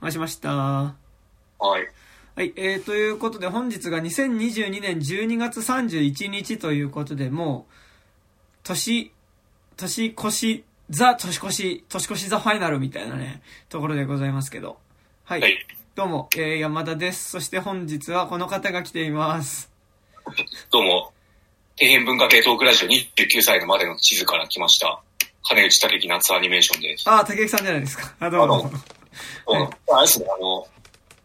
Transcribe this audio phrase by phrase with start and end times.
[0.00, 0.50] 回しました。
[0.50, 0.94] は
[1.60, 1.88] い。
[2.36, 7.74] はい、えー、ということで本日が2022年12月31日ということで、もう、
[8.62, 9.12] 年、
[9.76, 14.78] 年越し、ザ年越し、年越しザファイナルみたいなね、ところでございますけど。
[15.24, 15.40] はい。
[15.40, 15.58] はい。
[15.94, 17.30] どうも、えー、山田です。
[17.30, 19.70] そして本日はこの方が来ています。
[20.70, 21.12] どうも、
[21.76, 25.02] 底辺文化系トークラジオ29歳のまでの地図から来ました。
[25.42, 27.04] 金内武樹夏アニメーションです。
[27.06, 28.14] あー、竹内さんじゃないですか。
[28.20, 28.70] あ、どうも。
[29.46, 30.66] あれですね、あの、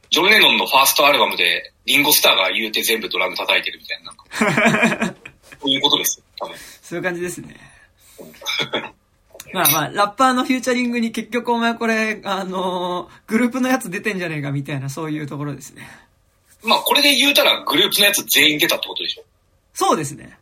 [0.09, 5.15] ジョン・レノンのファーストアルバムで、リンゴスターが言うて全部ドラム叩いてるみたいな、なんか、
[5.61, 6.55] そういうことですよ、多分。
[6.81, 7.55] そういう感じですね。
[9.53, 15.87] まあまあ、ラッパーのフューチャリングに結局お前これ、あのーグループのやつ出てんじゃねえかみたいな、そういうところですね。
[16.63, 19.23] まあ、これで言うたらグループのやつ全員出たってことでしょ。
[19.73, 20.37] そうですね。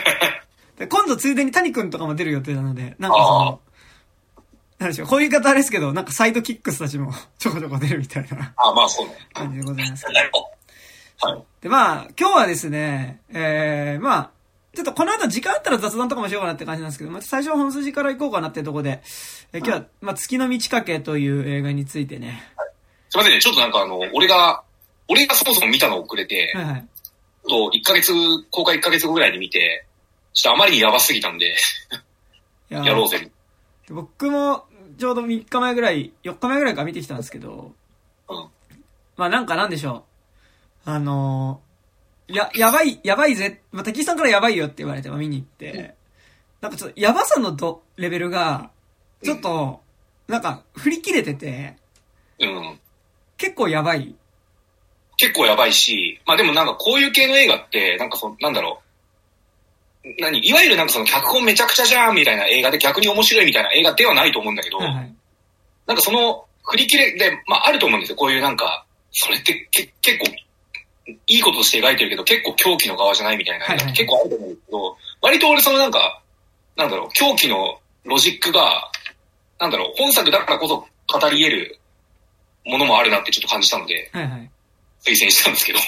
[0.78, 3.60] で今度ついでに谷くんとかも出る予定なので、なんかその、
[4.78, 9.16] なんでしょう、こういう言い方あれですけど、なんかサイドキックスたちも ちょこちょこ出るみたいなあまあ、そうね。
[9.32, 10.18] 感じでございますけど。
[11.20, 11.42] はい。
[11.60, 14.30] で、まあ、今日はですね、えー、まあ、
[14.74, 19.02] ちょっとこの後時間あったら雑談とかもしようかなって感じなんですけど、まあ、最初は本筋から行こうかなってとこで、
[19.52, 22.44] えー今日は、まあ、月の満ち欠けという映画についてね。
[23.08, 24.62] すいませんね、ちょっとなんかあの、俺が、
[25.08, 26.86] 俺がそもそも見たのをくれて、はいはい。
[27.48, 28.12] と1ヶ月、
[28.50, 29.86] 公開1ヶ月後ぐらいに見て、
[30.34, 31.56] ちょっとあまりにやばすぎたんで、
[32.70, 33.30] やろうぜ。
[33.88, 34.64] で僕も、
[34.98, 37.72] ちょうど3日前ぐらい、4日前ぐらいから見てきたんですけど、
[38.28, 38.48] うん。
[39.16, 40.04] まあなんかなんでしょ
[40.86, 40.90] う。
[40.90, 41.68] あのー
[42.28, 43.62] や、やばい、やばいぜ。
[43.72, 45.94] まあ、滝井さんからやばいよって言われて、まあ、見に行って、
[46.60, 48.70] なんかちょっと、やばさのど、レベルが、
[49.22, 49.80] ちょっと、
[50.28, 51.76] なんか、振り切れてて、
[52.38, 52.78] うん。
[53.36, 54.14] 結構やばい。
[55.16, 58.87] 結構やばいし、まあでもなんかこういう系の映画って、なんかその、なんだろう。
[60.18, 65.14] 何いわゆるなんかその脚本めちゃくちゃじゃんみたいな映画で逆に面白いみたいな映画ではないと思うんだけど、はいはい。
[65.86, 68.16] なんかその振り切れで、まああると思うんですよ。
[68.16, 70.26] こういうなんか、それってけ結構、
[71.26, 76.22] いいこととして描いてるけど、結構狂気の側じゃないみたいな映画って結構あると思うんですけど、割と俺そのなんか、
[76.76, 78.90] なんだろう、狂気のロジックが、
[79.58, 81.78] なんだろう、本作だからこそ語り得る
[82.66, 84.50] ものもあるなってちょっと感じたので、はいはい。
[85.00, 85.78] 推薦したんですけど。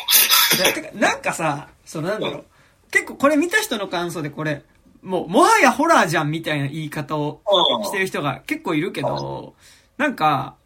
[0.98, 2.44] なんかさ、そのなんだろう。
[2.90, 4.62] 結構これ見た人の感想でこれ、
[5.02, 7.40] もう、もはやホラーじゃんみたいな言い方を
[7.84, 9.54] してる人が結構いるけど、
[9.96, 10.56] なんか、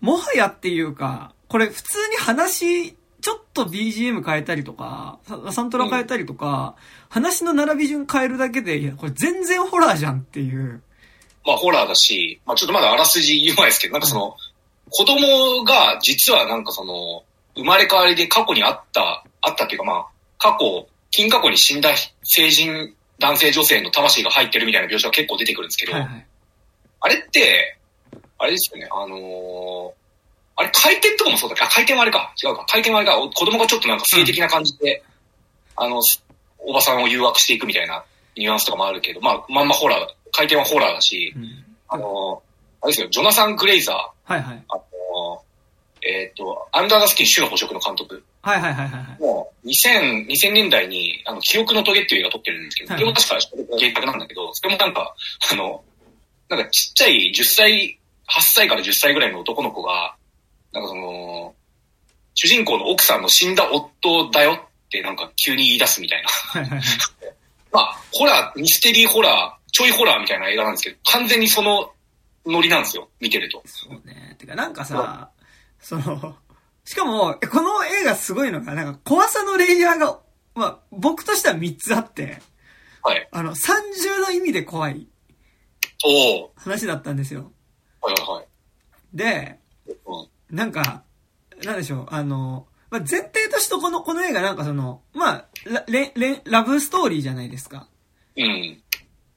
[0.00, 6.74] もはやっていうか、これ普通に話、ちょっと BGM 変えたりとか、ササントラ変えたりとか、
[7.08, 10.82] 話の並び順変えるだけで、いや、これ全然ホラーじゃんっていう。
[11.44, 14.36] まあホラーだし、まあちょっとまだあらすじ言う前ですけど、なんかその、
[14.90, 17.22] 子供が実はなんかその、
[17.54, 20.06] 生まれ変わりで過去にあった、あったっていうかまあ、
[20.38, 21.90] 過去、近過去に死んだ
[22.24, 26.26] 成人男性女性の魂が入ってるみたいな描写が結構出てくるんですけど、はいはい。
[27.00, 27.78] あれって、
[28.38, 30.02] あれですよね、あのー
[30.54, 32.34] あれ回転とかもそうだっけあ、回転はあれか。
[32.42, 32.66] 違うか。
[32.68, 33.18] 回転はあれか。
[33.18, 35.02] お子供がちょっとなんか性的な感じで、
[35.76, 36.00] あの、
[36.58, 38.04] おばさんを誘惑していくみたいな
[38.36, 41.64] ニュアンスとかもあるけど、まあ、まんまホラー、回転はホラーだし、うん。
[41.88, 42.42] あの、
[42.82, 44.64] あれですよ、ジョナサン・グレイザー、はいはい。
[44.68, 45.42] あの、
[46.02, 48.22] えっ、と、アンダーザスキン主の捕食の監督。
[48.42, 49.20] はいはいはいはいはい。
[49.20, 53.34] もう、2000、2000年代に、あの、記憶のトゲっていう映画撮ってるんですけど、はいそれも確か
[53.78, 55.14] 原作なんだけど、それもなんか、
[55.52, 55.84] あの、
[56.48, 57.98] なんかちっちゃい10歳、
[58.28, 60.16] 8歳から10歳ぐらいの男の子が、
[60.72, 61.54] なんかその、
[62.34, 66.24] 主人公の奥さんの死んだ夫だよってなんか急に言い出すみたい
[66.54, 66.62] な。
[67.70, 71.92] まあ、ホラー、ミステリーホラー、ちょいホラーみたいな映画なんですけど、完全にその
[72.44, 73.62] ノリなんですよ、見てると。
[73.66, 74.34] そうね。
[74.38, 75.30] てかなんかさ、
[75.80, 76.36] その、
[76.84, 80.20] しかも、えこの映画すごいのが、なんか怖さのレイヤーが、
[80.54, 82.40] まあ、僕としては3つあって、
[83.02, 83.28] はい。
[83.32, 85.08] あの、30の意味で怖い
[86.04, 86.48] おー。
[86.56, 87.52] 話だったんですよ。
[88.00, 88.46] はいはいはい。
[89.14, 90.56] で、うん。
[90.56, 91.04] なんか、
[91.64, 97.88] なんでしょう、あの、まあ、前提としてこの、この映画なんかその、まあ、ラレレラブストーリーじゃないですか。
[98.36, 98.82] うん。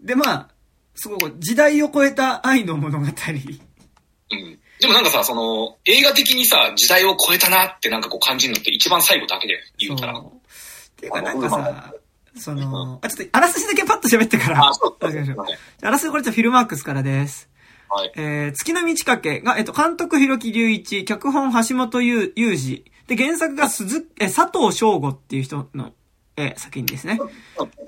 [0.02, 0.50] で、まあ、
[0.96, 3.06] すごく時代を超えた愛の物語。
[3.06, 4.60] うん。
[4.80, 10.20] でもなんかさ、その、映画的にさ、時代を超えたなってなんかこう感じるのって一番最後だけで言うたら。
[10.20, 10.24] っ
[10.98, 11.94] ていうかなんかさ、
[12.38, 14.68] その、あ、ちょっと、あらすじだけパッと喋ってから。
[14.68, 14.98] あ、そう。
[15.00, 15.06] あ
[15.90, 17.50] らすじこれちょっとフィルマークスからです。
[17.90, 18.12] はい。
[18.18, 22.84] えー、月の満ち欠けが、えっと、監督広木隆一、脚本橋本裕裕二。
[23.08, 25.94] で、原作が鈴、え、佐藤翔吾っていう人の、
[26.36, 27.18] えー作品ですね。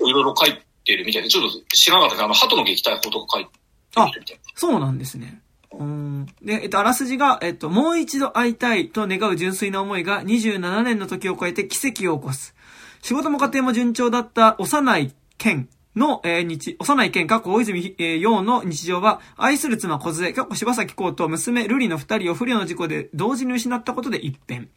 [0.06, 3.51] いろいろ書いてるみたいで、ちょっと知らなかったですあの、鳩の撃退法とか書いて
[3.95, 5.42] あるみたいそうなんですね。
[5.72, 6.25] うん。
[6.42, 12.56] で、えっと、あらすじが、えっと、もう一度会いたいと願う純粋な思いが27年の時を超えて奇跡を起こす。
[13.02, 24.69] 仕事も家庭も順調だった幼い剣の、えー、日、幼い剣、過去大泉、えー、洋の日常は、愛する妻小杖、過去柴咲コウと娘瑠璃の二人を不慮の事故で同時に失ったことで一変。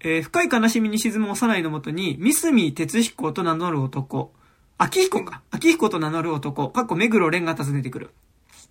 [0.00, 4.32] えー、深い悲しみに沈む幼いのもとに、三角哲彦と名乗る男、
[4.78, 5.42] 秋彦か。
[5.50, 8.10] 秋彦と名乗る男、かっこ目黒蓮が訪ねてくる。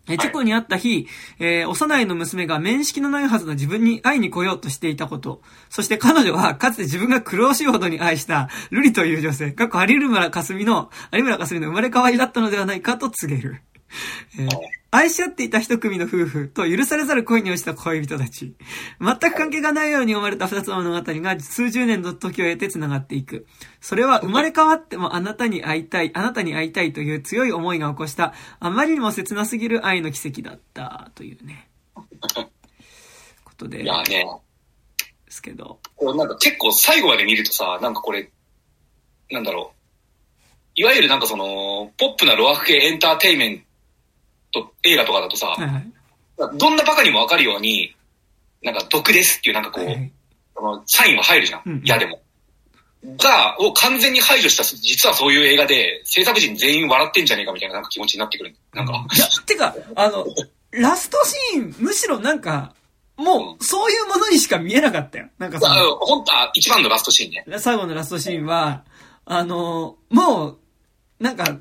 [0.07, 1.07] え、チェコに会った日、
[1.39, 5.41] えー、幼いの娘が面識のないはずの自分に会いに来ようとしていたこと。
[5.69, 13.61] そして彼女は、かつて自分が苦労しいほどに愛した、ルリという女性、かっこ有村架純の、有村架純の生まれ変わりだったのではないかと告げる。
[14.37, 14.49] えー、
[14.91, 18.55] 愛し合っていた一組の夫婦と許されざる恋に落ちた恋人たち。
[18.99, 23.47] 全く関係がないように生まれた二つの物語が数十年の時を経て繋がっていく。
[23.81, 31.69] それは生まれ変わってもあなたに会いたい、あなたに会いたいという強い思いが起こしたあまりにも切なすぎる愛の奇跡だったというね。
[31.95, 33.83] ことで。
[33.83, 34.25] いやね。
[35.25, 35.79] ですけど。
[36.01, 38.31] なんか結構最後まで見るとさ、なんかこれ、
[39.31, 39.79] なんだろう。
[40.75, 43.65] いわゆるなんかその、ポップなロアフ系エンターテイメン
[44.51, 47.95] と映画とかだとさ、はいはい、どんなバカにもわかるように、
[48.61, 50.11] なんか毒ですっていうなんかこう、はい、
[50.55, 51.81] そのサインは入るじゃん。
[51.83, 52.21] 嫌、うん、でも。
[53.17, 58.53] が、を完全に排除した、実はそういう映画で、制作陣全員笑ってんじゃねえかみたいななんか気持ちになってくる。
[58.73, 59.05] なんか。
[59.15, 60.25] いや、てか、あの、
[60.71, 62.73] ラストシーン、むしろなんか、
[63.15, 65.29] もう、そういうものにしか見えなかったよ。
[65.37, 65.95] なんかその。
[65.97, 67.59] 本当は、一番のラストシーンね。
[67.59, 68.83] 最後のラストシーンは、
[69.25, 70.59] あの、もう、
[71.19, 71.57] なんか、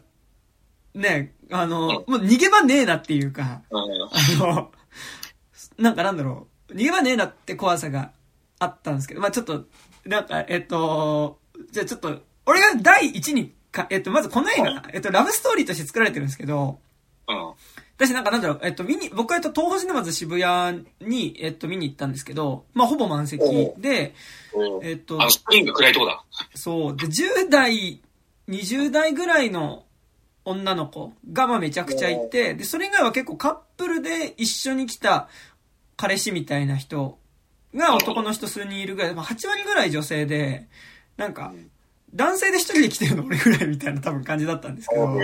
[0.94, 3.74] ね、あの、もう逃げ場ねえなっていうか、あ
[4.38, 4.70] の、
[5.78, 8.12] なんかなんだろう、逃げ場ねえなって怖さが
[8.58, 9.64] あったんですけど、まあちょっと、
[10.04, 11.38] なんか、えっと、
[11.70, 16.78] じゃあちょっと、俺が第一にか、えっと、まずこの映画、えっと、ラブストーリーとして作られてるんですけど、
[17.98, 23.42] 私なんかなんだろう、えっと、見に、僕はえっと、東宝シネマズ渋谷に、えっと、見に行ったんですけど、まあ、ほぼ満席
[23.78, 24.14] で、
[24.82, 26.24] えっと、あの、スプリング暗いとこだ。
[26.54, 26.96] そう。
[26.96, 28.00] で、10代、
[28.48, 29.84] 20代ぐらいの
[30.48, 35.28] 女の子がまあめちゃくちゃいて、で、それ以外は結構カップルで一緒に来た
[35.96, 37.18] 彼氏みたいな人
[37.74, 40.68] が男の人数人いるぐらい、まあ8割ぐらい女性で、
[41.16, 41.52] なんか、
[42.14, 45.18] 男性で一人で来てるの俺ぐらいみたいな多分感じだったんですけど、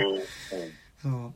[1.02, 1.34] そう。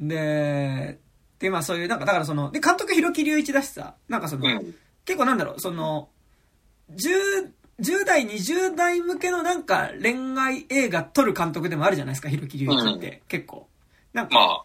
[0.00, 0.98] で、
[1.38, 4.44] で、まあそういう、なんかだからその、で、監督広木隆一だしさ、なんかその、
[5.04, 6.08] 結構なんだろう、その、
[6.94, 7.50] 10
[7.80, 13.68] 10代、20代向けのなんか恋愛映画撮る監督でもあるじゃないですか、ひろきりゅういちって、結構。
[14.12, 14.34] なんか。
[14.34, 14.64] まあ、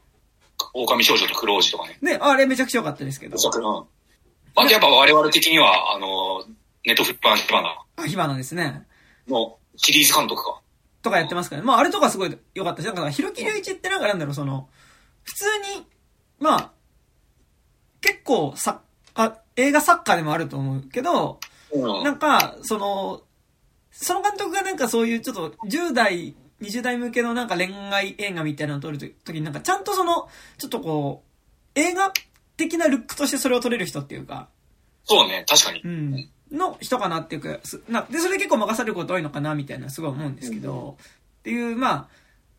[0.73, 1.97] 狼少女と黒王子とかね。
[2.01, 3.37] ね、あれめちゃくちゃ良かったですけど。
[3.37, 3.85] そう、うん。
[4.55, 6.45] あとやっぱ我々的には、あの、
[6.85, 7.85] ネットフリップ火花。
[7.97, 8.85] あ、火花ですね。
[9.27, 10.61] の、シリーズ監督か。
[11.01, 11.67] とかやってますからね。
[11.67, 14.69] まああれとかすごい良かったし、なんか、ひろきりゅういちってなんかなんだろう、その、
[15.23, 15.85] 普通に、
[16.39, 16.71] まあ、
[17.99, 18.81] 結構さ、
[19.15, 21.39] あ、映画作家でもあると思うけど、
[21.73, 23.23] なんか、その、
[23.91, 31.23] その監督がなんかそういうちょっと10代、20代向けのなんか恋愛映画みたいなのを撮るときになんかちゃんとその、ちょっとこ
[31.75, 32.11] う、映画
[32.57, 34.49] 的なルックとしてそれを撮れる人っていうか。
[35.03, 35.81] そうね、確かに。
[35.83, 36.29] うん。
[36.51, 37.59] の人かなっていうか、
[37.89, 40.95] なで、それ結構任されること多いのかなみたいなすごい思うんですけど、うん、っ
[41.43, 42.07] ていう、まあ、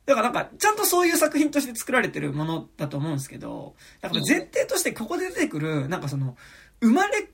[0.07, 6.37] だからなんか、ちゃんとそういう作品として作られてるものだと思うんですけど、だから前提としてここで出てくる、なんかその、
[6.81, 7.29] 生まれ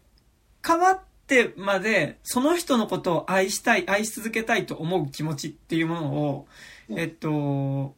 [0.67, 6.49] 変わっってまで、その人のことを愛したい、愛し続けたいと思う気持ちっていうものを、
[6.89, 7.95] えっと、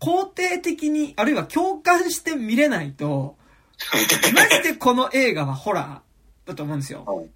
[0.00, 3.36] 肯定的に、あるいは共感して見れないと、
[4.34, 7.28] マジでこの映画はホラーだと思うんですよ。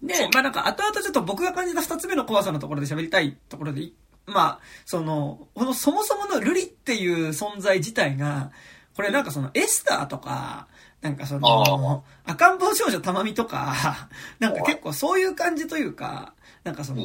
[0.00, 3.90] で、まあなんか後々ちょっと僕が感じた二つ目の怖さのところで喋りたいところで、
[4.26, 8.52] まあ、その、このそもそものルリっていう存在自体が、
[8.94, 10.68] これなんかそのエスターとか、
[11.00, 14.08] なんかその、赤ん坊少女たまみとか、
[14.40, 17.02] なんか結構そういう感じというか、なんかその、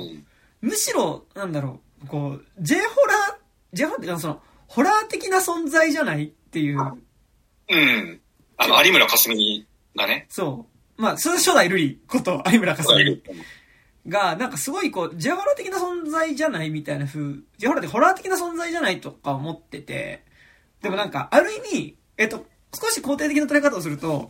[0.62, 6.80] むしろ、なんだろう、こう、J ホラー、J ホラーってかその、ホラー的な存在じゃないっていう。
[6.80, 8.22] うん。
[8.58, 10.26] あの、有村架純がね。
[10.30, 11.02] そう。
[11.02, 13.22] まあ、それ初代瑠璃こと有村架純
[14.08, 20.24] が、なんかすごいこう、J ホラー的な存在じゃないみたいな風、J ホラーってホラー的な存在じゃないとか思ってて、
[20.82, 24.30] でもなんか、ある意味、えっと、少し肯定的な捉え方をすると、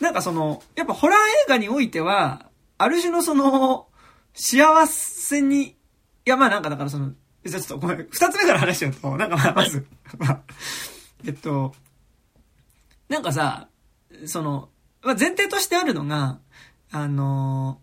[0.00, 2.46] なんかその、やっぱホラー映画においては、
[2.78, 3.86] ある種のその、
[4.34, 5.76] 幸せに、い
[6.24, 7.12] やまあなんかだからその、
[7.44, 9.86] じゃちょっとごめん、二つ目から話しちゃうと、なんかまあまず、
[10.18, 10.40] まあ、
[11.26, 11.74] えっと、
[13.08, 13.68] なんかさ、
[14.26, 14.70] その、
[15.02, 16.38] まあ、前提としてあるのが、
[16.90, 17.80] あの、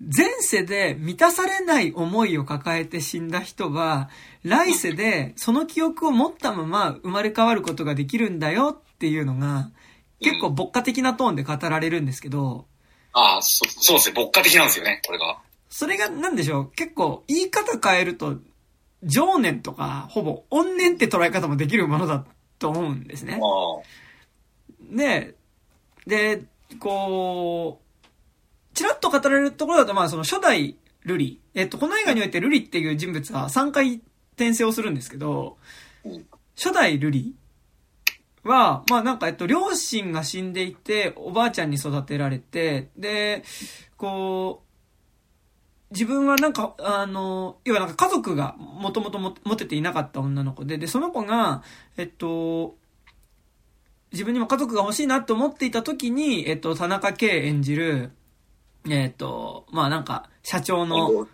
[0.00, 4.08] 前世で満たされない思いを抱えて死んだ人は、
[4.42, 9.72] 来世でその記憶を持ったまま生まれ変わることができるんだよっていうのが、
[10.20, 12.66] 結構牧歌的なトーンで語られるんですけど。
[13.12, 14.14] ああ、そそうですね。
[14.14, 15.40] 牧歌的なんですよね、これが。
[15.68, 16.70] それが、なんでしょう？
[16.76, 18.36] 結構、言い方変えると、
[19.02, 22.24] 情念とか、ほぼ、怨念って捉え方もできるものだ
[22.60, 23.40] と思うんですね。
[24.88, 25.34] で、
[26.06, 26.44] で、
[26.78, 31.40] こう、ちらっと語られるところだと、まあ、その初代ルリ。
[31.54, 34.00] えっと、この映画においてルリっていう人物は3回
[34.36, 35.58] 転生をするんですけど、
[36.54, 37.34] 初代ルリ
[38.44, 43.44] は、まあなんか、えっと、両親が死んでいて、おばあちゃんに育てられて、で、
[43.96, 44.62] こ
[45.90, 51.62] う、自分はなんか、あの、要はなんか家族がもともと持てていなかった女の子で、で、その子が、
[51.96, 52.76] えっと、
[54.12, 58.10] 自分にも家族が欲しいなって思っていた時に、えっと、田中圭演じる、
[58.88, 61.28] えっと、まあなんか、社長の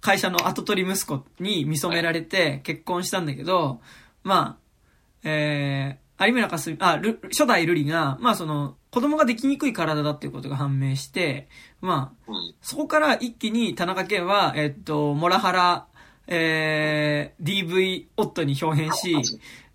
[0.00, 3.80] 会社の後取り息子に見初められて結婚したんだけど、
[4.22, 7.00] まあ、えー、有村架純、あ、
[7.30, 11.48] 初代瑠璃が、まあその、子供ができにくい体だっていうことが判明して、
[11.80, 15.86] まあ、そこから一気に田中圭は、えっと、モラハラ、
[16.26, 19.16] えー、DV 夫に表変し、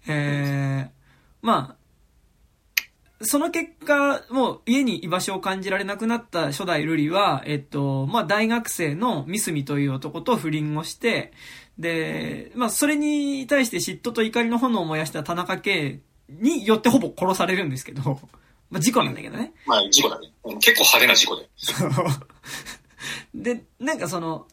[0.07, 0.89] えー、
[1.41, 1.85] まあ、
[3.21, 11.31] その結果、もう家に居場所を感じられなくなった初代瑠璃は、えっと、まあ、大学生のミスミという男と不倫をして、
[11.79, 18.19] で、まあ、それに対して嫉妬と怒りの炎を燃やした田中圭によってほぼ殺されるんですけど、
[18.69, 19.53] まあ、事故なんだけどね。
[19.65, 20.33] まあ、事故だね。
[20.61, 21.49] 結構派手な事故で。
[23.55, 24.47] で、なんかその、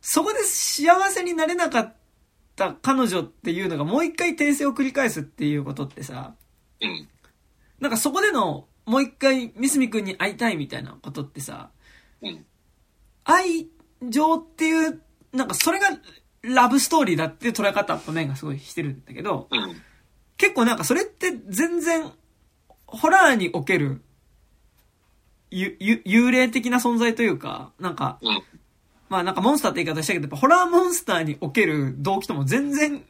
[0.00, 1.96] そこで幸せになれなかっ
[2.56, 6.34] た彼女っていうのがもう一回訂正を繰り返すっていうことってさ、
[6.80, 7.08] うん。
[7.78, 11.70] なんかそこでの、もう一回、三角くんに会いたいみたいなことってさ、
[12.20, 12.44] うん、
[13.24, 13.68] 愛
[14.08, 15.00] 情っていう、
[15.32, 15.88] なんかそれが
[16.42, 19.82] ラブストーリーだって捉え方と面がすごいしてるんだけど、うん、
[20.42, 22.10] 結構なんかそれって全然、
[22.88, 24.02] ホラーにおける、
[25.52, 28.42] ゆ、ゆ、幽霊的な存在というか、なんか、うん、
[29.08, 33.04] まあなんかモンスターって言い方したけど、やっぱホラーモンスターにおける動機とも全然、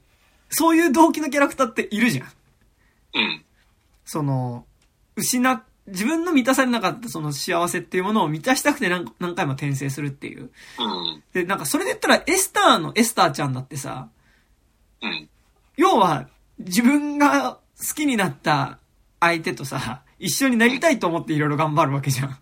[0.50, 2.26] そういう動機のキャラクターっているじゃん。
[3.14, 3.44] うん。
[4.04, 4.66] その、
[5.16, 5.40] 失、
[5.86, 10.50] 自分の満たされなかったその幸せっていうものを満たしたくて何何回も転生するっていう。
[10.78, 10.84] う
[11.16, 11.22] ん。
[11.32, 14.10] で、なんかそれで言ったらエスターのエスターちゃんだってさ、
[15.00, 15.30] うん。
[15.78, 16.28] 要は
[16.58, 18.78] 自分が好きになった
[19.20, 22.38] 相手とさ、一緒になりたいと思っていろいろ頑張るわけじゃん。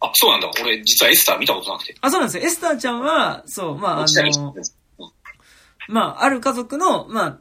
[0.00, 0.50] あ、そうなんだ。
[0.62, 1.96] 俺実はエスター見たことなくて。
[2.00, 2.44] あ、そうなんですよ。
[2.44, 4.54] エスターちゃんは、そう、まああの、
[5.88, 7.40] まあある家族の、まあ、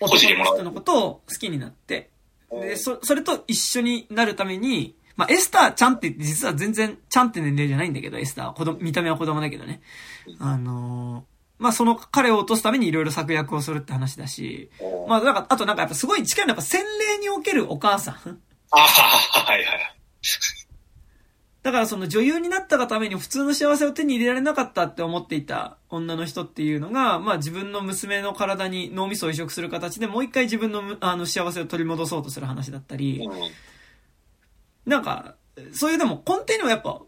[0.00, 2.10] 男の人のことを好きになって、
[2.50, 9.82] で、そ、それと一緒になるために、まあ、エスターちゃんって実は全然ちゃんって年齢じゃないんだけど、エスターは子供、見た目は子供だけどね。
[10.38, 11.29] あのー、
[11.60, 14.70] まあ、その彼を落とすためにいろいろ策略をするって話だし、
[15.06, 18.14] まあ、なんか、あとなんかやっぱすごい近いのはやっぱ洗礼におけるお母さん。
[18.72, 19.94] ああ、はいはい。
[21.62, 33.28] だからその女優になったがために普通の幸せを手に入れられなかったって思っていた女の人っていうのが、まあ自分の娘の体に脳みそを移植する形でもう一回自分のあの幸せを取り戻そうとする話だったり、
[34.86, 35.34] なんか、
[35.72, 37.02] そういうでも根底にはやっぱ、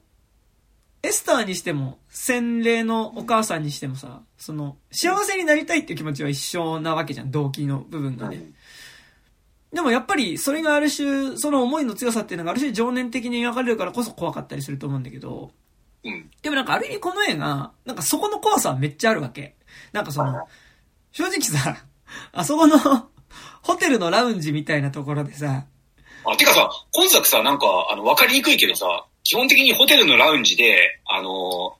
[1.03, 8.53] エスターにしても、洗礼のお母さんにしてもさ、その、幸せになりたいっていう気持ちは一緒なわけじゃん、動機の部分がね。
[9.73, 15.51] でもやっぱりそれがある種、その思いの強さっていうのがある種情念的に描かれるからこそ怖かったりすると思うんだけど、
[16.05, 16.31] うん。
[16.43, 19.57] でもなんかある意味この映画、なんかそこの怖さはめっちゃあるわけ。
[19.93, 20.47] なんかその、
[21.11, 21.85] 正直さ、
[22.33, 22.79] あそこの
[23.63, 25.65] ホテルのラウンジみたいなところでさ、
[26.25, 31.77] あ、てかさ、今作さ、なんか、あの、わかりにくいけどさ、基本的にホテルのラウンジで、あの、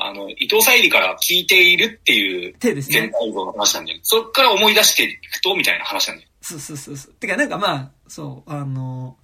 [0.00, 3.00] あの、伊藤沙莉から聞いているっていう、手ですね。
[3.00, 3.98] 全体像の話なんだよ。
[4.02, 6.28] そっから思い出していくと、みたいな話なんだよ。
[6.40, 7.12] そうそうそうそう。
[7.14, 9.16] てか、なんかまあ、そう、あの、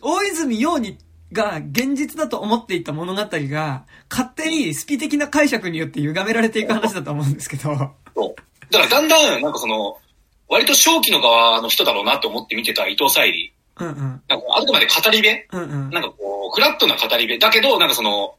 [0.00, 0.98] 大泉洋に、
[1.32, 7.74] が現実だと思っていた物語が、勝手にスピ的な解釈によって歪められていく話だと思うんですけど。
[8.14, 8.34] そう。
[8.70, 9.96] だからだんだん、なんかその、
[10.48, 13.54] 割と正気の側の人だろうなと思って見てた伊藤沙莉。
[13.78, 14.22] うんうん。
[14.28, 17.38] なんかあくまで語り部、うんうん、なんかこう、フラットな語り部。
[17.38, 18.34] だけど、なんかその、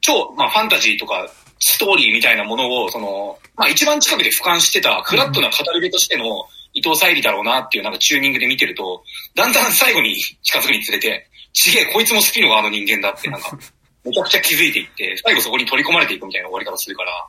[0.00, 9.02] 超、まあファンタジーとか、ストーリーみたいなものを、その、まあ一番近くで俯瞰してた、フラットな語り部としての、伊藤沙莉だろうなっていうなんかチューニングで見てると、
[9.34, 13.58] だんだん最後に近づくにつれて、ちげえ、こいつも好きの側の人間だってなんか、
[14.04, 17.26] めちゃくちゃ気づいていって、最後そこに取り込まれていくみたいな終わり方するから、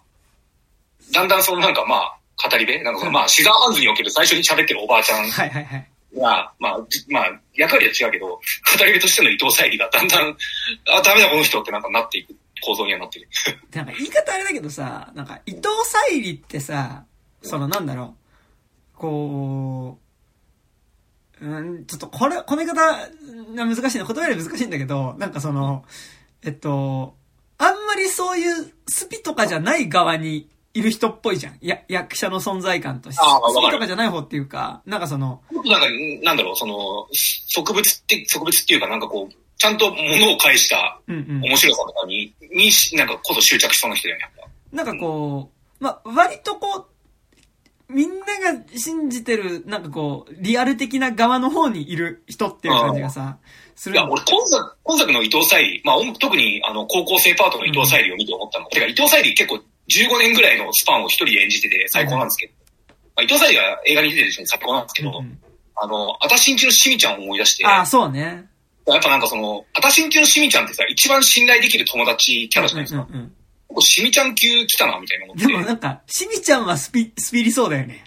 [1.13, 2.17] だんだんそのなんかまあ、
[2.49, 5.90] 語り部なんかそのまあ、シザーハンズにおける最初に喋ってるおばあちゃんはいはいはい。
[6.15, 8.41] が、まあ、まあ、役割は違うけど、語
[8.85, 10.37] り部としての伊藤沙莉がだんだん、
[10.87, 13.27] あ、ダメだこの人ってなんかなっていく構造にはなってる。
[13.73, 17.05] なんか言い方あれだけどさ、なんか伊藤沙莉ってさ、
[17.41, 18.15] そのなんだろ
[18.95, 19.99] う、こ
[21.41, 24.05] う、うん、ちょっとこれ、この言い方が難しいな。
[24.05, 25.85] 言葉より難しいんだけど、なんかその、
[26.43, 27.15] えっと、
[27.57, 31.57] あんまりそういうスピとかじゃない側にいる人っぽいじゃん。
[31.61, 33.21] や、役者の存在感として。
[33.23, 35.87] あーわかる好きとかじゃない方っていうか、なんかその、なんか、
[36.23, 41.41] なんだろう、その、植物って、植物っていうかなんかこう、ちゃんと物を介したうんうん。
[41.41, 44.31] 面白さとかに、にし、なんかこそ執着しそうな人だよね。
[44.71, 53.37] なんかこう、まあ、割とこう、みんなが信じてる、なんかこう、リアル的な側の方にいる人っていう感じがさ、
[53.75, 58.67] するいや、俺、今作、今作の伊藤沙莉、まあ、音特に、あの、高校生パートの伊藤沙莉を見て思ったの。
[58.67, 59.59] てか、伊藤沙莉結構
[59.99, 62.53] 15年ぐらいのスパンを一人で演じてて最高なんですけど。
[63.15, 65.39] まあ、伊藤沙莉が映画に出てる人に最高なんですけど、うんうん
[65.83, 68.47] あの、あたしんちのしみちゃんを思い出して、ああ、そうね。
[68.85, 73.07] やっぱなんかその、あたしんちのしみちゃんってさ、一番信頼できる友達キャラじゃないですか。
[73.09, 73.35] うんうんうん
[73.79, 75.47] しみちゃん級来たな、みたいな思って。
[75.47, 78.03] でもなんか、しみちゃんはスピ、スピリそうだよね。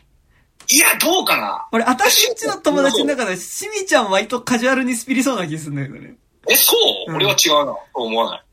[0.68, 6.16] いや、どうかな俺、あたしんちの友達の中で、しみちゃんは割とカジュアルにスピリそうな気するんだけどね。
[6.50, 6.76] え、そ
[7.08, 8.43] う、うん俺は違うな、と思わない。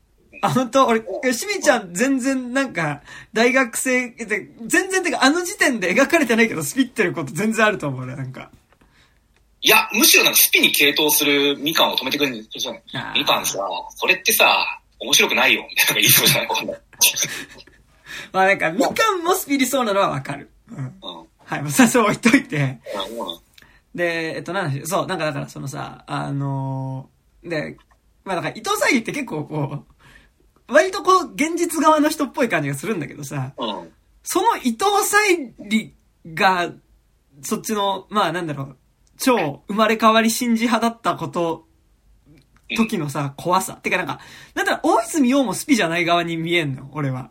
[0.42, 0.86] あ、本当？
[0.86, 1.00] 俺、
[1.32, 3.00] しみちゃん全然なんか、
[3.32, 8.50] 大学生で、全然てか、あの時点で描かれてないけど、スピってること全然あると思うね、なんか。
[9.62, 12.76] いや、むしろなんかスピに傾倒するみかんを止めてくれるんですよ。
[13.14, 13.58] みかんさ、
[13.96, 16.46] それってさ、面白くないよ、 みたいな言いそうじゃない？
[16.48, 16.80] わかんない。
[18.32, 20.50] まあなんか、みかんもスピリそうなのはわかる。
[20.70, 20.76] うん。
[20.78, 20.92] うん。
[21.44, 22.56] はい、まあ、さそう置いといて。
[22.58, 23.42] うん
[23.94, 27.76] で、えっと、なんだしそう、なんかだからそのさ、あのーで、
[28.24, 29.91] まあだから伊藤沙莉って結構こう、
[30.68, 33.92] 割とこう、現実側の人っぽい感じがするんだけどさ、うん。
[34.22, 35.16] その伊藤沙
[35.58, 35.94] 莉
[36.26, 36.72] が、
[37.42, 38.76] そっちの、まあなんだろう、
[39.18, 41.66] 超生まれ変わり信じ派だったこと、
[42.76, 43.74] 時のさ、怖さ。
[43.74, 44.20] てかなんか、
[44.54, 47.30] なんだろう、大泉洋もスピじゃない側に見えんの、俺は。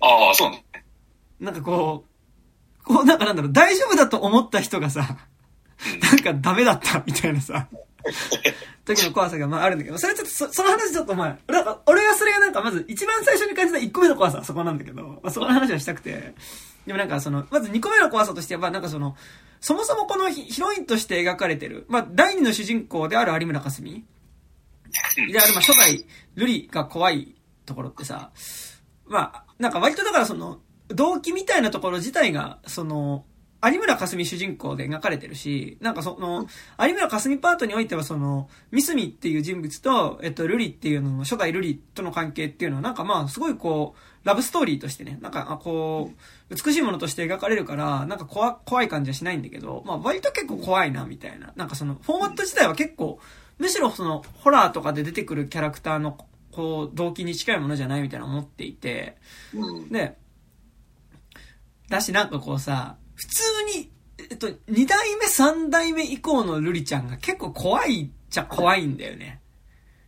[0.00, 0.64] ああ、そうね。
[1.40, 2.04] なんかこ
[2.82, 5.16] う、こうなんかなんだろう、大丈夫だと思った人がさ、
[6.02, 7.68] なんかダメだったみたいなさ、
[8.84, 16.34] 時の怖さがまああるんだけど、それちょっとそ、その話ちょっとまあ、なんか俺はそれがなんかまず一番最初に感じた1個目の怖さはそこなんだけど、まあそこの話はしたくて、
[16.86, 19.16] でもなんかその、まず2個目の怖さとしては、なんかその、
[19.60, 24.04] そもそもこのヒヒロインとして描かれてる、まあ第二の主人公である有村架純。
[25.30, 27.34] である、まあ初代瑠璃が怖い
[27.66, 28.30] ところってさ、
[29.06, 33.24] まあ、なんか割とだからその、動機みたいなところ自体が、その、
[33.62, 36.46] 有村架純主人公で描かれてるし、なんかその、
[36.78, 46.10] 有村架純パートにおいてはその、ミスミっていう人物と、えっと、ルリっていうのの、初代ルリとの関係っていうのは、なんかまあ、すごいこう、ラブストーリーとしてね、なんか、あこ
[46.50, 51.52] う、美しいものとして描かれるから、なんか怖、怖い感じはしないんだけど、まあ、割と結構怖いな、みたいな。
[51.56, 53.20] なんかその、フォーマット自体は結構、
[53.58, 56.16] むしろその、ホラーとかで出てくるキャラクターの、
[56.50, 59.16] こう、動機に近いものじゃないみたいな思っていて、
[59.52, 59.88] うん。
[59.90, 60.16] で、
[61.90, 63.42] だしなんかこうさ、普通
[63.76, 63.90] に、
[64.30, 69.40] えっと、二代目、三代目以降のルリちゃんが結構怖いっちゃ怖いんだよね。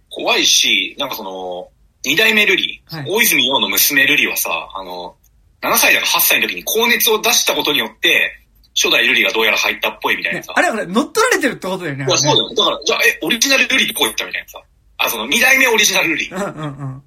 [0.08, 1.68] 怖いし、なんかその、
[2.06, 5.16] 二代目瑠璃、はい大泉洋の娘瑠璃はさ、あの、
[5.60, 8.32] 7歳だか8歳の時に高熱を出したことによって、
[8.74, 12.06] 初代瑠璃がどうやら入ったっぽいみたいなさ。、ねあれあれ、乗っ取られてるってことだよね。
[12.06, 12.48] いや、そうだよ。
[12.48, 12.54] よ。
[12.54, 14.62] だから、じゃあ、え、オリジナル瑠璃ってこう言ったみたいなさ。
[14.96, 16.28] あ、その、二代目オリジナル瑠璃。
[16.30, 17.02] うんうんうん。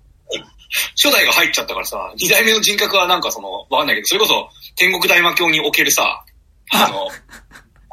[0.96, 6.26] 初代が入っちゃったからさ、二代目の人格はなんかその、わかんないけど、それこそ、天国大魔教におけるさ、
[6.72, 7.08] あの、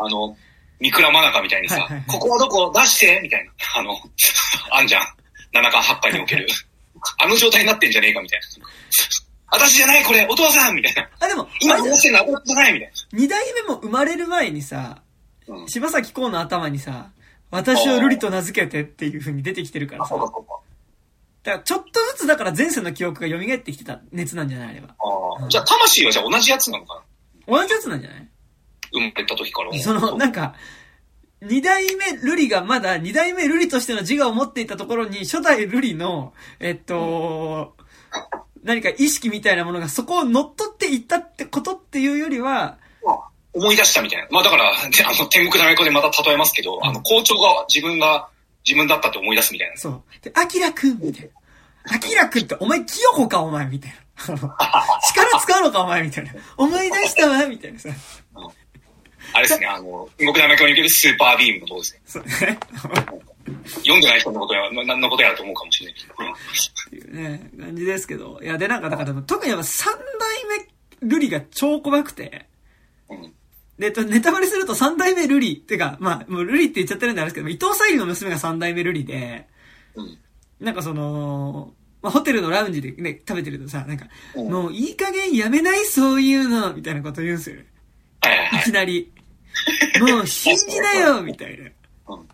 [0.04, 0.36] あの、
[0.80, 3.52] 三倉真中みたいにさ、ここはどこ出してみたいな。
[3.76, 3.96] あの、
[4.72, 5.02] あんじゃん。
[5.52, 6.48] 七巻八巻における。
[7.18, 8.46] あの状態になってんじゃねえかみたいな。
[9.52, 11.08] 私じゃないこれお父さんみたいな。
[11.20, 15.02] あ、でも、今あれじゃん話してんのは俺じゃないみたい二代目も生まれる前にさ、
[15.46, 15.56] な。
[15.56, 15.68] うん。
[15.68, 17.10] 柴咲コウの頭にさ、
[17.50, 20.26] 私をルリと名付けてっていう風に出てきてるからあ、さそう。
[20.26, 20.58] かそうか。
[21.42, 24.94] だからちょっとずつだから前世の記憶が蘇ってきてた熱なんじゃないあれば。
[24.98, 27.02] ああ、じゃあ魂はじゃあ同じやつなのか
[27.48, 27.58] な？
[27.58, 28.28] 同じやつなんじゃない？
[28.92, 29.78] 生まれた時から。
[29.78, 30.54] その、なんか、
[31.40, 37.74] 二代目ルリがまだ二代目ルリとしての自我を持っていたところに、初代ルリの、えっと、
[38.62, 42.78] 何か意識みたいなものがそこを乗っ取っていったってことっていうよりは、
[43.54, 44.28] 思い出したみたいな。
[44.30, 48.28] まあだから、であの、天国大魔教でまた例えますけど、あの、校長が自分が
[48.66, 49.76] 自分だったって思い出すみたいな。
[49.76, 50.02] そう。
[50.22, 51.30] で、アキラくんみたい
[51.86, 51.96] な。
[51.96, 53.96] アキラくんってお前清子かお前みたいな。
[55.08, 56.32] 力使うのかお前みたいな。
[56.56, 57.88] 思い出したわみたいなさ。
[59.34, 62.00] あれですね、あの、天国大魔教におけるスーパービームのとこですね。
[62.04, 62.58] そうね。
[63.82, 66.14] 読んでない人のことや、な何のことやらと思うかもしれないけど。
[66.14, 68.40] っていうね、感じですけど。
[68.42, 70.44] いや、で、なんか、だから、特にやっぱ三代
[71.00, 72.46] 目ルリが超怖くて、
[73.08, 73.34] うん。
[73.78, 79.48] で、えっと、ネタバレすると三代目ルリ、ってか、まあ、もうルリって言っちゃってるんであれですけど、伊藤沙莉の娘が三代目ルリで、
[79.94, 80.18] うん。
[80.60, 87.66] なんかその、まあ、ホテルのラウンジでね、食べてるとさ、なんか、うんもういい加減やめないそういうの、みたいなこと言うんですよね。
[88.60, 88.64] い。
[88.64, 89.12] きなり。
[90.00, 91.70] もう信じなよみたいな。
[92.14, 92.28] うん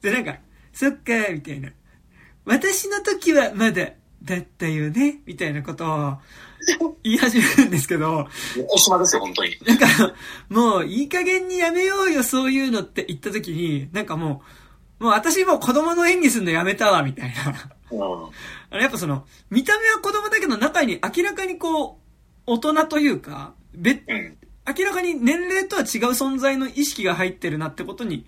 [0.00, 0.38] で、なんか、
[0.72, 1.70] そっか、みたいな。
[2.44, 3.92] 私の時はまだ
[4.22, 6.18] だったよねみたいなことを
[7.02, 9.56] 言い始めるんですけど、横島ですよ、本当に。
[9.66, 9.86] なんか、
[10.48, 14.42] もういい加減にやめようよ、そういうのって言った時に、なんかも
[15.00, 17.70] う、もう私もう子供の演技するのやめたわ、みたいな。
[17.90, 18.02] うん。
[18.70, 22.04] あのやっぱその、見た目は子供だけど中に明らかにこう、
[22.46, 24.36] 大人というか、別、うん。
[24.66, 28.24] 明らかに年齢とは違う存在の意識が入ってるなってことに、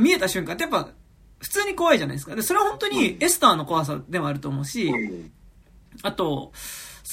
[0.00, 0.90] 見えた瞬間ってやっぱ、
[1.38, 2.34] 普通に怖いじゃないですか。
[2.34, 5.30] で、それは本当にエスターの怖さでもあると思うし、うん。
[6.02, 6.52] あと、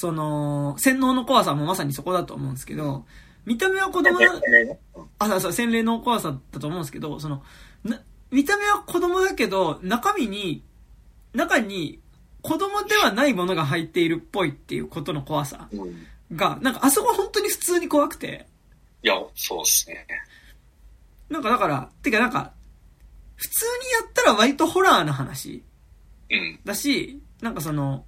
[0.04, 3.06] その、洗脳の怖さもまさにそこだと思うんですけど、
[3.46, 4.26] 見た目は子供だ、
[5.18, 7.42] あ、そうそう、洗礼の怖さだと思うんですけど、その、
[7.86, 10.62] な、見た目は子供だけど、中身に、
[11.34, 12.02] 中に
[12.42, 16.06] 子供ではないものが入っているっぽいっていうことの怖さうん。
[16.36, 18.46] が、なんかあそこは本当に普通に怖くて、
[19.04, 20.06] いや、そうですね。
[21.30, 22.52] なんかだから、てかなんか、
[23.38, 25.63] 普通にやったら割とホラーな話
[26.30, 26.60] うん。
[26.66, 28.04] だし、なんかその、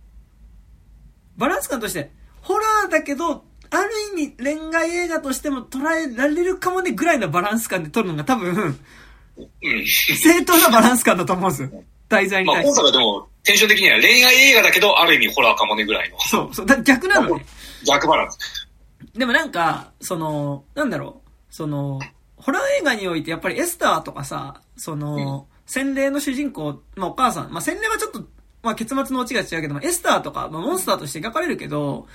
[1.37, 9.85] バランス感として、ホラーだけど、ある意味恋愛映画としても捉えられるかもねぐらいのバランス感で撮るのが多分、うん。
[9.85, 11.83] 正当なバランス感だと思うんですよ。
[12.07, 12.69] 題材にまあ、対して。
[12.69, 16.19] 今作はでも、テンション的には恋愛映画だけど、ある意味ホラーかもねぐらいの。
[16.19, 17.45] そう、そう、だ逆なのね。
[17.85, 18.67] 逆バランス。
[19.13, 21.99] でもなんか、その、なんだろう、その、
[22.37, 28.23] ホラー映画においてやっぱりエスターとかさ、その、洗礼の主人公、まあお母さん、まあ洗礼はちょっと、
[28.65, 32.07] まあ結末のオチが違うけども、エスターとか、まあモンスターとして描かれるけど、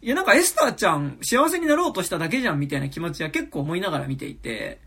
[0.00, 4.80] いやなんかエスターちゃん幸せになろうとしただけじゃんみたいな気持ちは結構思いながら見ていて、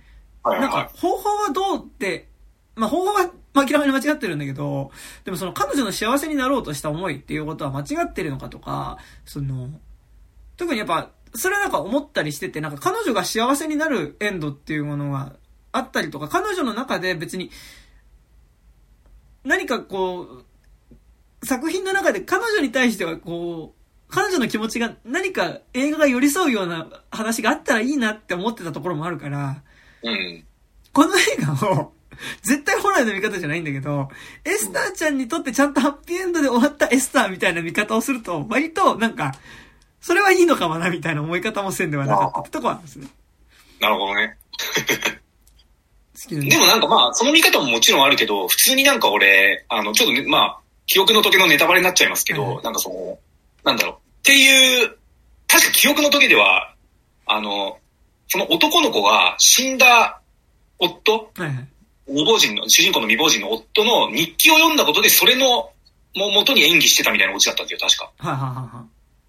[0.45, 2.29] なんか方法はどうって、
[2.75, 4.91] まあ方法はまあ明らかに間違ってるんだけど、
[5.25, 9.69] でもその彼女の幸せになろうとした思いっていうことは間違ってるのかとか、その、
[10.57, 15.33] 特にやっぱ、それはなんか思ったりしてて、なんか彼女が幸せになるエンドっていうものが
[15.71, 17.51] あったりとか、彼女の中で別に、
[19.43, 20.45] 何かこう、
[21.43, 29.61] 作品の中で彼女に対してはこう、彼女の気持ちが何か映画が寄り添うような話があったらいいなって思ってたところもあるから、
[30.03, 30.07] い。
[30.07, 30.43] うん。
[30.93, 31.93] この映画を、
[32.43, 34.09] 絶対ホラーの見方じゃないんだけど、
[34.45, 39.33] エスターちゃんにとってちゃんとハッピーエンドで終わったエスターみたいな見方をすると、割となんか、
[39.99, 43.07] それはいいのかもなみたいな思い方もせんではなかったってとこはあるんですね。
[43.79, 44.37] なるほどね。
[46.21, 53.19] 好きなでもなんかまあ、その見方ももちろんあるけど、普通になんか俺、あの、ちょっとね、まあ、記憶の時のネタバレになっちゃいますけど、はいなんかその、
[53.63, 53.95] なんだろう。
[53.95, 54.97] っていう、
[55.47, 56.73] 確か記憶の時では、
[57.25, 57.77] あの、
[58.27, 60.21] その男の子が死んだ
[60.79, 61.67] 夫、はいはい。
[62.07, 65.71] 未亡人の、主人公の未亡人の夫の日記を読んだことで、それの、
[66.15, 68.11] も元に演技してたみたいなオチだったんですよ、確か。
[68.17, 68.85] はいはいはいは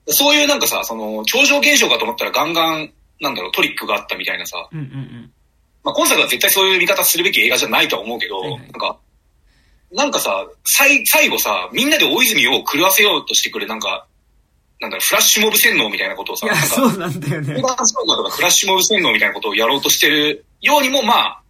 [0.07, 0.13] い。
[0.13, 5.33] そういうなんかさ、その、超常現象かと思ったらガンガン、なんだろう、トリックがあったみたいなさ、うんうんうん。
[5.83, 8.99] まあ今作は絶対そういう見方するべき映画じゃないとは思うけど、はいはいなんか、
[9.95, 14.07] なんかさ、最、最後さ、みんなで大泉を狂わせようとしてくる、なんか、
[14.81, 17.77] なんだろう、フラッシュモブ洗脳みたいなことをさ、そうなんだよねとか
[18.31, 21.43] フラッシュモブ洗脳みたいなことをやろうとしてるようにも、まあ、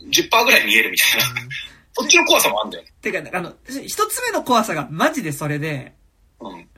[0.00, 1.26] 10%ぐらい見えるみたいな。
[1.94, 2.90] そっちの怖さもあるんだよね。
[3.00, 5.94] てか、あの、一つ目の怖さがマジでそれで、
[6.40, 6.68] うん。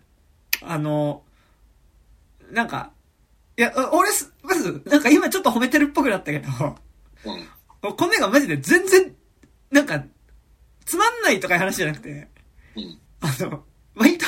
[0.63, 1.23] あの、
[2.51, 2.91] なんか、
[3.57, 6.49] いや、俺す、まず、なんか今ちょっと褒めてるっぽくなったけど、
[7.25, 7.95] うん。
[7.95, 9.15] この映画マジで全然、
[9.71, 10.05] なんか、
[10.85, 12.29] つまんないとかいう話じゃなくて、
[12.77, 12.99] うん。
[13.20, 14.27] あの、割と、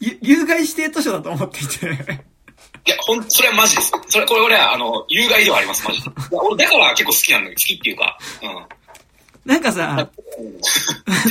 [0.00, 3.92] ゆ有害指定図書だと思っていて、いや、ほん、それはマジです。
[4.08, 6.10] それ、これ俺は、あの、有害ではあります、マジで。
[6.32, 7.56] 俺、だから結構好きなんだよ。
[7.56, 9.52] 好きっていうか、うん。
[9.52, 10.10] なんかさ、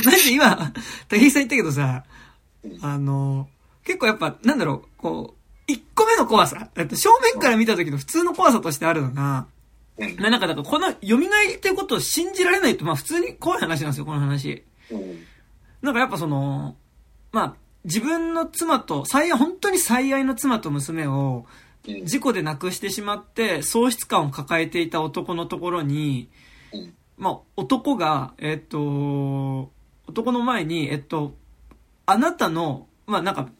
[0.04, 0.72] マジで今、
[1.08, 2.04] 武井さん言ったけどさ
[2.62, 3.48] うん、あの、
[3.84, 9.46] 結構やっぱ、なんだろう、こう、一個目の怖さ、えっと正面から見た時の普通の怖さとしてあるのが、
[10.00, 10.16] うん。
[10.18, 14.64] まあなんか、だからこの、蘇りっていうことを信じられないと、まあ普通に怖い話なんですよ、この話。
[14.90, 15.24] うん。
[15.82, 16.76] なんかやっぱその、
[17.32, 21.46] まあ、自分の妻と、最愛、本当に最愛の妻と娘を、
[21.86, 22.06] うん。
[22.06, 26.28] 事故で亡くしてしまって、喪失感を抱えていた男のところに、
[26.72, 29.70] うんまあ、男が、えっと、
[30.06, 31.34] 男の前に、えっと、
[32.06, 33.50] あなたの、まあなんか、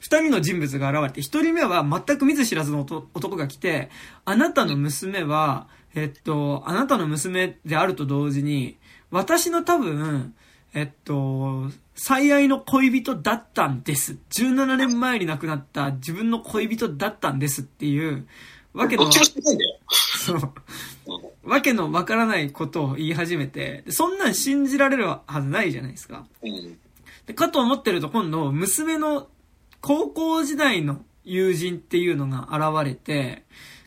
[0.00, 3.88] 二人の人物が現れて、一人目は全く見ず知らずの男男が来て、
[4.24, 8.76] あなたの娘は、えっと、あなたの娘であると同時に、
[9.10, 10.34] 私の多分、
[10.74, 14.16] えっと、最愛の恋人だったんです。
[14.30, 18.26] 17年前に亡くなった自分の恋人だったんですっていう、
[18.74, 19.10] わけの。
[19.12, 20.52] そう、
[21.06, 21.50] うん。
[21.50, 26.26] わけのわからないことを言い始めて、でそんなん信じられるはずないじゃないですか。
[26.42, 26.78] うん。
[27.26, 29.28] で、かと思ってると今度、娘の
[29.80, 33.44] 高校時代の友人っていうのが現れて、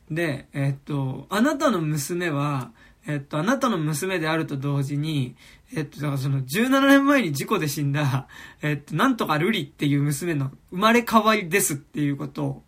[0.09, 2.71] で、えっと、あなたの娘は、
[3.07, 5.35] えっと、あなたの娘であると同時に、
[5.75, 8.27] えっと、だからその17年前に事故で死んだ、
[8.61, 12.63] えっと、なんとかルリっていう娘の生まれ変わりですっていうことを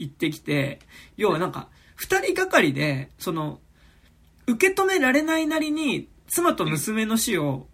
[0.00, 0.80] 言ってきて、
[1.16, 3.60] 要はなんか、二人がかりで、その、
[4.46, 7.68] 受け止められないなりに、妻と娘の死を、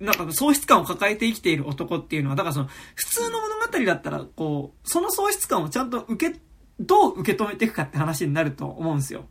[0.00, 6.40] なんか喪失感を抱えて生きている男っていうのは、だからその、普通の物語だったら、こう、その喪失感をちゃんと受け、
[6.80, 9.24] どう受け止めていくかって話になると思うんですよ。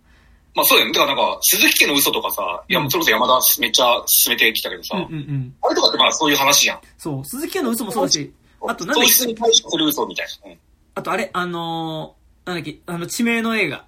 [0.56, 0.94] まあそうだよね。
[0.94, 5.56] だからなんか、鈴木家の嘘とかさ、いや、それこそ山田めっちゃ進めてきたけどさ、うんうんうん。
[5.62, 6.80] あれとかってまあそういう話じゃん。
[6.98, 8.34] そう、鈴木家の嘘もそうだし、
[8.68, 9.12] あとなんだ糖っけ？
[9.12, 10.52] 質に対処する嘘みたいな。
[10.52, 10.58] うん
[10.96, 13.86] あとあれ、あのー、なんだっけ、あの、地名の映画。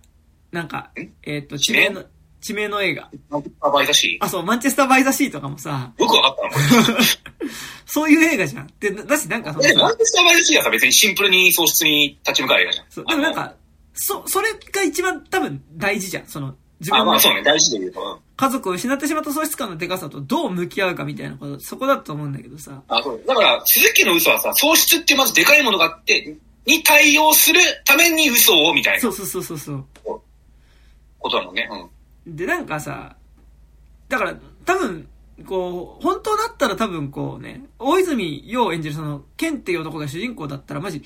[0.52, 0.90] なんか、
[1.22, 2.04] えっ、と、地名の、
[2.46, 3.10] 地名の映画。
[3.60, 7.50] アバイザシあ、そう、マンチェスターバイザシーとかもさ、ーよくわかったな、これ。
[7.88, 8.70] そういう映画じゃん。
[8.80, 12.86] で、だし、なんかそのえ、マさン、チェスターバイザシーはさ、別にシンプルに喪失に立ち向かう映画じゃん。
[12.92, 13.56] そう、でもなんか、
[13.96, 16.28] そ、それが一番多分大事じゃん。
[16.28, 18.02] その、自あの、あ、分のまあそうね、大事で言うと。
[18.02, 22.84] うん家族を失ってしまった喪失感のでかさとどう向き合うかみたいなこと、そこだと思うんだけどさ。
[22.90, 23.22] あ、そう。
[23.26, 29.86] だから、鈴木の嘘はさ、喪失ってまずでかいものがあって、に対応するために嘘をみたいなそうそうそうそうそう。
[31.20, 31.70] ことなのね。
[31.72, 31.90] うん。
[32.26, 33.16] で、なんかさ、
[34.10, 34.36] だから、
[34.66, 35.08] 多分、
[35.46, 41.04] こう、本当だったら多分こうね、大泉洋演じるその、ケンっていう男が主人公だったら、マジ、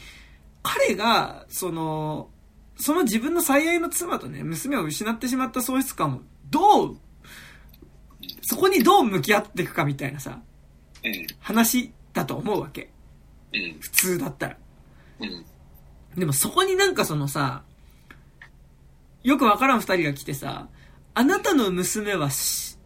[0.62, 2.30] 彼が、その、
[2.76, 6.98] その自分の最愛の妻とね、娘を失ってしまった喪失感を、どう、
[8.42, 10.40] そこにどう向き合っていくかみたいなさ、
[11.04, 11.28] うん。
[11.40, 12.90] 話だと思うわけ。
[13.54, 13.78] うん。
[13.80, 14.58] 普通だったら。
[15.20, 15.46] うん。
[16.18, 17.64] でもそこになんかそのさ、
[19.24, 20.68] よくわからん二人が来てさ、
[21.20, 22.78] あなたの娘はし、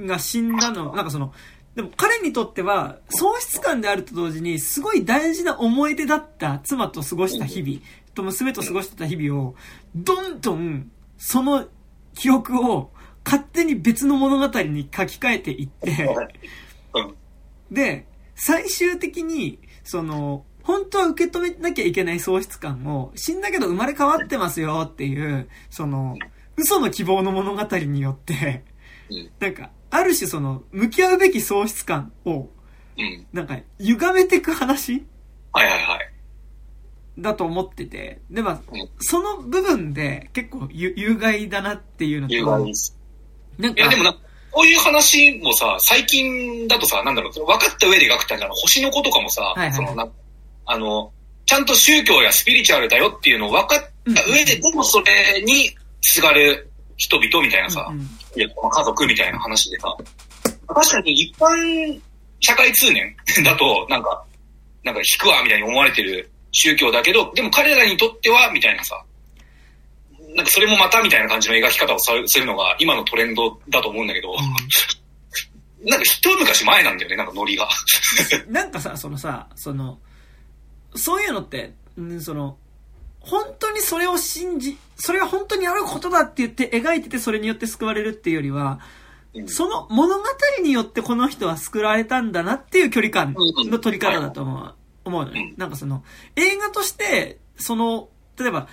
[0.00, 1.32] が死んだの、なんかその、
[1.76, 7.78] でも彼にとっては、喪失感であると同時に、すごい大事な思い出だった妻と過ごした日々、
[8.12, 9.54] と娘と過ごしてた日々を、
[9.94, 11.68] どんどん、その
[12.16, 12.90] 記憶を
[13.24, 16.08] 勝手に別の物語に書き換えていって、
[17.70, 26.18] で、最終的に、その、本当は受け止めなきゃいけない喪失感を、死んだけど生まれ変わってますよっていう、その、
[26.56, 28.64] 嘘の希望の物語によって、
[29.10, 29.30] うん。
[29.38, 32.48] なんか、ある種その、向き合うべき喪失感を、
[32.98, 33.26] うん。
[33.32, 35.04] なんか、歪めていく話
[35.52, 36.12] はいはいはい。
[37.18, 42.98] だと思ってて、で、まあうん、その部分で結構有有害だなっていうのと、有害です。
[43.58, 44.12] なんか、いや、でもな
[44.52, 50.08] こういう話もさ、最近だとさ、なんだろう、分かった上で描くってあるじゃん星の子とかもさ、はいはいそのな、
[50.66, 51.12] あの、
[51.46, 55.76] ちゃんと宗教やスピリチュアルだよっていうのを分かった上で、でもそれに
[56.12, 58.08] すがる人々みたいなさ、うんうん。
[58.36, 59.96] 家族みたいな話でさ、
[60.68, 62.00] 確かに一般
[62.40, 63.14] 社会通念
[63.44, 64.24] だと、なんか、
[64.82, 69.02] なんか引くわみたいに思われてる宗教だけど、でも彼らにとっては、みたいなさ、
[70.34, 74.34] なんかそれもまたみたいな感じの描き方をさするのが今のトレンドだと思うんだけど、
[75.84, 77.68] なんか一昔前なんだよね、なんかノリが。
[78.48, 79.98] なんかさ、そのさ、その、
[80.94, 82.58] そういうのって、んその、
[83.26, 88.78] 本当にそれを信じ、それが本当にあることだって言って描いててそれによって救われるっていうよりは、
[89.34, 89.48] うん。
[89.48, 90.24] その物語
[90.62, 94.74] によってこの人は救われたんだなっていう距離感の取り方だと思う。
[95.04, 95.60] 思うのねうん。
[95.60, 96.04] なんかその、
[96.36, 98.08] 映画として、その、
[98.38, 98.68] 例えば、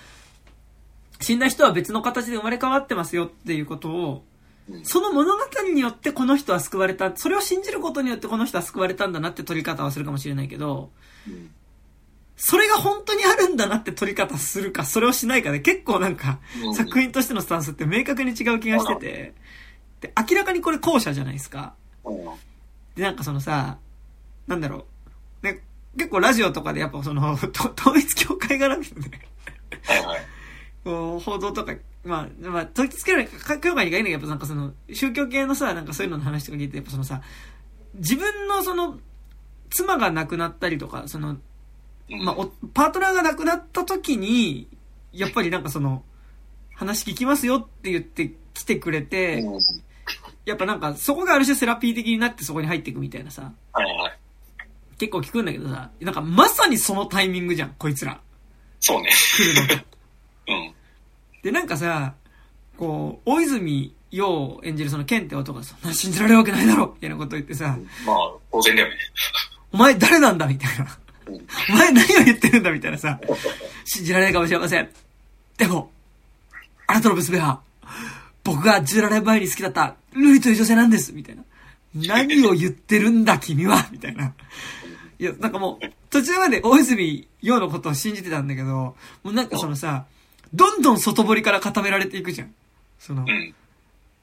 [1.19, 4.23] 死んだ人は別の形で生まれ変わってますよっていうことを、
[4.69, 4.85] うん。
[4.85, 10.91] その物語によってこの人は救われた、それを信じることによってこの人は救われたんだなって取り方はするかもしれないけど、
[12.35, 19.33] それが本当にあるんだなって取り方するか、それをしないかで結構なんか、うん作品としてのスタンスって明確に違う気がしてて、
[20.01, 21.75] で、明らかにこれ後者じゃないですか。
[22.03, 22.25] うん
[22.95, 23.77] で、なんかそのさ、
[24.47, 24.85] なんだろ
[25.41, 25.45] う。
[25.45, 25.63] ね、
[25.97, 29.21] 結構ラジオとかでやっぱその、 と統一教会絡みのね。
[30.83, 33.15] こう、報道とか、まあ、まあ、統一教
[33.73, 37.21] 会がいいんだけど、やっぱなんかその、宗教系のさ、なんかそういうのの話とか聞いて、やっぱそのさ、
[37.95, 38.99] 自分のその、
[39.69, 41.41] 妻が亡くなったりとか、その、うん
[42.09, 44.67] まあ、おパートナーが亡くなった時に、
[45.11, 46.03] やっぱりなんかその、
[46.75, 49.59] 話聞きますよって言って来てくれて、うん
[50.45, 53.53] やっぱなんかそこがある種セラピー的になってそこに入っていくみたいなさ。
[54.97, 58.19] 結構聞くんだけどさ、なんかまさにそのタイミングじゃん、こいつら。
[58.79, 59.09] そうね。
[59.37, 59.85] 来るのが。
[60.47, 60.73] うん。
[61.41, 62.13] で、なんかさ、
[62.77, 68.95] こう、大泉洋演じるそのケンって男がそんな信じられるわけないだろみたいなこと言ってさ、まあ、当然だよね。
[69.71, 70.99] お前誰なんだみたいな。
[71.27, 71.35] うん
[71.69, 73.19] お前何を言ってるんだみたいなさ、
[73.85, 74.89] 信じられないかもしれません。
[75.57, 75.91] でも、
[76.87, 77.61] あなたの娘は、
[78.43, 81.43] 僕が17年前に好きだった、ルイという女性なんですみたいな。
[81.95, 84.33] 何を言ってるんだ君はみたいな。
[85.19, 90.05] いや、なんかもう、途中まで大泉洋のことを信じてたんだけど、もうなんかそのさ、
[90.53, 92.53] どんどん外堀から固められていくじゃん。
[92.99, 93.55] そのう、ん。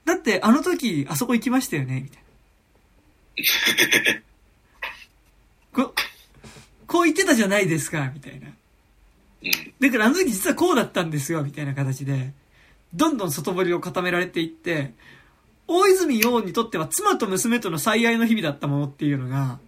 [0.05, 2.23] だってあの時、あそこ行きましたよねみたい
[5.73, 5.95] こ、
[6.91, 8.49] こう言ってたじゃないですか、みたいな。
[8.49, 9.53] うん。
[9.79, 12.33] だからあの時実はこうだったんですよ、みたいな形で、
[12.93, 14.93] どんどん外堀を固められていって、
[15.69, 19.61] 大泉洋にとっては妻と娘との最愛の日々だったものっていうのが、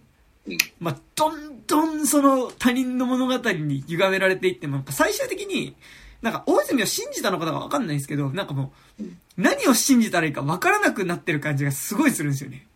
[0.45, 0.57] うん。
[0.81, 5.77] まあ、どんどんその他人の物語に歪められていっても、なんか最終的に、
[6.21, 9.03] なんか大泉を信じたのかどうかわかんないんですけど、なんかもう、
[9.37, 12.67] 何を信じたらいいかわからなくなってる感じがすごいするんですよね。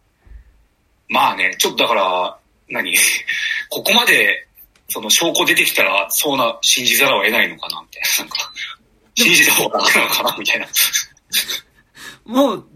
[1.10, 2.38] まあね、ちょっとだから、
[2.70, 2.94] 何？
[3.70, 4.48] ここまで、
[4.90, 8.24] その証拠出てきたら、そうな、信じざるを得ないのかな、みたいな。
[8.24, 8.52] なんか、
[9.16, 10.68] 信じた方が楽なのかな、みたいな。
[12.26, 12.68] もう、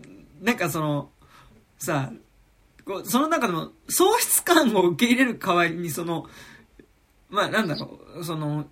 [0.42, 1.10] なんかその、
[1.78, 2.12] さ、
[3.06, 6.30] その中でも、喪失感を受け入れる代わりに、その、
[7.30, 8.70] まあなんだろう、その、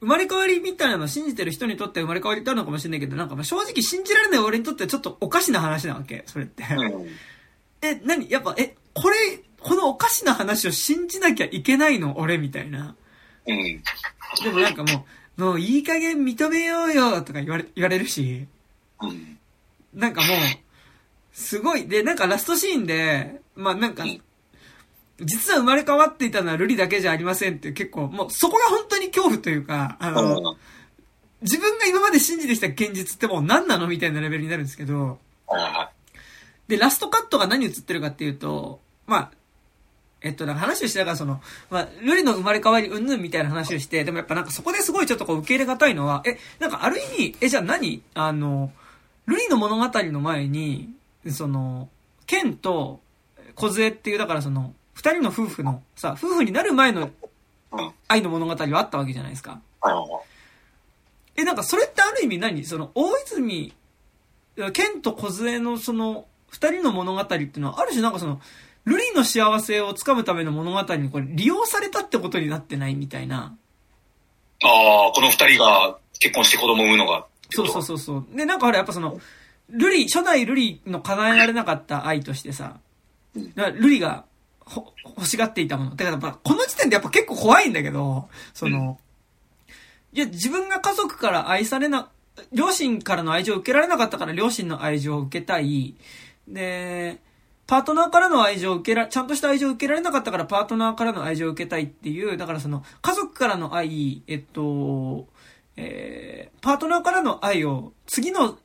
[0.00, 6.64] 生まれ変わりみたいなのを信じてる人にとっては生まれ変わりってあるのかもしれないけど、なんかまあ正直信じられない俺にとってはちょっとおかしな話なわけ、それって。
[6.64, 7.08] うん。
[7.80, 8.28] え、何？
[8.28, 9.16] やっぱ、え、これ、
[9.62, 12.94] このおかしな話を信じなきゃいけないの俺みたいな。
[13.46, 13.82] うん。
[14.42, 18.46] でもなんかもう、もういい加減認めようよとか言われ、言われるし、
[19.00, 19.38] うん。
[19.94, 20.30] なんかもう、
[21.32, 21.86] すごい。
[21.86, 24.20] で、なんかラストシーンで、まあなんかうん、
[25.20, 30.56] 実は生まれ変わっていたのはルリだけじゃありませんって結構、もうそこが本当に恐怖というか、あの、うん。
[31.42, 35.18] 自分が今まで信じてきた現実ってもう何なのみたいなレベルになるんですけど、
[36.68, 39.30] で、ラストカットが何映ってるかっていうと、まあ、
[40.24, 48.02] えっと、なんか話をしながらその、まあ、ルリの生まれ変わりうんぬんみたいな話をして、でもやっぱなんかそこですごいちょっとこう受け入れがたいのは、え、なんかある意味、え、じゃあ何？
[48.14, 48.72] あの、
[49.26, 50.90] ルリの物語の前に、
[51.30, 51.88] その、
[52.26, 53.00] ケンと
[53.54, 57.10] 小杖っていう、だからその、二人の夫婦の、さ、夫婦になる前の
[58.06, 59.60] 愛の物語はあったわけじゃないですか。
[61.34, 62.64] え、なんかそれってある意味何？
[62.64, 63.74] その、大泉、
[64.72, 68.40] ケンと小杖のその、二人の物語っていうのは、ある種なんかその、
[68.84, 73.56] ルリの幸せをつかむための物語にこれ利用されたってことになってないみたいな。
[74.64, 77.26] ああ、この二人が結婚して子供を産むのが。
[77.50, 78.26] そうそうそうそう。
[78.34, 79.20] で、なんかほらやっぱその、
[79.68, 82.78] ルリ、初代ルリの叶えられなかった愛としてさ
[83.34, 84.24] ルリが
[84.64, 85.90] ほ欲しがっていたもの。
[85.90, 88.98] だからやっぱ、この時点でやっぱ結構怖いんだけど、その、
[90.12, 92.10] いや、自分が家族から愛されな、
[92.52, 95.94] 両親からの愛情を受けられなかったから両親の愛情を受けたい。
[96.46, 97.18] で、
[97.72, 105.26] パートナーからの愛情を受けら、ちゃんとした愛情を受けられなかったからパートナーからの愛情を受けたいっていう、だからその、家族からの愛、えっと、
[105.76, 108.58] えー、パートナーからの愛を次の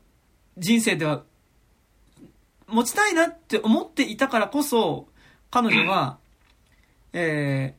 [0.58, 1.24] 人生では
[2.68, 5.08] 持ちたいなって思っていたからこそ、
[5.52, 6.18] 彼女は、
[7.14, 7.76] え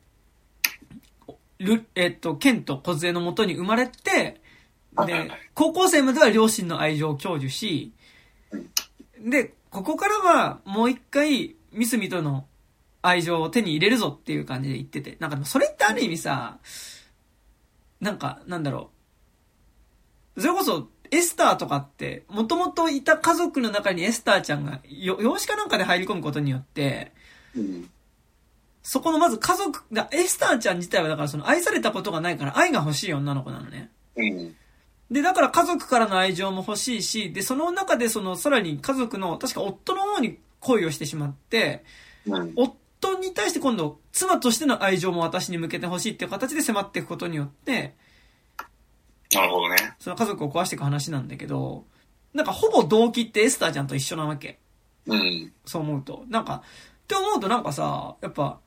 [1.59, 4.41] ー、ル、えっと、ケンと小杖のもとに生まれて、
[5.05, 7.93] で、高校生までは両親の愛情を享受し、
[9.19, 12.45] で、ここからはもう一回、ミスミとの
[13.01, 16.57] 愛情を手に入れるぞっていう感じで言ってて、なんかそれってある意味さ、
[18.01, 18.89] なんか、なんだろ
[20.35, 20.41] う。
[20.41, 27.11] それこそ、エスターとかって、もともといた家族の中にエスターちゃんが、よ養子かなんかで入り込むことによって、
[27.55, 27.89] うん。
[28.83, 33.91] そこのまず家族が、エスターちゃん自体はだからその愛されたことがないから愛が欲しい女の子なのね。
[35.09, 35.15] うん。
[35.15, 41.83] で、だから家族からの愛情も欲しいし、で、その中でその、さらに家族の、確か夫の方に恋をしてしまって、
[42.25, 42.53] うん。
[42.55, 47.95] 夫に対して今度、妻としての愛情も私に向けてほしいっていう形で迫っていくことによって、
[49.33, 49.75] なるほどね。
[49.99, 51.85] その家族を壊していく話なんだけど、
[52.33, 54.59] なんかほぼ動機ってエスターちゃんと一緒なわけ。
[55.05, 55.53] うん。
[55.65, 56.25] そう思うと。
[56.29, 56.63] なんか、
[57.03, 58.59] って思うとなんかさ、やっぱ、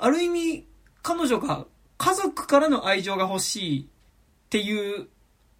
[0.00, 0.66] ある意味、
[1.02, 3.86] 彼女が家族からの愛情が欲しいっ
[4.50, 5.08] ていう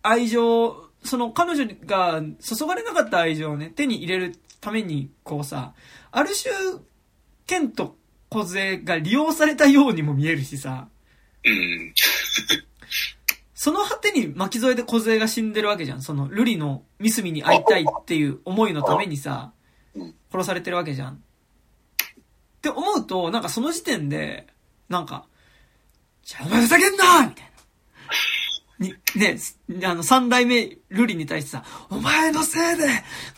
[0.09, 5.75] 愛情、その彼女が注がれなかった愛情をね、手に入れるために、こうさ、
[6.11, 6.53] ある種、
[7.47, 7.97] ケンと
[8.29, 10.89] 小杖が利用されたようにも見えるしさ、
[11.45, 11.95] うん。
[13.55, 16.03] その果てに巻き添えで小杖が死んでるわけじゃん。
[16.03, 19.53] その、ルリのミスミに会いたいっていう思いのためにさ
[19.95, 21.15] うん、殺されてるわけじゃん。
[21.15, 21.17] っ
[22.61, 24.47] て思うと、なんかその時点で、
[24.89, 25.27] なんか、
[26.25, 27.48] じゃあお前ふざけんなみたいな。
[28.79, 29.39] に、ね、
[29.85, 32.87] あの、三代目ルリに対してさ、お前のせいで、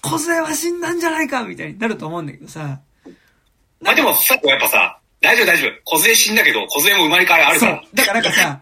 [0.02, 2.80] 小杖は死んだんじゃないかみたいになると思うんだけどさ、
[3.80, 5.70] まあでも、さっきやっぱさ、大丈夫大丈夫。
[5.84, 7.76] 小杖死んだけど、小杖も生まれ変わりあるから。。
[7.76, 8.60] そうだからなんかさ、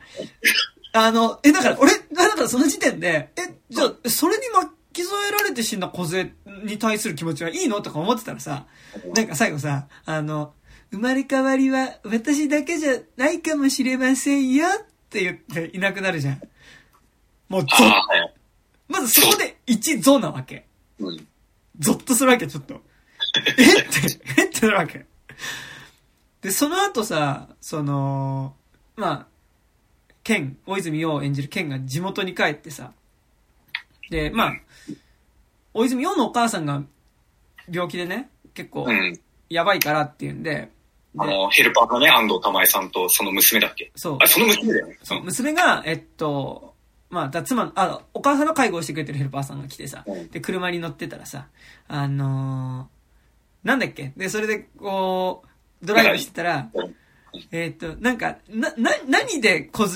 [0.93, 6.33] あの、え、だから俺、だからその時点で、え、じゃあ、それに巻き添えられて死んだ小杖
[6.64, 8.66] に対する気持ちはいいのとか思ってたらさ、
[9.14, 10.53] なんか最後さ、あの、
[10.91, 16.41] 生まれ変わりは私だけじゃないかもしれませんよって言っていなくなるじゃん。
[17.49, 17.93] もうゾッ。
[18.89, 20.67] まずそこで一ゾなわけ。
[20.99, 21.27] うん。
[21.79, 22.81] ゾッとするわけ、ちょっと。
[23.59, 25.05] えって、えってなるわけ。
[26.41, 28.55] で、その後さ、その、
[28.97, 29.27] まあ、
[30.23, 32.93] ケン、大泉洋を演じるケンが地元に帰ってさ、
[34.11, 34.53] で、まあ、
[35.75, 36.83] 大泉洋のお母さんが
[37.71, 39.21] 病気でね、結構うん。
[39.51, 40.71] やばいからっていうんで、で
[41.19, 43.91] あの、ヘルパーのね、安藤玉恵さんとその娘だっけ？
[43.97, 44.99] そうあ、れ、その娘だよね。
[45.03, 46.75] そう、娘が、えっと、
[47.11, 51.47] まあ、だ妻、あ、お母さんの介護をしてくれてるヘルパーさんが来てさうん、で、車に乗ってたらさ、
[51.89, 52.99] あのー
[53.65, 54.13] なんだっけ？
[54.17, 55.43] で、それで、こ
[55.83, 56.95] う、ドライブしてたらうん、
[57.51, 59.87] えっと、なんか、な、な、何で小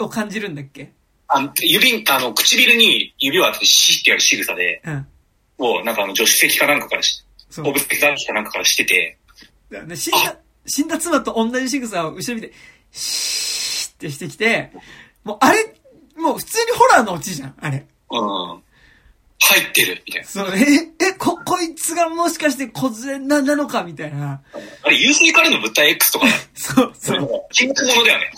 [0.00, 0.92] を感じるんだっけ？
[1.28, 5.06] あの指、あの、唇に指を当ててシってやる仕草で、うん。
[5.58, 7.66] を、なんかあの、助手席かなんかからし、そう。
[7.66, 9.18] 後部席かなんかからしてて、
[9.94, 12.52] 死んだ、死んだ妻と同じ仕草を後ろ見て、
[12.90, 14.72] シーってしてきて、
[15.22, 15.74] もうあれ、
[16.22, 17.86] もう普通にホラーのオチじゃん、あれ。
[18.10, 18.62] うん。
[19.44, 20.28] 入ってる、みたいな。
[20.28, 24.40] そう、え、え、こ、こいつがもしかして小杖な、なのかみたいな。
[24.82, 27.20] あれ、UC からの物体 X とか、そう、そう。
[27.20, 28.30] も禁句ものだよね。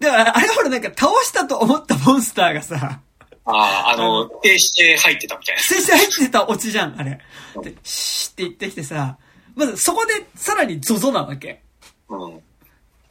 [0.00, 3.00] だから、あれほらなんか倒したと思ったモンスターがさ、
[3.44, 5.62] ああ、あの、停して入ってたみたいな。
[5.62, 7.18] 接して入ってたオチじゃん、あれ。
[7.62, 9.16] で、シーって言ってきてさ、
[9.56, 11.62] まずそこでさらにゾゾなわけ。
[12.10, 12.42] うん。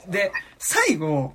[0.07, 1.33] で、最後、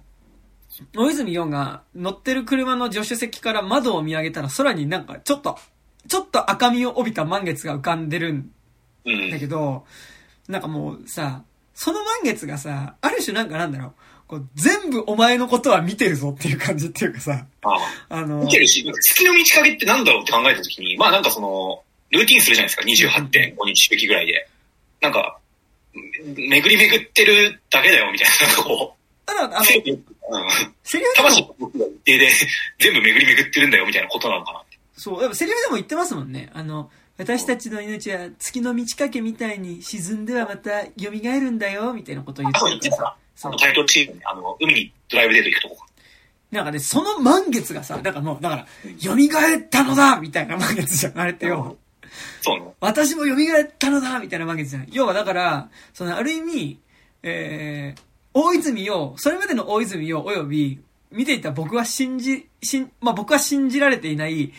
[0.97, 5.59] 大泉洋が乗ってる車の助手席から窓を見上げたら空になんかちょっと、
[6.09, 8.51] ちょっと赤みを帯びた満月が浮かんでるん
[9.05, 9.31] うん。
[9.31, 9.85] だけど、
[10.49, 11.43] なんかもうさ、
[11.75, 13.93] その満月がさ、ある種なんかなんだろう、
[14.27, 17.71] こう全部お前のことは見てるぞっていう感じっていうかさ、あ
[18.09, 24.49] ああの見、てるし、月の満ち欠けってなんだろうって考えたときに、まあなんかその、ルーティンするじゃないですか、28.5日周期ぐらいで。
[25.01, 25.39] なんか、
[25.95, 28.47] め巡り巡ってるだけだよ、みたいな。
[28.47, 28.97] なんかこ
[29.27, 29.97] ただ、あの セリフ
[31.01, 32.29] で魂も、の僕が一定で
[32.79, 34.63] 全部巡り巡ってるんだよ、みたいなことなのかな。
[34.97, 36.51] そう、やっぱセリフでも言ってますもんね。
[36.55, 43.09] あの、私たちの命は月の満ち欠けみたいに沈んではまた蘇るんだよ、みたいなことを言ってるから。
[43.09, 43.17] さ。
[43.35, 43.57] そう。
[43.59, 45.87] タイトルシーンね、あの、海にドライブデート行くとこか。
[46.51, 48.67] なんかね、その満月がさ、だからもう、だから、
[48.99, 51.79] 蘇ったのだみたいな満月じゃん、あれってよ。
[52.43, 52.67] そうね。
[52.81, 54.87] 私も蘇ったのだみたいな満月じゃん。
[54.91, 56.79] 要はだから、その、ある意味、
[57.23, 58.01] えー、
[58.35, 60.81] 大泉洋、それまでの大泉洋及び、
[61.11, 64.53] 見ていた僕は信じ、しん、まあ、僕は信じられていない、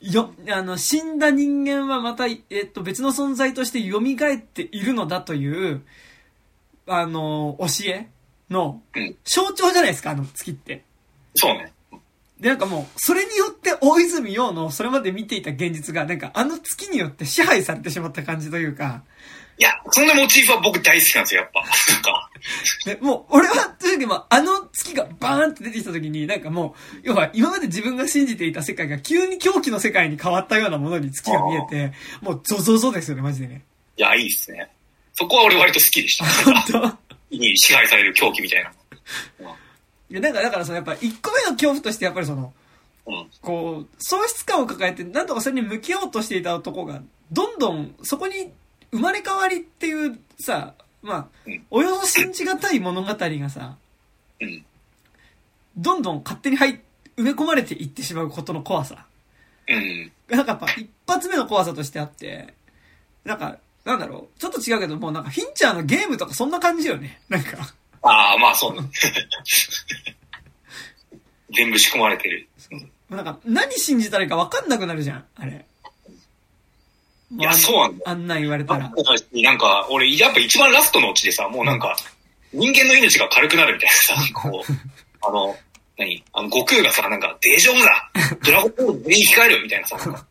[0.00, 5.82] よ、あの、死んだ人間はまた、えっと、別の存在として蘇っているのだという、
[6.86, 8.08] あの、教え
[8.48, 10.84] のうん、象徴じゃないですか、あの月って。
[11.34, 11.72] そうね。
[12.40, 19.02] で、なんかもう、それによって大泉洋のそれまで見ていた現実が、なんかあの月によって支配されてしまった感じというか、
[19.58, 21.60] いや、そんなモチーフは僕大好きなんですよ、やっぱ。
[21.92, 22.30] なんか、
[22.84, 33.64] で、もう、俺は、というもあの月がバーンって出てきた時に、なんかもう、要は今まで自分が信じていた世界が急に狂気の世界に変わったようなものに月が見えて、もうゾゾゾですよね、マジでね。
[33.96, 34.70] いや、いいっすね。
[35.14, 36.24] そこは俺割と好きでした。
[36.24, 36.54] 本
[37.30, 37.36] 当？
[37.36, 38.70] に支配される狂気みたいな。
[40.10, 42.52] いや、なんか、だからその、やっぱ一個目の恐怖として、やっぱりその、
[43.06, 43.26] うん。
[43.42, 47.02] こう、喪失感を抱えて、なんとかそれに向き合おうとしていた男が、
[47.32, 48.52] どんどんそこに
[48.92, 53.76] 生まれ変わりっていうさ、まあうん、およそ信じがたい物語がさ、
[54.40, 54.64] うん。
[55.76, 56.78] どんどん勝手に入っ、
[57.16, 59.06] 埋め込まれていってしまうことの怖さ。
[59.68, 60.12] うん。
[60.28, 62.54] なんかやっぱ一発目の怖さとしてあって、
[63.24, 67.20] なんか、なんだろう、ちょっと違うけど、もうなんかフィンチャーのゲームとかそんな感じよね。
[67.28, 67.56] なんか、
[68.02, 68.88] ああ、まあそうね。
[71.50, 72.48] 全部仕込まれてる。
[73.08, 75.64] なんか何信じたらいいか分かんなくなるじゃん、あれ。
[77.30, 78.02] いや、そうなんだよ。
[78.06, 78.90] あんなん言われたら。
[79.32, 81.96] なんか、俺、やっぱ一番ラストのうちでさ、もうなんか、
[82.52, 85.56] 人間の命が軽くなるみたいなさ、 こう、あの、
[85.98, 86.24] 何？
[86.32, 88.10] あの、悟空がさ、なんか、大丈夫だ
[88.42, 90.26] ドラゴンボール全員控えるみたいなさ、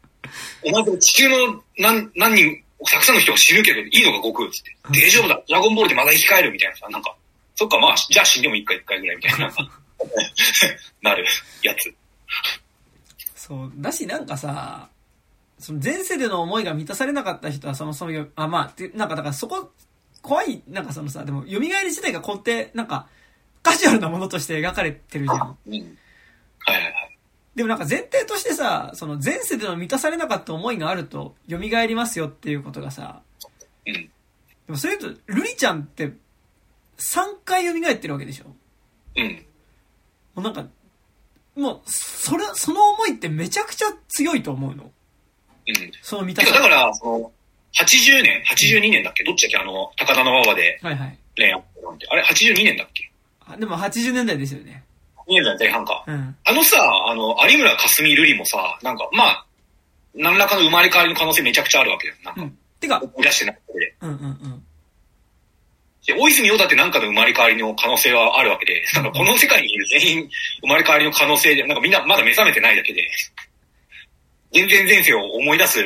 [0.64, 4.76] お前地球の何、何人、たくさんの人が死ぬけど、いいのか悟空っつって。
[4.91, 7.16] 大丈夫だドラゴンボールでまだ生き返るみたいなさ、なんか、
[7.56, 9.52] そっか、まあ、じゃあ死んでもいいか一回ぐらいみたいな、
[11.02, 11.26] なる
[11.62, 11.93] やつ。
[13.36, 13.72] そう。
[13.76, 14.89] だし、なんかさ、
[15.60, 19.72] その前世での思いが満たされなかった人はそもそもよ、あ、まあ、てなんかだからそこ、
[20.22, 23.08] 怖い、なんかそのさ、でも、蘇り自体が根底、なんか、
[23.64, 25.39] カジュアルなものとして描かれてるじゃん。
[25.39, 25.43] うん。
[25.45, 27.18] はいはいはい。
[27.55, 33.22] でもなんか前提としてさ、その前世での満たされなかった思いがあると、蘇りますよっていうことがさ、
[33.88, 33.93] うん。
[33.93, 34.10] で
[34.68, 36.14] もそれ言うと、ルリちゃんって、
[36.97, 38.45] 3回蘇ってるわけでしょ
[39.16, 39.45] うん。
[40.36, 40.68] もうなんか、
[41.55, 44.91] もう、それ、その思いってめちゃくちゃ強いと思うの。
[45.68, 45.91] うん。
[46.01, 47.32] その満たさだから、その、
[47.78, 49.24] 80年 ?82 年だっけ？
[49.24, 49.70] どっちだっけ？
[49.70, 51.18] あの、高田馬場ではいはい。
[51.36, 51.57] 恋愛な
[51.91, 52.07] んて。
[52.09, 53.09] あれ、82年だっけ？
[53.47, 54.84] あでも80年代ですよね。
[55.28, 56.03] 2年代前半か。
[56.07, 56.36] うん。
[56.43, 59.45] あのさ、あの、有村架純瑠璃もさ、なんか、まあ、
[60.15, 62.20] 何らかの生まれ変わりの可能性めちゃくちゃあるわけだよ。
[62.24, 62.57] なんか、うん。
[62.80, 63.95] てか、思い出してないだけで。
[64.01, 64.63] うんうんうん。
[66.07, 70.30] で、大泉洋だってなんかの生まれ変わりの可能性はあるわけで、なんかこの世界にいる全員
[70.61, 73.01] 生まれ変わりの可能性で、なんかみんなまだ目覚めてないだけで、
[74.52, 75.80] 全然前世を思い出す、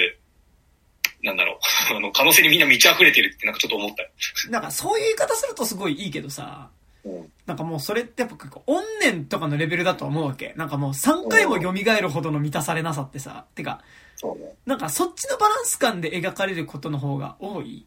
[1.23, 1.59] なんだろ
[1.91, 4.09] う、 あの、可能性にみんな満ち溢れてるってなんかちょっと思ったよ。
[4.49, 6.69] なんかそういう言い方するとすごいいいけどさ、
[7.03, 7.31] うん。
[7.45, 8.37] なんかもうそれってやっぱ
[8.67, 10.53] 怨念とかのレベルだと思うわけ。
[10.55, 13.83] なんかもう3回も蘇るほどの満たされなさってさ、てか。
[14.65, 17.85] なんかそっちのバランス感で描かれることの方が多い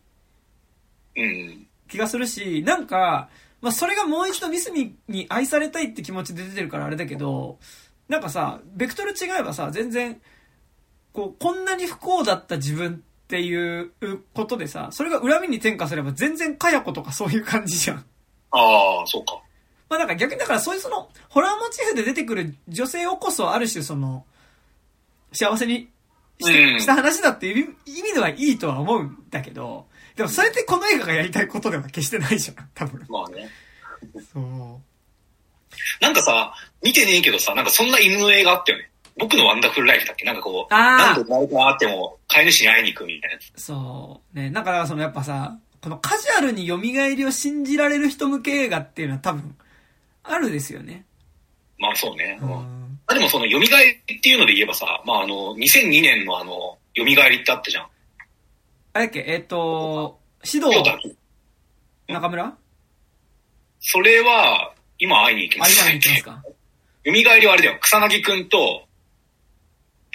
[1.16, 1.66] うん。
[1.88, 3.28] 気がするし、なんか、
[3.60, 7.58] まあそれがもう一度ミスミに愛されたいって気持ちで出てるからあれだけど、
[8.08, 10.20] なんかさ、ベクトル違えばさ、全然、
[11.14, 13.92] こう、こんなに不幸だった自分っていう
[14.34, 18.04] ことでさ、それが恨みに転化すれば全然かや子とかそういう感じじゃん。
[18.50, 19.40] ああ、そうか。
[19.88, 24.26] まあなんか逆にだからそういうその、ホラーモチーフで出てくる女性をこそある種その、
[25.32, 25.88] 幸せに
[26.40, 29.86] してうんした話だっていう意味ではいいとは思うんだけど、
[30.16, 33.06] でもそれってこの映画がやりたいことでは決してないじゃん、多分。
[33.08, 33.48] まあね。
[34.32, 34.42] そう。
[36.00, 38.90] なんかさ、見てねえけどさ、なんかそんな犬の映画あったよね。
[39.16, 40.24] 僕のワンダフルライフだっけ？
[40.24, 43.52] なんかこう、あー何度生まれ変わっても飼い主に会いに行くみたいなやつ。
[43.62, 44.36] そう。
[44.38, 49.56] ね、なんかだからそのやっぱさ、このカジュアルに蘇りを信じられる人向け映画っていうのは多分、
[50.24, 51.04] あるですよね。
[51.78, 52.38] まあそうね。
[52.40, 52.98] ううんん。
[53.06, 53.70] あでもその蘇りっ
[54.20, 57.84] ていうので言えばさ、まああの、2002年のあの、蘇りってあったじゃん。
[58.94, 60.98] あれだっけ、えっ、と、指導中
[62.08, 62.44] 村？
[62.46, 62.56] あ、
[63.80, 65.80] それは、今会いに行きます。
[65.80, 66.42] 今に行きますか？
[67.04, 67.78] 蘇りはあれだよ。
[67.80, 68.83] 草薙くんと、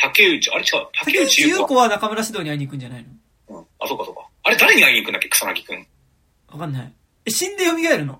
[0.01, 3.05] 竹内、あれ違う、竹竹内優子子は中村指導に会いに行くんじゃない
[3.49, 3.57] の？
[3.57, 3.65] うん。
[3.79, 4.27] あ、そうかそうか。
[4.43, 5.87] あれ誰に会いに行くんだっけ、草薙くん。
[6.49, 6.93] わかんない。
[7.25, 8.19] え、死んで蘇るの？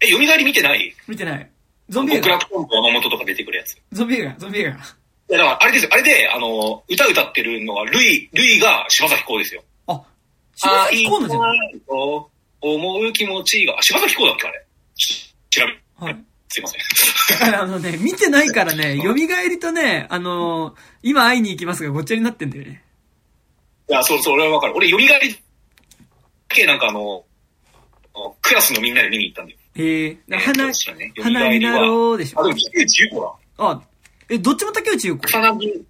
[0.00, 0.94] え、蘇り見てない？
[1.06, 1.50] 見てない。
[1.88, 2.22] ゾンビ映画？
[2.22, 3.74] 極楽とんぼ山本とか出てくるやつ。
[3.74, 4.34] いゾンビ映画？
[4.38, 4.70] ゾンビ映画？
[5.28, 5.90] や、だから、あれですよ。
[5.92, 9.62] あれで、あの、歌歌ってるのは、ルイ、ルイが柴咲コウですよ。
[9.86, 10.02] あ、
[10.56, 11.42] 柴咲コウのじゃん。
[11.42, 12.30] 愛と
[12.60, 14.64] 思う気持ちが、あ柴咲コウだっけあれ。
[14.94, 15.60] ち調
[16.00, 16.24] べ、はい。
[16.48, 16.80] すいません。
[17.40, 22.82] だからあのね、見てないからね、 蘇りとね、あのー今会いに行きますがごっちゃになってんだよね。
[23.88, 24.74] いや、そうそう、俺はわかる。
[24.76, 25.18] 俺、蘇りだ
[26.48, 27.24] けなんかあの、
[28.42, 29.58] クラスのみんなで見に行ったんだよ。
[29.76, 30.06] へえ。
[30.28, 32.48] えー花、ね花になろうでしあ、ょ。
[32.48, 33.32] でも竹内優子だ。
[33.58, 33.82] あ、
[34.30, 35.20] え、どっちも竹内優子？
[35.26, 35.84] 草薙、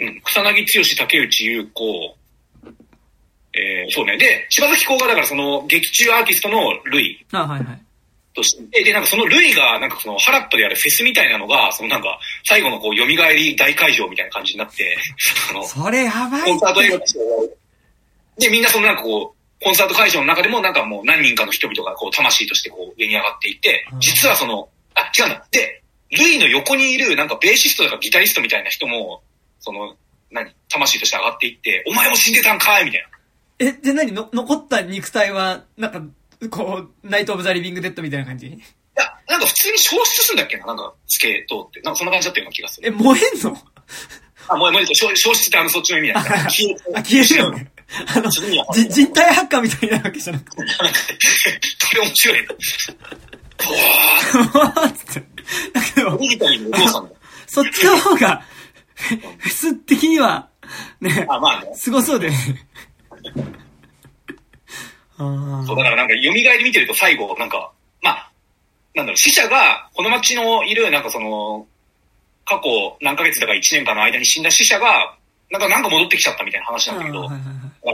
[0.00, 2.16] うん、草薙剛、竹内優子、
[3.54, 4.16] えー、そうね。
[4.16, 7.81] で、柴咲コウがだからその劇中アーティストのルイあ、はいはい。
[8.34, 14.96] として、で、なんかそのルイが、なんかそのハラットでやるフェスみたいなのが、そのなんか、最後のこう、蘇り大会場みたいな感じになって、
[15.50, 16.98] あの、それやばいコンサート映画
[18.38, 25.46] で、みんなそのなんかこう、コンサート会場の中でもなんかもう何人かの人々がこう、魂としてこう、上に上がっていてうん、実はその、あ、違うんだ。
[25.50, 29.22] で、ルイの横にいるなんかベーシストとかギタリストみたいな人も、
[29.60, 29.96] その、
[30.30, 30.50] 何？
[30.68, 33.68] 魂として上がっていって、お前も死んでたんかいみたいな。
[33.68, 34.12] え、で何？
[34.12, 36.02] の、残った肉体は、なんか、
[36.50, 38.46] こう、ナイト・オブ・ザ・リビング・デッドみたいな感じ？
[38.46, 38.50] い
[38.96, 40.66] や、なんか普通に消失するんだっけな？
[40.66, 41.80] なんか、スケートって。
[41.80, 42.88] なんかそんな感じだったような気がする。
[42.88, 43.56] え、燃えんの？
[44.48, 46.30] あ、もう、もう、消消失ってあの、そっちの意味なんだ。
[46.50, 47.72] 消えあ、消えるよね。
[48.16, 50.56] あの、じ人体発火みたいになるわけじゃなくて。
[50.62, 50.62] こ
[51.94, 52.54] れ面白いな。
[54.52, 55.26] ほわつって。
[55.72, 56.18] だけど。
[57.46, 58.42] そっちの方が、
[58.94, 60.48] フェス的には、
[61.00, 61.72] ね、あ、まあね。
[61.74, 62.30] すごそうで。
[62.30, 62.32] あ
[65.66, 67.70] そう、だからなんか、蘇り見てると最後、なんか、
[68.02, 68.30] まあ、
[68.94, 71.66] なんだろう、死者が、この町のいる、なんかその、
[72.44, 75.16] 過去何ヶ月だか1年間の間に死んだ死者が、
[75.50, 77.28] なんか、なんか戻ってきちゃったみたいな話なんだけど、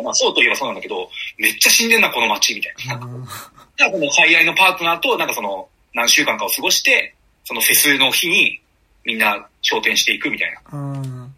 [0.02, 2.94] まあ、そうといえばそうなんだけど、めっちゃ死んでんな、この町、みたいな。
[2.94, 3.28] あなんか、
[3.76, 7.14] じゃあこの最愛のパートナーと、なんかその、何週間かを過ごして、
[7.44, 8.60] そのフェスの日に、
[9.04, 11.28] みんな昇天していくみたいなーあ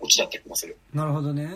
[0.00, 0.76] オチだった気がする。
[0.94, 1.48] ーなるほどね。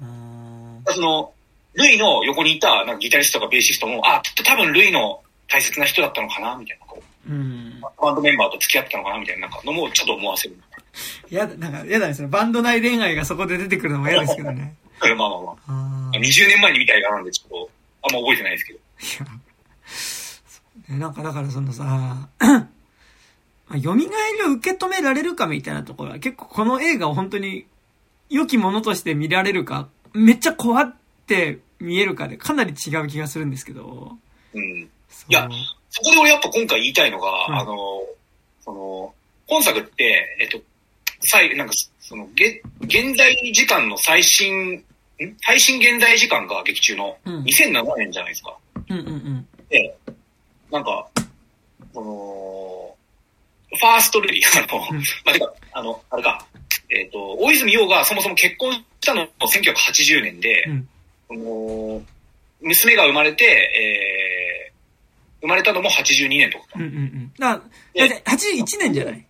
[0.00, 1.32] あその、
[1.76, 7.80] ルイの横にいた、なんかギタリストとかベーシストも、あ、きっと多分ルイの大切な人だったのかな、みたいな、こう、ーうん。
[7.80, 10.56] バンドメンバーと付き合ってたのかな、みたいな、なんかのもちょっと思わせる。
[11.30, 12.28] やだ、なんか、やだですね。
[12.28, 14.74] バンド内恋愛がそこで出てくるのも嫌ですけどね。
[15.00, 15.56] まあまあまあ。
[15.68, 17.70] あー20年前に見た映画なんで、ちょっと、
[18.02, 18.78] あんま覚えてないですけど。
[18.78, 21.84] いや、ねなんかだからそのさ、
[23.68, 24.06] まあ蘇り
[24.46, 27.66] を受け止められるかみたいなところは結構この映画を本当に
[28.30, 30.94] 良きものとして見られるか、めっちゃ怖っ
[31.26, 34.16] て見えるかでかなり違う気がするんですけど。
[34.54, 34.62] うん。
[34.62, 34.88] い
[35.28, 35.48] や
[35.90, 38.02] そこで俺やっぱ今回言いたいのが、うんあの、
[38.60, 39.14] その、
[39.46, 40.60] 本作って、えっと、
[41.20, 44.84] 最、なんか、その、げ現在時間の最新、ん？
[45.40, 48.56] 最新現在時間が劇中のうん2007年じゃないですか。
[48.90, 49.48] うんうんうん。
[49.70, 49.96] で、
[50.70, 51.08] なんか、
[51.94, 52.94] その、
[53.78, 56.46] ファーストレディ、あの、うんまあ、てか、あの、あれか、
[56.90, 60.88] えっ、と、大泉洋がそもそも結婚したの1980年で、うん
[61.28, 62.02] その
[62.60, 67.32] 娘が生まれて、えー、生まれたのも82年とかうんうんうん。
[67.38, 67.64] だか
[67.94, 69.26] ら、だって81年じゃない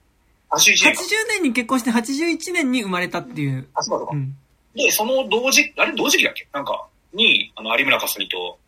[0.50, 1.02] ？81 ?80 年か。
[1.28, 3.66] 年に結婚して81年に生まれたっていう。
[3.74, 4.14] あ、そうかそうか。
[4.14, 4.36] うん。
[4.74, 6.46] で、その同時、あれ同時期だっけ？
[6.52, 8.58] なんか、に、あの、有村架純と、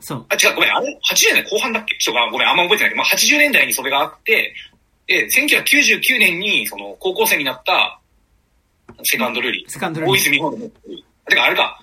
[0.00, 0.26] そう。
[0.28, 1.96] あ、違う、ごめん、あれ ?80 年代後半だっけ？
[1.98, 4.54] ちょっとごめん、あんま覚えてないけど、まあ、80年代にそれがあって、
[5.06, 8.00] で、1999年に、その、高校生になった、
[9.02, 9.70] セカンドルリー。
[9.70, 10.58] セカンドルリー大泉洋の。
[11.28, 11.82] てか、あれか。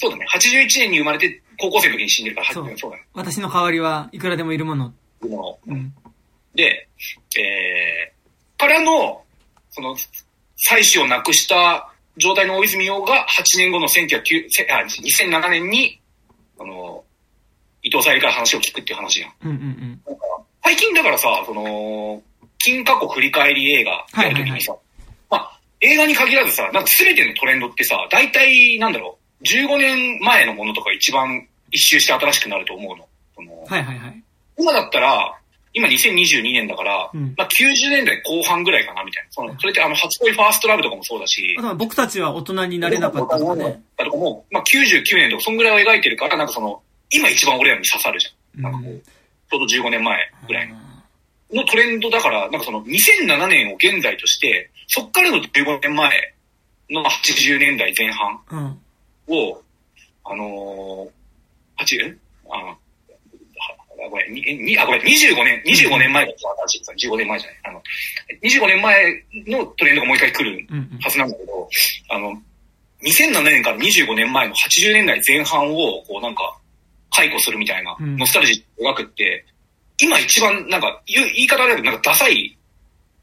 [0.00, 0.24] そうだね。
[0.34, 3.04] 81年に生まれて、高校生の時に死んでるから、そうはそうだね。
[3.12, 4.94] 私の代わりはいくらでもいるもの。
[5.28, 5.92] ものうん。
[6.54, 6.88] で、
[7.38, 9.22] えー、からの、
[9.70, 9.94] その、
[10.56, 16.00] 妻子を亡くした状態の大泉洋が8年後の1909せあ2007年に、
[16.58, 17.04] あの、
[17.82, 19.32] 伊藤沙莉から話を聞くっていう話やん。
[19.44, 20.00] うんうんうん。
[20.64, 22.22] 最近だからさ、その、
[22.58, 24.74] 金過去振り返り映画やるときにさ、
[25.28, 33.06] まあ、映画に限らずさ、なんか全てのトレンドってさ、大体、なんだろう、15年前のものとか一番一周して新しくなると思うの。
[33.34, 34.22] そのはいはいはい。
[34.58, 35.36] 今だったら、
[35.72, 39.28] 今2022年だから、うんまあ90年代後半ぐらいかな、みたいな。
[39.30, 43.82] その、それってあの、初恋ファーストラブとかもそうだしあ、とは僕たちは大人になれなかったとかね。
[43.96, 48.62] だとかも、まあ99年とか、そんぐらいを描いてるから、なんかその、今一番俺らに刺さるじゃん。
[48.62, 49.02] なんかこう、
[49.50, 50.76] ちょうど15年前ぐらいの。
[51.52, 56.34] のトレンドだから、なんかその2007年を現在として、そっからの15年前
[56.90, 58.80] の80年代前半うん。
[59.30, 59.62] を、
[60.24, 62.16] あのー、8?
[62.50, 62.56] あ
[64.02, 64.40] はごめん、に
[64.72, 67.60] にあ、ごめん、25年、25年前だった新しいさ、15年前じゃない。
[67.64, 67.82] あの、
[68.42, 70.66] 25年前のトレンドがもう一回来る。
[71.02, 71.68] はずなんだけど、
[72.08, 72.42] あの、
[73.02, 76.56] 2007年から25年前の80年代前半を、こうなんか、
[77.10, 79.44] 解雇するみたいな、うんノスタルジーを描くって、
[79.98, 82.56] 今一番なんか、言い方だけど、なんかダサい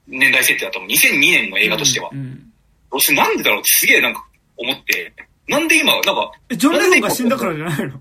[0.07, 0.91] 年代設定だと思う。
[0.91, 2.09] 2002年の映画としては。
[2.11, 2.43] うんうん
[2.89, 5.13] どうしてなんでだろうってすげえなんか思って、
[5.47, 7.95] なんで今、なんか、え、ジョン・レノンが死んだからじゃないの？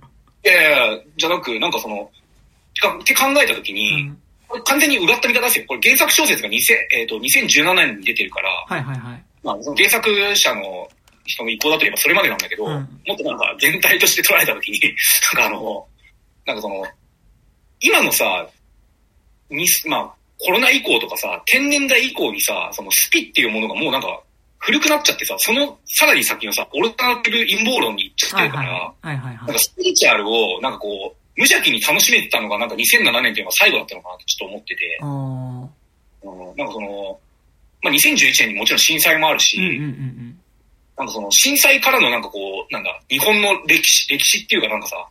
[0.44, 2.10] いやいやじゃなく、なんかその、
[2.72, 4.18] って考えたときうに、ん。
[4.48, 5.64] これ完全にうがった見方ですよ。
[5.66, 9.24] これ原作小説が2000、えっ、と、2017年に出てるから、はいはいはい。
[9.42, 10.88] まあ、その原作者の
[11.24, 12.72] 人の意向だといえばそれまでなんだけど、うん
[13.06, 14.80] もっとなんか全体として捉えたときに、
[15.34, 15.86] なんかあの、
[16.46, 16.84] なんかその、
[17.80, 18.48] 今のさ、
[19.50, 24.20] に、まあ、コロナ以降とかさ、天然代以降にさ、そのスピっていうものがもうなんか
[24.58, 29.16] 古くなっちゃってさ、そのさらに先のさ、オルタナティブ陰謀論に行っちゃってるから、はいはい。
[29.16, 29.58] はいなんか。
[29.58, 35.60] スピリチュアルをなんかこう、無邪気に楽しめてたのがなんか2007年っていうのが最後だったのかなってちょっと思ってて、うん
[36.56, 37.20] なんかその、
[37.82, 40.40] まあ、2011年にもちろん震災もあるし、うんうんうん
[40.96, 45.06] なんかその震災からのなんかこう、なんだ、日本の歴史、歴史っていうかなんかさ、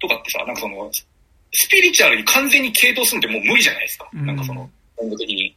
[0.00, 0.88] とかってさ、なんかその、
[1.52, 4.08] スピリチュアルに完全に傾倒するのってもう無理じゃないですか。
[4.14, 5.56] うんなんかその、温度的に。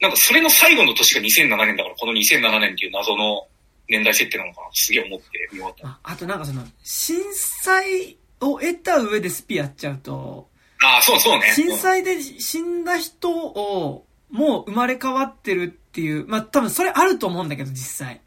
[0.00, 3.46] なんかそれの最後の年が2007年だから、この2007年っていう謎の
[3.88, 5.88] 年代設定なのかなすげえ思って見終わった。
[5.88, 10.48] ああとなんかその、震災を得た上でスピやっちゃうと、
[10.82, 11.52] ああ、そうそうね。
[11.54, 18.20] 震災で死んだ人を、もう生まれ変わってるっていう、まあ多分それあると思うんだけど、実際。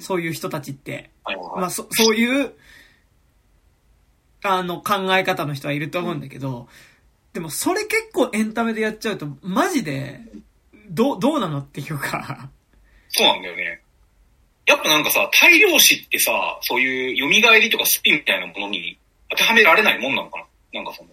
[0.00, 1.10] そういう人たちって。
[1.22, 2.52] はいはいはいまあそ、そういう、
[4.42, 6.68] あの、考え方の人はいると思うんだけど、
[7.32, 10.20] でもそれ結構エンタメでやっちゃうと、マジで、
[10.94, 12.48] どう、どうなのっていうか、
[13.10, 13.80] そうなんだよね。
[14.66, 18.98] やっぱなんかさ、大量死ってさ、そういう蘇りとかスピンみたいなものに
[19.30, 20.38] 当てはめられないもんなのか
[20.72, 20.80] な？
[20.80, 21.10] なんかその、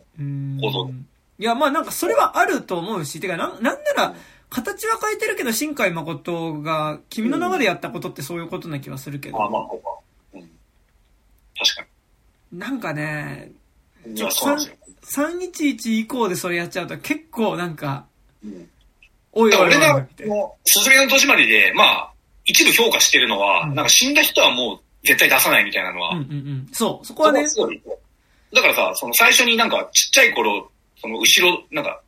[0.62, 0.90] 構造
[1.38, 4.16] いや、まあなんかそれはあると思うし、てか、なん、なんなら、
[4.50, 9.90] 形は変えてるけど、新海誠が、君の名はでやったことってそういうことな気はするけど、ああ、まあ、そうか。
[10.34, 10.50] うん。
[11.58, 11.88] 確か
[12.52, 13.52] なんかね、
[14.06, 14.20] に。
[14.20, 14.78] いや、そうなんですよ。
[15.40, 18.06] 311以降でそれやっちゃうと結構なんか、
[18.44, 18.70] うん。
[19.34, 20.08] おいおいおい俺が
[20.66, 22.12] すずめの戸締まりで、まあ、
[22.46, 23.76] 一部評価してるのは、うん。
[23.76, 26.68] なんか死んだ人はもう絶対出さないみたいなのは、うんうんうん。
[26.72, 27.98] そう、そこはね、そこはすごい。
[28.54, 30.70] だからさ、その最初になんかちっちゃい頃、
[31.00, 32.02] その後ろ、なんか、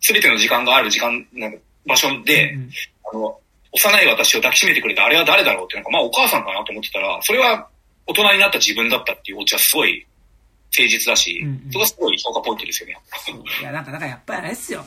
[0.00, 2.70] すべての時間がある時間、なんか場所で、うんうん。
[3.12, 3.40] あの、
[3.72, 7.68] 幼い私を抱きしめてくれたあれは誰だろうって、なんかまあお母さんかなと思ってたら、それは
[8.06, 10.06] 大人になった自分だったっていうオチはすごい
[10.76, 11.72] 誠実だし、うんうん。
[11.72, 12.98] そこがすごい評価ポイントですよね。
[13.60, 14.84] いや、なんか、だからやっぱりあれですよ。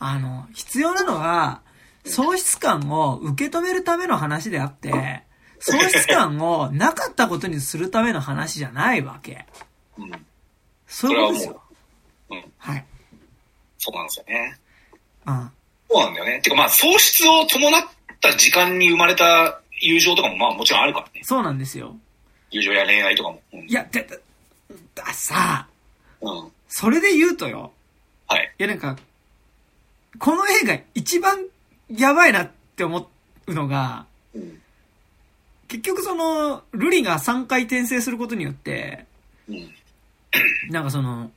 [0.00, 1.60] あの、必要なのは、
[2.04, 5.22] 喪失感を受け止めるための話であって、
[5.60, 9.44] 喪失感をなかったことにするための話じゃないわけ。
[9.98, 10.26] うん。
[10.86, 11.62] そういうことですよ。
[12.30, 12.52] うん。
[12.56, 12.84] はい。
[13.78, 14.58] そうなんですよね。
[15.26, 15.50] うん。
[15.90, 16.40] そうなんだよね。
[16.40, 17.82] てかまあ、喪失を伴っ
[18.20, 21.20] た時間に生まれた友情とかもまあもちろんあるからね。
[21.24, 21.94] そうなんですよ。
[22.50, 23.42] 友情や恋愛とかも。
[23.52, 23.68] うん。
[23.68, 24.16] いや、だ、だ、
[24.94, 25.68] ださ、
[26.22, 26.52] うん。
[26.68, 27.72] それで言うとよ。
[28.26, 28.54] はい。
[28.58, 28.96] いや、なんか、
[30.18, 31.46] この映画一番
[31.88, 33.08] やばいなって思
[33.46, 34.60] うのが、うん。
[35.68, 39.06] 結局その、ルリが3回転生することによって、
[39.48, 39.70] うん。
[40.70, 41.30] なんかその、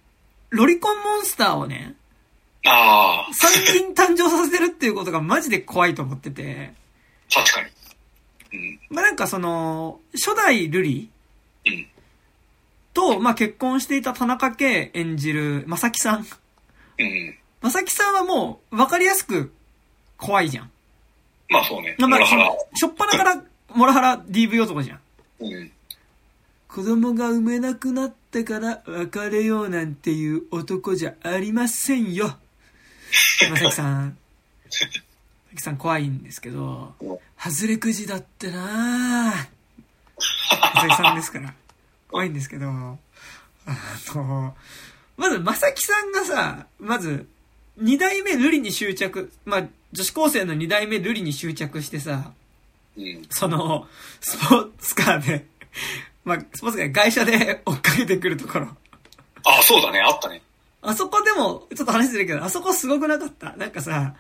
[0.49, 1.95] ロリコンモンスターをね、
[2.65, 6.73] ああ、3人誕生させてるっていうことがマジで怖いと思ってて、
[7.33, 7.67] 確かに。
[8.53, 8.79] うん。
[8.89, 11.09] まあなんかその、初代瑠璃
[11.65, 11.87] うん。
[12.93, 16.19] と、まあ結婚していた田中圭演じるまさきさん。
[16.19, 17.37] うん。
[17.63, 19.53] まさきさんはもう、わかりやすく
[20.17, 20.71] 怖いじゃん。
[21.49, 21.95] まあそうね。
[21.97, 22.55] まあまあ、モラハラ。
[22.75, 23.43] しょっぱなから、
[23.73, 24.99] モラハラ DV 男じゃん。
[25.39, 25.71] うん。
[26.67, 32.37] 子供が産めなくなってから別れようなんていう男じゃありませんよ。
[33.49, 34.07] まさきさん。
[34.07, 34.87] まさ
[35.55, 36.93] きさん怖いんですけど、
[37.37, 39.47] 外れくじだってなぁ。
[40.75, 41.53] まさきさんですから。
[42.09, 42.97] 怖いんですけど、あ
[44.15, 44.57] の、
[45.15, 47.25] まずまさきさんがさ、まず、
[47.77, 52.31] 二代目瑠璃に執着、まあ、女子高生の二代目瑠璃に執着してさ、
[52.97, 53.21] うん。
[53.29, 53.87] その、
[54.21, 55.45] スポーツカーで、
[56.23, 58.67] まあ、スポーツカー外車で追っかけてくるところ。
[59.45, 59.99] ああ、そうだね。
[59.99, 60.41] あったね。
[60.81, 63.55] あそこでも、ちょっと話してるけど、あそこすごくなかった？
[63.55, 64.15] なんかさ、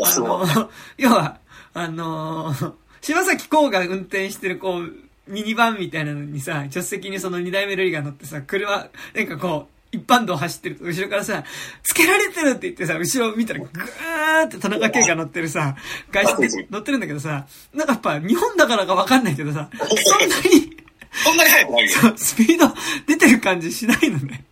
[0.00, 0.20] あ。
[0.20, 1.38] の、要は、
[1.74, 4.92] あのー、柴咲コウが運転してるこう、
[5.26, 11.44] ミニバンみたいなのにさ、助手席にその二代目ルイが乗ってさ、車、なんかこう、一般道走ってると後ろからさ、
[11.82, 15.76] つけられてるって言ってさ、後ろ見たらぐーって田中圭が乗ってるさ、
[16.10, 20.76] 外車で乗ってるんだけどさ、なんかやっぱ日本だからかわかんないけどさ、そんなに、
[21.12, 21.90] そんなに速くないよ。
[22.16, 22.74] スピード
[23.06, 24.44] 出てる感じしないのね。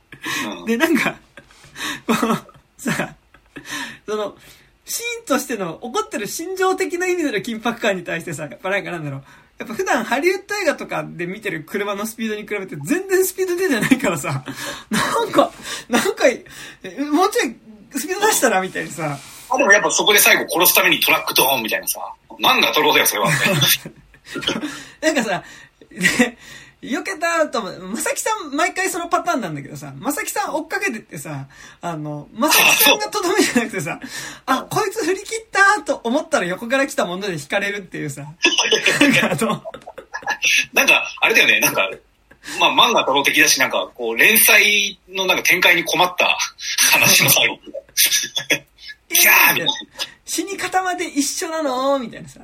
[0.60, 0.64] うん。
[0.66, 1.16] で、なんか、
[2.06, 3.14] こう、さ、
[4.06, 4.36] その、
[4.84, 9.24] シーンとしての怒ってる心情的な意味での緊迫感に対してさ、やっぱなんかなんだろう。
[9.62, 14.44] やっぱ普段ハリウッド映画とかで見てる車のスピードに比べて全然スピード出てないからさ、
[14.90, 15.52] なんか、
[15.88, 16.44] なんか、え
[17.04, 17.56] もうちょい
[17.96, 19.16] スピード出したらみたいにさ、
[19.48, 22.00] あ、でもやっぱそこで最後殺すためにトラックドーンみたいなさ。
[22.40, 23.30] なんだトローだよ、それは。
[25.00, 25.44] なんかさ、
[25.90, 26.38] で、
[26.82, 31.46] 避けたと思う、まさきさん毎回そのパターンなんだけどさ、まさきさん追っかけてってさ、
[31.80, 34.00] あの、まさきさんがとどめじゃなくてさ、
[34.46, 38.22] あ、こいつ振り切ったと思ったら横から来たもので引かれるっていうさ、
[39.00, 39.62] なんかあの、
[40.72, 41.88] なんか、あれだよね、なんか、
[42.58, 46.36] まあ漫画トロー的だし、なんか、こう、連載のなんか展開に困った
[46.90, 47.58] 話の最後。
[49.14, 49.72] キャーみたいな。
[50.24, 51.98] 死に方まで一緒なの？
[51.98, 52.40] みたいなさ。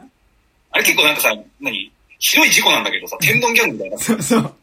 [0.70, 1.90] あれ結構なんかさ、何？
[2.18, 3.98] ひどい事故なんだけどさ、天丼ギャングみたいな。
[3.98, 4.54] そうそう。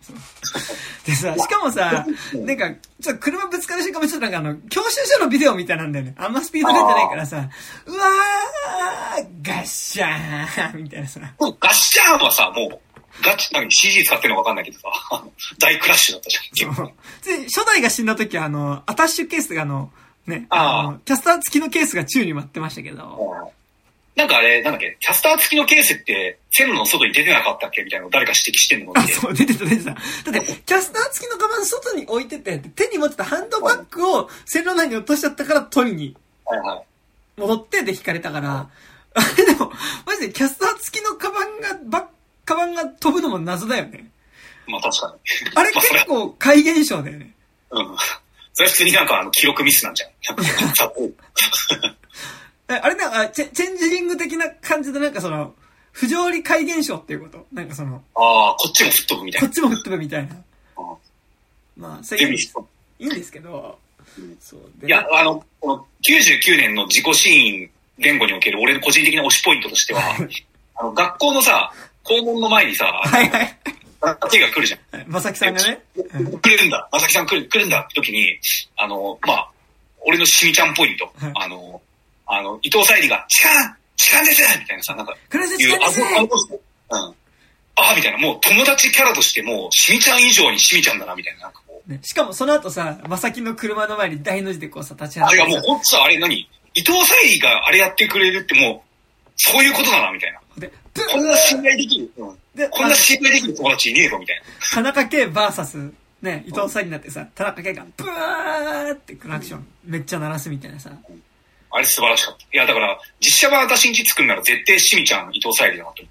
[1.06, 2.70] でさ、しかもさ、なんか、
[3.02, 6.16] ちょっと車ぶつかる瞬間もちょっとなんかあの、教習所のビデオみたいなんだよね。
[6.18, 7.50] あんまスピード出てないからさ、
[7.86, 11.20] うわー、ガッシャーみたいなさ。
[11.40, 12.80] もうガッシャーンはさ、もう、
[13.24, 14.90] ガチ、何 CG 使ってるのかわかんないけどさ、
[15.60, 16.76] 大クラッシュだったじゃん。
[16.76, 16.92] そう
[17.24, 19.92] で、初代が死んだ時はあの、アタッシュケースがあの、
[20.28, 23.54] ね、あーの、キャスター付きのケースが宙に舞ってましたけど、
[24.16, 27.84] なんかあれ、なんだっけ、キャスター付きのケースって、線路の外に出てなかったっけ？
[27.84, 28.92] みたいなのを誰か指摘してんの？
[28.92, 29.02] をあ。
[29.08, 29.92] そう、出てた出てた。
[29.92, 30.00] だっ
[30.46, 37.42] て、キャスター付きのカバン外に置いてて、手に持ってたハンドバッグを線路内に落としちゃったから取りにはいはい。
[37.42, 38.70] 戻ってで引かれたから、
[39.14, 39.72] あ れでも、
[40.06, 42.08] マジでキャスター付きのカバンが、バ
[42.46, 44.10] カバンが飛ぶのも謎だよね。
[44.68, 45.52] まあ確かに。
[45.56, 47.34] あれ 結構怪現象だよね。
[47.72, 47.98] うん。
[48.54, 50.10] それは普通になんかあの記録ミスなんじゃん。
[52.68, 55.54] さえあれなんか、チェチェンジリング的な感じでなんかその、
[55.92, 57.46] 不条理怪現象っていうこと？
[57.54, 59.48] なんかその、ああ、こっちも吹っ飛ぶみたいな。
[59.48, 60.36] こっちも吹っ飛ぶみたいな。
[60.36, 60.42] うん
[61.78, 63.78] まあ、それいいんですけど、
[64.40, 64.62] そう。
[64.78, 70.02] でいや、あの、この99年の自己シーン言語における俺の個人的な推しポイントとしては、
[70.76, 71.72] あの学校のさ、
[72.04, 73.58] 校門の前にさ、はいはい。
[74.32, 74.98] 手が来るじゃん。
[74.98, 75.82] はいまさきさんがね。
[75.96, 78.40] うん来るんだ、まさきさん来る、来るんだって時に、
[78.78, 79.52] あの、まあ、
[80.06, 81.82] 俺のしみちゃんポイントはい、あの、
[82.26, 87.16] あの、伊藤沙莉が、痴漢痴漢ですみたいなさ、なんか、クレゼいう、あチですの、あの、うん。
[87.78, 91.92] ああ、みたいな、もう友達キャラとしてもう、しみちゃん以上にしみちゃんだな、みたいな、なんかこう。
[91.92, 95.62] ねしかもその後さ、まさきの車の前に大の字でこうさ、立ち上あれがってさ。
[95.62, 96.50] がもうほんとさ、あれ何？
[96.78, 100.40] 伊藤沙莉があれやってくれるってもう、そういうことだな、みたいな。
[100.58, 104.44] で、プこんな信頼できる、うん、で、こんな信頼できる友達いねえぞ、みたいな。
[104.74, 110.92] 田中圭バーサス、ね、伊藤さんになってさ、田中圭がブワーってクラクションめっちゃ鳴らすみたいなさ。
[111.76, 112.44] あれ素晴らしかった。
[112.44, 116.04] いや、だから、実写版私んち作るなら絶対しみちゃん、伊藤沙莉だなと。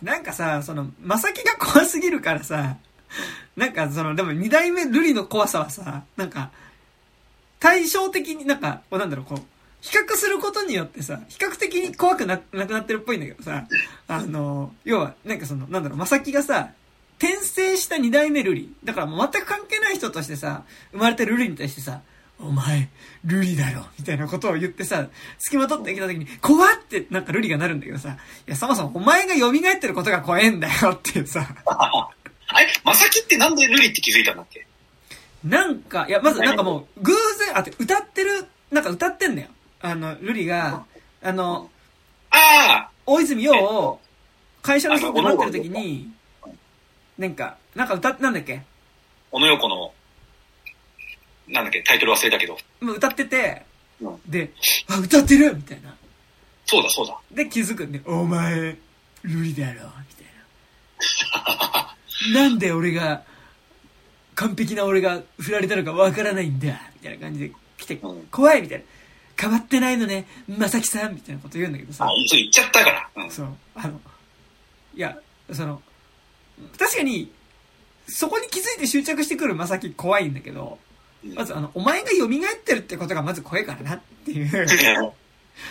[0.00, 2.76] なんかさ、その、まさきが怖すぎるからさ、
[3.56, 6.50] なんかその、でも二代目ルリの怖さはさ、なんか、
[7.58, 9.38] 対照的になんか、こうなんだろう、こう、
[9.80, 13.66] 比較することによってさ、比較的に怖くな、なくなってるっぽいんだけどさ、
[14.06, 16.70] あの、要は、なんかその、なんだろう、まさきがさ、
[17.18, 18.72] 転生した二代目ルリ。
[18.84, 20.62] だからもう全く関係ない人としてさ、
[20.92, 22.02] 生まれてるルリに対してさ、
[22.38, 22.88] お前、
[23.24, 25.08] ルリだよみたいなことを言ってさ、
[25.38, 28.10] 付きまとってきた時に、怖ってなんかルリがなるんだけどさ、
[28.46, 34.66] いや、そもそもお前が蘇ってることが怖えんだよっていうさ、 あれ、まさきってなんでルリって気づいたんだっけ？
[35.44, 39.48] なんか、いや、まずなんかもう、偶然、あって、歌ってる、なんか歌ってんだよ。
[39.80, 40.84] あの、ルリが、
[41.22, 41.32] あ。
[41.32, 41.70] の、
[42.30, 44.00] あ大泉洋を、
[44.62, 46.10] 会社の外で待ってる時に、
[47.18, 48.62] なんか、なんか歌って、なんだっけ？
[49.30, 49.92] 小野横の、
[51.48, 52.58] なんだっけ、タイトル忘れたけど。
[52.80, 53.62] 歌ってて、
[54.00, 54.52] うんで、
[54.88, 55.94] あ、歌ってるみたいな。
[56.66, 57.18] そうだそうだ。
[57.30, 58.76] で、気づくんで、お前、
[59.22, 59.84] ルリだろみたい
[62.34, 62.40] な。
[62.42, 63.22] なんで俺が、
[64.34, 68.84] 完璧な俺が振られたのかわからないんだみたいな感じで来てうん、怖いみたいな。
[69.38, 72.12] 変わってないのね、まさきさんみたいなこと言うんだけどさあ、。
[72.12, 73.24] いつ言っちゃったから。
[73.24, 73.30] うん。
[73.30, 74.00] そう、あの、
[74.94, 75.16] いや、
[75.52, 75.80] その、
[76.78, 77.30] 確かに、
[78.08, 80.85] そこに気づいて執着してくるまさき怖いんだけど、うん
[81.34, 82.28] まずあの、お前が蘇っ
[82.64, 84.68] てるってことがまず怖いからなっていう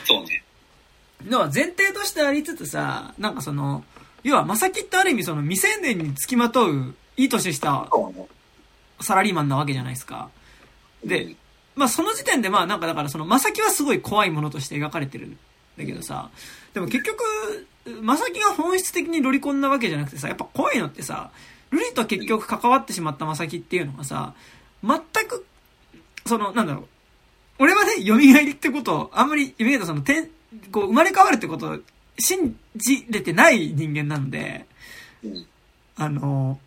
[0.06, 0.44] そうね。
[1.26, 3.84] のは前提としてありつつさ、なんかその、
[4.24, 7.90] 要はまさきってある意味その未成年に付きまとう、いい年した。
[9.02, 10.30] サラリーマンなわけじゃないですか。
[11.04, 11.36] で、
[11.76, 15.38] まあその時点でまあなんかだからそのまさきはすごい怖いものとして描かれてるん
[15.78, 16.30] だけどさ、
[16.74, 17.24] でも結局、
[18.02, 21.32] まさきが本質的にロリコンなわけじゃなくてさ、やっぱ怖いのってさ、
[21.72, 24.34] ルリと結局関わってしまったまさきっていうのがさ、
[24.84, 25.46] 全く、
[26.26, 26.86] その、なんだろう、
[27.60, 30.30] 俺はね、蘇りってことを、あんまり、夢とその、て
[30.72, 31.78] こう、生まれ変わるってことを
[32.20, 34.66] 信じれてない人間なので、
[35.24, 35.46] うん。
[35.98, 36.60] あの、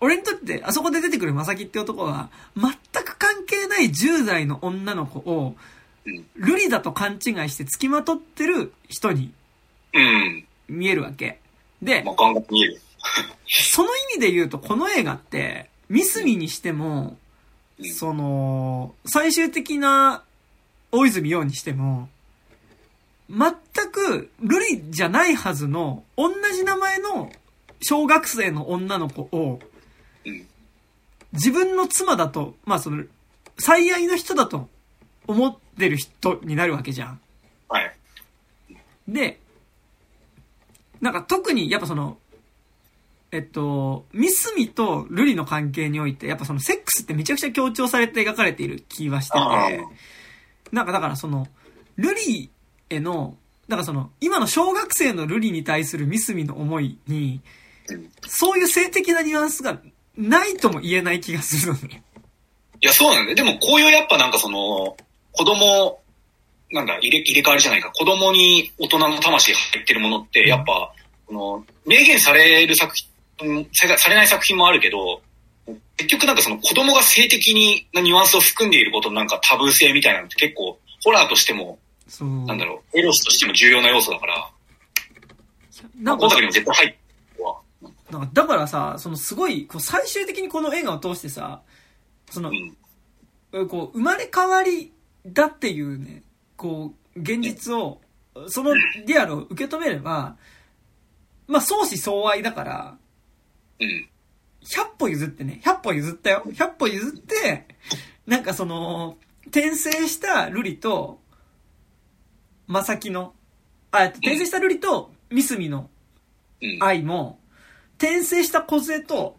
[0.00, 2.72] 俺にとって、あそこで出てくるまさきって男は、全
[3.04, 5.56] く関係ない10代の女の子を、
[6.04, 6.26] うん。
[6.36, 9.32] ルリだと勘違いして付きまとってる人に
[9.94, 10.44] うん。
[10.68, 11.38] 見えるわけ。
[11.80, 12.04] で。
[13.46, 17.16] その意味で言うと、この映画って、ミスミにしても、
[17.78, 20.22] うんその、最終的な
[20.92, 22.08] 大泉洋にしても、
[23.28, 23.52] 全
[23.90, 27.32] くルリじゃないはずの、同じ名前の
[27.82, 29.60] 小学生の女の子を、
[30.24, 30.46] うん。
[31.32, 33.04] 自分の妻だと、まあその、
[33.58, 34.68] 最愛の人だと
[35.26, 37.20] 思ってる人になるわけじゃん。
[37.68, 37.96] はい。
[39.08, 39.40] で、
[41.00, 42.18] なんか特にやっぱその、
[43.34, 49.84] えっと、ミスミとルリの関係において、やっぱそのセックスってめちゃくちゃ強調されて描かれている気はしてあて、
[50.70, 51.48] なんかだからその、
[51.96, 52.48] ルリ
[52.90, 57.40] への、なんかその、今の小学生のルリに対するミスミの思いに、
[57.88, 58.08] うん。
[58.22, 59.80] そういう性的なニュアンスが
[60.16, 62.04] ないとも言えない気がするのね。
[62.80, 63.34] いや、そうなんだよ。
[63.34, 64.96] でも、こういうやっぱなんかその、
[65.32, 65.98] 子供、
[66.70, 67.90] なんだ、入れ、入れ替わりじゃないか。
[67.90, 70.92] 子供に大人の魂が入ってるものって、やっぱ、
[71.26, 73.08] この、明言される作品、
[73.72, 75.22] さされない作品もあるけど、
[75.96, 81.78] 結局なんかその子供が性的になニュアンスを含んでいることのなんかタブー性みたいなのって結構、ホラーとしても。
[82.46, 84.50] なんだろう、エロスとしても重要な要素だから、
[85.96, 87.04] なんかにも絶対入って。
[88.10, 91.62] なんかだからさ、そのすごい、こう最終的にこの映画を通してさ、
[92.30, 92.50] その
[93.52, 93.68] う、ん。
[93.68, 94.92] こう、生まれ変わり
[95.26, 96.22] だっていうね、
[96.56, 98.00] こう、現実を、
[98.48, 98.74] その
[99.06, 100.36] リアルを受け止めれば、
[101.46, 102.98] まあ、相思相愛だから、
[103.80, 104.08] うん。
[104.64, 106.42] 100歩譲ってね、100歩譲ったよ。
[106.46, 107.66] 100歩譲って、
[108.26, 111.20] なんかその、転生したルリと、
[112.66, 113.34] まさきの、
[113.90, 115.90] あ、えっと転生したルリと、ミスミの
[116.62, 116.78] うん。
[116.82, 117.38] 愛も、
[117.98, 119.36] 転生した小杖と、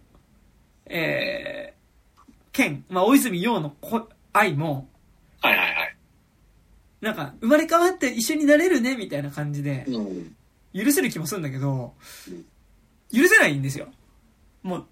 [0.86, 2.22] えー、
[2.52, 4.88] ケン、まあ、大泉洋のこ愛も、
[5.42, 5.96] はいはいはい。
[7.02, 10.36] なんか、生まれ変わって一緒になれるね、みたいな感じで、うん。
[10.76, 11.94] 許せる気もするんだけど
[12.28, 13.88] うん、許せないんですよ。
[14.66, 14.86] もう、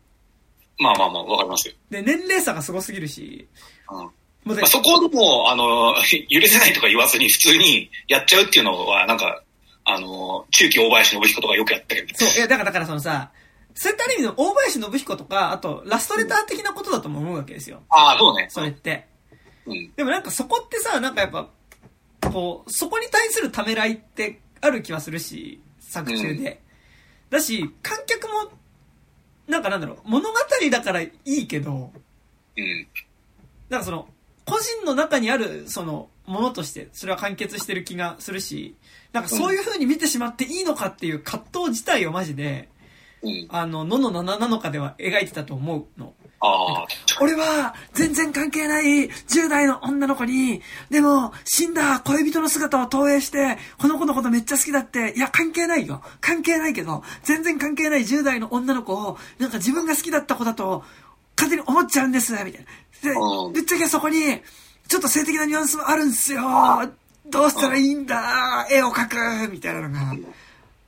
[0.78, 1.74] まあまあまあ、わかりますよ。
[1.90, 3.48] で、年齢差がすごすぎるし、
[3.90, 3.98] うん。
[3.98, 4.12] も
[4.54, 5.96] うでまあ、そこでも、あの、
[6.30, 9.42] 許せないとか言わずに普通にやっちゃうっていうのは、なんか、
[9.84, 12.16] あの、中期大林信彦とかよくやったけど。
[12.16, 13.32] そう、いや、だから、だからそのさ、
[13.74, 17.82] そういった意味の大林信彦とか、あと、ラストレター的なことだとも思うわけですよ。
[17.90, 18.48] ああ、そうね。
[18.50, 19.08] それって。
[19.66, 19.92] うん。
[19.96, 21.50] でもなんかそこってさ、なんかやっぱ、
[22.30, 26.62] こう、そこに対するためらいってある気はするし、作中で。
[27.32, 28.52] だし、観客も、
[29.48, 30.36] なんかなんだろう、物語
[30.72, 31.92] だからいいけど、
[32.58, 32.88] うん。
[33.70, 34.08] なんかその、
[34.46, 38.76] 個人の中にある、その、ものとして、それは完結してる気がするし、
[39.12, 42.70] なんかそういう風に見てしまっていいのかっていう葛藤自体をマジで、
[43.22, 43.48] うん。
[43.50, 46.14] あの、のの7なのかでは描いてたと思うの。
[46.46, 46.88] ああ、
[47.22, 56.02] 俺は全然関係ない10代の女の子に、でも死んだ恋人の姿を投影して、この子のことめっちゃ好きだって、いや関係ないよ。
[56.20, 60.84] 関係ないけど、全然関係ない10代の女の子を、なんか自分が好きだった子だと、
[61.38, 62.60] 勝手に思っちゃうんです、みたいな。
[62.60, 64.42] うんで、ぶっちゃけそこに、
[64.88, 66.42] ちょっと性的なニュアンスもあるんすよ。
[67.26, 70.14] どうしたらいいんだ絵を描くみたいなのが、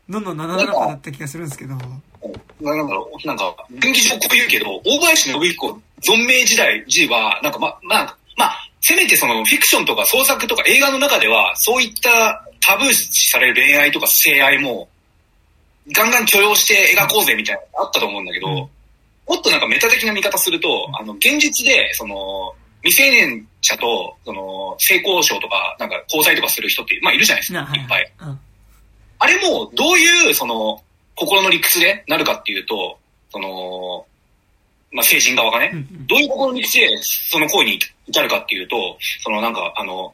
[0.10, 1.78] のの7なのかだった気がするんですけど。
[2.61, 14.89] なんだろう、なんか、電気上こう言うけど、大林信彦存命時代、時は、なんかま、まあ、まあ、せめてそのフィクションとか創作とか映画の中では、そういったタブー視される恋愛とか性愛も、
[15.91, 18.69] ガンガン許容して描こうぜみたいなのがあったと思うんだけど、も
[19.39, 22.53] っとなんかメタ的な見方すると、あの、現実で、その、
[22.84, 28.13] 未成年者と、その、性交渉とか、なんか交際とかする人って、まあいるじゃないですか、いっぱい。
[29.17, 30.84] あれも、どういう、その、
[31.16, 32.99] 心の理屈でなるかっていうと、
[33.32, 34.05] その、
[34.91, 35.72] まあ、成人側がね、
[36.07, 40.13] どういう心の理屈でその行為に至るかっていうと、そのなんか、あの、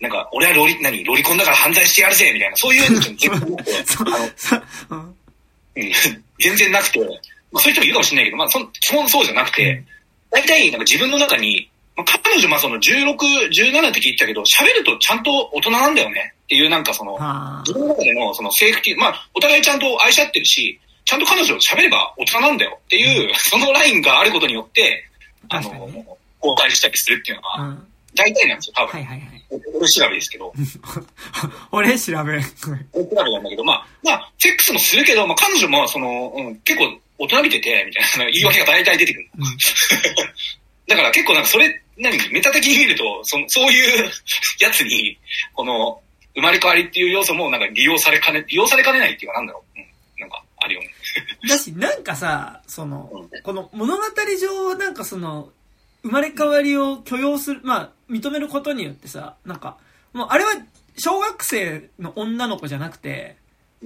[0.00, 3.72] なんか、俺はロリ、何、ロリコンだから犯罪してやるぜみたいな、そういうの全然なくて、
[4.90, 5.04] あの、
[5.76, 5.92] うん、
[6.38, 7.00] 全然なくて、
[7.50, 9.82] まあ、そういう人もいるかもしれないけど、まあ、その基本そうじゃなくて、
[10.30, 17.12] 大体、なんか自分の中に、まあ、彼女、まあ、その16、17って聞いてたけど、喋るとちゃんと大人なんだよねっていう、なんかその、
[17.66, 25.04] 自分の中でのそのセーフティー、まあ、お互いちゃんと愛し合ってるし、ちゃんと彼女喋れば大人なんだよっていう、うん、そのラインがあることによって、
[25.50, 25.68] あの、
[26.40, 27.82] 交代したりするっていうのが、
[28.14, 28.92] 大体なんですよ、多分。
[28.92, 29.38] はいはいはい。
[29.74, 30.54] 俺調べですけど。
[31.70, 32.32] 俺調べ。
[32.32, 32.42] 俺調
[32.92, 39.30] べなんだけど、まあ、まあ、セックスもするけど、まあ彼女も、その、うん、結構大人びてて、みたいな 言い訳が大体出てくる。
[40.88, 44.10] だから結構なんかそれ、何、メタ的に見ると、そそういう
[44.60, 45.18] やつに、
[45.52, 46.00] この、
[46.38, 49.78] 生まれ変わりっていう要素もなんか利用されかね、利用されかねないっていうかなんだろう。
[49.78, 49.86] うん、
[50.20, 50.88] なんか、あるよね。
[51.48, 54.02] だし、なんかさ、その、うん、この物語
[54.40, 55.50] 上、なんかその、
[56.04, 59.78] 生まれ変わりを許容する、まあ、認めることによってさ、なんか、
[60.12, 60.52] もうあれは
[60.96, 63.36] 小学生の女の子じゃなくて、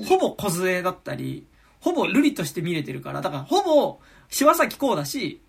[0.06, 1.46] ほぼ小杖だったり、
[1.80, 3.98] ほぼ瑠璃として見れてるから、だからほぼ
[4.28, 5.40] 柴咲コウだし、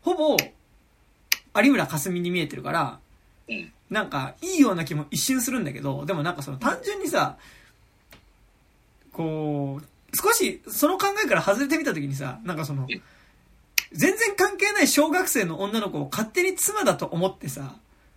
[0.00, 0.36] ほぼ
[1.62, 2.98] 有村架純に見えてるから、
[3.94, 7.38] なんか、いいような気も一瞬するんだけど、でもなんかその単純にさ、
[9.12, 12.88] こう、少しその考えから外れてみたときにさ、なんかその、
[13.92, 17.76] 全然関係ない小学生の女の子を勝手に妻だと思ってさ、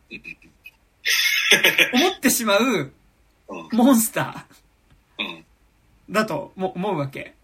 [1.93, 2.91] 思ってしまう、
[3.71, 5.43] モンスター、
[6.09, 7.35] だと思うわけ。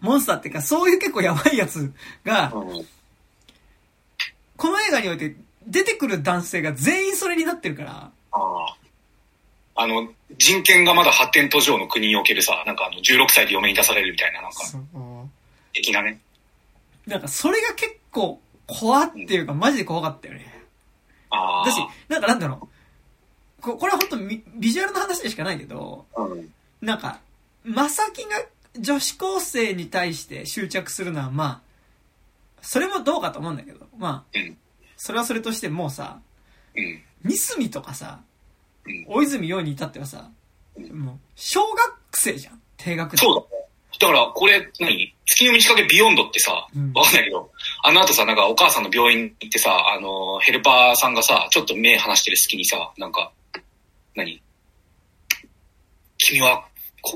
[0.00, 1.90] モンスターっていうか、そういう結構やばいやつ
[2.22, 2.84] が、こ
[4.70, 5.36] の映画において
[5.66, 8.10] 出てくる男性が全員それになってるから。
[8.32, 8.76] ああ。
[9.78, 10.08] あの、
[10.38, 14.58] 人権がまだ発展途上の国におけるさ、なんかあの、16歳で嫁に出されるみたいな、なんか、
[15.74, 16.20] 的なね。
[17.06, 20.64] なんかそれが結構怖っていうか、マジで怖かったよね。
[21.30, 21.66] ああ。
[21.66, 22.68] だし、なんかなんだろ
[23.60, 23.62] う。
[23.62, 27.20] ここれは本当ビビジュアルの話でしかないけど、うん、なんか、
[27.64, 28.30] まさきが
[28.78, 31.60] 女子高生に対して執着するのはまあ、
[32.62, 34.38] それもどうかと思うんだけど、まあ、
[34.96, 36.20] それはそれとしてもうさ、
[37.22, 38.20] ミスミとかさ、
[39.06, 40.30] 大泉洋に至ってはさ、
[40.92, 43.18] もう、小学生じゃん、低学年。
[43.18, 43.56] そうだ
[43.98, 47.50] だから、これ何、月の満ち欠けビヨンドってさ、わかんないけど、
[47.82, 53.32] あの後さ、なんかお母さんの病院行ってさ、あの、ヘルパーさんがさ、ちょっと目離してる隙にさ、なんか、
[54.14, 54.42] 何？
[56.18, 56.66] 君は、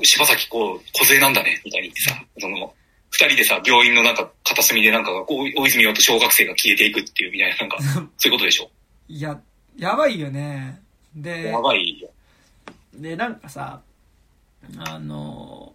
[0.03, 2.73] 柴咲こう、小勢なんだね、みたいに言ってさ、その、
[3.11, 7.77] 二人でさ、病院のなんか片隅でなんか、こう、大泉洋と小学生が消えていくっていうみたいな、なんか、
[8.17, 8.69] そういうことでしょ？
[9.07, 9.39] いや、
[9.77, 10.81] やばいよね。
[11.15, 12.09] で、やばいよ。
[12.93, 13.81] で、なんかさ、
[14.77, 15.73] あの、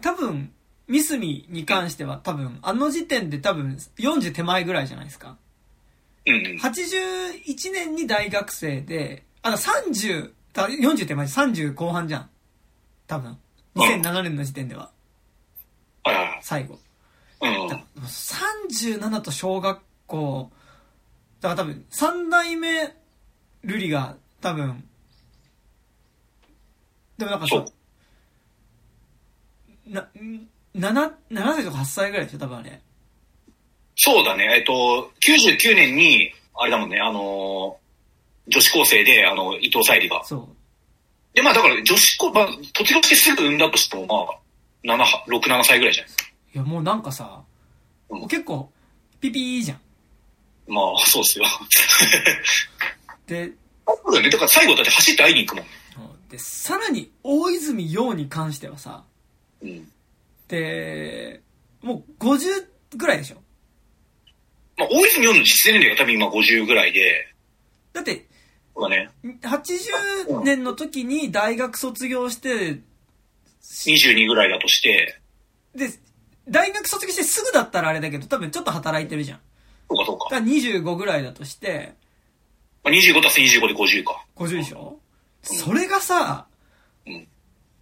[0.00, 0.52] 多分、
[0.88, 5.36] ミスミに関しては多分、あの時点で多分40手前ぐらいじゃないですか。
[6.26, 6.58] うん、うん。
[6.58, 12.30] 81年に大学生で、あの30、40手前、30後半じゃん。
[13.06, 13.38] 多分。
[13.74, 14.82] 2007年の時点では。
[14.82, 15.01] はいはい。
[16.42, 16.78] 最後。
[17.40, 17.66] うん。
[18.02, 20.50] 37と小学校、
[21.40, 22.84] だから多分、三代目
[23.64, 24.84] 瑠璃が多分、
[27.18, 27.64] でもなんかさ、
[29.86, 30.08] な、
[30.74, 32.80] 7、7歳とか8歳ぐらいでしょ、多分あれ。
[33.96, 34.48] そうだね。
[34.58, 37.78] えっと、99年に、あれだもんね、あの
[38.48, 40.24] 女子高生で、あの、伊藤沙莉が。
[40.24, 40.48] そう。
[41.34, 44.06] で、まあだから女子高、まあ、卒業してすぐ産んだとしても、
[44.84, 46.12] まあ、7、6、7歳ぐらいじゃない
[46.54, 47.42] いや、もうなんかさ、
[48.08, 48.70] うん、結構、
[49.20, 49.80] ピピーじゃん。
[50.66, 51.44] まあ、そうっすよ。
[53.26, 53.52] で、
[53.86, 54.30] そうだよね。
[54.30, 55.66] だから最後だって走って会いに行くもん。
[56.32, 59.04] で、さらに、大泉洋に関してはさ、
[59.60, 59.90] うん。
[60.48, 61.42] で、
[61.82, 63.42] もう50ぐらいでしょ
[64.78, 67.34] まあ、大泉洋の実年齢が多分今50ぐらいで。
[67.92, 68.26] だって、
[68.74, 69.10] そうだね。
[69.42, 72.78] 80年の時に大学卒業して、
[73.62, 75.20] 22ぐらいだとして。
[75.74, 75.90] で、
[76.48, 79.40] 大学卒業してすぐだったらあれだけど、多分ちょっと働いてるじゃん。
[79.88, 80.24] そうかそうか。
[80.30, 81.94] だから25ぐらいだとして、
[82.84, 84.24] まあ、25足す25で50か。
[84.36, 84.98] 50でしょ、
[85.50, 86.46] うん、それがさ、
[87.06, 87.28] うん。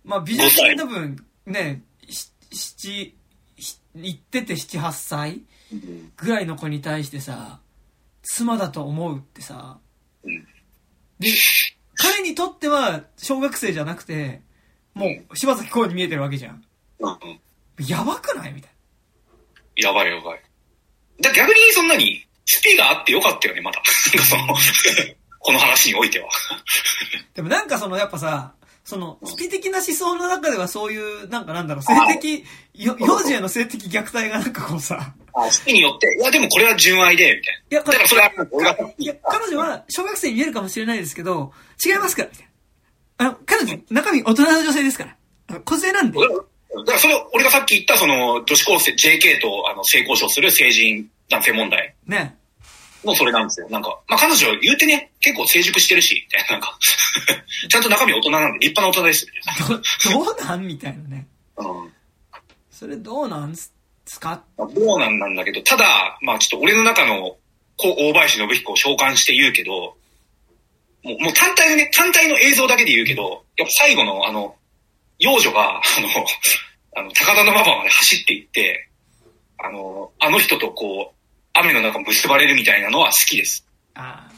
[0.04, 1.82] まあ、美術品多分、ね、
[2.50, 3.14] 七、
[3.94, 5.40] 行ってて七、八歳
[6.16, 7.60] ぐらいの子に対してさ、
[8.22, 9.78] 妻だと思うってさ、
[10.24, 10.46] うん
[11.20, 11.28] で、
[11.94, 14.40] 彼にとっては小学生じゃなくて、
[14.94, 16.64] もう柴咲コウに見えてるわけじゃん。
[16.98, 17.40] うんうん。
[17.88, 18.52] やばくない？
[18.52, 18.70] みたい
[19.76, 20.40] やばいやばい。
[21.20, 23.82] だ逆にそんなに、スピがあってよかったよね、まだ。
[24.28, 24.54] その、
[25.38, 26.26] この話においては。
[26.26, 26.30] な。
[27.34, 28.54] でもなんかそのやっぱさ、
[28.84, 35.14] その、スピ的な思想の中ではそういう、なんかなんだろう、性的、よ幼児への性的虐待がなんかこうさ、
[35.50, 37.86] スピによって、いやでもこれは純愛で、みたいいや、な。
[37.86, 41.52] だからそれは、俺が、いや、彼女は小学生に見えるかもしれないですけど、
[41.84, 42.50] 違いますから、みたいな。
[43.18, 45.16] あの、彼女、中身大人の女性ですから。
[45.48, 46.18] あの、小勢なんで。
[46.78, 52.36] だからそれ、俺がさっき言った、その、女子高生、JK と、あの、性交渉する成人男性問題ね。
[53.02, 53.68] もそれなんですよ。
[53.70, 56.78] なんか、まあ、彼女言うてね、結構成熟してるし、みたいな、なんか、
[57.68, 59.26] ちゃんと中身大人なんで、立派な大人です、
[60.10, 61.26] みど、 どうなんみたいなね。
[61.56, 61.92] うん。
[62.70, 63.72] それどうなんす
[64.20, 64.42] か？
[64.58, 67.36] まあどうなんなんだけど、ただ、まあちょっと俺の中の、
[67.76, 69.96] こう、大林信彦を召喚して言うけど、
[71.02, 74.56] もう、もう単体のね、単体の映像だけで言うけど、やっぱ最後の、あの、
[75.20, 76.08] 幼女が、あの、
[76.96, 78.88] あの、高田馬場まで走っていって、
[79.58, 81.16] あの、あの人とこう、
[81.52, 83.66] 雨の中結ばれるみたいなのは好きです。
[83.94, 84.32] ああ、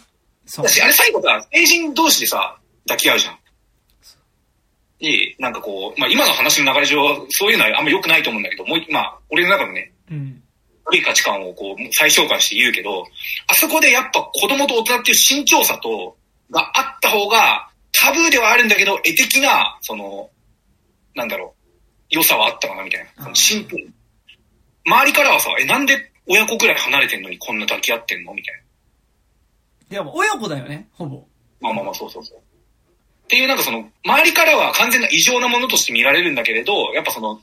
[0.45, 0.71] そうだ。
[0.71, 3.39] し、あれ最後さ、成人同士でさ、抱き合うじゃん。
[4.99, 10.43] で、なんかこう、まあ今の話の流れ上、そういうのはあんま良くないと思うんだけど、もう、まあ、俺の中のね、うん。
[10.85, 13.05] 悪い価値観をこう再紹介して言うけど、
[13.47, 16.17] あそこでやっぱ子供と大人っていう慎重さと、
[16.51, 20.31] があった方が、タブーではあるんだけど、絵的な、その、
[21.15, 21.67] なんだろう、
[22.11, 23.25] 良さはあったかなみたいな。
[23.25, 23.93] そのシンプル。
[24.85, 28.55] 周りからはさ、え、なんで親子くらい離れてんのにこんな抱き合ってんのみたい
[29.91, 29.97] な。
[29.97, 31.25] でも、親子だよね、ほぼ。
[31.61, 32.39] まあまあまあ、そうそうそう。
[32.39, 32.41] っ
[33.29, 37.41] ていうなんかその、周りからは完全な異常なものとして見られるんだけれど、やっぱその、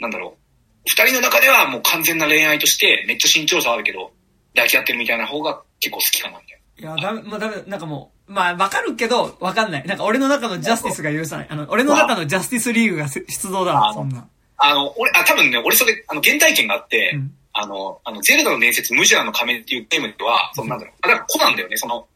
[0.00, 0.44] なんだろう。
[0.86, 4.12] 二人の中ではもう完全な恋愛として、めっちゃ慎重さあるけど、
[4.54, 7.00] 抱き合ってるみたいな方が結構好きかな、みたいな。
[7.00, 9.86] いや、ダメ、まあ、ダメ、なんかもう、まあ、わかるけど、わかんない。
[9.86, 11.46] なんか俺の中のジャスティスが許さない。
[11.50, 14.26] あの、俺の中のジャスティスリーグがせ出動だわ、あそんな。
[14.56, 22.08] あの、俺、あ、多分ね、俺それ、あの、原体験があって、うんあの、あの、ゼルダの伝説、ムジュラの仮面っていうゲームでは、そのなんだろう、あ、だから子なんだよね、その、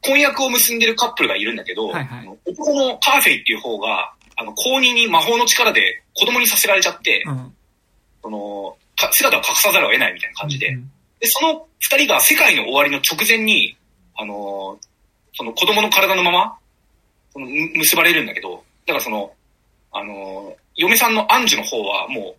[0.00, 7.54] 婚約を結んでるカップルがいるんだけど、はいはい男のカーフェイっていう方が、あの、公認に魔法の力で子供にさせられちゃって、うん。
[8.22, 10.90] その、か姿を隠さざるを得ないみたいな感じで、うん
[11.20, 13.76] で、その二人が世界の終わりの直前に、
[14.16, 14.87] あのー
[15.38, 16.58] その子供の体のまま、
[17.32, 19.32] そのむ結ばれるんだけど、だからその、
[19.92, 22.36] あのー嫁さんのアンジュの方はも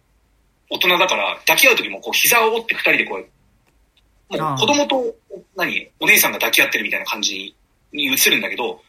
[0.72, 5.14] う、大人だから、抱き合う時もこう膝を折って二人でこう、もう子供と、
[5.58, 7.54] 何、お姉さんが抱き合ってるみたいな感じ
[7.91, 8.82] に映るんだけど、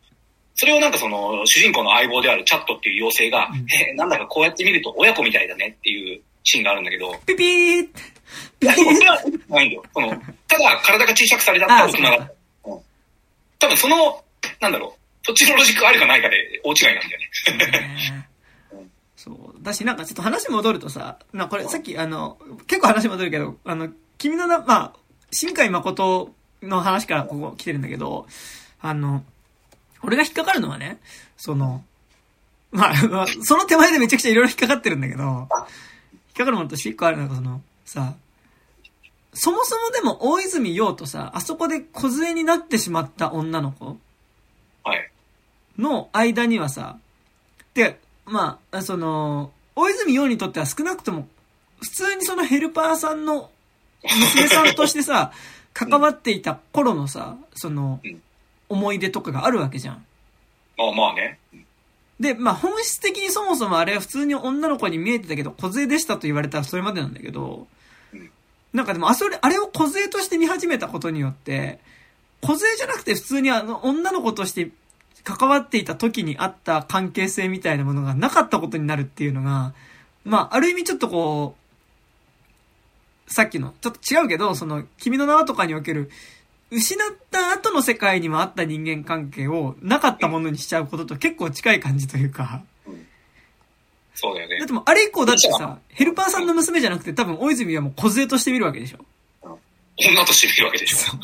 [0.55, 9.83] それをなんかその、主人公の相棒であるチャットっていう妖精が、うんえ、なんだかこうやって見ると親子みたいだねっていうシーンがあるんだけど、ピピーいや、でもそれはないんだよ。
[9.93, 10.09] その、
[10.47, 12.40] ただ体が小さくされたってあ大人だった。
[13.63, 14.25] うん多分その、
[14.61, 17.89] なんだろう、そっちのロジックあるかないかで大違いなんだよね。
[18.11, 18.29] ね
[19.17, 19.63] そう。
[19.63, 24.93] だし、なんかちょっと話戻るとさ、なこれさっきあの、結構話戻るけど、あの、君のな、まあ、
[25.31, 26.33] 新海誠
[26.63, 28.27] の話からここ来てるんだけど、
[28.81, 29.23] あの、
[30.03, 30.99] 俺が引っかかるのはね、
[31.37, 31.85] その、
[32.73, 38.15] まあ、まあその手前でめちゃくちゃいろいろ引っかかってるんだけど、引っかかるものとして一個あるのが、その、さ、
[39.33, 43.97] そもそもでも大泉洋とさ、あそこで小杖になってしまった女の子
[44.85, 45.11] はい。
[45.79, 46.99] の間にはさ、
[47.75, 51.29] で、まあ、その、大泉洋にとっては少なくとも、
[51.81, 53.51] 普通にそのヘルパーさんの
[54.03, 55.33] 娘さんとしてさ、
[55.73, 58.23] 関わっていた頃のさ、そのうん、
[58.69, 60.05] 思い出とかがあるわけじゃん。
[60.77, 61.39] まあまあね。
[62.19, 67.67] で、まあ本質的にそもそもあれは普通に女の子に見えてたけど、小杖でしたと言われたらそれまでなんだけどうん、
[68.73, 71.81] なんかでもあそれ、あれを小杖として見始めたことによって、
[72.41, 74.71] 小杖じゃなくて普通にあの女の子として
[75.25, 79.75] 関わっていた時にあった関係性みたいなものがなかったことになるっていうのが、
[80.25, 81.57] まあある意味ちょっとこ
[83.29, 86.11] う、さっきの、ちょっと違うけど、その、君の名はとかにおける、
[86.71, 92.63] 失った後の世界にもあった人間関係をなかったものにしちゃうことと結構近い感じというか。
[94.21, 94.67] そうだよねだっ。
[94.67, 98.99] てもうあれ以降だってさ、ヘルパーさんの娘じゃなくて多分大泉はもう小杖として見るわけでしょ。
[99.97, 101.17] 女として見るわけでしょ。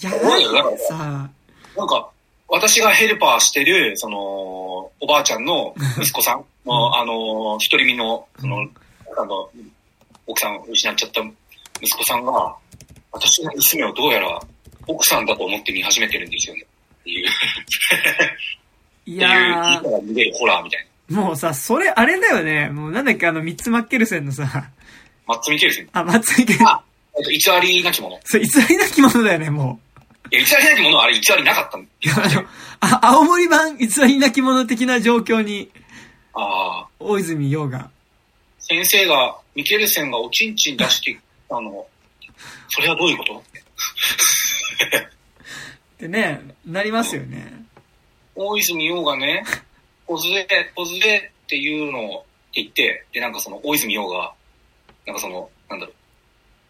[0.00, 1.30] いや、そうだよだからさ、
[1.76, 2.10] なんか、
[2.48, 8.68] 私がヘルパーしてる、その、おばあちゃんの息子さんの、あの、独り身の、その、
[9.16, 9.50] あの、
[10.26, 11.20] 奥さんを失っちゃった
[11.80, 12.56] 息子さんが、
[13.12, 14.40] 私の娘をどうやら
[14.86, 16.64] 奥さんだと思って見始めてるんですよね。
[17.00, 22.68] っていう、いっていう、見れるホラーみたいー、もうさ、それあれだよね。
[22.70, 24.70] もうなんだっけあの、ミッツ・マッケルセンのさ、
[25.26, 25.88] マッツ・ミケルセン。
[25.92, 26.56] あ、松井健。
[26.68, 26.82] あ、
[27.16, 27.30] えっと、
[27.60, 28.20] 偽りなきもの。
[28.24, 29.80] そう、偽りなきものだよね、も
[30.30, 31.84] いや、偽りなきものはあれ偽りなかったの、
[32.80, 35.70] あ、青森版偽りなきもの的な状況に、
[36.34, 36.86] ああ。
[37.00, 37.90] 大泉洋が。
[38.58, 41.18] 先生が、ミケルセンがおちんちん出して き
[41.48, 41.86] たの、
[42.68, 43.38] それはどういうこと？
[43.38, 43.42] っ
[45.98, 47.64] てね、なりますよね。
[48.34, 49.42] 大泉洋がね、
[50.08, 54.32] 小杖、小杖っていうのを言って、で、なんかその、大泉洋が、
[55.06, 55.94] なんかその、なんだろう、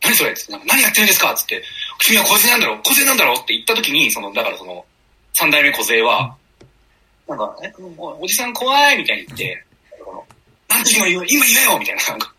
[0.03, 1.35] 何それってなんか何やってるんですか？
[1.35, 1.63] つって、
[1.99, 4.85] 君は小杖なんだろ小杖なんだろって言った時に、その、だからその、
[5.33, 6.37] 三代目小杖は、
[7.29, 9.65] なんか、え、おおじさん怖いみたいに言って、
[10.05, 10.25] この
[10.69, 12.35] なんで今言う、今言えよみたいな、なんか、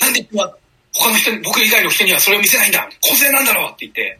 [0.00, 0.52] なんで今、
[0.94, 2.88] 他の人に、僕以外の人にはそれを見せないんだ？
[3.00, 3.72] 小杖なんだろう？
[3.72, 4.18] って言って、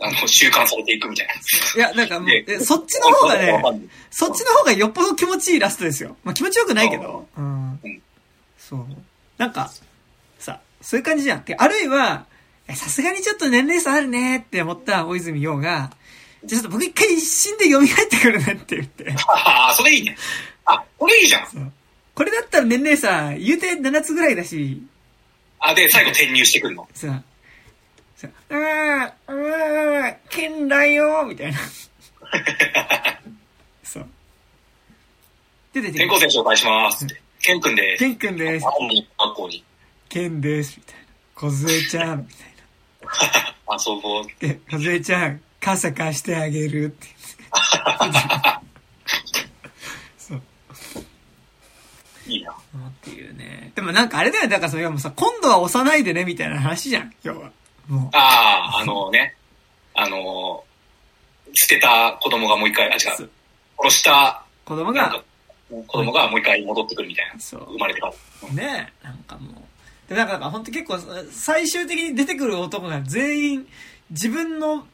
[0.00, 1.32] あの、習慣されていくみたいな。
[1.34, 3.62] いや、なんかもう、でえそっちの方がね
[4.10, 6.16] そっちの方がよっぽど気持ちいいラストですよ。
[6.22, 7.26] まあ気持ちよくないけど。
[7.36, 8.02] うんうん。
[8.58, 8.86] そう。
[9.38, 9.70] なんか、
[10.38, 11.44] さ、そういう感じじゃん。
[11.44, 12.26] であるいは、
[12.68, 15.90] えさすがにちょっと年齢差あるねって思った大泉洋が、
[16.44, 19.12] じゃあちょっと僕一回一心で蘇ってくるねって言って。
[19.26, 20.16] ああ、それいいね。
[20.64, 21.46] あ、これいいじゃん。
[21.48, 21.72] そう
[22.14, 24.82] これだったら年齢差、言うて7つぐらいだし、
[25.60, 26.88] あ、で、最後転入してくるの。
[26.92, 27.22] さ、さ、
[28.26, 31.58] あー、あー、剣だよみたいな。
[33.84, 34.06] そう。
[35.72, 37.22] で、出て転校生紹介しますって。
[37.40, 38.00] ケン君です。
[38.00, 38.66] ケンくんです。
[38.66, 39.64] 本人学校に
[40.08, 40.76] ケンです。
[40.78, 41.02] みたいな。
[41.34, 42.18] 小杖ちゃん。
[42.18, 42.48] みたい
[43.70, 44.24] 遊ぼう。
[44.24, 44.28] な。
[44.40, 48.18] で、小杖ちゃん、傘貸してあげるって言って。
[50.18, 50.42] そう。
[52.26, 52.52] いいな。
[52.52, 52.56] っ
[53.02, 53.72] ていうね。
[53.74, 54.48] でもなんかあれだよね。
[54.48, 57.14] だからそれはもうさ、今度は押さないでね、みたいな話じゃん。
[57.22, 57.52] 要は。
[57.88, 59.34] もああ、あのね、
[59.94, 60.64] あの、
[61.54, 63.30] 捨てた子供がもう一回、あ、違そうう、
[63.78, 65.22] 殺したう、子供が
[65.68, 67.40] 子供がもう一回戻ってくるみたいな。
[67.40, 68.10] そう生まれてか
[68.42, 68.54] ら。
[68.54, 70.08] ねなんかもう。
[70.08, 70.98] で、なんか、なんか本当結構、
[71.30, 73.68] 最終的に出てくる男が全員、
[74.10, 74.86] 自分の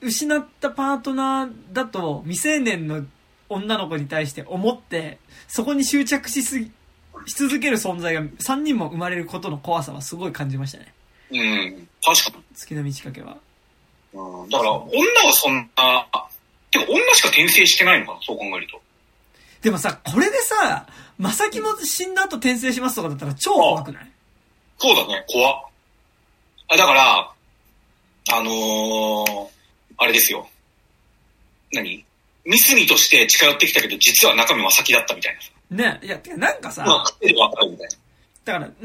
[0.00, 3.04] 失ったパートナーだと未成年の
[3.48, 6.70] 女の子に対して思って、そこに執着しすぎ、
[7.26, 10.92] し続ける存在が3人も生まれることの怖さはすごい感じましたね。
[11.32, 13.36] うん、確か月の満ち欠けは。
[14.12, 14.20] に。
[14.20, 14.90] うん、だから、女
[15.24, 16.06] はそんな、
[16.70, 18.80] てか女しか転生してないのかな、そう考えると。
[19.62, 20.86] でもさ、これでさ、
[21.18, 24.10] まさきも死んだ後転生しますとかだったら超怖くない？
[24.78, 25.62] そうだね、怖っ。
[26.68, 27.32] あ、だから、
[28.30, 29.48] あのー、
[29.98, 30.48] あれですよ。
[31.72, 32.04] 何？
[32.44, 35.50] ミスミとして近寄ってきたけど、実は中身は先だったみたいなさ。
[35.70, 37.96] ねいや、てかなんかさ、まあ、手でわかるみたいな。
[38.44, 38.80] だから、なんか。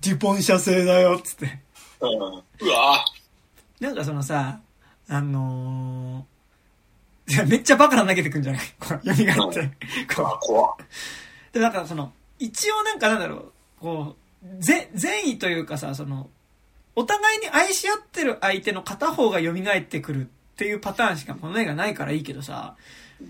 [0.00, 1.58] デュポン社製だよ、っつって。
[2.00, 3.04] うん、うわ
[3.80, 4.60] なんかそのさ、
[5.08, 9.22] あのー、いや、めっちゃバカな投げてくんじゃないこう、蘇って。
[9.22, 9.70] ぁ、
[10.14, 10.76] こあ怖。
[11.52, 16.28] で、なんかその、一応なんかなんだろう、こう、ぜ、善意というかさ、その、
[16.96, 20.24] お互いに愛し合ってる相手の片方が蘇ってくるっ
[20.56, 22.76] ていうパターンしかこの映画ないからいいけどさ、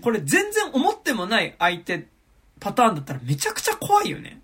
[0.01, 2.07] これ全然思ってもない相手、
[2.59, 4.41] パターンだったらめちゃくちゃ怖いよね。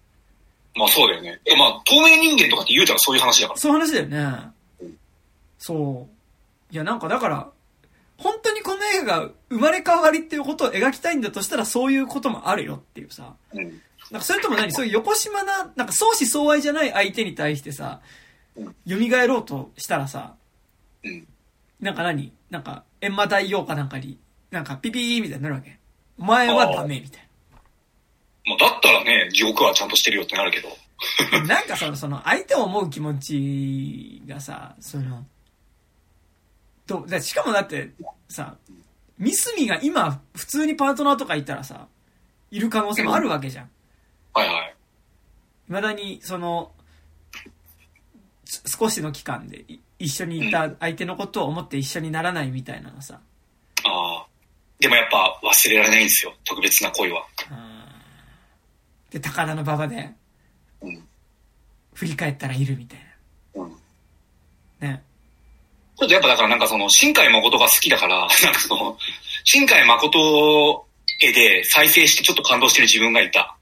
[0.75, 1.39] まあそうだよね。
[1.57, 3.59] まあ、透明人間とかって言うたらそういう話だから。
[3.59, 4.51] そういう話だよね
[4.81, 4.97] うん。
[5.59, 6.07] そ
[6.71, 6.73] う。
[6.73, 7.49] いや、なんかだから、
[8.17, 13.33] 本当にこの映画が生まれ変わりっていうことを描きたいんだとしたらそういうこともあるよっていうさ。
[13.53, 13.81] うん。
[14.11, 14.71] なんかそれとも何？
[14.71, 18.01] そういう横島な、なんか相思相愛じゃない相手に対してさ
[18.55, 20.35] うん、蘇ろうとしたらさ、
[21.03, 21.27] うん。
[21.79, 22.31] なんか何？
[22.49, 24.17] なんか、閻魔大王かなんかに、
[24.51, 25.79] なんかピピーみたいになるわけ。
[26.19, 27.27] お前はダメみたい
[28.45, 30.69] まあだったらね、地獄はちゃんとしてるよってなるけど。
[31.31, 31.43] な。
[31.55, 35.25] なんかその、その、相手を思う気持ちがさ、その、
[36.87, 37.91] と、だしかもだって、
[38.27, 38.57] さ、
[39.17, 41.87] ミスミが今、普通にパートナーとかいたらさ、
[42.49, 43.69] いる可能性もあるわけじゃん。
[44.33, 44.75] はいはい。
[45.67, 46.71] 未だに、その、
[48.45, 53.19] す少しの期間でい一緒にいた相手のことを思って一緒にならないみたいなのさ。
[53.85, 54.25] ああ。
[54.79, 56.33] でもやっぱ忘れられないんですよ。
[56.43, 57.23] 特別な恋は。
[59.11, 60.11] で、高田の馬場で
[60.81, 61.07] うん。
[61.93, 62.99] 振り返ったらいるみたい
[63.55, 63.69] うん。
[64.79, 64.87] な。
[64.89, 65.03] ね。
[65.97, 68.97] ちょっとやっぱだからなんかその、新海誠が好きだから、 なんかその、
[69.43, 70.87] 新海誠
[71.21, 73.55] 絵で再生してちょっと感動してる自分がいた。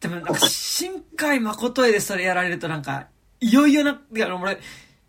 [0.00, 3.08] でもなんか、新海誠絵でそれやられるとなんか、
[3.40, 4.58] いよいよな、いや、俺、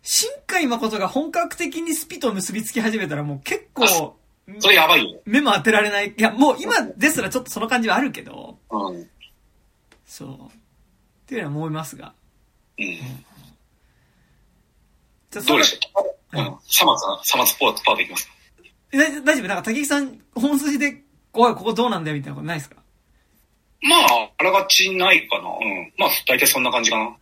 [0.02, 3.86] 新海誠が本格的にスピと結びつき始めたらもう結構、
[4.58, 5.20] それやばいよ。
[5.24, 6.14] 目も当てられない。
[6.16, 9.10] いや、もう今ですらちょっとその感じはあるけど、うん。
[10.06, 10.28] そう。
[10.46, 10.50] っ
[11.26, 12.14] ていうのは思いますが。
[12.78, 12.86] うん。
[15.30, 15.78] じゃあ、どうでし
[16.32, 16.38] た？
[16.38, 16.56] うん。
[16.68, 18.32] サマさん、サマツポーツパーでいきますか？
[18.92, 19.48] え大大丈夫？
[19.48, 21.02] なんか、竹木さん、本筋で、
[21.32, 22.76] おい、ここどうなんだよみたいなことないですか？
[23.82, 25.48] うまあ、あらがちないかな。
[25.48, 25.92] うん。
[25.98, 27.04] まあ、大体そんな感じかな。
[27.04, 27.14] うん。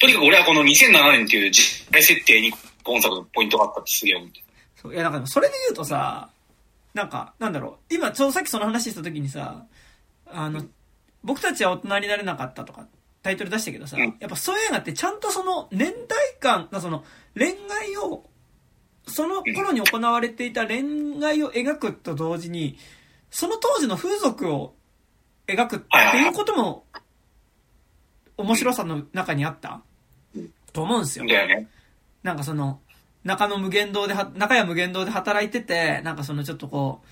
[0.00, 2.52] とにかく俺はこの2007年っていう時代設定に
[2.84, 4.42] 今作のポイントがあったってすげえ思って。
[4.76, 6.30] そういや、なんかそれで言うとさ、
[6.94, 9.66] なんか、なんだろう、今ちょうどさっきその話した時にさ、
[10.26, 10.64] あの、
[11.22, 12.86] 僕たちは大人になれなかったとか、
[13.22, 14.16] タイトル出したけどさ、うん。
[14.20, 17.04] やっぱそういう映画ってちゃんとその年代感、その
[17.36, 18.28] 恋愛を、
[19.06, 22.78] その頃に行われていた恋愛を描くと同時に、
[23.30, 24.74] その当時の風俗を
[25.46, 26.84] 描くっていうことも、
[28.36, 29.82] 面白さの中にあった
[30.34, 30.52] うん。
[30.72, 31.26] と思うんですよ。
[32.22, 32.80] なんかその、
[33.24, 37.06] 中野無限堂では、中屋無限堂で働いてて、なんかそのちょっとこう、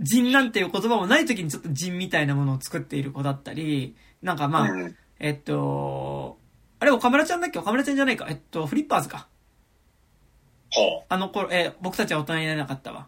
[0.00, 4.96] 人なんていう言葉もない時にちょっと人みたいなものを作っている子だったり、なんかまあ、うん。
[5.18, 6.38] えっと、
[6.78, 8.26] あれ岡村ちゃんだっけ岡村ちゃんじゃないか。
[8.28, 9.28] えっと、フリッパーズか。
[10.70, 11.04] ほう。
[11.08, 13.06] あの頃、えー僕たちは大人になれなかったわ。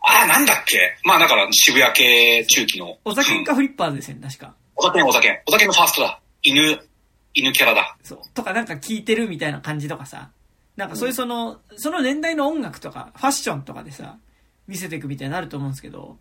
[0.00, 0.78] ああ、なんだっけ？
[1.04, 2.98] まあ、だから渋谷系中期の。
[3.04, 4.54] お酒うんかフリッパーズですよね、確か。
[4.76, 5.42] お酒お酒。
[5.46, 6.20] お酒のファーストだ。
[6.42, 6.80] 犬、
[7.34, 7.96] 犬キャラだ。
[8.02, 8.18] そう。
[8.32, 10.30] とかなんか聞いてるみたいな感じとかさ。
[10.76, 14.16] なんかそういうその、その年代の音楽とか、ファッションとかでさ、
[14.66, 16.18] 見せていくみたいになると思うんですけど、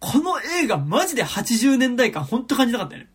[0.00, 3.08] この映画マジで80年代感ほんと感じなかったよね。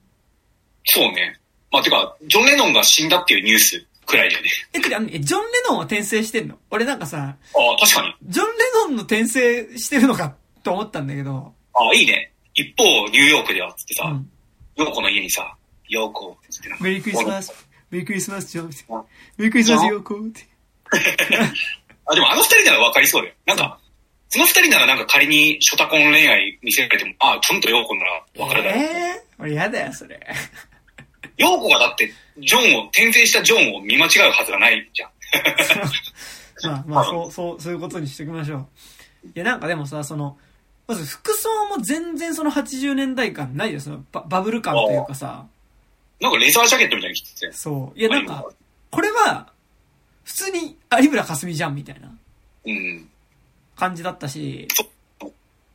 [0.85, 1.39] そうね。
[1.72, 4.49] まあ、てか、ジョン・レノンが死んだっていうニュースくらいだよね。
[4.73, 6.57] え、てか、えジョン・レノンは転生してんの？
[6.72, 8.15] 俺なんかさ、ああ、確かに。
[8.23, 12.31] ジョン・レノンの転生してるのかと思ったんだけど、ああ、いいね。
[12.56, 14.30] 一方、ニューヨークでは、つってさ、うん。
[14.76, 15.56] ヨーコの家にさ、
[15.88, 18.68] ヨーコって言ってなんかメリークリスマス、メリークリスマス、ジョン。
[19.38, 20.47] メリークリスマス、ヨーコって。
[22.06, 23.35] あ、でもあの二人なら分かりそうだよ。
[23.45, 23.78] なんか、
[24.30, 28.84] その二人ならなんか仮にショタコン恋愛見せられても、ああ、ちゃんとヨーコなら分かるだろう。
[28.84, 30.19] えー、俺やだよ、それ。
[31.38, 35.11] ヨーコがだって、ジョンを、転生したジョンを見間違うはずがないじゃん。
[36.64, 38.68] まあまあ、そう、そう、そういうことにしときましょ
[39.26, 39.27] う。
[39.27, 40.38] いや、なんかでもさ、その、
[40.88, 45.45] まず服装も全然その80年代感ないよ、そのババブル感というかさ。
[46.19, 47.51] なんかレザージャケットみたいに着てて。
[47.53, 47.99] そう。
[47.99, 48.45] いや、なんか、
[48.91, 49.51] これは、
[50.23, 52.11] 普通に有村架純じゃん、みたいな
[52.65, 53.10] うん。
[53.80, 54.68] 感じだったし、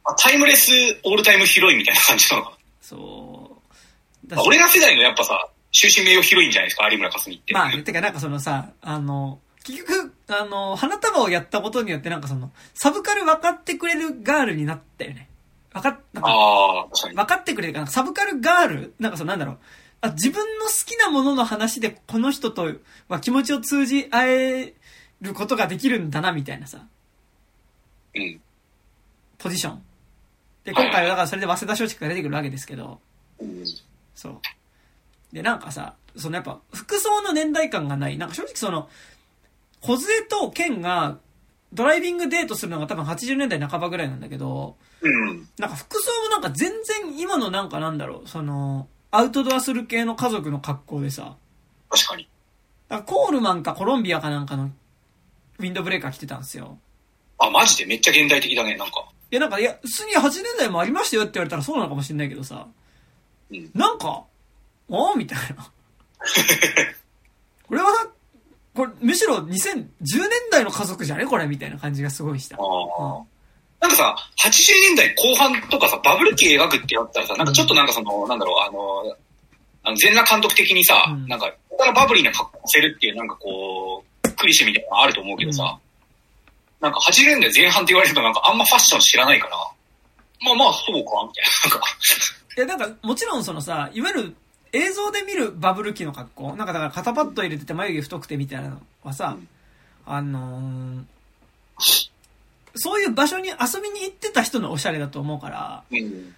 [0.05, 0.71] あタイムレス
[1.03, 3.59] オールタイムヒロインみたいな感じなのかそ
[4.31, 4.35] う。
[4.47, 7.55] 俺ら世代のやっぱさ、終身名誉ヒロインじゃないですか、有村架純って。
[7.55, 15.29] まあ、てかなんかそのさ、あの、結局、あの、花束をやったことによってなんかその、サブカル分かってくれるガールになったよね。
[15.73, 16.21] 分かっ、な？
[16.21, 16.87] んか。
[16.93, 17.87] 分かってくれるかな？
[17.87, 18.95] サブカルガール？
[19.01, 19.59] なんかそのなんだろう。
[20.03, 22.71] あ、自分の好きなものの話でこの人と
[23.09, 24.75] は気持ちを通じ合え
[25.23, 26.89] ることができるんだな、みたいなさ、うん。
[29.39, 29.83] ポジション。
[30.65, 33.01] で、今回はだからそれで早稲田松竹が出てくるわけですけど、
[33.41, 33.65] うん
[34.15, 34.41] そう。
[35.33, 38.17] で、なんかさ、そのやっぱ、服装の年代感がない。
[38.17, 38.89] なんか正直その、
[39.81, 41.19] 小杖と剣が、
[41.73, 45.49] ドライビングデートするのが多分80年代半ばぐらいなんだけど、うん。
[45.59, 51.37] なんか服装もなんか全然今のなんかなんだろう、その、アウトドアする系の家族の格好でさ、
[51.91, 52.29] 確かに。
[52.89, 54.71] かコールマンかコロンビアかなんかの
[55.59, 56.79] ウィンドブレーカー着てたんですよ。
[57.39, 57.87] あ、マジで？
[57.87, 59.05] めっちゃ現代的だね、なんか。
[59.31, 62.67] いやなんか、いや、普通に80年代もありましたよって言われたらそうなのかもしれないけどさ、
[63.51, 63.71] うん。
[63.75, 64.25] なんか、
[64.91, 65.71] ああみたいな。
[67.67, 68.11] これはな、
[68.75, 71.27] これ、むしろ2010年代の家族じゃね？
[71.27, 72.57] これみたいな感じがすごいした。
[72.57, 73.23] ああ。
[73.81, 79.17] なんかさ、80年代後半とかさ、バブル期描くってやったらさ、なんかちょっとなんかその、なんだろう、あの、
[79.83, 85.79] あの全裸監督的にさ、うんなんか、ここからバブリーな格好させるっていう、なんかこう、クリシェみたいなのあると思うけどさ、
[86.85, 89.57] なんか80年代前半って言われるとなんかあんまファッション知らないから、
[90.45, 91.71] まあまあそうか、みたいな。
[91.71, 91.87] なんか、
[92.57, 94.37] いや、なんか、もちろんそのさ、いわゆる
[94.73, 99.49] 映像で見るバブル期の格好、なんかだから肩パッド入れてて眉毛太くてみたいなのはさ、うん
[100.07, 101.05] あのー
[102.77, 106.35] そういう場所に遊びに行ってた人のおしゃれだと思うから、うん。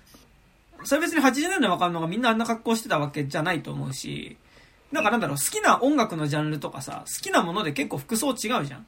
[0.84, 4.36] それ別に80年代わかんのがみんなあんな格好してたわけじゃないと思うし、
[4.92, 8.86] なんかなんだろう、好きな音楽のジャンルとかさ、好きなもので結構服装違うじゃん。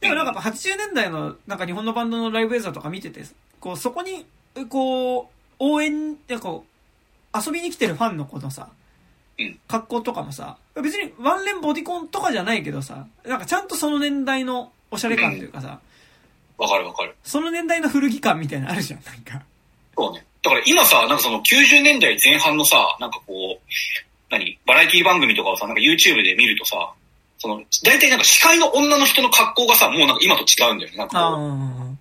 [0.00, 3.22] でもなんかやっぱ80年代のなんか日本のバンドのライブ映像とか見てて、
[3.60, 4.26] こうそこに、
[4.68, 5.26] こう、
[5.58, 6.64] 応援、でこ
[7.34, 8.68] う、遊びに来てるファンの子のさ
[9.40, 15.80] うん、格好とかもさ、別にワンレンボディコンとかじゃないけどさ、なんかちゃんとその年代のおしゃれ感というかさ、
[16.58, 17.16] わかるわかる。
[17.24, 19.42] その年代の古着感みたいなのあるじゃん、なんか。
[19.96, 20.26] そうね。
[20.42, 23.60] だから今さ、なんかその90年代前半のさ、なんかこう、
[24.30, 24.58] 何？
[24.66, 26.92] バラエティ番組とかをさ、なんか YouTube で見るとさ、
[27.40, 30.98] その、大体なんか司会の女の人の格好がさ、もうなんか今と違うんだよね。
[30.98, 31.10] なんあ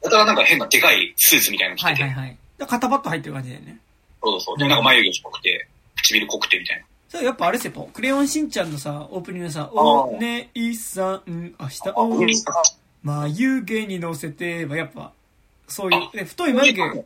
[0.02, 2.38] かだからなんか変なでかいスーツみたいなの着てて、はいはいはい。
[2.58, 3.78] で肩パッド入ってる感じだよね。
[4.22, 4.58] そうそう。
[4.58, 6.84] で、なんか眉毛濃くて、唇濃くてみたいな。
[7.08, 15.14] それやっぱあれっすよ、クレヨンしんちゃんのさ、オープニングでさ、お姉さん、明日ん、眉毛に乗せては、やっぱ、
[15.70, 17.06] そういう太い眉毛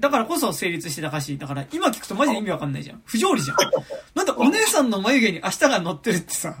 [0.00, 1.38] だからこそ成立してた歌詞。
[1.38, 3.02] だから今聞くとマジで意味わかんないじゃん。
[3.04, 3.56] 不条理じゃん。
[4.14, 6.56] なんだお姉さんの眉毛に明日が乗ってるってさ、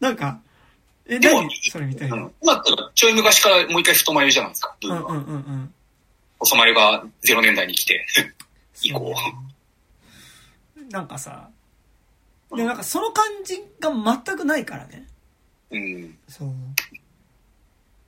[0.00, 0.40] なんか、
[1.14, 2.16] え、でも何それみたいな。
[2.16, 4.76] うん今ってちょい昔からもう一回太眉じゃないですか。
[4.82, 5.74] うんうんうん。
[6.38, 8.06] 細眉が0年代に来て、
[8.82, 9.14] 以降。
[10.90, 11.48] なんかさ、
[12.56, 13.90] で、なんかその感じが
[14.24, 15.06] 全くないからね。
[15.70, 16.18] うん。
[16.28, 16.48] そう。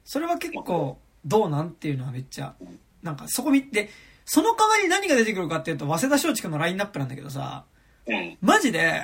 [0.05, 2.55] それは結構、どうなんっていうのはめっちゃ、
[3.03, 3.89] なんかそこ見て、
[4.27, 7.65] その代わり何が出てくるかっていうと、早稲田松竹のラインナップなんだけどさ、
[8.07, 8.37] うん。
[8.41, 9.03] マジで、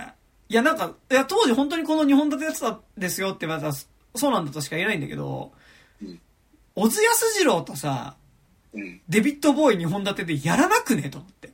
[0.50, 3.72] いやなんか、いや当時本当にこの日本立てやってたんですよって言われたら、
[4.16, 5.52] そうなんだとしか言えないんだけど
[6.02, 6.20] うん、
[6.74, 8.16] 小津安二郎とさ、
[8.72, 9.00] うん。
[9.08, 11.46] デビッド・ボーイ日本立てでやらなくねと思って。
[11.48, 11.50] い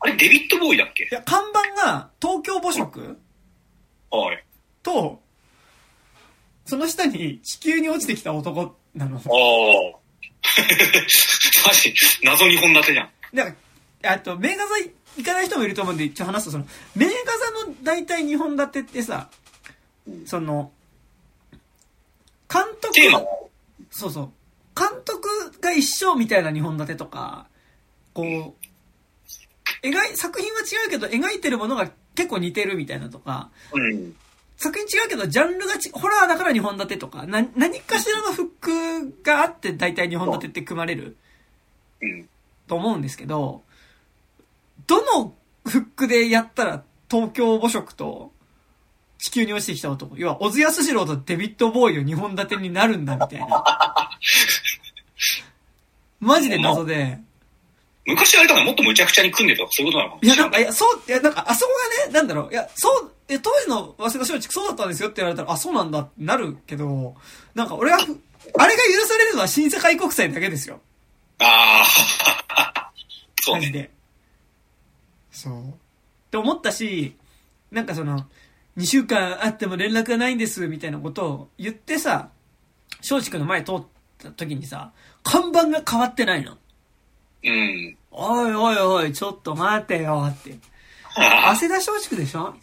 [0.00, 1.08] あれ、デビッド・ボーイだっけ？
[1.10, 3.18] や、看板が東京母食
[4.10, 4.44] はい。
[4.82, 5.20] と、
[6.64, 9.16] その下に地球に落ちてきた男なの。
[9.16, 9.98] ああ。
[11.66, 11.92] マジ、
[12.22, 13.10] 謎日本立てじゃん。
[13.34, 13.56] だか
[14.02, 14.90] ら、あと、名画座行
[15.24, 16.66] かない人もいると思うんで、一応話すと、その、
[16.96, 17.12] 名画
[17.64, 19.28] 座の大体日本立てってさ、
[20.26, 20.72] その、
[22.52, 22.94] 監督、
[23.90, 24.30] そうそう、
[24.78, 25.28] 監督
[25.60, 27.46] が一緒みたいな日本立てとか、
[28.14, 34.14] こう、描い、作品は違うけど、描いてるものが結構似てるみたいなとか、うん。
[34.56, 41.16] 作品違うけど、ジャンルがち、ホラーだから日本立てとか、な、何かしらのフックがあって、大体日本立てって組まれる
[42.00, 42.28] うん。
[42.66, 43.62] と思うんですけど、
[44.88, 45.34] どの
[45.64, 48.32] フックでやったら東京母食と
[49.18, 53.64] 地球に落ちてきた男、要は小津安二郎とデビッド・ボーイを日本立てになるんだみたいな。
[56.20, 57.18] マジで謎で。
[58.06, 61.72] 昔あれだな、もっと無茶苦茶に組んでたとかそういうことなのかいや、なんか、いや、そう、いや、なんか、あそこ
[62.06, 67.14] がね、なんだろう、いや、そう、え、当時の早稲田松竹そうだったんですよって言われたら、あ、そうなんだってなるけど、
[67.54, 68.14] なんか俺は、あれが
[68.56, 70.80] 許されるのは新世界国際だけですよ。
[71.40, 72.92] ああ。
[73.42, 73.60] そうね。
[73.60, 73.90] マジで。
[75.38, 75.68] そう。
[75.70, 75.72] っ
[76.30, 77.14] て思ったし、
[77.70, 78.26] なんかその、
[78.76, 82.30] 2週間あっても連絡がないんです、みたいなことを言ってさ、
[82.98, 83.82] 松竹の前通っ
[84.18, 84.92] た時にさ、
[85.22, 86.56] 看板が変わってないの。
[87.44, 87.96] うん。
[88.10, 90.58] おいおいおい、ちょっと待てよ、って。
[91.14, 92.54] 早稲田松竹でしょ？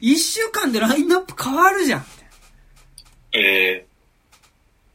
[0.00, 2.04] 一週間でラインナップ変わるじゃん。
[3.32, 3.86] え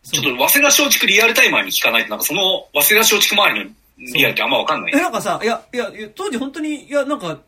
[0.03, 3.75] ー、ちょっと、早稲田松竹リアルタイマーに聞かないと、なんかその、早稲田松竹周りの
[4.13, 4.97] リアルってあんまわかんないえ、。
[4.97, 7.39] なんかさ、いや、いや、当時本当に、いや、なんか、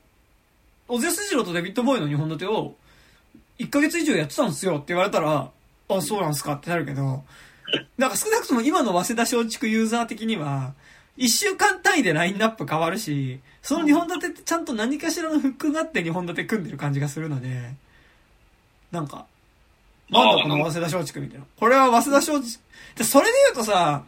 [0.88, 2.76] 小津安二郎とデビッド・ボーイの日本立てを、
[3.60, 5.50] 1ヶ月以上やってたんですよって言われたら、
[5.90, 7.24] あ、そうなんすかってなるけど、
[7.98, 10.74] なんか少なくとも今の早稲田松竹ユーザー的には、
[11.18, 17.74] 1週間単位でラインナップ変わるし、その日本立てってちゃんと何かしらのフックがあって日本立て組んでる感じがするので、
[18.92, 19.26] なんか、
[20.10, 21.46] なんだこの早稲田松竹みたいな。
[21.58, 22.64] これは早稲田松竹、
[22.98, 24.04] でそれで言うとさ、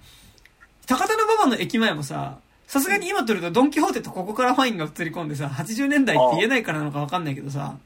[0.87, 2.37] 高田馬場の駅前もさ、
[2.67, 7.77] さすがに今撮るとドンキホーテとここからファインが映り込んでさ、80年代って言えないからなのかわかんないけどさ、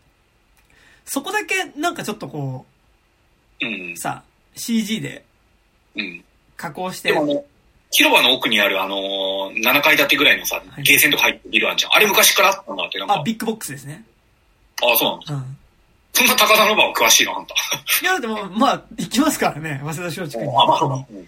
[1.05, 2.65] そこだけなんかちょっとこ
[3.61, 3.97] うんう、。
[3.97, 4.23] さ、
[4.55, 5.23] CG で
[5.95, 6.23] うん。
[6.55, 7.43] 加工してで、もね、
[7.91, 11.93] 広場の奥にあるあのー、7階建てぐらいのさい、ゲーセンとか入ってるビルあんじゃん。
[11.93, 13.19] あれ昔からあったんだって、なんか。
[13.19, 14.05] あ、ビッグボックスですね。
[14.81, 15.33] ああ、そうなんだ。
[15.35, 15.57] うん。
[16.13, 17.37] そんな高田馬場詳しいの？
[17.37, 17.55] あんた。
[18.01, 20.51] いや、でも、まあ、行きますからね、早稲田松竹に。
[20.51, 20.95] あ、まあそうだ。
[20.95, 21.27] うん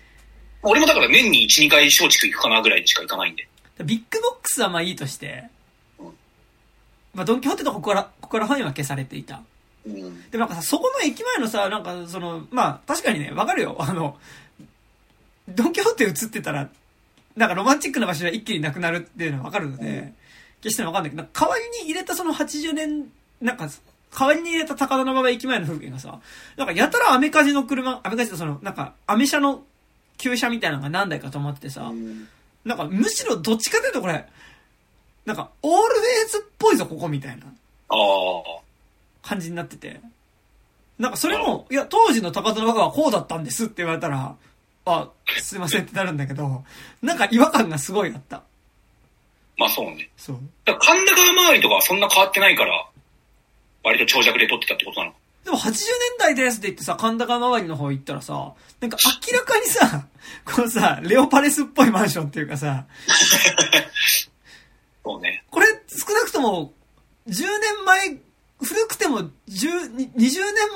[0.63, 3.47] 俺もだから年に1、2回松竹行くかなぐらいしか行かないんで。
[3.83, 5.45] ビッグボックスはまあいいとして
[5.97, 6.05] うん、
[7.15, 9.41] まあ、ドンキホーテとここから、ここからファインは消されていた。
[9.85, 10.29] うん。
[10.29, 13.75] でもなんかさ、そこの駅前のさ、なんかその、まあ、確かにね、わかるよ。
[13.79, 14.17] あの、
[15.47, 16.69] ドンキホーテ映ってたら、
[17.35, 20.15] なんかロマンチックな場所が一気になくなるっていうのはわかるので、うん
[20.61, 23.11] 決してわかんないけど、代わりに入れたその80年、
[23.41, 23.67] なんか、
[24.17, 26.19] 代わりに入れた高田馬場駅前の風景がさ、
[26.55, 29.63] なんかやたらアメカジの車、アメカジってその、なんか、アメ車の
[30.21, 31.91] 旧車みたいなのが何台か止まっててさ、
[32.63, 34.25] なんかむしろどっちかというとこれ、
[35.25, 37.45] なんか、オールウェイズっぽいぞ、ここみたいな。
[39.21, 40.01] 感じになってて。
[40.97, 44.35] なんかそれも、いや、当時の高田馬場はこうだったんですって言われたら、
[44.85, 46.63] あ、すいませんってなるんだけど、
[47.01, 48.43] なんか違和感がすごいあった。
[49.57, 50.09] まあそうね。
[50.17, 50.39] そう。
[50.65, 52.87] だから神田川周りとかはそんな変わってないから、
[53.83, 55.13] 割と長尺で撮ってたってことなの。
[55.43, 55.81] でも80年
[56.19, 58.97] 代ですって言ってさ、神田川周りの方行ったらさ、なんか
[59.31, 60.07] 明らかにさ、
[60.45, 62.85] このさ、レオパレスっぽいマンションっていうかさ、
[65.03, 65.43] そうね。
[65.49, 66.73] これ少なくとも
[67.27, 68.17] 10年前、
[68.61, 70.29] 古くても10、20年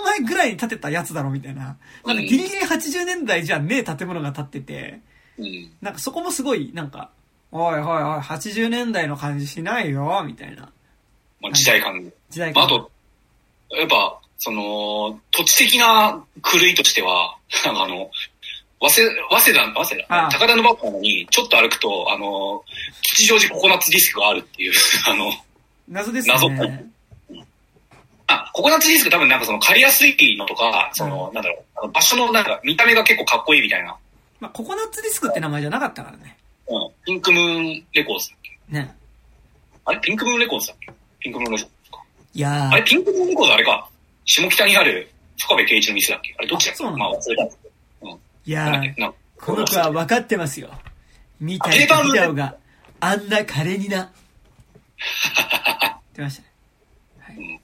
[0.04, 1.78] 前ぐらいに建てたやつだろみたいな。
[2.06, 5.02] なんかギリギリ80年代じゃねえ建物が建ってて、
[5.38, 5.72] うん。
[5.82, 7.12] なんかそこもすごい、なんか、
[7.52, 7.86] おいおいおい、
[8.20, 10.72] 80年代の感じしないよ、みたいな
[11.42, 12.02] まあ時代感。
[12.02, 12.64] まあ、時代感。
[12.64, 12.92] あと、
[13.70, 18.10] やっぱ、その、土地的な狂いとしては、 あの、
[18.82, 22.64] 早稲、早稲田、早稲田、高田の馬場なのに、ちょっと歩くと、あの、
[23.02, 24.74] 吉祥寺ココナッツディスクがあるっていう、
[25.08, 25.32] あの、
[25.88, 26.34] 謎ですね。
[26.34, 26.50] 謎。
[28.28, 33.96] あ、ココナッツディスク多分なんかその借りやすいのとか、その、うん、なんだろう、場所のなんか見た目が結構かっこいいみたいな。
[34.40, 36.38] まあ、ココナッツディスクって名前じゃなかったからね。
[36.68, 36.92] うん。
[37.06, 38.58] ピンクムーンレコーズだっけ？
[38.70, 38.96] ね。
[39.86, 40.00] あれ？
[40.00, 40.92] ピンクムーンレコーズだっけ？
[41.20, 42.02] ピンクムーンレコーズか。
[42.34, 42.84] いやあれ？
[42.84, 43.88] ピンクムーンレコーズあれか。
[44.26, 46.36] 下北にある深部圭一の店だっけ？
[46.38, 46.84] あれどっちだっけ？
[46.84, 47.70] まあ忘れたんですけ
[48.06, 48.12] ど。
[48.12, 48.20] うん。
[48.46, 50.70] いやー、この子は分かってますよ。
[51.40, 52.56] 見たいビデオが
[53.00, 54.12] あんなカレにな。
[56.14, 56.48] 出ましたね。
[57.20, 57.36] はい。
[57.36, 57.60] うん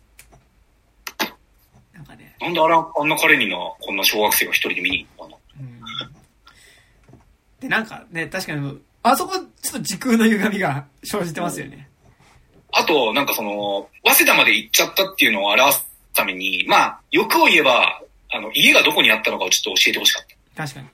[1.94, 2.36] なんかね。
[2.42, 5.80] なんであら、あんな彼にな、こんな小学生が一人で見に行ったの、うん、
[7.60, 11.90] で、なんかね、確かに、あそこ、ちょっと時空の歪みが生じてますよね。
[12.74, 20.26] あと、なんかその、早稲田まで行っちゃったっていうのを表すために、まあ、欲を言えば、あの、家がどこにあったのかをちょっと教えてほしかっ
[20.56, 20.64] た。
[20.64, 20.88] 確かに。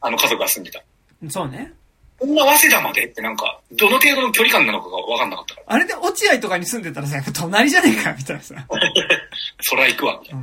[0.00, 0.82] あの家族が住んでた。
[1.30, 1.72] そうね。
[2.18, 5.66] こんな早稲田までってなんか、どの程度の距離感なのかが分かんなかったから。
[5.74, 8.54] あれで落合とかに住んでたらさ、隣じゃねえか、みたいなさ。
[9.60, 10.40] そら行くわ、みたいな。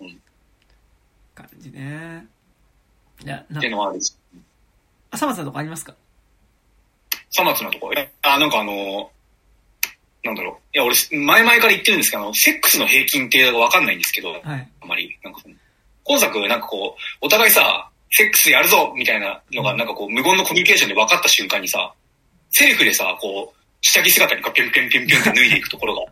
[0.00, 0.22] うん。
[1.34, 2.26] 感じね。
[3.24, 4.14] いや、なってのはあるし。
[5.10, 5.94] 浅松のとこありますか？
[7.30, 7.92] さ松のとこ？
[8.22, 9.10] あ、なんかあの、
[10.22, 10.76] なんだろう。
[10.76, 15.40] いや、俺、前々から言ってるんですけど、セックスの平均ってわかんないんですけど、はい、あまり、なんか
[16.04, 21.94] 今作、なんかこう、お互いさ、セックスやるぞみたいなのが、なんかこう、無言のコミュニケーションで分かった瞬間にさ、
[22.50, 26.02] セリフでさ、こう、下着姿にピュンピュンピュンピュンって脱いでいくところが、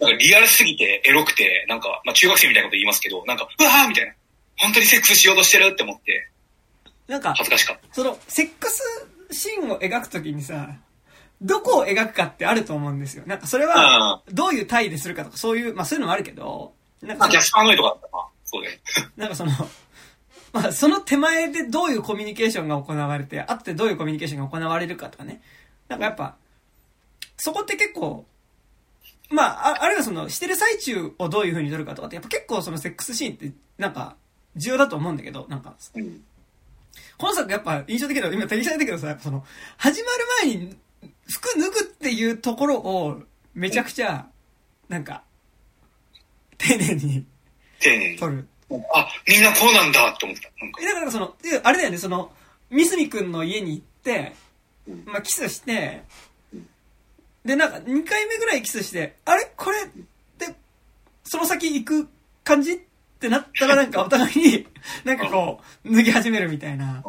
[0.00, 4.14] なんかリアルすぎて、エロくて、なんか、まあ中学生みたいなこと言いますけど、なんか、うわーみたいな。
[4.56, 6.28] 本当にセックスしようとしてるって思って、
[7.06, 7.94] なんか、恥ずかしかった。
[7.94, 8.82] その、セックス
[9.30, 10.76] シーンを描くときにさ、
[11.42, 13.24] どこを描くかってあると思うんですよ。
[13.26, 17.26] なんかそれは、どういう体でするかとか、そういう、まあそういうのもあるけど、なんか。
[17.26, 17.28] あ、
[17.76, 18.24] とかだったな。
[18.44, 18.80] そうで。
[19.16, 19.52] なんかその、
[20.52, 25.40] まあ、その手前でどういうコミュニケーションが行われて、あってどういうコミュニケーションが行われるかとかね。
[25.88, 26.36] なんかやっぱ、
[27.38, 28.26] そこって結構、
[29.30, 34.16] まあ、ああるいはその、してる最中をどういう風に撮るかとかって、やっぱ結構そのセックスシーンって、なんか、
[34.56, 35.74] 重要だと思うんだけど、なんか、
[37.18, 39.44] 本作やっぱ印象的だ今、手にされたけどさ、その、
[39.78, 40.76] 始まる前に、
[41.28, 43.22] 服脱ぐっていうところを、
[43.54, 44.26] めちゃくちゃ、
[44.88, 45.22] なんか、
[46.58, 47.24] 丁寧に、
[47.80, 48.18] 丁寧に。
[48.18, 48.46] 撮る。
[48.94, 50.50] あ、みんなこうなんだって思った。
[50.64, 52.32] なんかだからその、あれだよね、その、
[52.70, 54.34] 三角くんの家に行って、
[55.04, 56.02] まあ、キスして、
[57.44, 59.52] で、なんか、2回目ぐらいキスして、あれ？
[59.56, 59.82] これ？
[59.82, 59.88] っ
[60.38, 60.54] て、
[61.24, 62.08] その先行く
[62.44, 62.76] 感じっ
[63.18, 64.66] てなったらなんかお互いに、
[65.04, 67.02] なんかこう、脱ぎ始めるみたいな。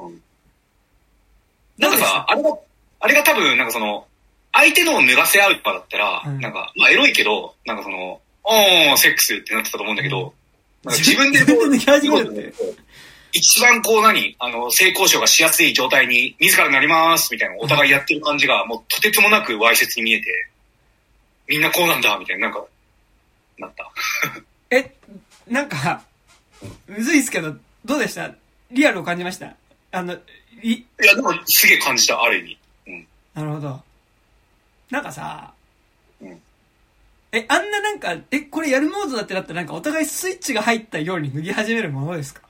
[1.77, 2.57] なんかさ、あれが、
[3.03, 4.07] あれが多分、なんかその、
[4.53, 10.33] 相手のを脱がせ合うとかだったら、うん、なんか、まあエロいけど、なんかその、おー、セックスってなってたと思うんだけど、
[10.85, 11.75] 自分でこう、
[13.33, 20.47] 一番こう何あの、性交渉がしやすい状態に自らなりますみたいなお互いやってる感じが、もうとてつもなくわいせつに見えて、
[21.49, 22.65] みんなこうなんだみたいな、なんか、
[23.57, 23.91] なった。
[24.71, 24.93] え、
[25.49, 26.03] なんか、
[26.87, 27.53] むずいっすけど、
[27.83, 28.33] どうでした？
[28.71, 29.53] リアルを感じました？
[29.91, 30.13] あの、
[30.61, 32.57] い、いや、でもすげえ感じた、ある意味。
[33.35, 33.43] うん。
[33.43, 33.81] なるほど。
[34.89, 35.53] なんかさ、
[36.21, 36.41] うん。
[37.31, 42.41] え、あんななんか、え、これやるモードだってなったらなんかお互いスイッチが入ったように脱ぎ始めるものですか？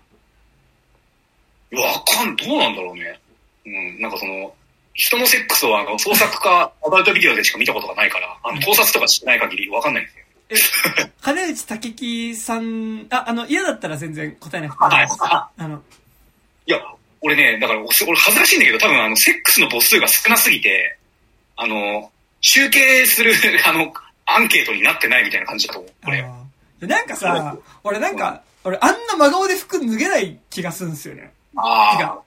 [1.71, 3.19] わかん、どうなんだろうね。
[3.65, 4.53] うん、なんかその、
[4.93, 10.23] 人のセックスをあの、創作か、 アダルトビデオでしか見たことがないから、あの、盗撮とかしてない限りわかんないんですよ。
[11.05, 15.17] え、金内武樹さん、あ、あの、嫌だったら全然答えなくていいです。
[15.23, 15.61] はい。
[15.63, 15.81] あの、
[16.67, 16.79] いや、
[17.23, 20.97] 俺ね、だから、俺恥ずかしいんだけど、多分あの、セックスの母数が少なすぎて、
[21.55, 23.33] あの、集計する、
[23.65, 23.93] あの、
[24.25, 26.25] アンケートになってないみたいな感じだと思う、これ。
[26.81, 31.31] なんかさ、俺なんか、俺あんな真顔で服脱げない気がするんですよね。
[31.55, 32.23] ああ。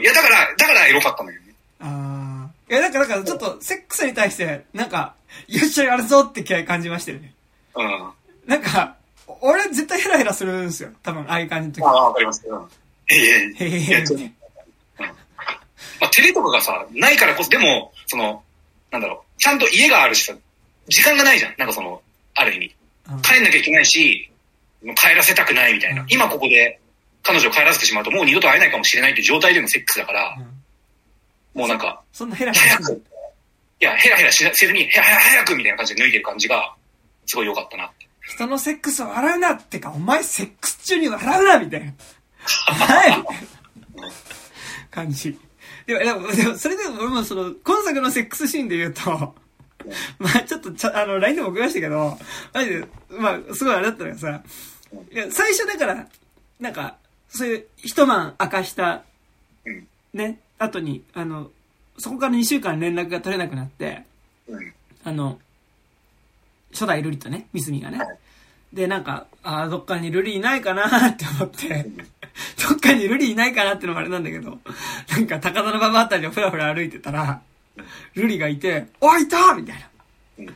[0.00, 1.54] いや、だから、だからエロかったんだけどね。
[1.80, 2.72] ああ。
[2.72, 5.14] いや、なんか、だからちょっと、セックスに対して、なんか、
[5.48, 7.34] よっしゃやるぞって感じましたよね。
[7.74, 8.10] うん。
[8.46, 8.96] なんか、
[9.40, 10.90] 俺絶対ヘラヘラするんですよ。
[11.02, 11.94] 多分、ああいう感じの時。
[11.94, 12.46] ああ、わかります。
[12.48, 12.68] うん。
[13.10, 13.54] へえ。
[13.54, 13.80] へえ。
[13.80, 14.04] へえ。
[16.00, 18.42] まあ、テレとかがさ、ないからこそ、でも、その、
[18.90, 20.34] なんだろう、ちゃんと家があるしさ、
[20.88, 21.54] 時間がないじゃん。
[21.58, 22.02] なんかその、
[22.34, 22.74] ある意味。
[23.22, 24.30] 帰んなきゃいけないし、
[24.96, 26.04] 帰らせたくないみたいな。
[26.08, 26.80] 今ここで
[27.22, 30.36] 彼女を帰らせてしまうともう二度と会えないかもしれないっていう状態でのセックスだから、
[31.54, 33.04] もうなんか、そんなヘラヘラ早く、
[33.80, 36.74] いや、ヘラヘラせずに、へ早くみたいな感じで脱いでる感じが、
[37.26, 37.90] すごい良かったな。
[38.22, 41.92] 人のセックスを笑うなってか、お前セックス中に笑うなみたいな。
[42.66, 43.24] はい。
[44.90, 45.38] 感じ。
[45.86, 49.34] でも、でも、でもそれでも俺もその、今作のセックスシーンで言うと、
[50.18, 52.18] まあちょっとちゃ、あの、LINE でも送りましたけど、
[52.52, 54.42] マジで、まあすごいあれだったのがさ、
[55.12, 56.06] いや、最初だから、
[56.58, 56.96] なんか、
[57.28, 59.04] そういう一晩明かした
[59.64, 61.50] うん、ね、後に、あの、
[61.98, 64.04] そこから2週間連絡が取れなくなって、
[64.48, 64.72] うん。
[65.04, 65.38] あの、
[66.72, 68.18] 初代ルリとね、ミスミがねはい。
[68.72, 71.86] で、なんか、あーどっかにルリいないかなって思って、
[72.68, 74.58] どっかにルリいないかなってのもあれなんだけど、
[75.10, 77.40] なんか高田の馬場あたりをふらふら歩いてたら、
[78.14, 79.86] ルリがいて、おい、いたみたい
[80.38, 80.52] な。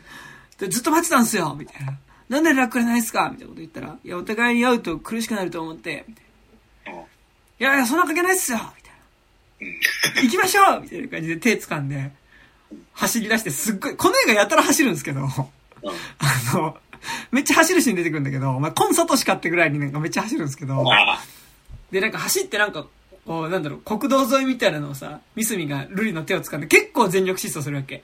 [0.58, 1.98] で、ずっと待ってたんすよみたいな。
[2.28, 3.28] なんで連絡くれないっすか？
[3.30, 7.00] みたいなこと言ったら、いや、お互いに会うと苦しくなると思って、みたいな。
[7.00, 7.04] い
[7.58, 10.22] やいや、そんな関係ないっすよみたいな。
[10.22, 12.10] 行きましょうみたいな感じで手掴んで、
[12.92, 16.76] 走り出してすっごい、この映画やったら走るんですけど、あの、
[17.30, 20.82] めっちゃ走るシーン出てくるんだけど、お前コンサートしかってぐらいになんかめっちゃ走るんですけど、
[21.94, 22.86] で、なんか走ってなんか、
[23.24, 28.02] こう、なんだろう、国道沿いみたいなのをさ、ミスミがルリの手を掴んで結構全力疾走するわけ。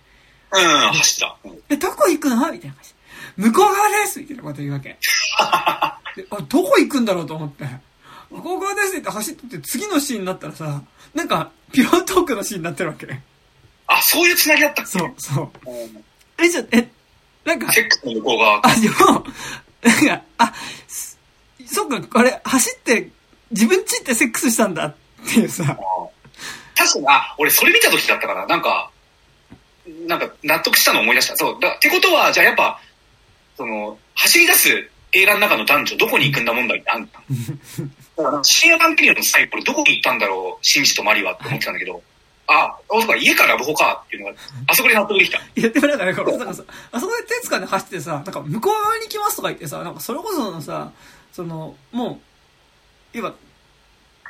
[0.53, 0.59] あ。
[0.59, 1.37] うん、走った。
[1.45, 1.59] うん。
[1.69, 2.37] え、どこ行くの？
[2.53, 2.95] みたいな感じ。
[3.37, 4.91] 向こう側ですみたいなこと言うわけ。
[6.15, 7.27] であ、どこ行くんだろう？
[7.27, 7.65] と思って。
[8.31, 10.83] 向こう側ですって走ってって次のシーンになったらさ、
[11.15, 13.09] なんか、ピロートークのシーンになってるわけ。
[13.89, 14.91] あ、そういう繋ぎだったっけ？
[14.99, 15.71] そう、そう。
[15.71, 16.05] うん
[16.39, 16.89] え、じゃ、え、
[17.45, 18.65] なんか、セック向こう側。
[18.65, 19.27] あ、でも、
[19.83, 20.55] なんか、あ、
[20.87, 21.19] す
[21.67, 23.11] そっか、これ、走って、
[23.51, 24.95] 自分ちってセックスしたんだっ
[25.27, 25.65] ていうさ、
[26.77, 28.91] 確かに、あ、俺それ見た時だったから、なんか、
[30.07, 31.37] なんか納得したの思い出した。
[31.37, 31.61] そう。
[31.61, 32.81] だってことは、じゃあやっぱ、
[33.57, 37.21] その、走り出す映画の中の男女、どこに行くんだ問題ってあんた。
[38.17, 42.03] だから、深夜番組の最後、どこに行ったんだろう、シンジとマリはって思ってたんだけど、
[42.47, 44.37] あ、あ、そうか、家からラブホかっていうのが、
[44.67, 45.39] あそこで納得できた。
[45.39, 46.63] いや、でもなんかね、これなんかさ、
[46.93, 50.91] あそこで手掴んで走ってさ、なんか向こう側に行きますとか言ってさ、なんかそれこそのさ、
[51.33, 52.30] その、もう、
[53.13, 53.37] いわば、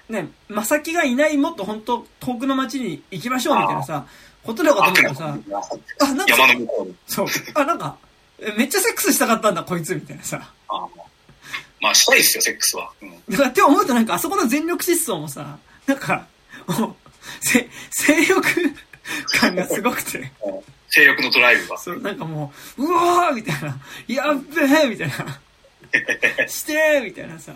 [0.08, 4.06] ね、まさきがいないもっと本当遠くの町に行きましょうみたいなさ、
[4.42, 5.38] ことだかと思ったらさ、
[6.00, 6.34] あ、なんか。
[7.06, 7.96] そう、あ、なんか、
[8.40, 10.52] えめっちゃセックスしたかったんだ、こいつ、みたいなさ。
[10.68, 10.86] あ
[11.80, 12.90] まあ、したいですよ、セックスは。
[13.02, 13.10] うん。
[13.30, 16.26] だからって思うとなんかあそこの全力疾走もさ、なんか、
[16.66, 16.94] もう、
[17.40, 18.42] せ、性欲
[19.40, 20.30] 感がすごくて、
[20.88, 21.78] 性欲のドライブが。
[21.78, 23.78] そう、なんかもう、うわーみたいな、
[24.08, 25.40] やっべーみたいな、
[26.48, 27.52] してーみたいなさ、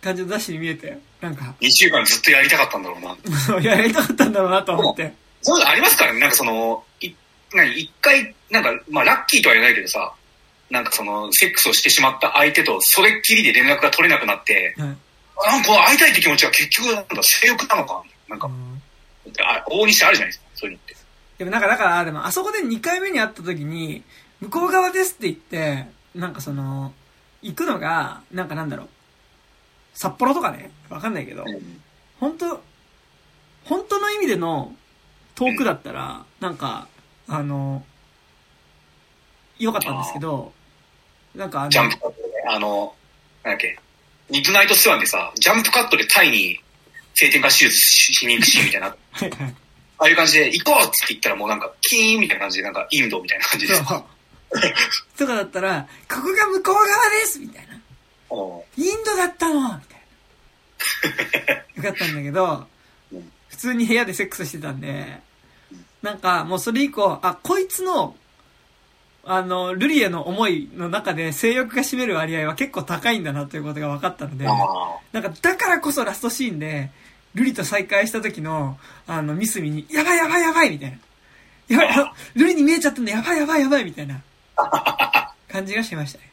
[0.00, 3.60] 感じのダッシュに見えて、なんか、2週間ずっとやりたかったんだろうな。
[3.60, 5.12] いや、やりたかったんだろうなと思って。
[5.42, 6.20] そういうのありますからね。
[6.20, 7.12] なんかその、い、
[7.54, 10.12] 何、一回、なんか、まあラッキーとは言えないけどさ、
[10.70, 14.96] なんかその、セックスをしてしまった相手と、それっきりで連絡が取れなくなって、はい
[15.42, 18.82] なんか会いたいって気持ちは結局なんだ、性欲なのかなんかう、ん
[19.40, 20.96] あ往々にしてあるじゃないですか、そういうのって。
[21.38, 24.02] でもなんか、だから、でもあそこで2回目に会った時に、
[24.40, 26.92] 向こう側ですって言って、なんかその、
[27.42, 28.88] 行くのが、なんかなんだろう、
[30.00, 31.44] 札幌とかね、わかんないけど、
[32.20, 32.62] 本当
[33.66, 34.74] 本当の意味での
[35.34, 36.88] 遠くだったら、なんか、
[37.28, 37.84] あの、
[39.58, 40.54] 良かったんですけど、
[41.34, 42.94] なんかあの、ジャンプカットでね、あの、
[43.44, 43.78] なんだっけ、
[44.30, 46.58] ミッドナイトスワンでさ、ジャンプカットでタイに
[47.12, 49.54] 性転換手術しに行くシーンみたいな、あはいはい。
[49.98, 53.74] あいう感じで、行こうって言ったらもうなんか、キーンみたいな感じで、なんか、インドみたいな感じで。
[55.18, 57.74] とかだったら、ここが向こう側ですみたいな。
[57.74, 57.80] うん
[58.78, 59.89] インドだったのみ。
[61.76, 62.66] よかったんだけど
[63.12, 65.20] うん、普通に部屋でセックスしてたんで、
[66.02, 68.16] なんかもうそれ以降、あ、こいつの、
[69.24, 74.52] あの、ルリエの思いの中で性欲が占める割合は結構高いんだなということが分かったので、あ
[75.12, 76.90] なんかだからこそラストシーンで、
[77.34, 80.98] ルリと再会した時の、あの、ミスミに、やばいやばいやばいみたいな。
[81.68, 84.20] やばい、あルリに見えちゃったんだ、やばいやばいやばいみたいな
[85.48, 86.30] 感じがしましたね。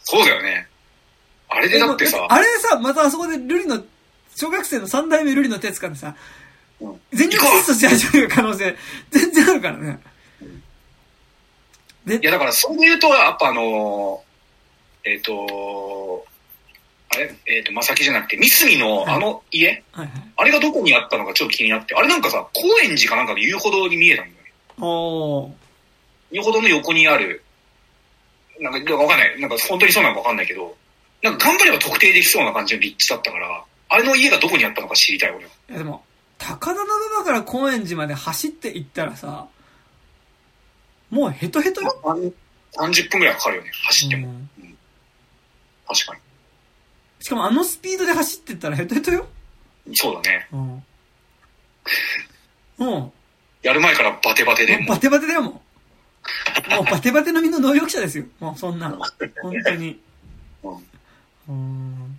[0.00, 0.68] そうだよね。
[1.48, 3.82] あれでだってさあれでさ、またあそこでルリの、
[4.34, 6.14] 小学生の三代目ルリの手掴んでさ、
[6.80, 8.74] うん全力疾走し始める可能性、
[9.10, 10.00] 全然あるからね。
[12.06, 16.26] でいや、だから、それで言うと、やっぱあのーえっ、と
[17.12, 17.34] あれ？
[17.46, 20.32] えっ、と、まさきじゃなくて、三隅のあの家、はいはい。
[20.36, 24.52] あれがどこにあったのかちょっと気になって、あれなんかさ、高円寺かなんかの遊歩道に見えたんだよね。
[24.78, 25.52] おー。
[26.30, 27.44] 遊歩道の横にある、
[28.60, 29.40] なんか、わかんない。
[29.40, 30.76] なんか、本当にそうなのかわかんないけど、
[31.22, 35.50] なんか頑張れば特定できそうな感じの立地だったから、あれの家がどこにあったのか知りたい、俺は。
[35.68, 36.04] いやでも、
[36.38, 36.84] 高田馬
[37.18, 39.48] 場から高円寺まで走って行ったらさ、
[41.10, 42.00] もうヘトヘトよ。
[42.72, 44.28] 30分ぐらいかかるよね、走っても。
[44.28, 44.50] うん
[45.92, 46.16] 確か
[47.18, 49.26] しかもあのスピードで走ってったらヘトヘトよ。
[49.86, 49.96] に。
[49.96, 50.48] そうだね。
[50.52, 50.82] うん。
[52.78, 53.12] も
[53.62, 55.50] やる前からバテバテう、で、バテバテだよ、も
[56.70, 56.74] う。
[56.76, 58.24] もうバテバテの身の能力者ですよ。
[58.38, 58.88] もうそんな。
[59.42, 60.00] 本当に。
[60.62, 60.86] うん
[61.48, 62.18] うん。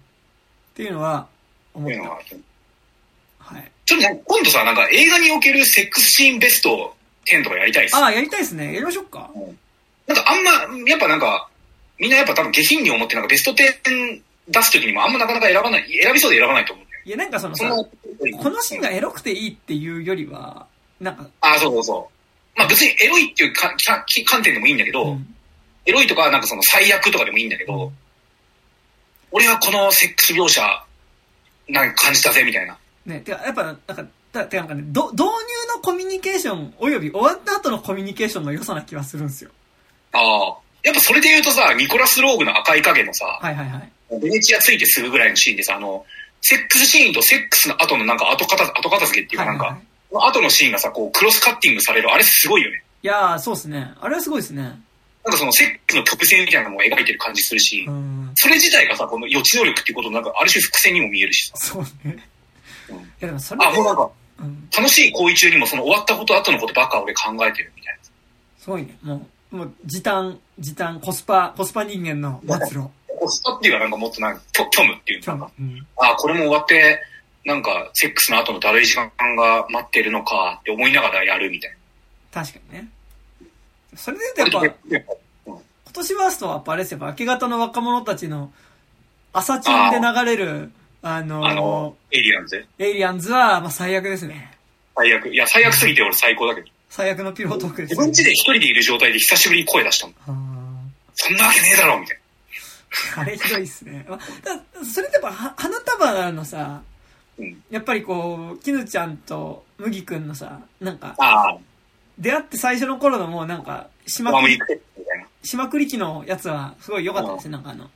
[0.72, 1.28] っていうのは、
[1.74, 2.00] 思った。
[3.40, 3.72] はい。
[3.86, 6.96] ちょっとね今度さ、なんか映画におけるセックスシーンベスト
[7.26, 7.96] 10とかやりたいっす。
[7.96, 8.66] ああ、やりたいですね。
[8.66, 9.30] やりましょうか。
[10.08, 11.50] なんかあんま、やっぱなんか、
[12.00, 17.02] みんなやっぱ多分下品に思ってなんかベスト10出すときにもあんまなかなか選ばない、選びそうで選ばないと思うんだよ。
[17.06, 20.68] いや、なんかそのさ、そのこのシーンがエロくていいっていうよりは、
[21.00, 22.10] なんか、あ、そうそうそ
[22.56, 22.60] う。
[22.60, 25.36] まあ別にエロいっていうかか観点でもいいんだけど、うん
[25.86, 27.92] エロいとかなんかその最悪とかでもいいんだけど、
[29.32, 30.62] 俺はこのセックス描写、
[31.72, 32.78] なんか感じたぜみたいな。
[33.06, 35.30] ね、てか、やっぱ、なんか、だてかなんかね、ど、導入
[35.76, 39.52] のコミュニケーション、および終わった後のコミュニケーションの良さな気はするんですよ。
[40.14, 40.58] ああ。
[40.84, 44.20] やっぱそれで言うとさ、ニコラス・ローグの赤い影のさ、はいはいはい。
[44.20, 46.06] ベネチアついてすぐぐらいのシーンでさ、あの、
[46.42, 52.84] セックスシーンとセックスの後のなんか後片付後片付けっていうかなんか、はいはいはい後のシーンがさ、こうクロスカッティングされる、あれすごいよね。
[53.02, 53.94] いやー、そうっすね。
[54.02, 54.80] あれはすごいですね。
[55.24, 58.32] なんかそのセックスの曲線みたいなのも描いてる感じするし、うん。
[58.36, 61.58] それ自体がさ、この予知能力っていうことなんかある種伏線にも見えるしさ。
[61.58, 61.90] そうね。
[62.06, 64.70] うんいやでもそれあ、もうなんか、うん。
[64.76, 68.00] 楽しい行為中にもその終わったこと後のことばっか俺考えてるみたいな。
[68.58, 68.98] すごいね。
[69.02, 72.90] もう、もう、時短、時短、コスパ、コスパ人間の末路。
[73.08, 75.52] コスパっていうかなんかもっとなんか、虚虚無っていうか。
[75.60, 75.88] うん。
[75.98, 77.02] あ、これも終わって、
[77.46, 81.76] なんか、セックスの後のだるい時間が待ってるのかって思いながらやるみたい
[82.32, 82.88] 確かにね。
[83.96, 84.66] それで言うとな。
[84.66, 85.14] やっぱ、
[85.46, 85.62] 今
[85.94, 88.52] 年ワーストはやっぱあれですよ、やっぱ明け方の若者たちの
[89.34, 94.52] 朝チュンで流れる、あのあの、エイリアンズエイリアンズは、まあ最悪ですね。
[94.96, 95.30] 最悪。
[95.30, 96.68] いや、最悪すぎて俺最高だけど。
[96.90, 100.16] 最悪のピロートークです自分家で一人でいる状態で久しぶりに声出したもん。
[100.28, 100.72] あ
[101.16, 104.06] そんなわけねえだろみたいーあれひどいっすね。
[104.10, 106.84] まあだそれでやっぱ、は花束のさ、な。
[107.40, 107.64] うん。
[107.70, 111.16] やっぱりこう、絹ちゃんと麦くんのさ、なんか、
[112.22, 115.28] 出会って最初の頃のもうなんか、しまくりマムリ、クみたいな。
[115.44, 117.90] しまくり機のやつは、すごい良かったですね、なんかあの。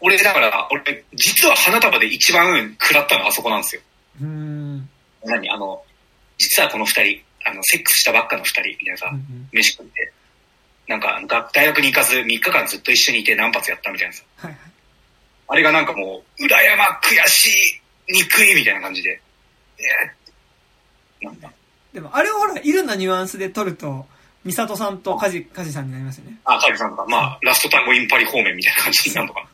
[0.00, 3.82] 俺、だから、俺、実は花束で一番食らったのはあそこなんですよ。
[4.22, 4.88] うーん。
[5.24, 5.50] 何？
[5.50, 5.82] あの、
[6.38, 10.12] 実はこの二人、あの、セックスしたばっかの二人、みたいなさうん、うん飯食って。
[10.86, 14.22] なんか、が大学に行かず3日間ずっと一緒にいて何発やったみたいなさ。
[14.36, 14.60] はいはい。
[15.48, 17.48] あれがなんかもう、裏山悔し
[18.08, 19.20] い、憎いみたいな感じで。
[19.78, 21.50] えー、なんだ。
[21.92, 24.06] でも、あれをほら、いろんなニュアンスで撮ると、
[24.44, 26.38] ミサトさんとカジ、カジさんになりますよね。
[26.44, 27.04] あ、カリさんか。
[27.08, 29.46] まあ、ラスト単語インパリ方面みたいな感じになるのかな。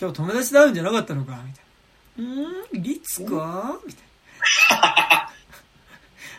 [0.00, 1.42] 今日友達と会うんじゃなかったのか？
[1.46, 2.32] みたいな。
[2.42, 3.78] うーん、リツか？
[3.86, 4.04] みたい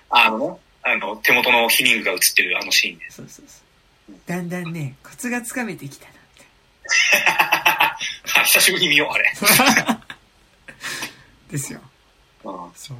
[0.09, 3.11] あのね、あの、手元のヒニングが映ってるあのシーンでな。
[3.11, 3.61] そうそうそ
[4.11, 4.15] う。
[4.27, 6.11] だんだんね、コツがつかめてきたな、
[8.35, 9.33] み 久しぶりに見よう、あれ。
[9.33, 10.05] たいな。
[11.49, 11.81] ですよ。
[12.43, 12.97] うんそう。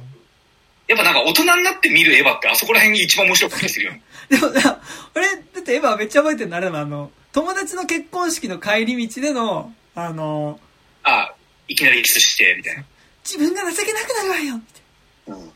[0.94, 4.02] やっぱなんか大人になって見るエヴァってあそこら辺に一番面白かったりするよね。
[4.30, 4.48] でも、
[5.14, 10.60] 俺、だってエヴァめっちゃ覚えてるのあれだな、あの、友達の結婚式の帰り道での、あの、
[11.02, 11.34] あ
[11.66, 12.84] いきなりキスして、みたいな。
[13.24, 15.36] 自分が情けなくなるわよみたいな。
[15.36, 15.52] うん。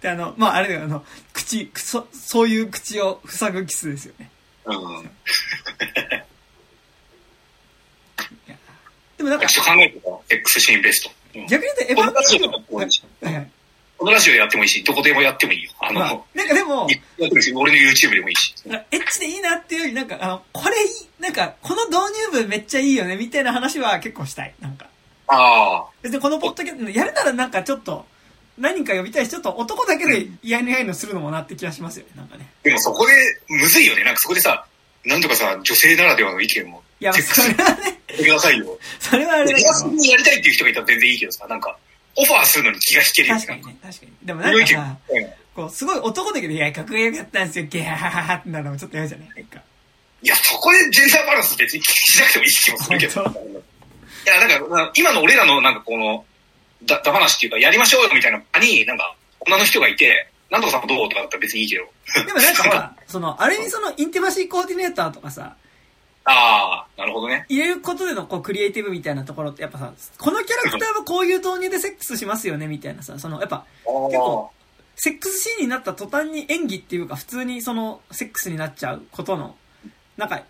[0.00, 4.30] で、あの、まあ、あれだよ、あの、口、くそ、そういう口を塞ぐキスですよね。
[4.64, 5.10] うん。
[9.16, 10.08] でもなんか、ちょっと考えてた。
[10.28, 11.10] セックスシーンベスト。
[11.10, 13.01] うん逆に言うとエヴァこのラジオで
[14.02, 15.70] このラジオでやってもいいし、どこでもやってもいいよ。
[15.78, 16.88] あの、まあ、なんかでも、
[17.18, 18.52] やってもいいし、俺の YouTube でもいいし。
[18.66, 24.54] エッチでいいなっていうより、なんか、あの、これいい、なんか、この導入部めっちゃいいよね、みたいな話は結構したい。
[24.60, 24.86] なんか。
[25.28, 25.84] ああ。
[26.02, 28.04] 別にこのポッドキャスト、やるならなんかちょっと、
[28.58, 32.50] 何人か呼びたいし、ちょっと男だけで嫌いの嫌いのするのもなって気がしますよね、なんかね。
[32.64, 33.12] でもそこで、
[33.50, 34.02] むずいよね。
[34.02, 34.66] なんかそこでさ、
[35.04, 38.78] なんとかさ、女性ならではの意見もいや、それはね、くださいよ。
[38.98, 41.76] それはあれだけど、にやりたいっていう人がいたら全然いいけどさ、なんか、
[42.16, 44.12] オファーするのに気が引けるよ確かにね、確かに。
[44.22, 44.96] でもなんかさ、
[45.54, 49.28] こう、すごい男だけど、いや、かっこよかったんですよ、ゲハハハってなるのもちょっと嫌じゃない？
[49.36, 49.60] なんか。
[50.22, 53.22] いや、そこでジェンダーバランス別に気にしなくてもいい気もするけど。
[53.24, 53.36] 本い
[54.26, 56.24] や、なんか、今の俺らのなんかこの、
[56.84, 61.84] だ、だ話っていうか、やりましょうよみたいな場に、なんか、女の人がいて、なんとかさんもどうとかだったら別にいいけど。
[62.26, 65.56] でもなんかほら、その、ある意味その、インティマシーコーディネーターとかさ、
[66.24, 67.46] ああ、なるほどね。
[67.48, 74.50] 入れることでのこうクリエイティブみたいなところってやっぱさ、このキャラクターはこういう導入でセックスしますよねみたいなさ、そのやっぱ結構
[74.96, 79.56] セックスシーンになった途端に演技っていうか普通にそのセックスになっちゃうことの、
[80.16, 80.42] なんか、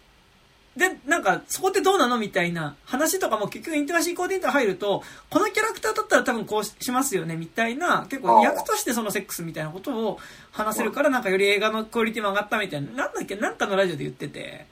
[0.77, 10.19] で、なんかそこってどうなのみたいな話とかも結局インテラシーコーディネーター入ると、このキャラクターだったら多分こうしますよねみたいな、結構役としてそのセックスみたいなことを
[10.51, 14.72] 話せるからなんかより映画のクオリティも上がったみたいな、なんだっけなんかのラジオで言ってて、う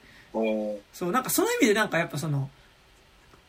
[0.93, 2.49] そう、なんかその意味でなんかやっぱその、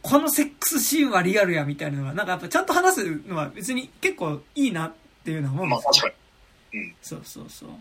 [0.02, 4.92] このセックスシーンはリアルやみたいなのが、なんかやっぱちゃんと話すのは別に結構いいなっ
[5.24, 5.92] ていうのは思うんまあですよ。
[5.92, 6.18] 確か
[6.72, 6.80] に。
[6.80, 6.94] うん。
[7.02, 7.68] そうそうそう。
[7.68, 7.72] っ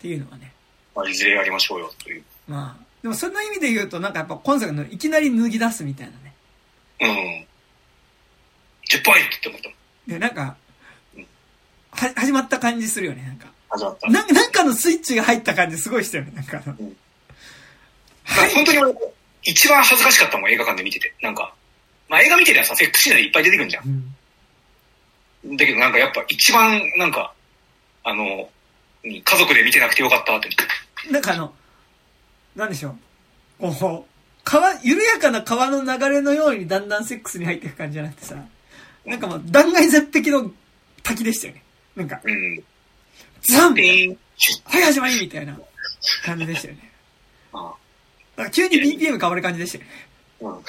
[0.00, 0.52] ていうのはね。
[0.94, 2.22] まあ、いずれやりましょうよ、という。
[2.46, 6.34] まあ、でもその意味で言うとなんかやっぱ今作のいきなり脱ぎ出すみたいなね。
[7.00, 7.46] うん。
[8.90, 9.78] 10ポイントって思ったもん。
[10.06, 10.56] で、なんか、
[11.92, 13.46] は、始まった感じするよね、なんか。
[13.70, 14.10] 始まった。
[14.10, 16.76] ななんかのスイッチが入った感じすごいしたよね、なんかあの。
[18.28, 18.94] なんか本当に俺、
[19.44, 21.14] 一番恥ずかしかったもん、映画館で見てて。
[21.22, 21.54] なんか、
[22.08, 24.14] まあ映画見てりゃさ、セックスシーンでいっぱい出てくるんじゃん。
[25.44, 25.56] うん。
[25.56, 27.34] だけどなんかやっぱ一番なんか、
[28.04, 28.48] あの、
[29.04, 30.48] 家族で見てなくてよかったって。
[31.10, 31.52] なんかあの、
[32.54, 32.90] なんでしょ
[33.60, 33.72] う。
[33.72, 34.12] こう、
[34.44, 38.36] 川、緩やかな川の流れのようにだんだんセックスに入っていく感じじゃなくてさ、
[39.04, 40.50] なんかもう断崖絶壁の
[41.02, 41.62] 滝でしたよね。
[41.96, 42.62] なんか、うん。
[43.42, 43.74] ザン。
[43.74, 45.58] はい、始まりみたいな
[46.24, 46.92] 感じでしたよね。
[47.52, 47.74] あ
[48.36, 49.84] なんか急に BPM 変わる感じでした。
[50.40, 50.64] うん。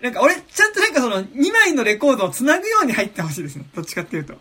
[0.00, 3.64] なんか俺、ちゃんとなんかその2枚のレコードを繋ぐように入ってほしいですね。
[3.74, 4.34] どっちかっていうと。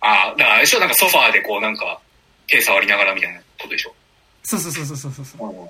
[0.00, 2.00] ああ、だからあれでしょなんかソファーでこうなんか、
[2.46, 3.94] 手触りながらみたいなことでしょ
[4.42, 5.24] そうそうそうそうそうそう。
[5.38, 5.68] そううん。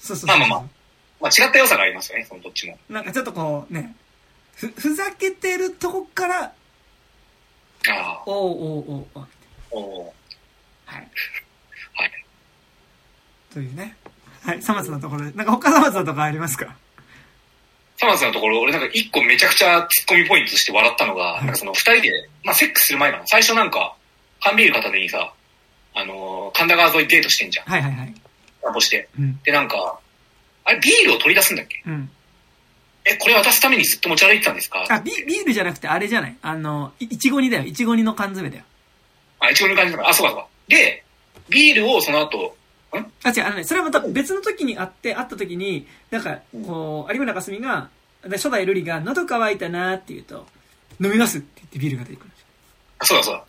[0.00, 0.28] そうそうそう。
[0.28, 0.60] まあまあまあ
[1.20, 2.78] まあ違った良さがありますよね、そのどっちも。
[2.88, 3.96] なんかちょっとこうね、
[4.54, 6.52] ふ、ふざけてるとこから、あ
[7.88, 8.22] あ。
[8.26, 9.28] おうおうおうおう
[9.70, 10.14] おお
[10.84, 11.00] はい。
[11.00, 11.10] はい。
[13.56, 13.96] というね。
[14.42, 15.32] はい、さまつのところで。
[15.32, 16.76] なんか他さまつのところありますか？
[17.96, 23.26] サマスのところ、俺なんか一個めちゃくちゃツッコミポイントとして笑ったのが、いなんかその二人で、まあセックスする前かな。
[23.26, 23.96] 最初なんか、
[24.42, 25.32] 缶ビール片手にさ、
[25.94, 27.66] あのー神田川沿いデートしてんじゃん。
[27.66, 28.14] はいはいはい。
[28.62, 29.08] 散歩して。
[29.18, 29.40] うん。
[29.42, 30.00] で、なんか、
[30.64, 31.82] あれビールを取り出すんだっけ？
[31.86, 32.10] うん。
[33.06, 34.84] え、これ渡すためにずっと持ち歩いてたんですか？
[34.90, 36.36] あ、ビ、ビールじゃなくてあれじゃない？
[36.42, 37.64] あの、いいちご煮だよ。
[37.64, 38.64] いちご煮の缶詰だよ。
[39.40, 40.10] あ、一応の感じだから。
[40.10, 40.48] あ、そうかそうか。
[40.68, 41.02] で、
[41.48, 42.50] ビールをその後、ん
[43.24, 47.88] あ、違う、あのね、それはまた別の時に会って、会った時に、なんか、こう、有村架純が、
[48.22, 50.46] で初代瑠璃が喉乾いたなーって言うと、
[51.00, 52.46] 飲みますって言ってビールが出てくるんですよ。
[52.98, 53.44] あそうだそうだ。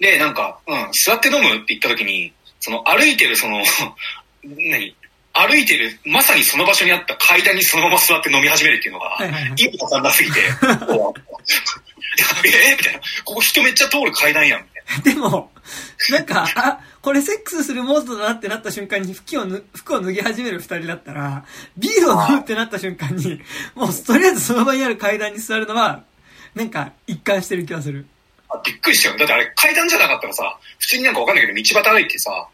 [0.00, 3.62] で、なんか、うん、座って飲むって言った時に、その歩いてるその、
[4.44, 4.96] 何
[5.32, 10.40] 歩いてる、まさにその場所にあった階段にそのまま座って飲み始めるっていうのが、はいはいはい一歩かかんなすぎて、
[12.44, 13.00] えみたいな。
[13.24, 14.66] ここ人めっちゃ通る階段やん、み
[15.02, 15.20] たいな。
[15.20, 15.50] でも、
[16.10, 21.44] なんか、あ、これセックスするモードだなってなった瞬間に服をぬ服を脱ぎ始める二人だったら、
[21.78, 23.40] ビールを飲むってなった瞬間に、
[23.76, 26.02] もうとりあえずその場にある階段に座るのは、
[26.56, 28.06] なんか一貫してる気がする。
[28.48, 29.18] あびっくりしたよ。
[29.18, 32.48] だってあれ階段じゃなかったらさ、普通になんかわかんないけど道端歩いてさ、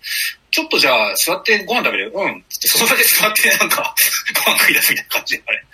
[0.50, 2.12] ちょっとじゃあ座ってご飯食べる？
[2.14, 2.44] うん。
[2.50, 3.94] つってその場で座ってなんか、
[4.44, 5.64] ご飯食い出すみたいな感じで、あれ。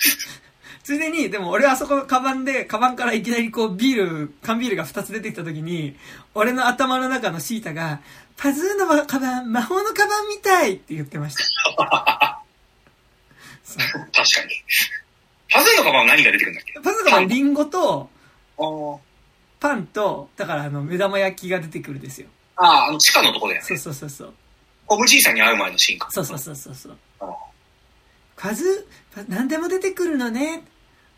[0.84, 5.96] ついでに、でも俺あそこのカバンで、カバンからいきなりこうビール、缶ビールが2つ出てきた時に、
[6.34, 8.00] 俺の頭の中のシータが、
[8.38, 11.42] パズーのカバン、魔法のカバンみたいって言ってました。
[13.68, 14.54] 確かに。
[15.52, 16.72] パズーのカバンは何が出てくるんだっけ？
[16.80, 18.10] パズーのカバン、リンゴと、
[19.60, 22.28] パンと、だからあの、目玉焼きが出てくるですよ。
[22.56, 23.66] あー、あの地下のとこだよね。
[23.66, 24.34] そうそうそうそう。
[24.86, 26.10] コムじいさんに会う前のシーンか。
[26.10, 27.26] そうそうそうそうそうあ。
[28.36, 30.62] パズー、パ何でも出てくるのね。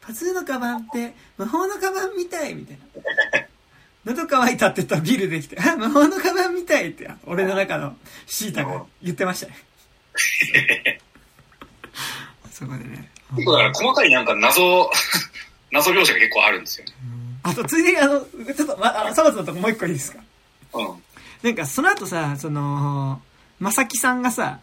[0.01, 3.47] パズーのカバンって魔法のカバンみたいみたいな。
[4.05, 7.97] 喉乾いたって言ったらビールできて、あ、魔法のカバンみたいって、俺の中の
[8.27, 9.57] シータが言ってましたね。
[12.51, 13.11] そこでね。
[13.37, 14.91] 結構だから細かいなんか謎、
[15.71, 16.93] 謎描写が結構あるんですよね。
[17.43, 20.19] あと、ついでにあの、ちょっと、ま、あの、サバツのとこもう一個いいですか？
[20.75, 21.03] うん。
[21.43, 23.23] なんか、その後さ、その、
[23.59, 24.61] まさきさんがさ、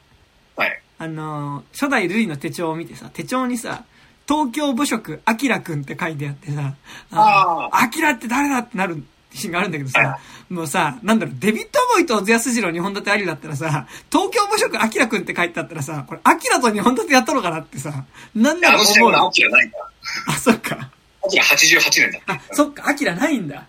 [0.55, 0.81] はい。
[0.99, 3.83] あの、初代ルイの手帳を見てさ、手帳にさ、
[4.27, 6.73] 東京部職、アキラくんって書いてあってさ、
[7.11, 9.03] あアキラって誰だってなる
[9.37, 10.19] シーンがあるんだけどさ、は
[10.49, 18.05] もうさ、なんだろう、デビッドボーイと小津安二郎日本立てありだったらさ、東京部職、アキラくんって書いてあったらさ、これ、アキラと日本立てやったのかなってさ、
[18.35, 19.19] なんだろう思うの？
[19.23, 19.85] はアキラないから。
[20.27, 20.89] あ、そっか。
[21.25, 22.33] アキラ88年だった。
[22.33, 23.65] あ、そっか、アキラないんだ。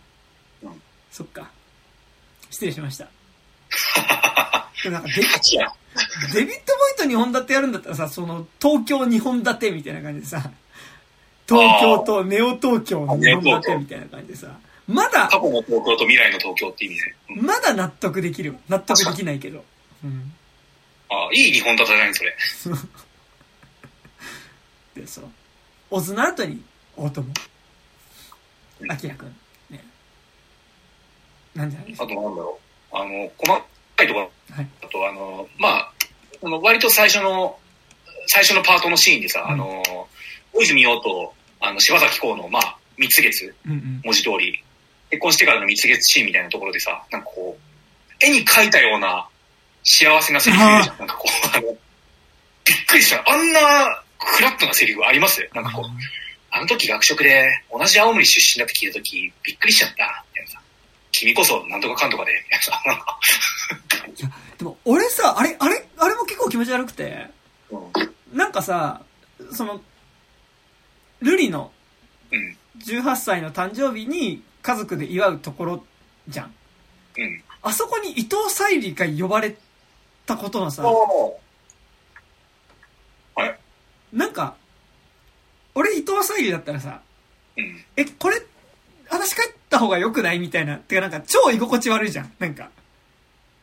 [0.63, 1.51] うんそっか。
[2.51, 3.07] 失礼しました。
[4.91, 5.73] なんかデアキラ。
[6.33, 10.51] デビッド・ボーイと2本立てやるんだったらさ、その、東京2本立てみたいな感じでさ、
[11.49, 14.49] 東京とネオ東京の2本立てみたいな感じでさ、
[14.89, 17.15] まだ過、去の東京と未来の東京って意味で。
[17.31, 18.59] うんまだ納得できるわ。
[18.69, 19.63] 納得できないけど。
[20.03, 20.33] うん。
[21.11, 22.35] あいい日本立てじゃないそれ。
[25.03, 25.25] で、そう。
[25.91, 26.63] オズの後に、
[26.97, 27.27] 大友。
[28.89, 29.37] アキラくん。
[29.71, 29.85] ね。
[31.55, 32.15] なんじゃないですあか。
[32.15, 32.59] となんだろ
[32.93, 32.97] う。
[32.97, 33.53] あの、細
[33.97, 34.69] かいところはい。
[34.81, 35.93] だと、あの、まあ、
[36.43, 37.59] あの割と最初の、
[38.27, 40.09] 最初のパートのシーンでさ、うんあの、
[40.53, 44.01] 大泉洋と、あの、柴咲コウの、まあ、蜜月、うんうん。
[44.05, 44.63] 文字通り、
[45.11, 49.29] 結婚してからの蜜月シーンみたいなところでさ、なんかこう、絵に描いたような
[49.85, 50.99] 幸せなセリフ言うじゃん。
[50.99, 51.77] なんかこう、あの、びっ
[52.87, 53.25] くりした。
[53.27, 55.49] あんなフラットなセリフあります？
[55.55, 55.85] なんかこう、
[56.51, 60.25] あの時学食で同じ青森出身だって聞いた時、びっくりしちゃった。
[60.33, 60.61] みたいなさ。
[61.13, 62.83] 君こそなんとかかんとかで、みたいなさ。
[62.85, 63.19] なんか
[64.07, 67.27] いや、でも俺さ、あれ、あれ、あれも結構気持ち悪くて、
[67.71, 68.37] うん。
[68.37, 69.03] なんかさ、
[69.53, 69.81] その、
[71.21, 71.73] ルリの
[72.31, 72.57] うん。
[72.85, 75.83] 18歳の誕生日に家族で祝うところ
[76.29, 76.55] じゃん。
[77.17, 77.43] うん。
[77.63, 79.57] あそこに伊藤沙莉が呼ばれ
[80.27, 81.39] たことのさ、は
[83.47, 83.59] い。
[84.13, 84.57] なんか、
[85.75, 87.01] 俺伊藤沙莉だったらさ、
[87.57, 87.83] うん。
[87.97, 88.43] え、これ、
[89.09, 90.77] 私帰った方が良くないみたいな。
[90.77, 92.33] てかなんか超居心地悪いじゃん。
[92.39, 92.69] なんか。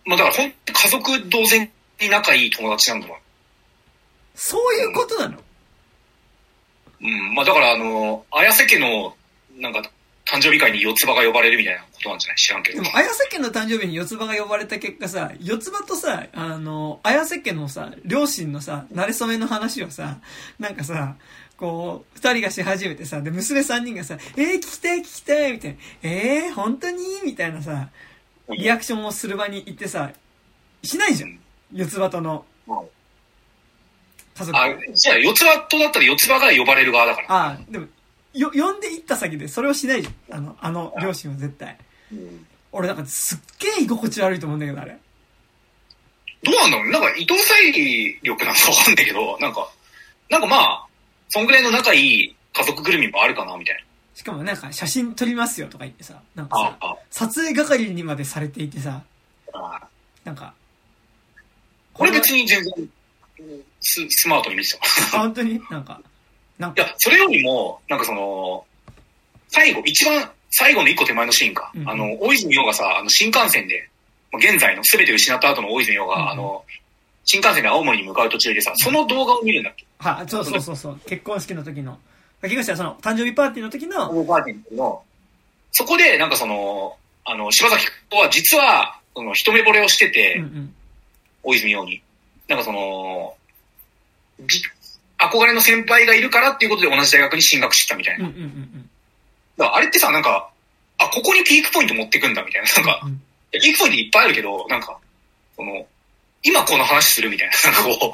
[0.05, 1.71] まあだから本当家族同然
[2.01, 3.17] に仲いい友達なんだもん。
[4.33, 5.39] そういうことなの？
[6.99, 7.35] うん。
[7.35, 9.15] まあだからあの、綾瀬家の、
[9.57, 9.83] なんか、
[10.25, 12.37] 誕生日会に四つ葉が呼ばれるみたいなことなんじゃない？
[12.37, 12.81] 知らんけど。
[12.81, 20.17] でも、綾瀬家の誕生日に四つ葉が呼ばれた結果さ、四つ葉とさ、あの、綾瀬家のさ、両親のさ、慣れ初めの話をさ、
[20.57, 21.15] なんかさ、
[21.57, 26.97] こう、二人がし始めてさ、で、娘三人がさ、えー、聞きたい聞きたいみたいな、えー、本当に？
[27.23, 27.89] みたいなさ、
[28.49, 30.11] リアクションをする場に行ってさ、
[30.83, 31.39] しないじゃん。
[31.73, 32.77] 四つ葉とのうん
[34.37, 34.57] 家族。
[34.57, 37.27] あ、じゃあ四つ葉とだったら四つ葉が呼ばれる側だから。
[37.33, 37.87] ああ、でも、
[38.35, 40.37] よ、呼んで行った先でそれをしないじゃん。
[40.37, 41.77] あの、あの両親は絶対。
[42.11, 42.47] うん
[42.77, 44.97] 俺なんかすっげえ居心地悪いと思うんだけど、あれ。
[46.43, 49.71] どうなんだろうなんか伊藤沙莉力なんかわかんないけど、なんか、
[50.29, 50.85] なんかまあ、
[51.29, 56.87] そんぐらいの仲いい家族ぐるみもあるかな、みたいしかもなんか写真撮りますよとか言ってさ、なんかな。
[57.11, 59.03] さ、撮影係にまでされていてさ。
[60.25, 60.53] なんか、
[61.93, 62.73] これは別に全然、
[63.79, 65.17] ススマートに見てた。
[65.17, 65.61] あ本当に？
[65.69, 66.01] なんか、
[66.57, 68.65] なんか、いや、それよりも、なんかその、
[69.49, 71.71] 最後、一番、最後の一個手前のシーンか。
[71.75, 73.89] うんあの、大泉洋がさ、あの新幹線で、
[74.31, 76.63] まあ現在の全て失った後の大泉洋が、うんあの、
[77.25, 79.85] 新幹線で青森に向かう途中でさ、その動画を見るんだっけ？
[79.97, 80.75] は、そうそうそう。
[80.75, 81.97] そう、結婚式の時の、
[82.41, 85.03] 結婚式はその、誕生日パーティーの時の、パーティーの、
[85.71, 86.95] そこで、なんかその、
[87.25, 90.75] あの、柴崎君は実は、その、一目惚れをしてて、うんうん、
[91.43, 92.01] 大泉洋に。
[92.47, 93.35] なんかその、
[94.47, 94.61] じ
[95.29, 98.27] 憧れの先輩がいるからっていうことで同じ大学に進学してたみたいな。
[98.27, 98.89] うんうんうん
[99.57, 100.49] だからあれってさ、なんか、
[100.97, 102.67] あ、ここにピークポイント持ってくんだみたいな。
[102.73, 103.21] なんか、うん。
[103.51, 104.99] ピークポイントいっぱいあるけど、なんか、
[105.55, 105.85] その、
[106.43, 107.71] 今この話するみたいな。
[107.71, 108.13] なんかこ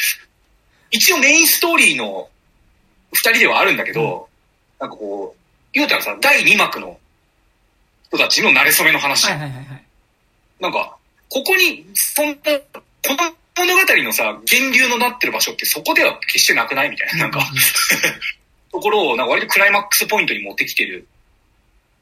[0.90, 2.28] 一応メインストーリーの
[3.12, 4.28] 二人ではあるんだけど、
[4.80, 5.40] なんかこう、
[5.72, 6.98] 言うたらさ、第2幕の
[8.08, 9.26] 人たちの馴れ初めの話。
[9.26, 9.84] はいはいはいはい。
[10.60, 10.96] なんか、
[11.28, 12.42] ここに、そんな、こ
[13.08, 17.18] の物語のさ、源流のなってる場所ってそこでは決してなくないみたいな。
[17.20, 17.40] なんか、
[18.72, 21.06] ところを、なんか割とクライマックスポイントに持ってきてる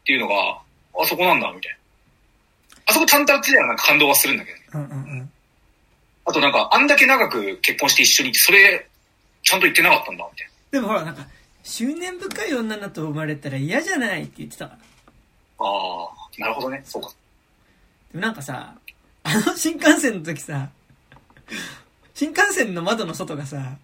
[0.03, 0.59] っていうのが、
[0.99, 1.79] あそこなんだ、みたいな。
[2.87, 4.65] あそこ単体ではなんか感動はするんだけどね。
[4.73, 5.33] うんうんうん。
[6.25, 8.87] あとなんか、あんだけ長く結婚して一緒にいて、それ、
[9.43, 11.27] ちゃんと言ってなかったんだ、みたいでもほらなんか、
[11.63, 14.79] 執念深い女と生まれたら嫌じゃないって言ってたから。
[14.79, 14.85] な。
[15.59, 16.83] ああ、なるほどね。
[16.85, 17.11] そうか。
[18.13, 18.75] でもなんかさ、
[19.25, 20.69] あの新幹線の時さ、
[22.15, 23.77] 新幹線の窓の外がさ、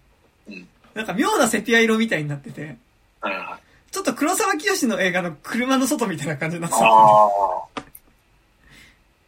[0.47, 0.67] うん。
[0.93, 2.77] なんか妙なセピア色みたいになってて、
[3.21, 3.91] はいはいはい。
[3.91, 6.85] ちょっと黒沢清の映画の車の外みたいな感じになってた。
[6.85, 7.81] ああ。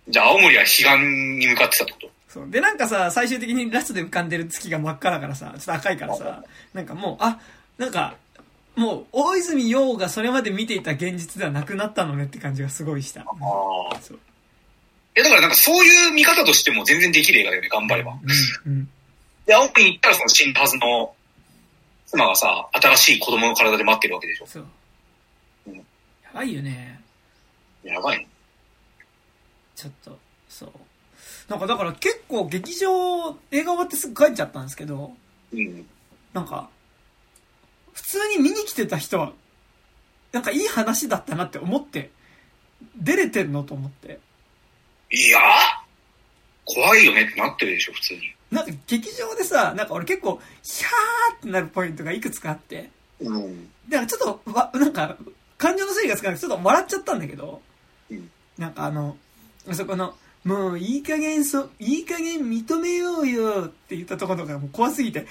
[0.09, 2.11] じゃあ、青森は彼岸に向かってたってこと？
[2.27, 2.49] そう。
[2.49, 6.43] で、なんかさ、最終的にラストで浮かんでる月が真っ赤だからさ、ちょっと赤いからさ、
[6.73, 7.39] なんかもう、あ、
[7.77, 8.15] なんか、
[8.75, 13.21] もう、大泉洋がそれまで見ていた現実ではなくなったのねって感じがすごいした。
[13.21, 13.25] あ
[13.93, 13.99] あ。
[14.01, 14.19] そう。
[15.15, 18.13] え、だからなんかそういう見方としても全然できる映画だよね、頑張れば。
[18.65, 18.71] うん。
[18.71, 18.89] うん。
[19.45, 21.13] で、青森に行ったらその死んだはずの
[22.05, 24.47] 妻がさ、新しい子供の体で待ってるわけでしょ。
[24.47, 24.67] そう
[25.67, 25.75] うん。
[25.75, 25.83] や
[26.33, 27.01] ばいよね。
[27.83, 28.27] やばいね。
[29.75, 30.17] ちょっと、
[30.47, 30.71] そう。
[31.49, 35.11] なんかだから結構劇場、映画終わってすぐ帰っちゃったんですけど、
[35.51, 35.85] うん。
[36.33, 36.69] なんか、
[37.93, 39.33] 普通に見に来てた人は、
[40.31, 42.11] なんかいい話だったなって思って、
[42.95, 44.19] 出れてんのと思って。
[45.11, 45.43] いやー
[46.65, 48.21] 怖いよねってなってるでしょ、普通に。
[48.51, 52.89] なんか劇場でさ、なんか俺結構、ヒャーってなるポイントがいくつかあって、
[53.19, 53.69] うん。
[53.89, 55.17] だからちょっと、わ、なんか、
[55.57, 57.61] 感情の整理がつかなくてちょっと笑っちゃったんだけど、
[58.09, 58.29] うん。
[58.57, 59.17] なんかあの、
[59.67, 65.27] あそこの、もういい加減そ、いい加減認めようよって言ったところとかもう怖すぎて、いや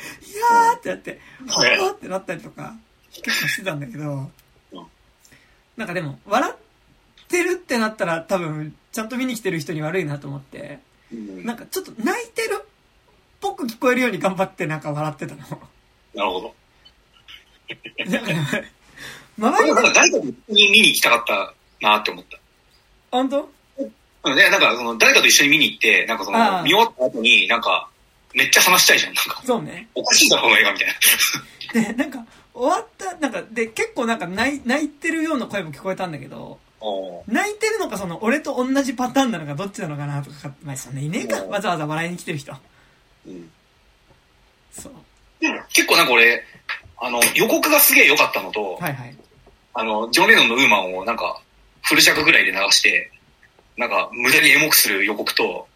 [0.75, 2.75] ーってなって、はーってなったりとか、
[3.11, 4.31] 結構してたんだけど。
[4.73, 4.87] うん、
[5.77, 10.81] なんかでも、笑ってるってなったら多分、ちゃんと見に来てる人に悪いなと思って、
[11.13, 11.45] うん。
[11.45, 12.67] なんかちょっと泣いてるっ
[13.41, 15.41] ぽく聞こえるように頑張ってなんか笑ってたの。
[16.15, 16.55] なるほど。
[18.07, 18.73] なんかね、
[19.39, 22.39] 周りか誰かと一緒に見に行きたかったなって思った。
[23.11, 23.51] 本当？
[24.23, 27.89] うんね、なんかその誰かと一緒に見に行って、なんかその見終わった後になんか
[28.35, 29.15] めっちゃ話したいじゃん。
[29.15, 29.89] なんかそうね。
[29.95, 31.93] おかしいだろこの映画みたいな。
[31.93, 36.59] で、なんか、終わった、なんか、で、結構なんか泣い泣いてるような声も聞こえたんだけど、
[37.27, 41.45] 泣いてるのかその、俺と同じパターンなのかどっちなのかなとか、まあ、そんないねえか。
[41.45, 42.53] わざわざ笑いに来てる人。
[43.27, 43.51] うん
[44.73, 44.93] そう。
[45.73, 46.43] 結構なんか俺、
[46.99, 49.17] あの予告がすげえ良かったのと、はいはい。
[49.75, 51.43] あの、ジョン・レノンのウーマンをなんか、
[51.83, 53.11] フル尺ぐらいで流して、
[53.77, 55.67] なんか、無駄にエモくする予告と、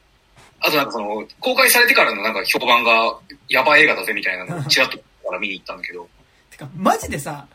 [0.60, 3.18] あとなんかその、公開されてからのなんか評判が、
[3.48, 6.08] やばい映画だぜみたいなのをちらっとから見に行ったんだけど、
[6.50, 7.46] てか、マジでさ、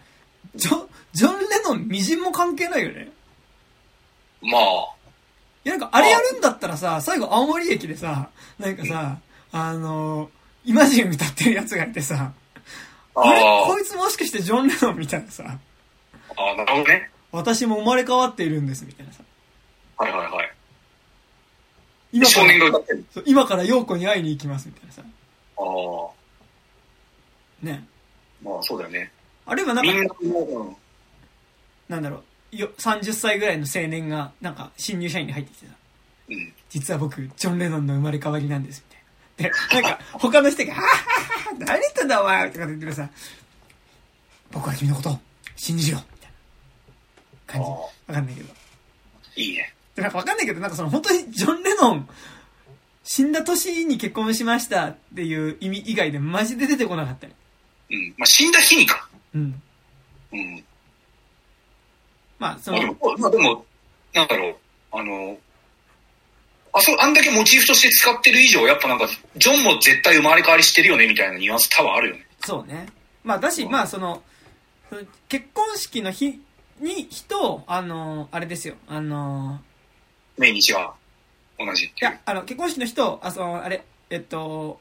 [0.56, 3.10] ジョン、ジョン・レノンみじんも関係ないよね。
[4.42, 4.62] まあ、
[5.66, 9.18] いや、なんか、あれやるんだったらさ、最後青森駅でさ、なんかさ、
[9.52, 10.30] あの、
[10.66, 12.32] イマジン歌ってるやつがいてさ、
[13.16, 15.58] あれあこいつもしかしてジョン・レノンみたいなさ、
[16.38, 17.10] あ、ああ、なるほどね。
[17.32, 19.24] 私も生まれ変わっているんですみたいなさ。
[19.98, 20.54] はいはいはい。
[22.12, 23.06] 今か少年ら、が歌ってる。
[23.26, 25.04] 今から陽子に会いに行きますみたいなさ。
[25.58, 27.88] ああ、ね。
[28.44, 29.12] まあそうだよね。
[29.46, 30.16] あるいはなんみんか、
[31.88, 35.74] ななんだろう、よ30歳ぐらいの青年が、なんか、新入社員に入ってきてさ、
[36.30, 36.54] うん。
[36.70, 38.84] 実は僕、ジョン・レノンの生まれ変わりなんです、
[39.38, 39.80] みたいな。
[39.80, 43.10] で、なんか、他の人が、はぁはぁはぁ何言ってんだお前とか言ってるさ、
[44.52, 45.20] 僕は君のことを
[45.56, 47.68] 信じるよ、みたいな感じ。
[47.68, 48.54] あわかんないけど。
[49.36, 49.74] いいね。
[49.96, 52.10] で、なんかわかんないけど、なんかその本当にジョン・レノン、
[53.04, 57.34] 死んだ年に結婚しましたっていう意味以外でマジで出てこなかったよ。
[57.92, 58.14] うん。
[58.18, 59.10] まあ死んだ日にか。
[59.34, 59.62] うん。
[60.32, 60.64] うん。
[62.40, 63.66] まあ、そのまあでも、、
[64.14, 64.56] なんだろう、
[64.92, 65.38] あの、
[66.74, 72.26] あ、そう、あんだけモチーフとして使ってる以上、やっぱなんか、ジョンも絶対生まれ変わりしてるよね、みたいなニュアンス多分あるよね。
[72.40, 72.88] そうね。
[73.24, 74.24] まあ、だし、まあ、その、
[74.90, 76.42] その結婚式の日
[76.80, 79.60] に、日と、あの、あれですよ、あの、
[80.38, 80.94] 命日が
[81.60, 81.90] 同じいう。
[81.90, 84.80] いや、あの、結婚式の日と、あ、その、あれ、えっと、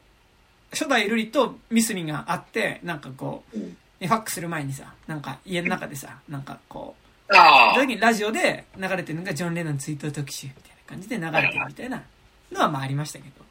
[0.71, 7.35] 初代瑠璃とミスミがあって、なんかこう、うんねファックする前にさ、なんか家の中でさ、なんかこう、あそ
[7.81, 12.03] の時にラジオで流れてるのがジョン・レノン追悼特集みたいな感じで流れてるみたいな
[12.51, 13.45] のはまあありましたけど。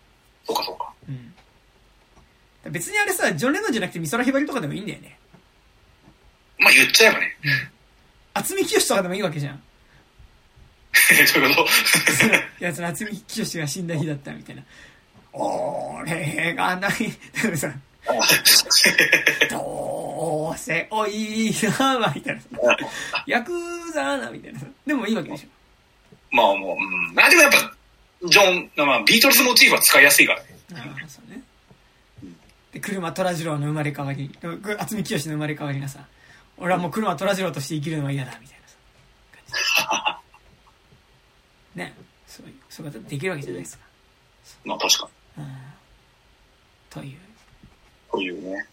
[0.48, 0.92] そうかそうか。
[1.08, 2.72] うん。
[2.72, 5.18] 別にあれさ、ジョン・レノンじゃなくて美空ひばりとかでもいいんだよね。
[6.60, 7.38] まあ言っちゃえばね。
[8.34, 9.62] 渥美清とかでもいいわけじゃん。
[11.28, 11.68] そういうこと？
[12.60, 14.64] いや、その渥美清が死んだ日だったみたいな。
[15.34, 16.92] 俺がない、
[17.44, 17.72] でもさ、
[19.50, 22.48] どうせおいな、みたいなさ。
[23.26, 23.52] ヤク
[23.94, 24.66] ザな、みたいなさ。
[24.86, 25.48] でもいいわけでしょ。
[26.36, 27.14] まあもう、うん。
[27.14, 27.74] まあでもやっぱ、
[28.28, 30.46] ジョン、まあビートルズモチーフは使いやすいからね。
[30.74, 31.42] ああ、そうね。
[32.72, 36.06] で、車虎次郎の生まれ変わり、渥美清の生まれ変わりがさ、
[36.58, 38.76] 俺はもう車虎次郎として生きるのは嫌だ、みたいなさ。
[39.86, 40.20] 感
[41.76, 41.94] じ ね。
[42.28, 43.86] そういう、そういうことできるわけじゃないですか。
[44.66, 45.44] まあ確かに。
[45.44, 45.54] うん。
[46.90, 47.27] という。
[48.18, 48.66] というね。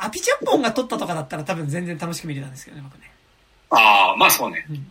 [0.00, 3.10] アピチャッポンが撮ったとかだったら多分全然楽しく見れたんですけどね、僕ね。
[3.70, 4.66] ああ、まあそうね。
[4.68, 4.90] うん。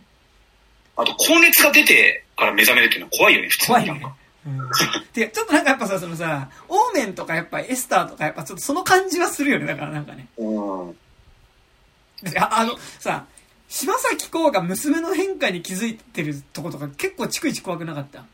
[0.96, 4.16] あと、高熱が出てから目覚めるっていうのは怖いよね、普通怖いねになんか。。
[4.46, 4.70] うん。
[5.12, 10.26] てか、ちょっとなんかやっぱさ、そのさ、オーメンとかやっぱエスターとかやっぱちょっとその感じはするよね、だからなんかね。
[10.36, 10.90] うん。
[12.38, 13.26] ああの、さ、
[13.68, 18.24] 柴咲コウが娘の変化に気づいてるとことか結構逐一怖くなかった？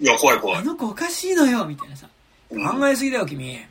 [0.00, 0.60] いや、怖い怖い。
[0.60, 2.08] あの子おかしいのよ、みたいなさ。
[2.50, 3.68] うん考えすぎだよ、君、みたい。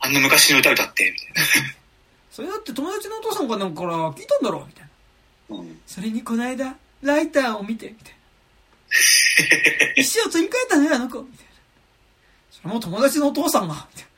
[0.00, 1.44] あんな昔の歌歌って、みたい
[2.30, 4.88] それだって友達のお父さんかなんかから聞いたんだろ、みたい
[5.50, 5.56] な。
[5.56, 5.62] な。
[5.62, 5.80] うん。
[5.86, 8.18] それにこの間、ライターを見て、みたいな。
[9.96, 11.52] 石を取り替えたのよ、あの子、みたいな。
[12.50, 14.10] それも友達のお父さんが、みたい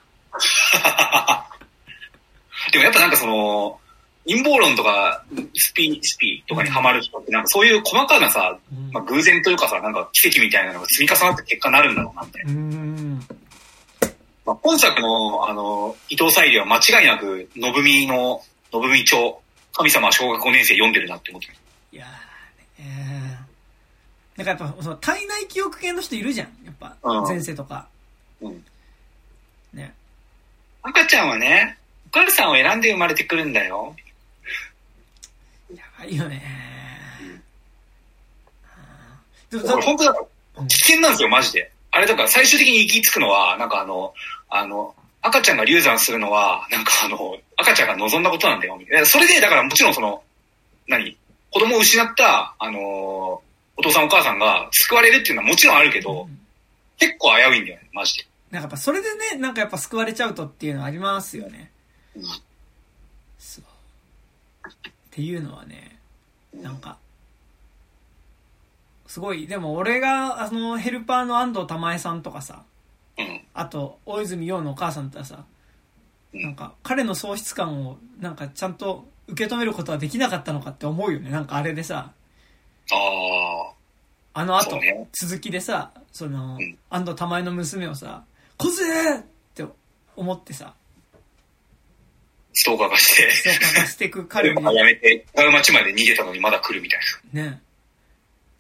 [2.73, 3.79] でもやっぱなんかその、
[4.27, 12.53] 陰謀論とか、スピ、スピとかにハマる人って、なんかそういう細かなさ、うんまあ偶然というかさ、なんか奇跡みたいなのが積み重なって結果になるんだろうな、みたいな。
[12.53, 12.59] な。
[12.59, 13.29] うーん。
[14.45, 18.43] まあ、本作の、あの、伊藤沙莉は間違いなく、信美の、
[18.73, 19.41] 信美町、
[19.73, 21.55] 神様は小学5年生読んでるなって思ってる。
[21.93, 23.39] いやーね、
[24.39, 26.49] えー、なんかやっぱ、その体内記憶系の人いるじゃん。
[26.65, 27.87] やっぱう、ん前世とか。
[28.41, 28.65] うん。
[29.73, 29.95] ね。
[30.83, 31.79] 赤ちゃんはね、
[32.09, 33.95] お母さんを選んで生まれてくるんだよ。
[35.75, 36.43] やばいよね
[37.23, 37.43] うん
[38.67, 40.15] あーでもこれ本当だ
[40.69, 41.73] 危険なんですよ、マジで。
[41.93, 44.15] あれだから最終的に行き着くのは、なんかあの、
[44.51, 49.07] あの、赤ちゃんが流産するのは、なんかあの、赤ちゃんが望んだことなんだよ、みたいな。
[49.07, 50.23] それで、だからもちろんその、
[50.89, 51.17] 何
[51.51, 52.81] 子供を失った、あの
[53.77, 56.39] お父さんお母さんが救われるっていうのはもちろんあるけど、うん
[56.99, 58.27] 結構危ういんだよね、マジで。
[58.53, 61.73] なんかやっぱそれでね、なんかやっぱ救われちゃうとっていうのはありますよね。
[62.15, 62.25] うん
[63.41, 63.65] そう。
[64.69, 65.99] っていうのはね、
[66.55, 66.97] なんか、
[69.13, 72.63] すごい、でも俺が、あの、ヘルパーの安藤玉恵さんとかさ、
[73.19, 73.43] うん。
[73.53, 75.45] あと、大泉洋のお母さんってさ、
[76.33, 81.29] うんなんか、彼の喪失感を、なんか、ちゃんと受け止めることはできなかったのかって思うよね。
[81.29, 82.11] なんかあれでさ、
[82.91, 82.97] あ
[84.35, 84.41] あ。
[84.41, 88.25] あの後、ね続きでさ、その、うん安藤玉恵の娘をさ、
[88.57, 89.23] 小杖っ
[89.55, 89.67] て
[90.17, 90.73] 思ってさ、
[92.55, 97.01] ストーカーがして、そうかがしてく彼に、 やめて、違う町まで逃げたのにまだ来るみたい
[97.35, 97.43] な。
[97.51, 97.63] ね。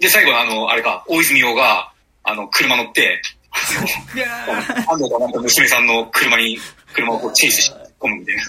[0.02, 1.92] で、最後あの、あれか、大泉洋が、
[2.24, 3.22] あの、車乗って、
[3.52, 6.58] 安藤がなんか娘さんの車に、
[6.92, 8.42] 車をこうチェイスして込むみたいな。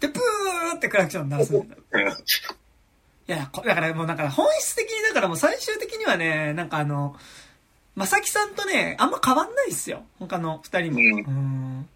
[0.00, 1.82] で、プーってクラクション鳴らすんだよ。
[3.28, 7.16] いや、こだからもうなんか本質的に、だからもう最終的にはね、なんかあの、
[7.94, 10.04] まさきさんとね、あんま変わんないっすよ。
[10.18, 10.98] 他の二人も。
[10.98, 11.88] うんうん。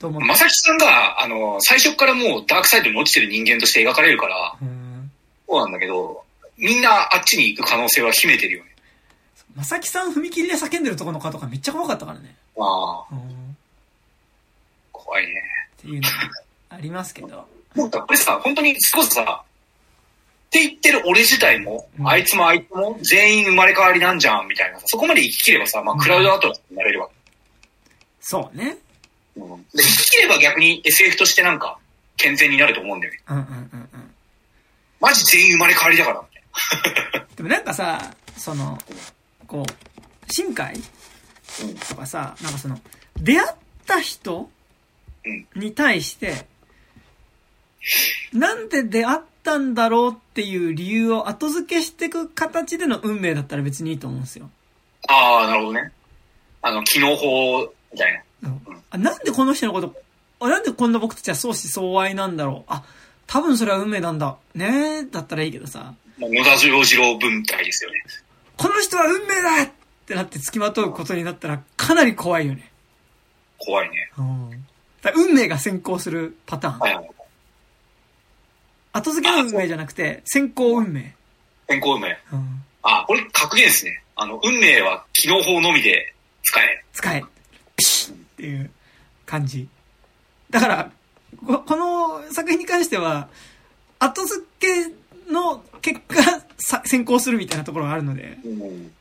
[0.00, 0.18] と思。
[0.18, 5.12] まさきさんが、あの、最初からもうダークサイドに落ちてる人間として描かれるから、うん。
[5.48, 6.24] そうなんだけど、
[6.58, 8.70] みんなあっちに行く可能性は秘めてるよね。
[9.54, 12.36] まさきさん踏切で叫んでるとこの顔とかめっちゃ怖かったからね。
[12.58, 13.56] ああ、うん。
[14.92, 15.42] 怖いね。
[15.78, 16.08] っていうのが
[16.70, 17.46] ありますけど。
[17.74, 19.44] なんかこれさ、本当に少しさ、
[20.48, 24.84] って言ってる俺自体も、うんあいつもあいつも全員生まれ変わりなんじゃん、みたいなさ。
[24.86, 27.08] そこまで生き切ればさ、まあ、クラウドアートになれるわ
[28.20, 28.78] そうね。
[29.34, 29.40] け。
[29.40, 31.78] うん、で生き切れば逆に SF としてなんか、
[32.16, 33.20] 健全になると思うんだよね。
[33.28, 34.14] うんうんうんうん。
[35.00, 36.24] マジ全員生まれ変わりだから、
[37.36, 38.78] でもなんかさ、その、
[39.46, 40.74] こう、新海。
[41.88, 42.78] とかさ、なんかその、
[43.20, 43.54] 出会っ
[43.86, 44.50] た人
[45.24, 46.46] うんに対して、
[48.32, 54.50] なんで出会ったんだろうっていう理由を後付けしていく形での運命だったら別にいいと思うんですよ。
[55.08, 55.92] ああ、なるほどね。
[56.62, 57.62] あの、機能法
[57.92, 58.50] みたいな。
[58.90, 59.94] あなんでこの人のこと、
[60.40, 62.72] あなんでこんな僕たちは相思相愛なんだろう。
[62.72, 62.84] あ、
[63.26, 64.36] 多分それは運命なんだ。
[64.54, 68.02] ねえ、だったらいいけどさ、まあ野田洋次郎文体ですよね。
[68.56, 69.70] この人は運命だっ
[70.06, 72.70] てなって付きまとうことになったらかなり怖いよね。
[73.58, 74.10] 怖いね。
[74.18, 74.66] うん。
[75.14, 76.78] 運命が先行するパターン。
[76.78, 77.10] はいはい。
[78.92, 81.14] 後付けの運命じゃなくて、先行運命。
[81.68, 82.18] 先行運命。
[82.32, 82.62] うん。
[82.82, 84.02] あ、これ格言ですね。
[84.16, 86.84] あの、運命は機能法のみで使え。
[86.92, 87.22] 使え。
[87.76, 88.70] ピシッっていう
[89.24, 89.68] 感じ。
[90.50, 90.90] だから、
[91.46, 93.28] ここの作品に関しては、
[94.00, 94.90] 後付け
[95.30, 96.22] の結果、
[96.58, 98.92] さ先行するみたいなところがあるので、うん。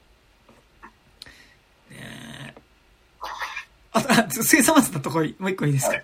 [3.94, 6.04] あと、あ、生産末のところ、もう一個いいですか、はい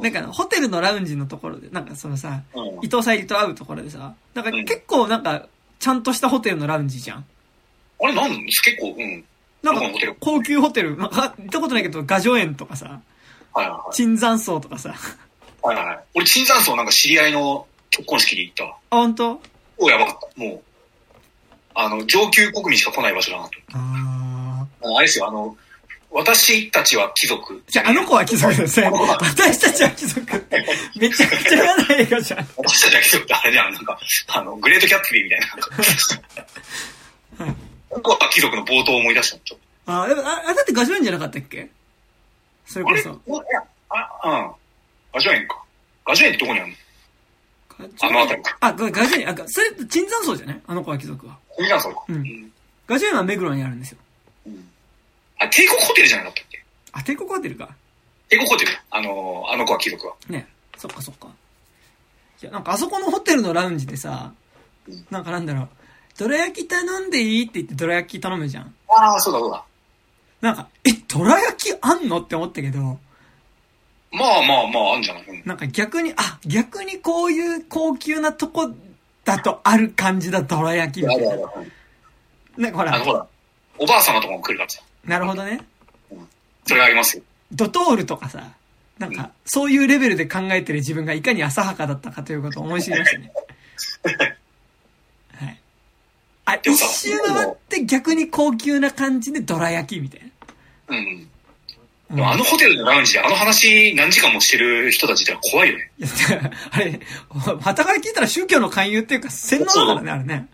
[0.00, 5.46] なんかホテルのラウンジのところで、なんかそのさ、うん伊藤沙莉と会うところでさ、なんかうん結構なんか、
[5.78, 7.24] ちゃんとしたホテルのラウンジじゃん。
[8.02, 9.24] あれなんです結構、うん。
[9.62, 9.82] なんか
[10.18, 13.00] 高級ホテル、まあ、行ったことないけど、画女園とかさ、
[13.52, 13.94] はい。
[13.94, 14.94] 椿山荘とかさ、
[15.62, 16.00] あ、はいはいはい。
[16.14, 18.76] 俺、椿山荘なんか知り合いの結婚式で行ったわ。
[18.90, 19.42] 本当？
[19.82, 20.40] おやばかった。
[20.40, 20.62] もう、
[21.74, 23.50] あの、上級国民しか来ない場所だなと。
[23.74, 24.88] ああ。
[24.88, 25.56] ああれですよ、あの、
[26.10, 27.62] 私たちは貴族。
[27.68, 28.90] じゃあ、あの子は貴族ですね。
[28.90, 32.48] 私たちは貴族って、めちゃくちゃ嫌な映画じゃん。
[32.56, 33.98] 私たちは貴族ってあれじゃん、なんか、
[34.28, 35.46] あの、グレートキャッツビーみたいな。
[35.46, 37.56] なんかはい
[37.90, 41.70] 僕は貴族の冒頭を思い出したの、ちょっあ、でも、あ、あだってガジュエンじゃなかったっけ？
[42.66, 42.90] それと。
[42.90, 43.02] あれ？
[43.02, 43.32] こそ。
[43.32, 44.50] おいや、あ、うん。
[45.12, 45.62] ガジュエンか。
[46.06, 46.74] ガジュエンってどこにあるの？
[48.00, 48.56] あの辺りか。
[48.60, 51.38] あ、ガガジュエン、あ、それ、椿山荘じゃねあの子は貴族は。
[51.56, 52.04] 椿山荘か。
[52.08, 52.52] うんうん。
[52.86, 53.98] ガジュエンは目黒にあるんですよ。
[54.46, 54.68] うん
[55.38, 56.64] あ、帝国ホテルじゃなかったっけ？
[56.92, 57.74] あ、帝国ホテルか。
[58.28, 58.72] 帝国ホテル。
[58.90, 60.14] あの、あの子は貴族は。
[60.28, 60.46] ね。
[60.76, 61.28] そっかそっか。
[62.40, 64.32] いや、なんかあそこのホテルのラウンジでさ
[64.88, 65.68] うん、なんかなんだろう、
[66.18, 68.74] どら焼き頼んでいいって言ってどら焼き頼むじゃん。
[68.88, 69.64] ああ、そうだそうだ。
[70.40, 72.20] なんか、え、どら焼きあんの？
[72.20, 72.98] って思ったけど、
[74.12, 78.70] まあまあまあ、あんじゃない、うんなんか逆に、あ、逆にこういう高級なとこ
[79.24, 81.36] だとある感じだ、どら焼きみたいな。
[82.58, 83.26] なんかほあの、ら、ほら、
[83.78, 84.82] おばあ様とかも来るからさ。
[85.04, 85.60] なるほどね。
[86.66, 87.22] それがありますよ。
[87.52, 88.52] ドトールとかさ、
[88.98, 93.32] なんか、そういうレベルで考えてる自分がいかに浅はかだったかということを思い知りましたね。
[95.34, 95.60] はい。
[96.44, 100.20] あ、一周回って逆に高級な感じでどら焼きみたい
[100.88, 100.96] な。
[100.96, 101.28] うん。
[102.14, 105.90] あのホテルのラウンジであの話何時間もしてる人たちって怖いよね。
[106.70, 107.00] あれ、
[107.64, 110.48] またから聞いたら宗教の勧誘っていうか洗脳だからね、あれね。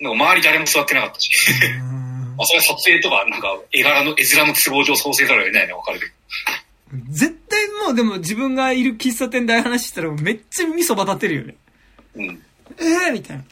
[0.00, 1.30] なんか周り誰も座ってなかったし。
[1.80, 2.08] うん
[2.38, 6.12] まあそれは撮影とか、なんか絵柄の、絵面の都合上創生ざるを得ないのはわかるけど。
[7.10, 11.54] 絶対もうでも自分がいる喫茶店で話したらめっちゃ味噌ば立てるよね。
[12.14, 12.42] うん。
[12.78, 13.42] ええー、みたいな。
[13.42, 13.46] い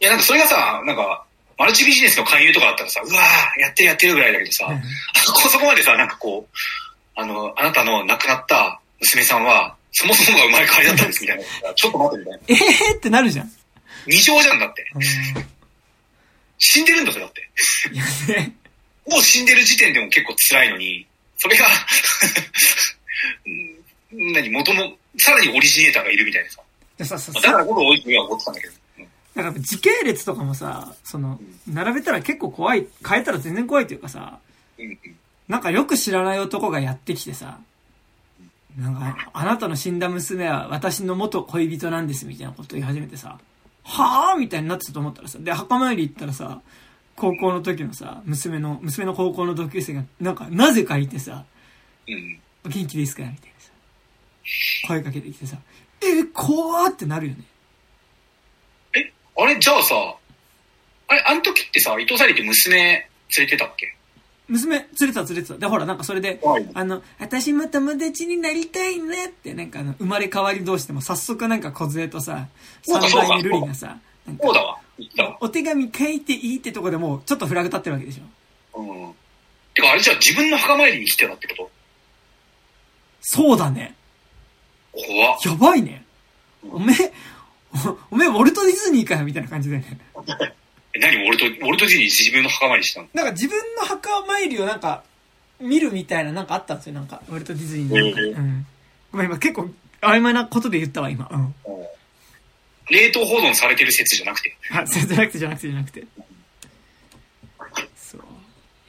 [0.00, 1.24] や、なんかそれがさ、なんか、
[1.62, 4.82] マルチビジネスの勧誘とかだったらさ、うわー、やってるやってるぐらいだけどさ、うんあ
[5.24, 6.58] そこそこまでさ、なんかこう、
[7.14, 11.44] あの、あなたの亡くなった娘さんは、そもそもが生まれ変わりだったんですみたいな。
[11.74, 12.66] ちょっと待ってみたいな。
[12.66, 13.52] ええー、ってなるじゃん。
[14.08, 14.84] 二乗じゃんだって。
[14.94, 15.02] うん
[16.64, 17.50] 死んでるんだぜ、だって。
[17.92, 18.04] いや
[18.36, 18.54] ね。
[19.08, 21.06] もう死んでる時点でも結構辛いのに、
[21.36, 21.66] それが
[24.12, 26.60] うん、何、元の、さらにオリジネーターがいるみたいなさ。
[26.98, 28.74] でさ、さ、だからこそ多いには思ってたんだけど。
[29.36, 34.38] うんなんか時系列とかもさ、その、並べたら結構怖い、変えたら全然怖いっていうかさ、
[35.48, 37.58] なんかよく知らない男がやってきてさ、
[38.76, 43.38] なんか、あなたの死んだ娘は私の元恋人なんですみたいなこと言い始めてさ、
[43.84, 46.60] はぁみたいになってたと思ったらさ、で、墓参り行ったらさ、
[47.16, 51.44] 高校の時のさ、娘の、娘の高校の同級生が、なんか、なぜかいてさ、
[52.06, 52.40] うん。
[52.68, 53.70] 元気ですかみたいなさ。
[54.88, 55.56] 声かけてきてさ、
[56.00, 57.44] え、怖ってなるよね。
[59.36, 59.94] あれ、じゃあさ、
[61.08, 63.94] あれ、あの時ってさ、伊藤沙莉って娘連れてたっけ？
[64.48, 65.54] 娘、連れてた連れてた。
[65.56, 72.48] で、ほら、なんかそれで、はいあの、私も友達になりたいねって、なんかあの、生まれ変わり同士でも早速なんか小杖とさ、
[72.82, 74.78] 三代目ルリがさ、なんかそうだわ。
[75.40, 78.80] お手紙書いていいってとこでもうちょっとフラグ立ってるわけでしょ。
[78.80, 79.14] うん。
[79.74, 81.70] てか、あれじゃあ自分の墓参りに来てたってこと？
[83.22, 83.94] そうだね。
[84.92, 85.38] 怖っ。
[85.44, 86.04] やばいね。
[86.70, 87.12] おめえ、
[88.10, 89.98] おおめえ、ウォルト・ディズニーかよ、みたいな感じだよね。
[90.94, 93.08] え何俺と、俺とジに自分の墓参りしたの？
[93.14, 95.04] なんか自分の墓参りをなんか、
[95.58, 97.22] 見るみたいななんかあったんですよ、なんか。
[97.28, 98.20] ウォルト・ディズニーのなんか。
[98.20, 98.66] へえうん。
[99.12, 99.70] ごめん、今結構
[100.02, 101.28] 曖昧なことで言ったわ、今。
[101.30, 101.54] うん。
[102.90, 104.56] 冷凍保存されてる説じゃなくて。
[104.70, 106.04] あ、じゃなくてじゃなくてじゃなくて。
[107.96, 108.22] そう。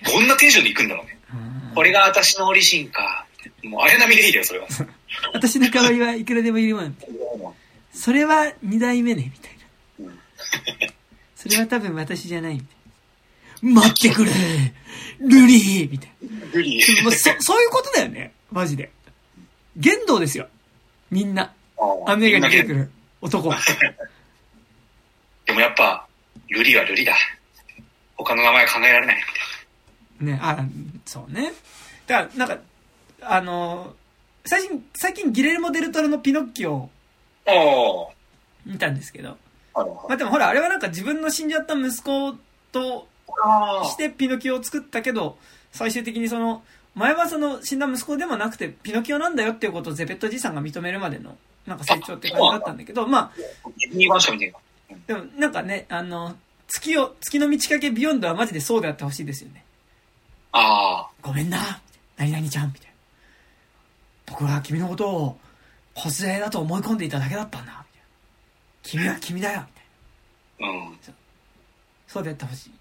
[0.06, 1.18] どんなテンションで行くんだろうね。
[1.34, 1.36] う
[1.72, 3.26] んこれが私のオリジンか。
[3.64, 4.68] もう綾波レイだよ、それは。
[5.34, 6.96] 私の代わりはいくらでもいるわん。
[7.94, 9.52] それは二代目ね、みたい
[10.00, 10.20] なうん。
[11.36, 12.68] それは多分私じゃない、みたい
[13.74, 13.82] な。
[13.82, 14.32] 待ってくれ
[15.20, 17.04] ルリーみたいな。
[17.04, 18.34] もうそ、そういうことだよね。
[18.52, 18.92] マジで。
[19.78, 20.48] 言動ですよ。
[21.10, 21.54] みんな。
[22.06, 22.92] あの映画に出てくる
[23.22, 23.50] 男。
[25.46, 26.08] でもやっぱ、
[26.50, 27.16] ルリはルリだ。
[28.16, 29.24] 他の名前考えられない。
[30.20, 30.66] ね、あ、
[31.06, 31.54] そうね。
[32.08, 32.64] だから、なんか、
[33.22, 33.96] あの、
[34.46, 36.90] 最近、最近ギレルモ・デルトロのピノッキオ。
[38.66, 39.38] 見たんですけど。
[39.76, 42.36] あまあでもほら、あれはなんか自分の死んじゃった息子
[42.72, 43.08] と
[43.44, 45.38] あしてピノキオを作ったけど、
[45.72, 46.64] 最終的にその、
[46.96, 53.32] 前はその死んだ息子でもなくてピノキオなんだよっていうことをゼペットじいさんが認めるまでの、なんか成長って感じだったんだけど、まあ、
[55.08, 56.36] でもなんかね、あの、
[56.68, 59.66] 月を、月の満ち欠けビヨンドはマジでそうであってほしいですよね。
[60.52, 61.82] あごめんな、
[62.18, 62.94] 何々ちゃん、みたいな。
[64.28, 65.38] 僕は君のことを、
[65.96, 67.86] 小杖だと思い込んでいただけだったんだ、
[68.84, 69.08] みたいな。
[69.08, 69.66] 君は君だよ、
[70.60, 70.80] みたいな。
[70.80, 70.88] あ。
[70.88, 70.98] うん。
[72.08, 72.72] そうであってほしい。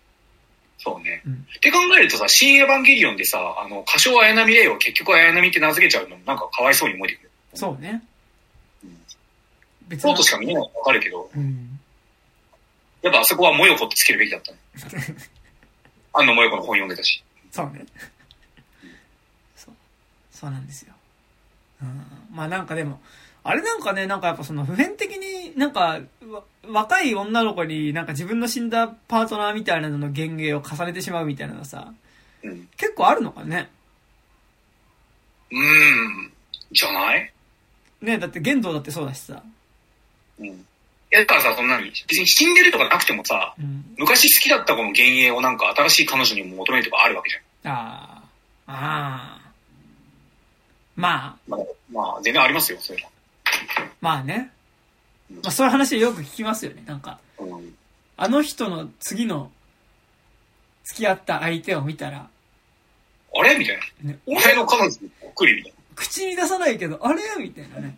[0.78, 1.22] そうね。
[1.24, 7.30] うんって考えるとさ、新エヴァンゲリオンでさ、あの、歌唱綾波レイを結局綾波って名付けちゃうのなんかかわいそうに思えてくる。
[7.54, 8.02] そうね
[8.82, 8.98] うん。
[9.88, 11.78] 別そうとしか見えないのわかるけど、うん。
[13.02, 14.58] やっぱあそこはもよこってつけるべきだったね。
[16.14, 17.22] あんのもよこの本読んでたし。
[17.50, 17.84] そうね。
[19.56, 19.74] そう。
[20.32, 20.94] そうなんですよ。
[21.82, 22.36] うん。
[22.36, 23.00] まあなんかでも、
[23.44, 26.00] あれなんかね、なんかやっぱその普遍的になんか、
[26.30, 31.92] わ若い女の子になんか自分の死んだパートナーみたいなのの幻影を重ねてしまうみたいなのさ、
[32.44, 32.68] うん。
[32.76, 33.68] 結構あるのかね？
[35.50, 36.32] うーん。
[36.70, 37.32] じゃない？
[38.00, 39.42] ねだって玄道だってそうだしさ。
[40.38, 40.46] うん。
[40.46, 40.54] い
[41.10, 43.84] や、だからさ、そんなに、別に死んでるとかなくてもさ、うん。
[43.98, 47.72] 昔好きだった子の幻影をなんか新しい彼女にも求めるとかあるわけじゃん。
[47.74, 48.22] あ
[48.66, 48.72] あ。
[48.72, 49.41] ああ。
[50.96, 51.60] まあ、まあ、
[51.90, 53.04] まあ、全然ありますよ、そういう
[54.00, 54.50] まあね。
[55.30, 56.84] まあそういう話よく聞きますよね。
[56.86, 57.18] なんか。
[58.16, 59.50] あの人の次の
[60.84, 62.28] 付き合った相手を見たら、
[63.34, 63.56] あれ？
[63.56, 64.10] みたいな。
[64.10, 67.22] ね、お前の彼女にこっくりみたい口に出さないけど、あれ？
[67.40, 67.96] みたいなね。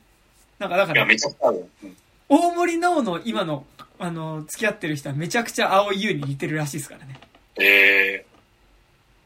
[0.59, 1.69] なんかだから、めっちゃあるよ。
[1.83, 1.97] うん。
[2.29, 3.67] 大森直の今の、
[3.99, 7.21] あの、付き合ってる人はめちゃくちゃ青い優に似てるらしいですからね。
[7.57, 8.25] え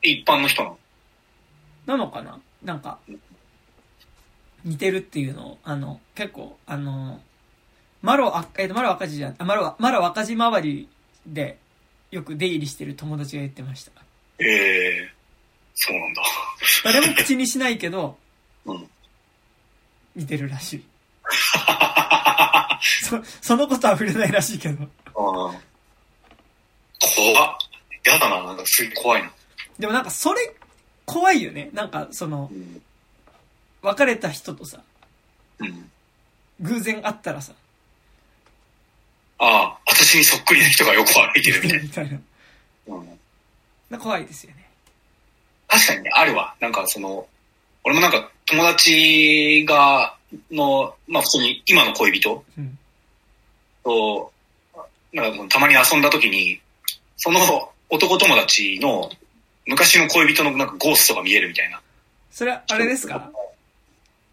[0.02, 0.78] ー、一般の人なの？
[1.86, 2.40] なのかな？
[2.64, 2.98] なんか、
[4.64, 7.20] 似てるっていうのを、あの、結構、あの、
[8.02, 10.89] マロ、あえっ、と、マロ赤字じゃん、あ、マロ、マロ赤字周り
[11.26, 11.59] で、
[12.10, 13.93] よく出入りしてる友達が言ってました。
[14.39, 15.09] えー、
[15.74, 16.22] そうなんだ。
[16.85, 18.16] 誰も口にしないけど、
[18.64, 18.89] うん。
[20.16, 20.85] 似てるらしい。
[23.02, 24.85] そ、そのことは触れないらしいけど。
[24.85, 25.59] あー怖っ。
[28.05, 29.30] やだな、なんかすごい怖いな。
[29.78, 30.55] でもなんかそれ、
[31.05, 31.70] 怖いよね。
[31.72, 32.82] なんか、そのう、ん。
[33.82, 34.80] 別れた人とさ、
[35.59, 35.90] うん。
[36.60, 37.52] 偶然会ったらさ、
[39.38, 42.10] ああ、私にそっくりな人が横歩いてるみたい みたいな。
[42.12, 42.20] な。
[42.88, 43.20] うん。
[43.90, 44.68] な怖いですよね。
[45.68, 46.55] 確かにね、あるわ。
[46.60, 47.28] なんかその、
[47.84, 50.16] 俺もなんか友達が、
[50.50, 52.78] の、まあ普通に今の恋人うん。
[53.84, 54.32] と、
[55.12, 56.60] なんかそのたまに遊んだ時に、
[57.16, 59.10] その男友達の
[59.66, 61.80] 昔の恋人のなんかゴーストが見えるみたいな。
[62.30, 63.30] それは、あれですか？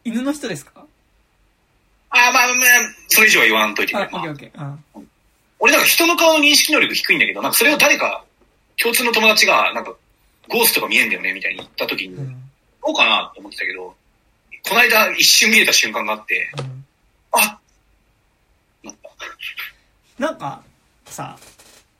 [0.05, 0.85] 犬の人ですか？
[2.11, 2.55] ああ、まあまあ、
[3.09, 4.51] それ以上は言わんといてくれ、あオッまあケーオッケー。
[4.55, 4.77] あ
[5.59, 8.23] 俺なんか人の顔の認識能力低いんだけど、なんかそれを誰か、
[8.77, 9.95] 共通の友達が、なんか、
[10.47, 12.31] ゴーストが見えんだよね、みたいに言った時に、うん。
[12.85, 13.95] どうかなって思ってたけど、
[14.67, 16.85] この間一瞬見えた瞬間があって、うん
[17.31, 17.59] あ
[18.83, 19.09] なった。
[20.23, 20.61] なんか、
[21.05, 21.37] さ、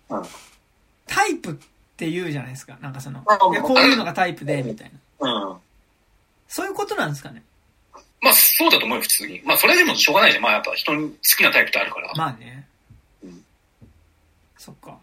[0.10, 0.24] うん
[1.08, 1.54] タイプっ
[1.98, 2.78] て言うじゃないですか。
[2.82, 4.92] なんかそのこういうのがタイプで、みたい
[5.22, 5.32] な。
[5.32, 5.58] うん。
[6.48, 7.42] そういうことなんですかね。
[8.26, 9.42] まあそうだと思うよ、普通に。
[9.46, 10.44] まあそれでもしょうがないじゃん。
[10.44, 12.12] まあやっぱ人に好きなタイプってあるから。
[12.16, 12.68] まあね。
[13.24, 13.46] うん
[14.58, 14.98] そっか。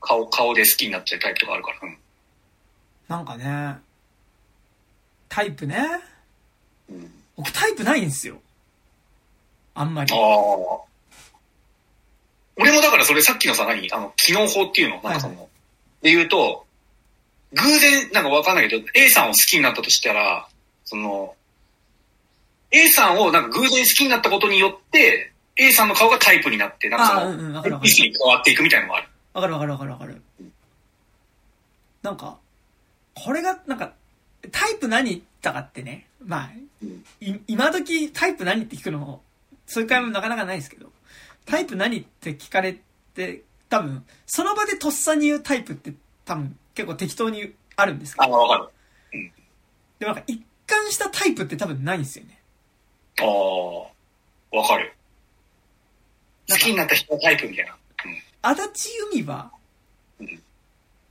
[0.00, 1.78] 顔、顔で好きになっちゃうタイプとかあるから。
[1.82, 1.96] うん。
[3.08, 3.78] なんかね、
[5.28, 5.78] タイプね。
[6.90, 8.40] うん、僕タイプないんですよ。
[9.74, 10.16] あんまりあ。
[10.16, 10.18] あ。
[12.58, 13.90] 俺もだからそれさっきのさ、何？
[13.92, 15.00] あの、機能法っていうの？
[15.02, 15.48] なんかその、は
[16.02, 16.66] で言うと、
[17.54, 20.48] 偶然、なんかわかんないけど、A さんを好きになったとしたら、
[20.84, 21.34] その、
[22.72, 27.80] A さんをなんか偶然好きになったことによって、A さんの顔がタイプになって、なんかそああ、うんの。
[27.84, 29.08] 意識に変わっていくみたいなのがある。
[29.34, 30.22] わかるわかるわかるわかる。
[32.02, 32.38] なんか、
[33.14, 33.92] これが、なんか、
[34.50, 36.06] タイプ何言ったかってね。
[36.24, 36.50] まあ、
[36.82, 39.22] うんい今時タイプ何って聞くのも、
[39.66, 40.90] そういう会話もなかなかないですけど、
[41.46, 42.76] タイプ何って聞かれ
[43.14, 45.92] て、多分、その場でとっさに言うタイプって
[46.24, 48.70] 多分結構適当にあるんですけあ、ど、わか
[49.12, 52.38] でもなんか一貫したタイプって多分ないんですよね。
[53.18, 53.24] る。
[53.24, 54.94] ああ、わかる。
[56.48, 57.76] 好きになった人のタイプみたいな。
[58.42, 59.52] 足立由美は
[60.18, 60.42] うん、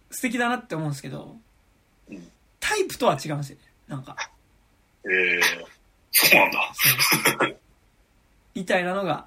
[0.09, 1.37] 素敵だなって思うんですけど、
[2.09, 3.63] うんタイプとは違うんですよね。
[3.87, 4.15] なんか、
[5.03, 5.11] うん。
[5.11, 5.41] ええ
[6.11, 6.73] そうなんだ。
[8.53, 9.25] みたいなのが、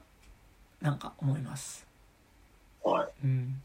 [0.80, 1.86] なんか思います。
[2.82, 3.08] はい。
[3.24, 3.60] うん。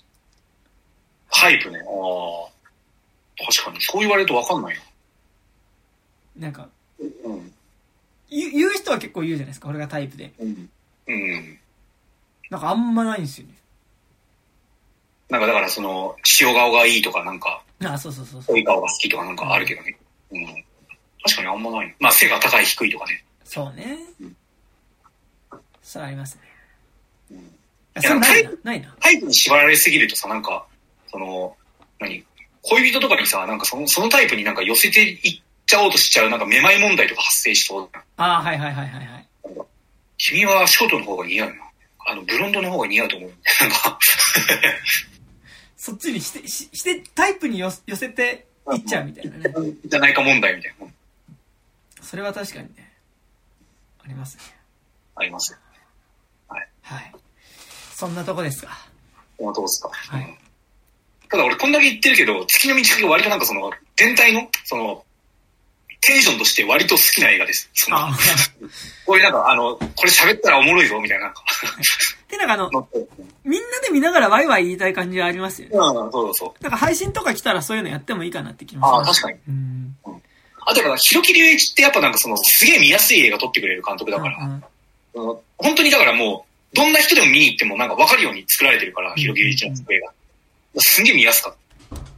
[1.31, 1.77] タイプね。
[1.77, 3.45] ああ。
[3.45, 3.81] 確かに。
[3.81, 4.75] そう言われるとわかんない
[6.35, 6.47] な。
[6.47, 6.67] なんか、
[6.99, 7.53] うん。
[8.29, 10.31] 言う言う人は結構言うじゃないですか、俺がタイプで。
[10.39, 10.69] うん。
[11.07, 11.59] うん。
[12.49, 13.53] なんかあんまないんですよね。
[15.29, 18.55] なんかだからその、塩顔がいいとかなんか、あ、そうそうそうそう。
[18.55, 19.97] 濃い顔が好きとかなんかあるけどね。
[20.31, 20.45] うん。
[21.23, 21.95] 確かにあんまない。
[21.99, 23.23] まあ背が高い低いとかね。
[23.43, 24.35] そうねうん。
[25.81, 26.41] それありますね。
[27.31, 27.55] うん。
[27.95, 28.51] あそれないな。
[28.63, 28.95] ないな。
[28.99, 30.65] タイプに縛られすぎるとさ、なんか、
[31.11, 31.55] その、
[31.99, 32.25] 何？
[32.61, 38.05] 恋人とかにさ、なんかその、そのタイプになんか寄せていっちゃおうとしちゃう、なんかめまい問題とか発生しそうだな。
[38.17, 39.27] ああ、はいはいはいはいはい。
[40.17, 41.55] 君はショートの方が似合うな。
[42.07, 43.29] あの、ブロンドの方が似合うと思う。
[43.61, 43.99] なんか、
[45.77, 49.73] そっちにして、しして、タイプによ寄せていっちゃうみたいなね。
[49.85, 50.87] じゃないか問題みたいな。
[52.01, 52.91] それは確かにね。
[54.03, 54.43] ありますね。
[55.15, 55.55] あります。
[56.47, 57.11] はい。
[57.93, 58.87] そんなとこですか。
[59.37, 59.89] このとこですか。
[59.89, 60.49] はいうん
[61.29, 65.05] ただ俺こんだけ言ってるけど、月の満ち欠け割となんかその、全体の、その、
[66.01, 67.69] テンションとして割と好きな映画です。
[67.73, 68.17] そのああ。
[69.05, 71.43] こういうなんか、あの、これ喋ったらおもろいぞ、みたいな、なんか。
[72.29, 72.69] で、なんかあの、
[73.43, 75.75] みんなで見ながらワイワイ言いたい感じはありますよね。
[75.75, 76.63] うん、そうそう。
[76.63, 79.21] なんか配信とか来たらそういうのやってもいいかなって気もしああ、ます。
[79.21, 79.55] 確かに。
[79.55, 79.95] うん。
[80.61, 84.63] あとだから、広木隆一ってやっぱなんかその、すげえ見やすい映画撮ってくれる監督だから、うん
[85.57, 90.13] 本当にだからもう、どんな人でも見に行ってもなんか分かるように作られてるから、ん広木隆一の映画。
[90.81, 91.55] すんげえ見やすかっ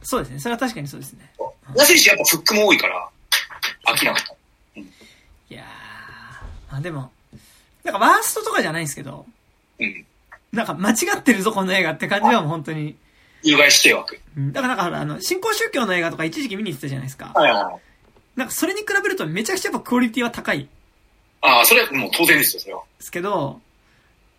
[0.02, 0.38] そうですね。
[0.40, 1.30] それは確かにそうですね。
[1.74, 1.74] た。
[1.74, 3.08] だし、やっぱフックも多いから、
[3.92, 4.80] 飽きなかった。
[4.80, 4.84] い
[5.48, 6.76] やー。
[6.76, 7.10] あ、でも、
[7.84, 9.26] なんかワーストとかじゃないんですけど、
[9.78, 10.06] うん。
[10.52, 12.96] なんか間違ってるぞ、この映画って感じはもう本当に。
[13.42, 14.20] 有害指定枠。
[14.36, 17.32] うんだからなんかあの、新興宗教の映画とか一時期見に行ってたじゃないですか。
[17.34, 17.74] はいはいはい。
[18.36, 20.68] なんかそれに比べるとめちゃくちゃやっぱクオリティは高いんで
[21.42, 22.82] ああ、それはもう当然ですよ、それは。
[23.00, 23.60] すけど、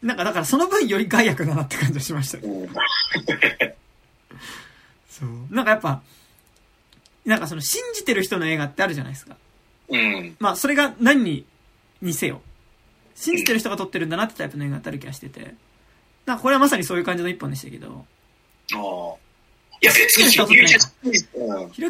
[0.01, 2.39] なんかだからその分より害悪だなって感じがしました。
[5.09, 5.29] そう。
[5.53, 6.01] なんかやっぱ、
[7.25, 9.35] なんかその信じてる人の映画ってあるじゃないですか。
[9.93, 10.35] うん。
[10.39, 11.45] まあそれが何に、
[12.01, 12.41] にせよ。
[13.15, 15.55] 信じてる人が撮ってるんだなってタイプの映画ってある気がしてて。
[16.25, 18.05] なこれはまさにそういう感じの一本でしたけど、
[18.73, 19.23] ああ。
[19.81, 20.31] いや、別に。
[20.31, 20.55] ひろき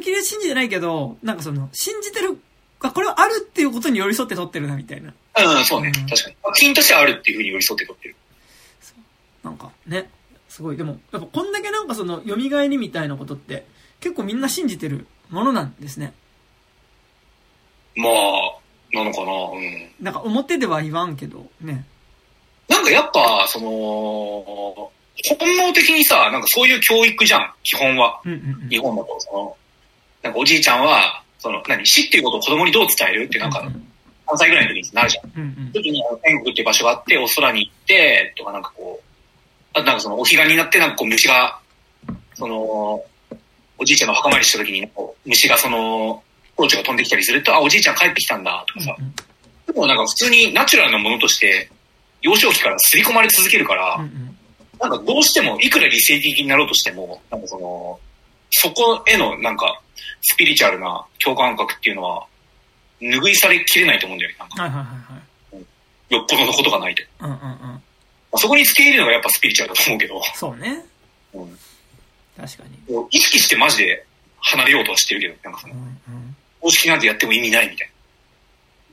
[0.09, 2.39] りは信じてないけど、なんかその、信じてる、
[2.79, 5.13] あ、これはあるっていうことに寄り添って撮ってるなみたいな。
[5.37, 5.91] うん、そうね。
[5.95, 6.35] うん確かに。
[6.43, 8.15] 作品としてはあるっていうふうに寄り添って撮ってる。
[9.43, 10.09] なんかね、
[10.49, 10.77] すごい。
[10.77, 13.65] でも、やっぱこんだけなんかその、蘇りみたいなことって、
[13.99, 16.13] 結構みんな信じてるものなんですね。
[17.95, 18.13] まあ、
[18.93, 19.31] なのかな。
[19.31, 19.91] うん。
[19.99, 21.85] なんか表では言わんけど、ね。
[22.67, 24.91] なんかやっぱ、その、
[25.37, 28.19] 本能的にさ、なんかそういう教育じゃん、基本は。
[28.25, 28.69] うんうんうん。
[28.69, 29.57] 日本だと、その、
[30.21, 33.87] なんかおじいちゃんは、その、何、死っていうことを子供にどう伝えるってなんかう、ん
[34.27, 35.31] 3歳ぐらいの時になるじゃん。
[35.35, 35.71] うんうん。
[35.73, 39.03] 時に天国っていう場所があって、お空に行って、とかなんかこう、
[39.73, 41.59] あとなんかそのお彼岸になってなんかこう虫が、
[42.35, 43.03] その、
[43.77, 44.89] おじいちゃんの墓参りした時に、
[45.25, 46.23] 虫がその、
[46.67, 48.95] 蝶々が飛んできたりすると、あ、おじいちゃん帰ってきたんだ、とかさ。
[48.97, 49.13] うん
[49.65, 51.69] でもなんか普通にナチュラルなものとして、
[52.21, 53.97] 幼少期から刷り込まれ続けるから。
[54.79, 57.99] なんかどうしても、いくら理性的になろうとしても、なんかその、
[58.51, 59.81] そこへのなんか、
[60.21, 62.25] スピリチュアルな共感覚っていうのは、
[63.01, 64.37] 拭いされきれないと思うんだよね。
[64.39, 66.13] なんかはいはいはいはい。
[66.13, 67.03] よっぽどのことがないと。
[67.21, 67.39] うんうんうん。
[67.39, 67.79] ま
[68.33, 70.85] あそこに付け入れるのがやっぱスピリチュアルだと思うけど、そうね。
[71.33, 71.59] うん
[72.35, 73.07] 確かに。
[73.11, 74.05] 意識してマジで
[74.41, 76.35] 離れようとはしてるけど、なんかその、うんうん。
[76.63, 77.91] 公式なんてやっても意味ないみたい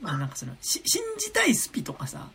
[0.02, 2.28] まあなんかその、し信じたいスピとかさ、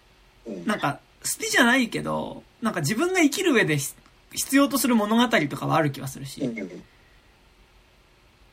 [0.48, 0.66] うん。
[0.66, 3.94] なんか、スピじゃないけど、なんか自分が生きる上でひ
[4.32, 6.84] 必要とする物語とかはある気はするし、うん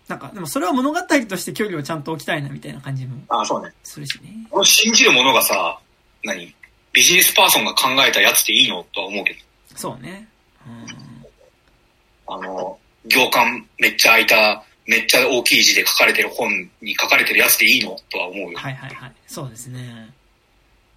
[0.09, 3.73] なんか、でもそれは物語として距離をちゃんと置きたいなみたいな感じもあ、そうね。
[3.85, 4.47] するしね。
[4.51, 5.79] この信じるものがさ、
[6.25, 6.55] 何？
[6.93, 9.39] ビジネスパーソンが考えたやつでいいのとは思うけど。
[9.77, 10.29] そうね。
[10.67, 12.35] うん。
[12.35, 17.97] あの、行間めっちゃ開いた、めっちゃ大きい字で書かれてる本に書かれてるやつでいいの？
[18.11, 18.59] とは思うよ。
[18.59, 19.13] はいはいはい。
[19.27, 20.11] そうですね。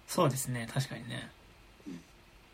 [0.08, 0.68] そうですね。
[0.72, 1.28] 確かにね。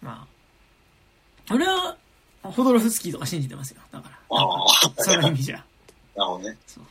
[0.00, 1.52] まあ。
[1.54, 1.96] 俺は、
[2.42, 3.80] ホドロフスキーとか信じてますよ。
[3.92, 4.18] だから。
[4.30, 4.68] ああ、
[4.98, 5.56] その意味じゃ。
[6.16, 6.56] なるほどね。
[6.66, 6.84] そう。
[6.84, 6.86] っ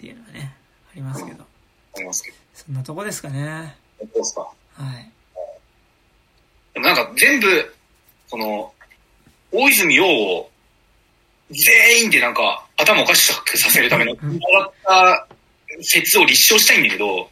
[0.00, 0.54] ていうのはね、
[0.90, 1.44] ありますけど。
[1.96, 2.36] ありますけど。
[2.54, 3.76] そんなとこですかね。
[3.98, 4.40] 本当ですか？
[4.74, 5.10] はい。
[6.74, 7.76] でもなんか全部、
[8.28, 8.72] その、
[9.50, 10.50] 大泉洋を
[11.52, 15.26] 全員でなんか頭おかしくさせるための、うん終わった
[15.80, 17.30] 説を立証したいんだけど、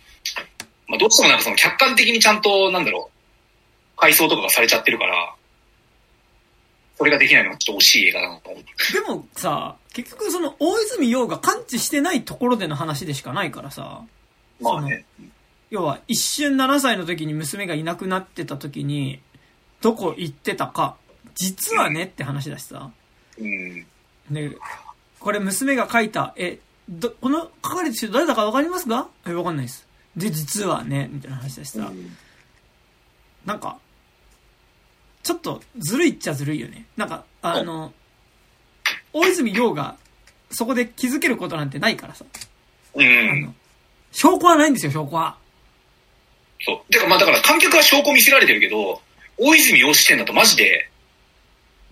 [0.89, 5.35] まあどうしてもなんかその客観的にちゃんと、なんだろう、回想とかがされちゃってるから、
[6.97, 8.93] それができないのがちょっと惜しい映画だなと思って。
[8.93, 14.03] でもさ、結局その大泉洋が感知してないところでの話でしかないからさ、
[14.61, 15.05] まあね。
[15.71, 19.21] 要は一瞬7歳の時に娘がいなくなってた時に、
[19.81, 20.97] どこ行ってたか、
[21.35, 22.91] 実はねって話だしさ。
[23.39, 23.87] うん。
[24.31, 24.57] で、
[25.19, 26.59] これ娘が描いた絵、
[26.89, 29.09] ど、この描かれてる人誰だかわかりますか？
[29.27, 29.87] え、わかんないです。
[30.17, 31.87] で、実はね、みたいな話だしさ。
[31.87, 32.17] うん
[33.47, 33.79] なんか、
[35.23, 36.85] ちょっとずるいっちゃずるいよね。
[36.99, 37.95] なんか、あの、
[39.15, 39.97] 大泉洋が
[40.51, 42.27] そこで気づけることなんてないからさ。
[42.95, 43.55] うあんの。、
[44.13, 45.39] 証拠はないんですよ、証拠は。
[46.61, 46.93] そう。
[46.93, 49.01] てかまあだから観客は証拠見せられてるけど、
[49.39, 50.91] 大泉洋視点だとマジで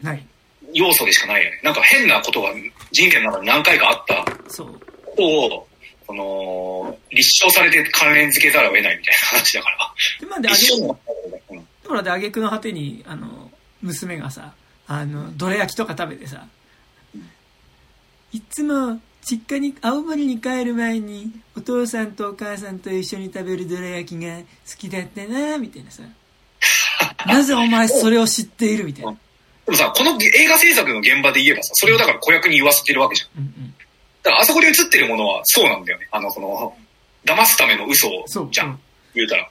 [0.03, 0.27] ない。
[0.75, 1.61] 要素でしかないよね。
[1.63, 2.53] なんか変なことが
[2.93, 4.81] 人生の中で何回かあったそう。
[5.05, 5.69] ことを、
[6.07, 9.77] その、立証されて関連付けざるを得ないみたいな話だから。
[10.21, 13.51] で、まあ、で、あげ、うんほらで、挙句の果てに、あの、
[13.81, 14.53] 娘がさ、
[14.87, 16.47] あの、どら焼きとか食べてさ、
[18.33, 24.45] いつも、実家に、青森に帰る前に、お父さんとお母さんと一緒に食べるどら焼きが好
[24.77, 26.03] きだったな、みたいなさ。
[27.27, 29.17] なぜお前それを知っているみたいな。
[29.69, 33.43] でもさ、この映画制作の現場で言えばさ、それをだから子役に言わせてるわけじゃん。
[33.43, 33.75] うんうん。
[34.23, 36.09] だからあそこで映ってるものはそうなんだよね。
[36.11, 36.75] あの、その、
[37.27, 38.49] 騙すための嘘そう。
[38.51, 38.81] じゃん。
[39.15, 39.47] 言うたら。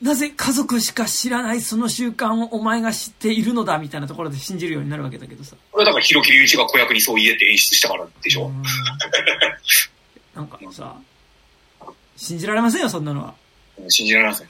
[0.00, 5.54] なぜ家族しか知らないその習慣をお前が知っているのだみたいなところで信じるようになるわけだけどさ。
[5.70, 8.46] これはだから、広木隆一が子役にそう言えって演出したからでしょ。
[8.46, 8.62] うん
[10.34, 10.96] なんかさ、
[12.16, 13.34] 信じられませんよ、そんなのは。
[13.78, 14.48] うん信じられません。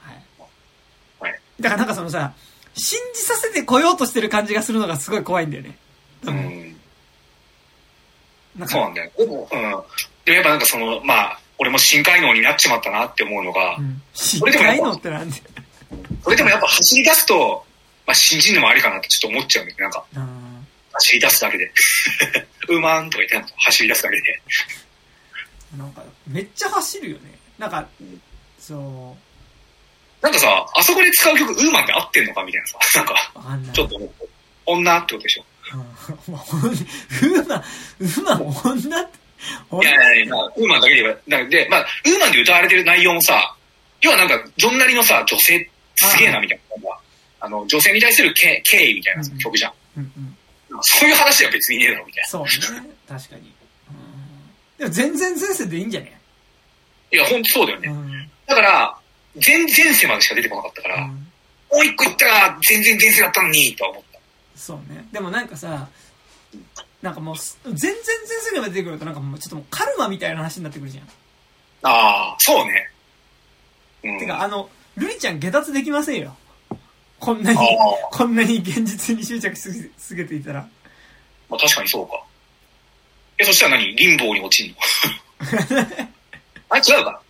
[0.00, 0.22] はい。
[1.20, 1.40] はい。
[1.60, 2.32] だからなんかそのさ、
[2.80, 5.76] 信じさせてこようとしてる感じがするのがすごい怖いんだよね。
[6.24, 6.76] ううんん。
[8.56, 9.10] なんか、そうなんだよ。
[9.18, 9.60] でも、うん。
[10.24, 14.02] でもやっぱなんかその、まあ、俺も深海能になっちまったなって思うのが、うん。
[14.14, 15.36] 信れでもやってなんで。
[16.24, 17.64] それでもやっぱ走り出すと、
[18.06, 20.50] まあ信じるのもありかなってちょっと思っちゃうんだけど、なんか、うん
[20.92, 21.72] 走り出すだけで。
[22.68, 24.42] うーまんとか言って走り出すだけで。
[25.78, 27.38] なんか、めっちゃ走るよね。
[27.58, 28.20] なんかうん、
[28.58, 29.16] そ
[30.22, 33.72] なんかさ、あそこで使う曲、ウーマンって合ってんのかみたいなさ、なんか、ん。
[33.72, 34.10] ちょっと思う、
[34.66, 35.44] 女ってことでしょ。
[36.28, 36.36] うん。
[36.36, 36.74] ほん、う
[37.46, 37.64] ま、
[38.34, 39.18] うま、女って、
[39.82, 43.54] いやいやいや、まあ、ウーマンだけで言えば、だで、まあ、ウーマンで歌われてる内容もさ、
[44.02, 46.90] 要はなんか、ジョンなりのさ、女性、すげえな、みたいな。
[47.42, 49.72] あの、女性に対する敬敬意みたいな曲じゃん。
[49.96, 50.12] うん
[50.70, 50.80] うん。
[50.82, 52.50] そういう話は別にねえだろ、みたいそうね。
[53.08, 53.54] 確かに。
[53.90, 54.78] うん。
[54.78, 56.20] でも全然前世でいいんじゃね？
[57.12, 57.18] な。
[57.18, 57.88] いや、ほんとそうだよね。
[57.88, 58.30] うん。
[58.46, 58.99] だから、
[59.36, 61.26] 全前世までしか出てこなかったから、うん
[61.72, 64.18] もう一個言ったら全然前世だったのに、とは思った。
[64.56, 65.06] そうね。
[65.12, 65.88] でもなんかさ、
[67.00, 67.94] なんかもうす、全然前
[68.54, 71.04] 世が出てくるとなんかもうちょっともうカルマみたいな話になってくるじゃん。
[71.82, 72.90] ああ、そうね。
[74.02, 74.18] うん。
[74.18, 76.36] てか、あの、ルリちゃん下脱できませんよ。
[77.20, 77.58] こんなに
[78.10, 80.66] こんなに現実に執着しすぎていたら。
[81.48, 82.20] まあ確かにそうか。
[83.38, 83.96] え、そしたら何？
[83.96, 84.76] 貧乏に落ちんの？
[86.70, 87.22] あれ違うか。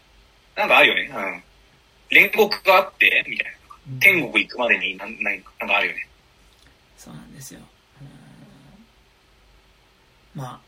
[0.56, 1.10] なんかあるよね。
[1.14, 1.43] うん。
[2.11, 3.53] 煉獄があって、みたいな。
[4.01, 6.07] 天国行くまでになんなんかあるよね。
[6.97, 7.61] そうなんですよ。
[8.01, 8.09] うん
[10.35, 10.61] まあ、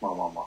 [0.00, 0.44] まあまあまあ。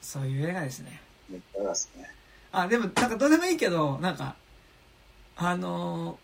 [0.00, 1.00] そういう映画ですね。
[1.30, 1.40] で
[1.74, 2.08] すね。
[2.52, 4.36] あ、でも、なんかどうでもいいけど、なんか、
[5.36, 6.16] あのー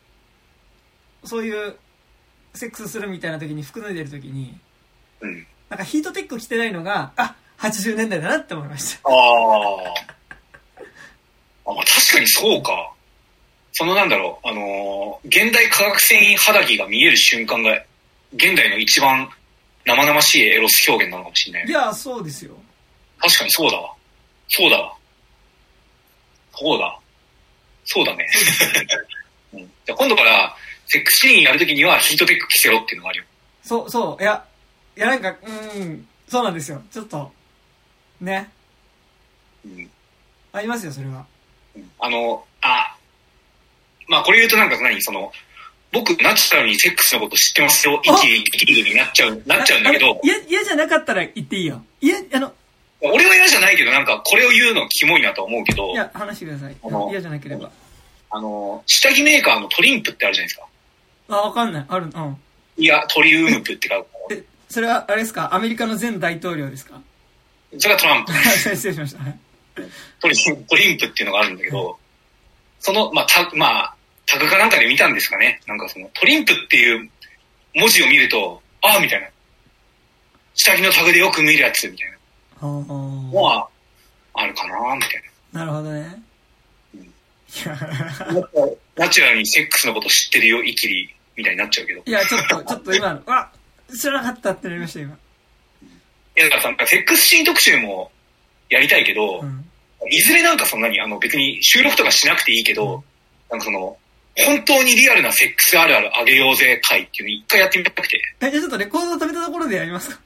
[1.22, 1.76] そういう、
[2.54, 4.58] セックスするみたいな時に服脱いでる時に、
[5.20, 5.46] うん。
[5.68, 9.08] なんかヒートテック着てないのが、あ、80年代だなって思いました。
[9.08, 9.14] ああ。
[11.66, 12.92] あ、まあ確かにそうか。
[13.72, 17.72] そのなんだろう、あのー現代化学繊維肌着が見える瞬間が、
[18.34, 19.28] 現代の一番
[19.84, 21.70] 生々しいエロス表現なのかもしれないね。
[21.70, 22.54] いや、そうですよ。
[23.18, 23.92] 確かにそうだわ。
[24.48, 24.94] そうだわ。
[26.54, 26.98] そうだ。
[27.84, 28.26] そうだね。
[29.52, 30.56] うん、じゃあ今度から、
[30.86, 33.24] セックスシーンやるときにはヒートテック着せろっていうのがあるよ。
[33.62, 34.44] そう、そう、いや、
[34.96, 35.50] いやなんか、う
[35.84, 36.82] ん、そうなんですよ。
[36.92, 37.32] ちょっと、
[38.20, 38.50] ね。
[39.64, 39.90] うん
[40.52, 41.24] ありますよ、それは。
[42.00, 42.96] あの、あ、
[44.10, 45.32] まあこれ言うとなんか何その、
[45.92, 51.82] 僕ナチュラルにセックスのこと知ってますよ、生きるになっちゃう、なっちゃうんだけど嫌、嫌じゃなかったら言っていいよ。
[52.00, 52.52] いや、あの、
[53.00, 56.76] 俺は嫌じゃないけどなんかこれを言うのキモいなと思うけどい、や、話してください。
[57.10, 57.70] 嫌じゃなければ。
[58.32, 60.66] あの、下着メーカーのトリンプってあるじゃないですか。
[61.28, 61.84] あ、わかんない。
[61.88, 62.36] ある、うん。
[62.76, 64.34] いや、トリウムプって書く。
[64.34, 65.54] え、それは、あれですか？
[65.54, 67.00] アメリカの前大統領ですか？
[67.78, 68.32] それがトランプ。
[68.58, 69.22] 失礼しました。
[69.22, 69.38] はい
[70.20, 71.96] トリトリンプっていうのがあるんだけど、
[72.80, 73.94] その、まあ、タまあ、
[74.26, 75.60] タグかなんかで見たんですかね。
[75.66, 77.10] なんかその、トリンプっていう
[77.74, 79.28] 文字を見ると、ああみたいな。
[80.54, 82.68] 下着のタグでよく見るやつ、みたいな。
[82.68, 83.68] は、
[84.34, 85.22] あるかなみたい
[85.52, 86.22] なるほどね。
[86.94, 87.06] うんい
[87.64, 89.06] や、な。
[89.06, 92.02] ナチュラルにセックスのこと知ってるよ、イキリ、みたいになっちゃうけど。
[92.04, 93.50] いや、ちょっと、ちょっと今の、う わ
[93.96, 95.14] 知らなかったってなりました、今。
[95.14, 95.16] い
[96.36, 98.12] や、だからさ、セックスシーン特集も
[98.68, 99.64] やりたいけど、うん。
[100.10, 103.04] いずれなんかそんなに、あの別に収録とかしなくていいけど、
[103.50, 103.96] なんかその、
[104.36, 108.20] 本当にリアルなセックスあるあるあげようぜ会っていうの一回やってみたくて。
[108.40, 110.20] え、じゃあちょっとレコードを止めたところでやりますか？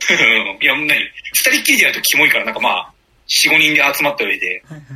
[0.60, 1.00] いや、もう何？
[1.32, 2.92] 二人っきりでやるとキモいから、なんかまあ、
[3.26, 4.86] 四五人で集まった上で、はいはい。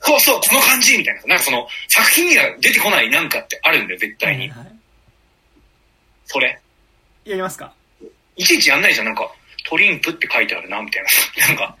[0.00, 1.22] そうそう、この感じみたいな。
[1.22, 4.48] なんかその、作品には出てこないなんかってあるんだよ、絶対に。
[4.50, 4.68] はいはい
[6.24, 6.58] それ。
[7.24, 7.72] やりますか？
[8.36, 9.30] いちいちやんないじゃん、なんか、
[9.68, 11.08] トリンプって書いてあるな、みたいな。
[11.48, 11.76] なんか、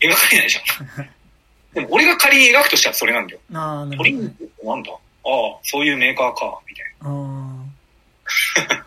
[0.00, 1.10] 描かれないじゃん。
[1.74, 3.40] でも俺が仮に描くとしたらそれなんだよ。
[3.96, 4.90] トリンプってなんだ？
[5.24, 7.08] ああ、そういうメーカーか、みたいな。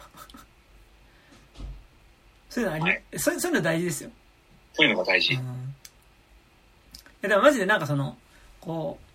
[2.49, 4.09] そういうのあり、はいそういうの大事ですよ。
[4.73, 5.33] そういうのが大事。
[5.33, 5.39] うん。
[5.39, 5.43] い
[7.21, 8.17] や、でもマジでなんかその、
[8.61, 9.05] こう、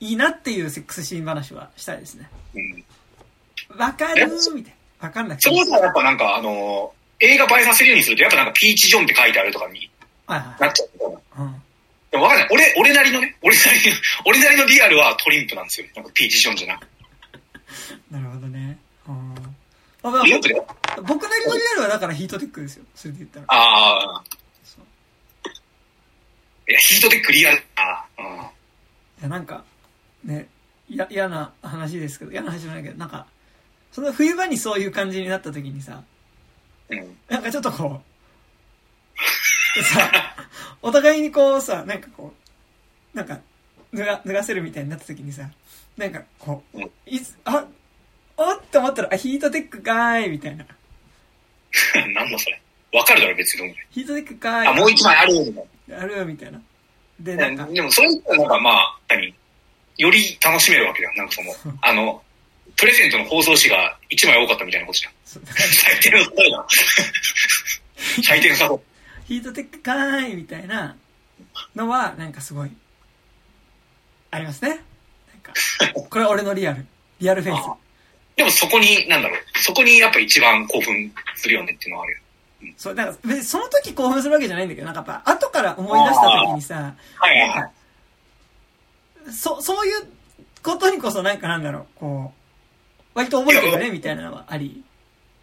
[0.00, 2.30] いいなっていうセックスシーン話はしたいですね。
[2.54, 2.84] うん。
[3.78, 5.08] わかるーみたいな。
[5.08, 5.56] わかんなくても。
[5.56, 9.90] そうだやっぱなんかあのー映画映えさせるようにすると、やっぱなんかピーチジョンって書いてあるとかに
[10.26, 11.16] はいはなっちゃうみたいな。
[11.16, 11.20] い。
[11.38, 11.62] うん。
[12.14, 12.48] でもわかんない。
[12.52, 15.88] 俺、俺なりのね、俺なりの、 俺なりのリアルはトリンプなんですよ。
[15.96, 16.92] なんかピーチジョンじゃなくて。
[18.08, 18.78] なるほどね。
[19.08, 19.34] うん。
[20.04, 20.22] あまあ。
[21.02, 22.84] 僕なりのリアルはだからヒートテックですよ。
[22.94, 23.46] それで言ったら。
[23.48, 24.24] ああ。
[26.68, 28.06] いや、ヒートテックリアルだな。
[28.18, 28.36] うん。
[28.36, 28.40] い
[29.22, 29.64] や、なんか、
[30.22, 30.46] ね、
[30.88, 33.26] いや、嫌な話ですけど、嫌な話じゃないけど、なんか、
[33.90, 36.04] その冬場にそういう感じになった時にさ、
[36.90, 37.18] うん。
[37.28, 38.00] なんかちょっとこ
[39.76, 40.36] う、 さ、
[40.84, 42.34] お互いにこうさ、なんかこ
[43.14, 43.40] う、なんか、
[43.94, 45.48] 脱が、脱がせるみたいになった時にさ、
[45.96, 47.64] なんかこううん、いつ、あ、
[48.36, 50.66] おって思ったら、あ、ヒートテックかーい、みたいな。
[52.12, 52.60] なんだそれ。
[52.92, 53.74] わかるだろ、別に。
[53.92, 54.66] ヒートテックかーい。
[54.66, 56.60] あ、もう一枚あるみたいあるみたいな。
[57.18, 59.34] で、なんかな。、でも、それってなんかまあ、何？
[59.96, 61.14] より楽しめるわけだよ。
[61.16, 62.22] なんかその、あの、
[62.76, 65.12] プレゼントの包装紙が一枚多かったみたいなことじゃん。
[65.24, 66.66] 最低の。
[68.22, 68.82] 最低の。
[69.24, 70.96] ヒートテックかーいみたいな
[71.74, 72.70] のは、なんかすごい、
[74.30, 74.68] ありますね。
[74.70, 74.78] なん
[75.40, 75.52] か、
[76.08, 76.86] これは俺のリアル。
[77.20, 77.62] リアルフェイス。
[78.36, 82.18] でもそこに、なんだろう、そこにやっぱ一番興奮するよねっていうのはあるよ。
[82.76, 87.72] そう、なんか別にその時興奮するわけじゃないんだけど、なんかやっぱ後から思い出した時にさ、はいは
[89.26, 90.06] いそ、そういう
[90.62, 92.32] ことにこそなんかなんだろう、こ
[93.14, 94.82] う、割と覚えてるね、みたいなのはあり。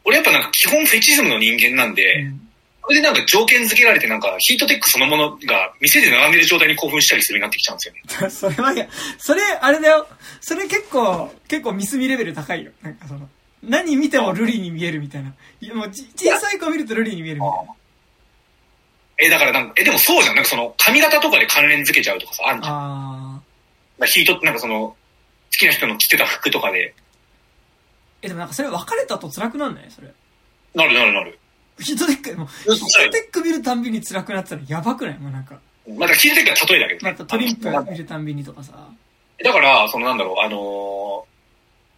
[0.03, 2.50] 俺やっぱなんか基本フェチズムの人間なんで、うん
[2.83, 8.55] それでなんか条件付けられてなんかヒートテックそのものが店で並んでる状態に興奮したりするようになってきちゃうんですよね。
[8.57, 8.87] それは、いや、
[9.17, 10.07] それ、あれだよ。
[10.41, 12.71] それ結構、結構ミスミレベル高いよ。
[12.81, 13.29] なんかその、
[13.63, 15.33] 何見てもルリに見えるみたいな。
[15.61, 17.73] いや、もうち小さい子見るとルリに見えるみたいな。
[19.19, 20.35] え、だからなんか、え、でもそうじゃん。
[20.35, 23.43] なんかその髪型とかで関連付けちゃうとかさ、あんじゃん。
[24.01, 24.97] あヒートってなんかその、好
[25.51, 27.01] きな人の着てた服とかで、ー。
[28.23, 29.91] え、でもなんかそれ別れたと辛くなんない？
[29.91, 30.07] それ。
[30.73, 31.37] なるなるなる。
[31.81, 35.19] ヒートテック、もう、ヒートテック見るたんびに辛くなってたらやばくない？
[35.19, 35.59] もうなんか。
[35.97, 37.25] まあだヒートテックは例えだけどねなんか。
[37.25, 38.73] トリンプ見るたんびにとかさ。
[39.43, 41.31] だから、そのなんだろう、あのー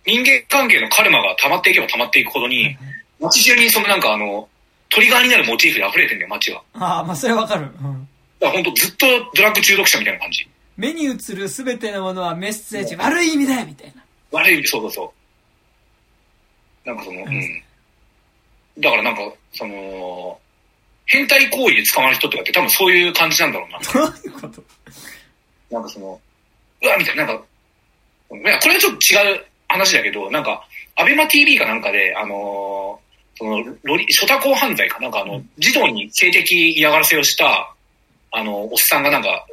[0.05, 2.75] 人間関係のカルマが溜まっていけば溜まっていくほどに、
[3.21, 4.49] 街中にそのなんかあの、
[4.89, 6.61] トリガーになるモチーフで溢れてんだよ、街は。
[6.73, 7.61] ああ、まあそれわかる。
[7.81, 8.07] うん。
[8.37, 10.45] だから本当ずっとドラッグ中毒者みたいな感じ。
[10.75, 14.03] 目に映るすべてのものはメッセージ、悪い意味だよみたいな。
[14.31, 15.13] 悪い意味で、そうそうそ
[16.85, 16.89] う。
[16.89, 17.63] なんかその、うん。
[18.79, 19.21] だからなんか、
[19.53, 20.39] その、
[21.05, 23.79] 変態行為で捕まる人とかって多分そういう感じなんだろうな。
[23.93, 24.63] どういうこと？
[25.71, 26.19] なんかその、
[26.81, 27.43] うわ、みたいな、なんか、
[28.31, 30.65] いや、これはちょっと違う話だけど、なんか、
[30.95, 33.03] アベマ TV かなんかで、あのー
[33.35, 37.73] その、ロリ、初多校犯罪かなんかあの、児童に性的嫌がらせをした、
[38.31, 39.45] あの、おっさんがなんか、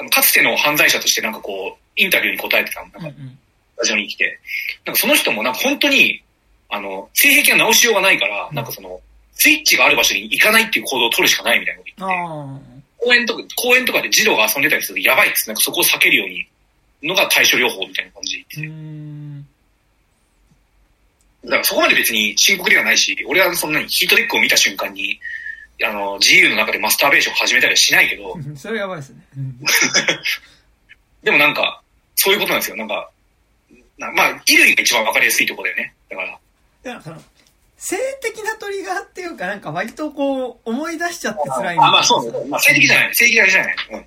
[0.00, 2.88] あのかつての犯罪者としてなんかこう、インタビューに答えてたの。
[2.88, 3.18] なんか、
[3.78, 4.38] ラジオに来て。
[4.84, 6.20] なんかその人もなんか本当に、
[6.68, 9.00] あの、性癖が直しようがないから、なんかその、
[9.34, 16.46] スイッチがある場所に行かないっていう行動を取るしかないみたいなこと言って、公園とか、公園とかで児童が遊んでたりするとやばいっつって、なんかそこを避けるように、
[17.02, 19.54] のが対処療法みたいな感じで言ってて。
[21.44, 25.20] だからそこまで別に深刻ではないし、俺はそんなにヒートテックを見た瞬間に、
[25.82, 29.20] あの、自由の中でマスターベーションを始めたりはしないけど、それやばいですね。
[31.22, 31.82] でもなんか、
[32.14, 32.76] そういうことなんですよ。
[32.76, 33.10] なんか、
[33.98, 35.94] なまあ、衣類が一番わかりやすいところだよね。
[36.08, 36.30] だから。
[36.30, 37.22] だからその、
[37.84, 42.48] 性的なトリガーっていうか、なんか割とこう、思い出しちゃって辛いあ、まあそうね。
[42.48, 43.14] まあ性的じゃない。
[43.14, 43.76] 性的だけじゃない。
[43.92, 44.06] うん。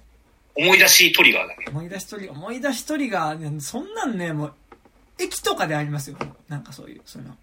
[0.65, 1.65] 思い出しトリガーだね。
[1.69, 4.53] 思い出しトリガー、思い出しトリガー、そんなんね、もう、
[5.19, 6.17] 駅とかでありますよ。
[6.47, 7.35] なんかそういう、そういうの。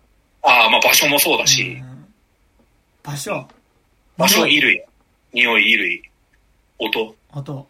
[0.42, 1.80] ああ、まあ場所もそうだし。
[3.04, 3.46] 場所。
[4.16, 4.84] 場所、衣類。
[5.32, 6.02] 匂い、衣類。
[6.80, 7.14] 音。
[7.32, 7.68] 音。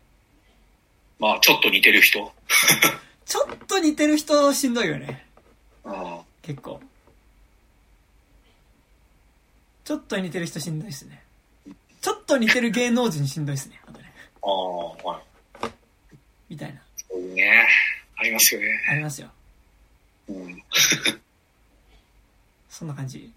[1.18, 2.32] まあ、ちょっと似てる人。
[3.26, 5.26] ちょっと似てる人しんどいよね。
[5.84, 6.80] あ結構。
[9.84, 11.22] ちょっと似てる人しんどいですね。
[12.00, 13.80] ちょっと似てる芸能人しんどいですね。
[13.86, 14.12] あとね。
[14.42, 15.20] あ、は
[15.62, 15.70] い。
[16.50, 16.80] みたいな。
[16.96, 17.66] そういうね。
[18.16, 18.68] ありますよね。
[18.90, 19.28] ありますよ。
[20.28, 20.62] うん。
[22.70, 23.32] そんな感じ。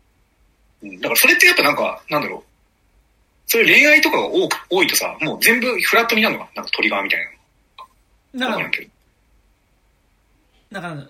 [0.81, 2.43] うん、だからそれってやっぱなんか、なんだろう。
[3.49, 6.51] そういう恋愛とかが多く多いとさ、もう全部フラットになるのか？
[6.55, 7.19] なんかトリガーみたい
[8.33, 8.47] な。
[8.47, 8.69] だから、
[10.71, 11.07] だから、だ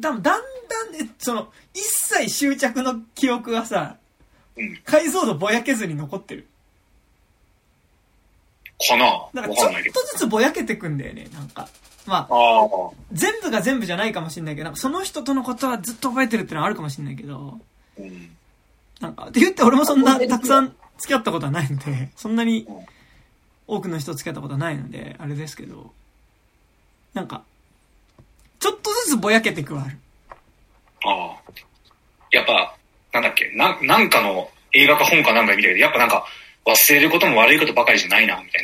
[0.00, 0.42] だんだん
[0.92, 3.99] ね、その、一切執着の記憶がさ、うん、
[4.84, 6.46] 解像度ぼやけずに残ってる。
[8.88, 9.28] かな？
[9.34, 11.68] なんかちょっとずつぼやけてくんだよね、なんか。
[12.06, 17.58] まあ、あ全部が全部じゃないかもしれないけど、なんかその人とのことはずっと覚えてるってのはあるかもしれないけど、
[17.98, 18.30] うん、
[19.00, 22.66] なんか、って言って俺もそんなたくさん付き合ったことはないので、そんなに
[23.66, 25.92] 多くの人と付き合ったことはないので、あれですけど、
[27.12, 27.42] なんか、
[28.58, 29.98] ちょっとずつぼやけてくはある。
[31.04, 31.52] ああ。
[32.30, 32.76] やっぱ、
[33.12, 36.26] なんだっけ、な、なんかの映画か本かなんか見たけど、やっぱなんか、
[36.66, 38.62] 忘れることも悪いことばかりじゃないな、みたい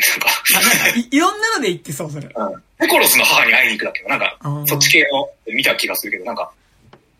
[0.55, 0.61] な。
[0.61, 2.27] なんかい、 いろんなので言ってそう、それ。
[2.27, 2.63] うん。
[2.79, 4.03] ペコロスの母に会いに行くだけ？
[4.03, 6.53] ど、なんか、そっち系の見た気がするけど、なんか、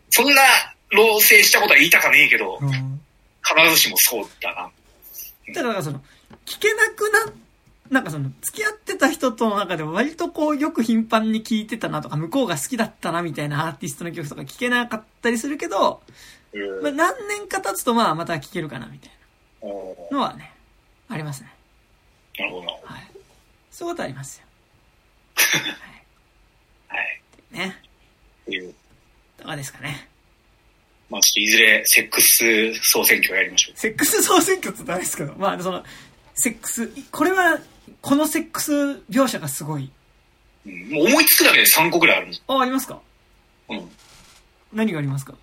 [0.09, 0.41] そんな、
[0.91, 3.01] 老成したことは言いたかねえけど、うん、
[3.43, 4.71] 必ずしもそうだな。
[5.53, 6.01] だからその、
[6.45, 7.33] 聞けなくな、
[7.89, 16.01] なんかその、付き合ってた人との中で割とこう、よく頻繁に聴いてたなとか、向こうが好きだったなみたいなアーティストの曲とか聞けなかったりするけど、
[16.53, 19.11] うん、まあ、何年か経つとまあまた聞けるかなみたい
[19.61, 20.53] なのはね、
[21.09, 21.53] ありますね。
[22.37, 22.67] なるほど。
[22.83, 23.07] はい。
[23.71, 24.45] そういうことありますよ。
[26.89, 26.97] はい。
[26.99, 27.21] はい。
[27.51, 27.81] ね。
[28.47, 28.69] いう。
[28.69, 30.07] いかがですかね。
[31.09, 33.79] まあちょっといずれセックス総選挙をやりましょう。
[33.79, 35.83] セックス総選挙ってダメですけど、まあその、
[36.35, 37.59] セックス、これは、
[38.01, 38.73] このセックス
[39.09, 39.89] 描写がすごい。
[40.65, 42.99] うん、もう思いつくだけで3個ぐらいあるんですあ、ありますか？
[43.69, 43.89] うん。
[44.73, 45.33] 何がありますか？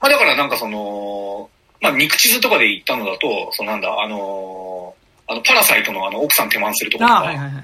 [0.00, 7.60] まあだからなんかその、まあ肉地図とかで言ったのだと、そのなんだ、あのー、あの、パラサイトのあの、奥さん手満するところとあ、はいはいはいは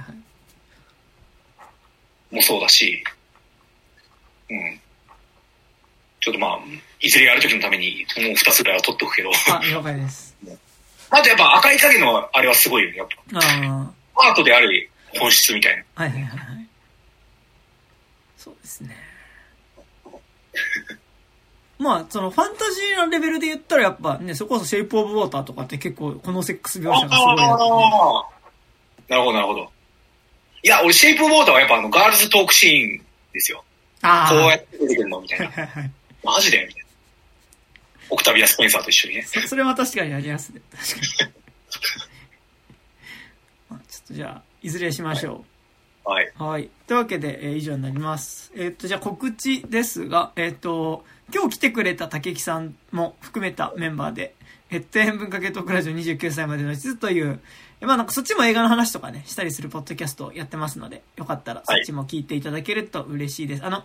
[2.32, 2.34] い。
[2.34, 3.02] もそうだし、
[4.50, 4.80] うん。
[6.20, 6.58] ちょっとまあ、
[7.00, 9.30] いずれやるときのために、もう2つぐらいは取っとくけど。
[9.30, 10.34] あ、了解です。
[11.10, 13.92] あとやっぱ赤い影のあれはすごいよね、やっああ。
[14.14, 14.28] ぱ。
[14.30, 15.84] アートである本質みたいな。
[15.94, 16.66] はいはいはいはい。
[18.36, 18.96] そうですね。
[21.78, 27.42] まあ、そのファンタジーなレベルで言ったらやっぱね、それこそシェイプオブウォーターとかって結構このセックス描写がすごいね。
[27.42, 29.70] なるほどなるほど。
[30.62, 33.64] いや、俺シェイプオブウォーターはやっぱあのガールズトークシーンですよ。
[34.02, 34.32] ああ。
[34.32, 35.46] こうやって出てくるのみたいな。
[35.46, 35.90] はいはいはい。
[36.22, 36.64] マジで？
[36.66, 36.88] みたいな。
[38.10, 39.22] オクタビア・スペンサーと一緒にね。
[39.22, 40.60] そそれは確かにありますね。
[40.70, 41.32] 確かに。
[43.70, 45.44] まあ、ちょっとじゃあ、いずれしましょ
[46.06, 46.08] う。
[46.08, 46.32] はい。
[46.38, 46.70] はい。
[46.86, 48.52] というわけで、えー以上になります。
[48.54, 54.34] えーっと、じゃあ告知ですが、えーっと、今日来てくれた竹木さんも含めたメンバーで、
[54.68, 57.40] ヘッドエン文化系トークラジオ29歳までの地図という、
[57.80, 63.64] えまあなんかそっちも映画の話とかね、したりするポッドキャストをやってますので、よかったらそっちも聞いていただけると嬉しいです。
[63.64, 63.84] あの、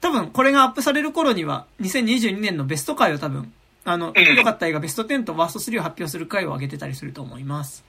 [0.00, 3.52] 多分これがアップされる頃には、2022年のベスト回を多分、
[3.84, 7.84] あの、うん良かった映画ベスト10とワースト3を発表する回を上げてたりすると思います。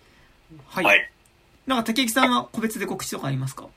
[0.67, 0.85] はい。
[0.85, 1.11] はい。
[1.67, 3.67] なんか竹木さんは個別で告知とかありますか？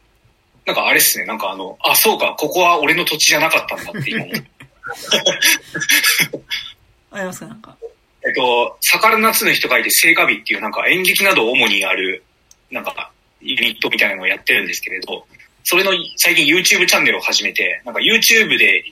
[0.64, 4.42] なんかあれっすね、なんかあの、あ、そうか、ここは俺の土地じゃなかったんだって今思った。
[7.12, 7.46] ありますか？
[7.46, 7.76] なんか。
[8.24, 12.22] えっと、魚夏の日と書いて聖火日っていうなんか演劇などを主にやる、
[12.70, 15.26] なんかユニットみたいなのをやってるんですけれど、
[15.64, 18.90] それの最近 YouTube チャンネルを始めて、なんか YouTube で好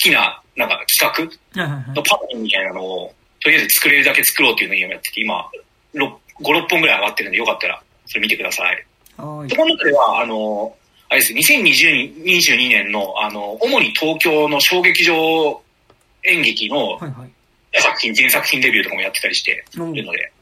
[0.00, 1.64] きななんか企画
[1.94, 2.02] の。
[2.02, 5.48] パロディみたいなのを、とりあえず作れるだけ作ろうっていうのを今やってて、今、
[5.94, 8.84] 6 5、6本ぐらい上がってるんで、よかったらそれ見てください。
[9.16, 9.50] はい。
[9.50, 10.74] その中では、あの、
[11.08, 15.62] あれです、2020 22年の、あの、主に東京の小劇場
[16.24, 17.30] 演劇のはいはい。
[17.78, 20.32] 作品、全作品デビューとかもやってたりしてるので、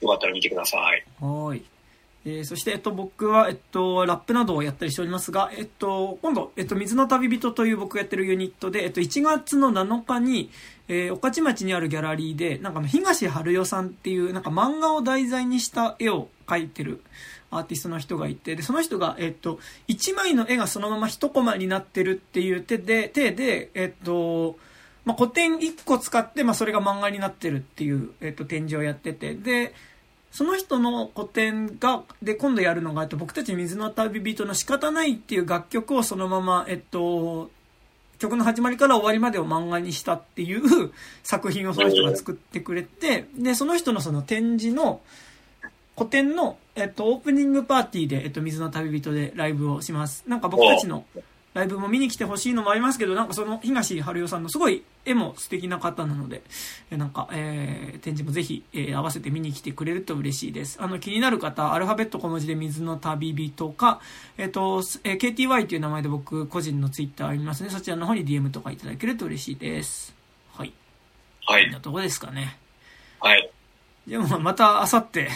[0.00, 1.04] よかったら見てください。
[1.20, 1.62] はい。
[2.24, 10.50] えーそして、えっと、僕は、えっと、ラップなどをやったりしておりますが、えっと、今度、えっと、水の旅人という僕がやってるユニットで、えっと、1月の7日に、
[10.86, 17.02] えー、御徒町にあるギャラリーで、なんか東春代さんっていう、なんか漫画を題材にした絵を描いてる
[17.52, 24.56] アーティストの人がいて、で、その人が、えっと、1枚の絵がそのまま1コマになってるっていう手で、手で、えっと、
[25.04, 29.74] まあ、古典1個使って、まあ、それが漫画になってるっていう、えっと、展示をやってて、で、
[30.30, 37.50] その人の古典が、で、今度やるのが、えっと、僕たち水の旅人の仕方ないっていう楽曲をそのまま、えっと、
[38.18, 40.92] 曲の始まりから終わりまでを漫画にしたっていう
[41.24, 45.00] 作品をその人が作ってくれて、で、その人のその展示の、
[45.96, 50.24] 古典の、えっと、オープニングパーティーで、えっと、水の旅人でライブをします。
[50.26, 51.04] なんか僕たちの
[51.54, 56.42] ライブも見に来てほしいのもありますけど、なんかその東春代さんのすごい絵も素敵な方なので、
[56.90, 60.78] えなんか、えー、展示もぜひ、えー合わせて見に来てくれると嬉しいです。
[60.80, 64.00] あの、気になる方、アルファベット小文字で水の旅人か、
[64.38, 67.68] えっ、と、すえー KTY という名前で僕、個人のツイッターありますね。
[67.68, 70.14] そちらの方に DM とかいただけると嬉しいです。
[70.54, 70.72] はい。
[71.44, 71.80] はいこんな。
[71.80, 72.56] とこですかね。
[73.20, 73.50] はい。
[74.08, 75.28] じゃあ、まあまた、あさって、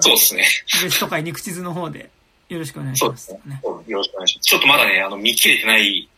[0.00, 0.46] そうですね。
[0.82, 2.10] ベスト会肉地図の方で、
[2.48, 3.60] よろしくお願いしまそうですすね。
[3.86, 4.46] よろしくお願いします。
[4.48, 6.08] ちょっとまだね、あの、見切れてない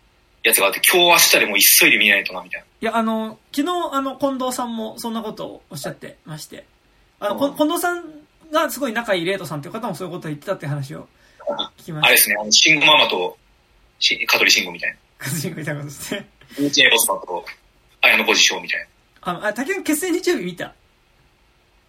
[0.43, 2.67] やつがあって、今日明日でもう急いで見ないとな、みたいな。
[2.67, 6.65] いや、あの、昨日、あの、近藤さんもそんなことをおっしゃってまして、
[7.21, 8.05] あの、こうん近藤さん
[8.53, 11.09] がすごい仲いいレイトさんという方もそういうことを言ってたって話を
[11.79, 13.37] 聞きましあれですね、あの、シンゴママと、
[13.99, 14.97] し香取慎吾みたいな。
[15.19, 15.25] た。
[15.25, 16.29] カズチンがいたことですね。
[16.59, 17.45] ニチエロスさんと、
[18.03, 18.85] 綾野ポジションみたいな。
[18.85, 18.89] い
[19.23, 20.75] あの、あ、竹内決戦日曜日見た。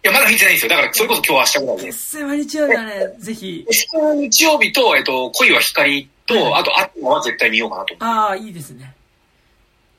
[0.08, 0.70] や、まだ見てないんですよ。
[0.70, 1.84] だから、それこそ今日明日ぐらいで。
[1.84, 7.94] 決戦は日曜日はね、ぜひ、日曜日と、えっと、恋は光と、はいあと、あとは絶対見ようかなと。
[8.00, 8.94] ああ、いいですね。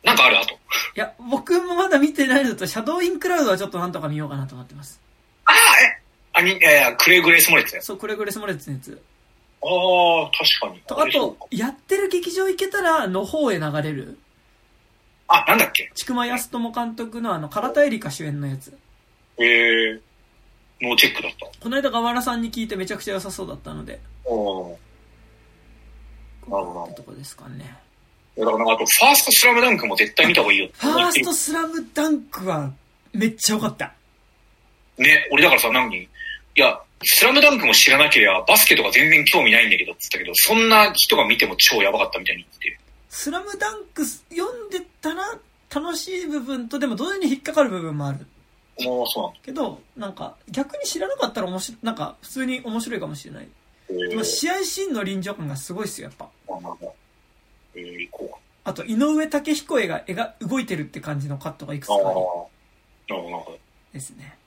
[0.04, 0.54] なんかあるあと。
[0.54, 0.58] い
[0.96, 5.00] や、僕もまだ見てないのと、シャドウインクラウドはちょっとなんとか見ようかなと思ってます。
[5.46, 6.02] ああ、え、
[6.34, 7.82] あ、に、いやいや、クレイグレースモレッツね。
[7.82, 9.02] そう、これぐらいスモレッツのやつ。
[9.62, 10.82] ああ、確かに。
[10.88, 14.18] と、あと、やってる劇場行けたら、の方へ流れる、
[15.28, 18.76] あ、なんだっけちくまやすとも監督のあの、唐田絵里香主演のやつ。
[19.40, 20.00] えー、
[20.82, 21.48] ノーチェックだった。
[21.60, 24.76] この間、河原さんに聞いてめちゃくちゃ良さそうだったので、おー
[26.50, 27.78] なるほどってとこですかね。
[28.38, 32.72] いやだからなんかあと、ファーストスラムダンクも絶対見た方がいいよファーストスラムダンクは、
[33.14, 33.94] めっちゃ良かった。
[34.98, 35.90] ね、俺だからさ、何？
[35.90, 36.08] に、い
[36.56, 42.80] や、スラムダンクも知らなければ、バスケとか全然興味ないんだけどって言ったけど、そんな人が見ても超やばかったみたいに言ってて。
[43.10, 45.24] スラムダンク読んでたら
[45.74, 48.26] 楽しい部分とでも同時に引っかかる部分もある。
[48.86, 49.46] もうそう。
[49.46, 53.48] けど、なんか逆に知らなかったら面白い、なんか普通に面白いかもしれない。
[53.90, 56.30] えーでも試合シーンの臨場感がすごいっすよ、やっぱ。
[56.48, 56.86] あなんか
[57.76, 61.96] えー、行こあと、井上武彦絵が、絵が動いてるって感じのカットがいくつうか。
[61.96, 63.58] ああかあなるほど。
[63.94, 64.38] ですね。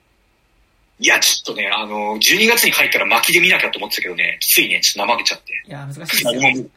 [0.99, 5.63] いや、ちょっとね、あの、12月に入ったら巻きで見なきゃと思ってたけどね、きついね、ちょっと怠けちゃって。
[5.67, 6.31] いや、難しいですよ。
[6.31, 6.69] 何も見、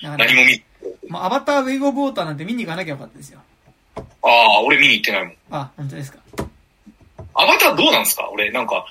[0.00, 3.40] 何も見、もうアバターウェイブオブウォーターなんて見に行かなきゃよかったですよ。
[3.96, 5.36] ああ、俺見に行ってないもん。
[5.50, 6.18] あ、本当ですか。
[7.34, 8.28] アバターどうなんですか？
[8.30, 8.86] 俺なんか、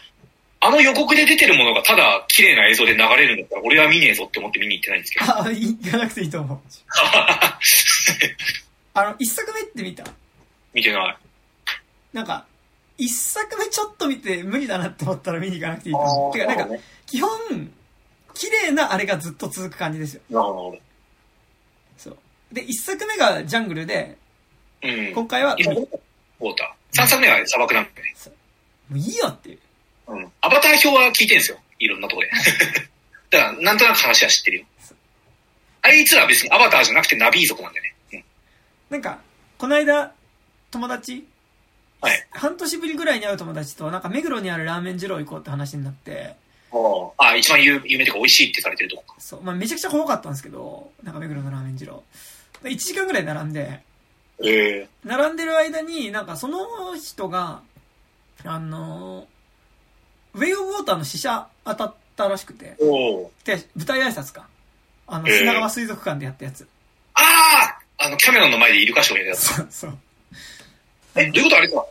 [0.59, 5.31] あの予告で出てるものがただ綺麗な映像で流れるんだったら俺は見ねえぞって思って見に行ってないんですけど。
[5.43, 6.59] あ、い行かなくていいと思う。
[8.95, 10.03] あの、一作目って見た？
[10.73, 11.17] 見てない。
[12.13, 12.45] なんか、
[12.97, 16.33] 一作目ちょっと見て無理だなって思ったら見に行かなくていいと思う。
[16.33, 16.75] てか、なんか、
[17.07, 17.29] 基本、
[18.35, 20.21] 綺麗なあれがずっと続く感じですよ。
[20.29, 20.81] ほどなる
[21.97, 22.17] そう。
[22.51, 24.15] で、一作目がジャングルで、
[24.81, 24.93] ほど。
[24.93, 25.13] うん。
[25.13, 26.69] 今回は、ウォーター。
[26.95, 28.13] 3作目は砂漠なんだよね。
[28.91, 29.59] ういいよっていう。
[30.07, 30.31] うん。
[30.41, 31.57] アバター表は聞いてんすよ。
[31.79, 32.29] いろんなとこで。
[33.29, 34.65] だから、なんとなく話は知ってるよ。
[35.81, 37.95] あいつらは別にアバターじゃなくてナビー族なんだよね。
[38.13, 38.23] うん。
[38.89, 39.19] なんか、
[39.57, 40.13] この間、
[40.71, 41.27] 友達、
[41.99, 42.27] はい。
[42.31, 46.35] 半年ぶりぐらいに会う友達と、なんか目黒にあるラーメン二郎行こうって話になって、
[46.71, 49.15] ああ、一番有有名とか美味しいってされてるとこか。
[49.19, 52.03] そう、まあめちゃくちゃ怖かったんですけど、なんか目黒のラーメン二郎。
[52.63, 53.81] 1時間ぐらい並んで、
[54.43, 57.61] ええ並んでる間に、なんかその人が、
[58.45, 59.27] あの、
[60.33, 62.75] ウェイオブウォーターの試写当たったらしくて、
[63.45, 64.47] で、舞台挨拶か。
[65.07, 66.67] あの、へー品川水族館でやったやつ。
[67.13, 67.21] あ
[67.99, 69.53] ああの、キャメロンの前でイルカショーやるやつ。
[69.53, 69.97] そう、そう。
[71.15, 71.85] え、どういうことあれか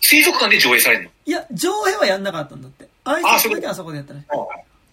[0.00, 1.10] 水族館で上映されるの？
[1.24, 2.88] いや、上映はやんなかったんだって。
[3.04, 4.26] 挨拶だけはそこでやったらしい。
[4.30, 4.36] あ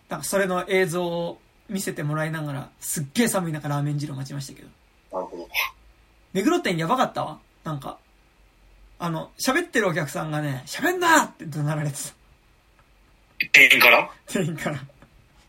[0.09, 4.67] なんかそれの映像を見せてもらいながら、すっげえ寒い中ラーメン二郎待ちましたけど。
[5.13, 5.49] あ、なるほど。
[6.33, 7.39] 目黒店やばかったわ。
[7.63, 7.97] なんか、
[8.99, 12.13] あの、喋ってるお客さんがね、喋んなって怒鳴られてた。
[13.51, 14.09] 店員から？
[14.27, 14.79] 店員から。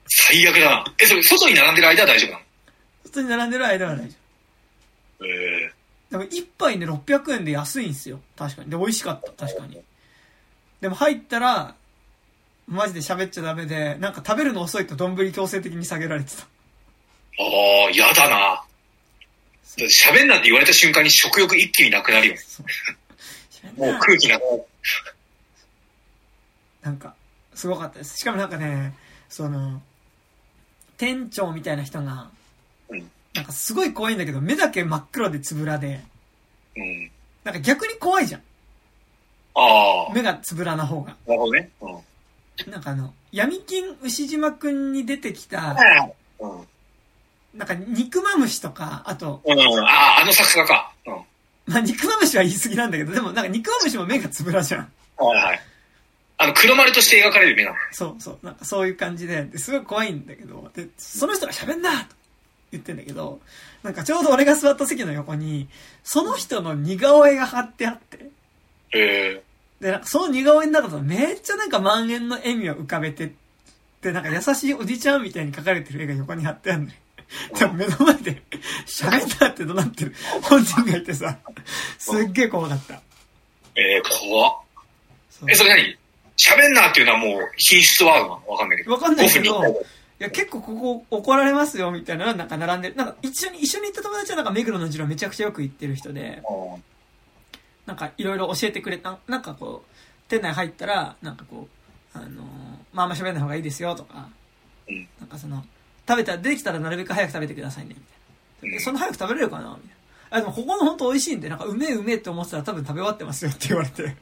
[0.06, 0.84] 最悪だな。
[0.98, 2.44] え、それ、外に並んでる間は大丈夫なの？
[3.04, 4.14] 普通に並んでる間は大丈
[5.20, 5.26] 夫。
[5.26, 5.72] え
[6.10, 8.20] でも一杯ね、600円で安いんですよ。
[8.36, 8.70] 確かに。
[8.70, 9.46] で、美味しかった。
[9.46, 9.80] 確かに。
[10.80, 11.74] でも入ったら、
[12.66, 16.42] マジで喋っちゃダメで、なんか食べるの遅いと丼強制的に下げられてた。
[16.42, 18.64] ー、ああ、嫌だな。
[19.78, 22.34] 喋んなって言われた瞬間に食欲一気になくなるよ。
[23.76, 24.64] もう空気なくなる。
[26.82, 27.14] なんか、
[27.54, 28.18] すごかったです。
[28.18, 28.94] しかもなんかね、
[29.28, 29.80] その、
[30.96, 32.30] 店長みたいな人が、
[32.88, 36.00] うんなんかすごい怖いんだけど、目だけ真っ黒でつぶらで、
[36.76, 37.10] うん。
[37.44, 38.42] なんか逆に怖いじゃん。
[39.54, 41.16] ああ、目がつぶらな方が。
[41.26, 41.70] なるほどね。
[41.80, 42.70] うん。
[42.70, 45.76] なんかあの、闇金牛島くんに出てきた、
[46.40, 46.66] うん。
[47.54, 47.58] うん。
[47.58, 49.52] なんか肉まむしとか、あと、あ
[50.18, 50.92] あ、あの作家か。
[51.06, 51.14] うん。
[51.66, 54.92] まあ肉まむしは言い過ぎなんだけど、でもなんか肉まむしも目がつぶらじゃん。
[55.16, 55.60] はいはい。
[56.38, 57.76] あの、黒丸として描かれる目なの。
[57.92, 62.16] そうそう、なんかそういう感じで、ですごい怖いんだけど、で、その人が喋んなと
[62.72, 63.40] 言ってんだけど、
[63.84, 65.68] なんかちょうど俺が座った席の横に、
[66.02, 68.30] その人の似顔絵が貼ってあって、
[68.92, 69.42] え
[69.80, 73.32] で、なんかその似顔絵の中だとめっちゃなんか満円の笑みを浮かべて、
[74.00, 76.92] で、なんか優しいおじちゃんみたいに描かれてる絵が横に貼ってあるのよ。
[77.58, 78.42] でも目の前で
[78.86, 81.38] 喋んなって怒鳴ってる本人がいてさ、
[81.98, 82.94] すっげえ怖かった。
[82.94, 82.98] ー、
[83.76, 84.54] えー、怖っ。
[85.48, 85.98] え、それ何？
[86.36, 88.46] 喋んなっていうのはもう品質ワードなの？
[88.48, 88.92] わかんないけど。
[88.92, 89.86] わかんないけど5分に一回
[90.22, 92.94] いや、結構ここ怒られますよ、みたいなのがなんか並んでる。
[92.94, 96.84] なんか一緒に、一緒に行った友達はなんか目黒の次郎めちゃくちゃよく行ってる人で、うん
[97.84, 101.68] なんかいろいろ教えてくれた、なんかこう、店内入ったら、なんかこ
[102.14, 102.30] う、あのー
[102.92, 104.28] まああんま喋んない方がいいですよとか、
[104.88, 105.64] うんなんかその、
[106.08, 107.94] 食べたら、出てきたらなるべく早く食べてくださいね、
[108.62, 108.80] みたいな。
[108.80, 109.70] そんな早く食べれるかな？
[109.82, 109.96] みたい
[110.30, 110.36] な。
[110.38, 114.16] あ、でもここの本当美味しいんで、なんかうめえうめえって思ってたら多分食べ終わってますよって言われて、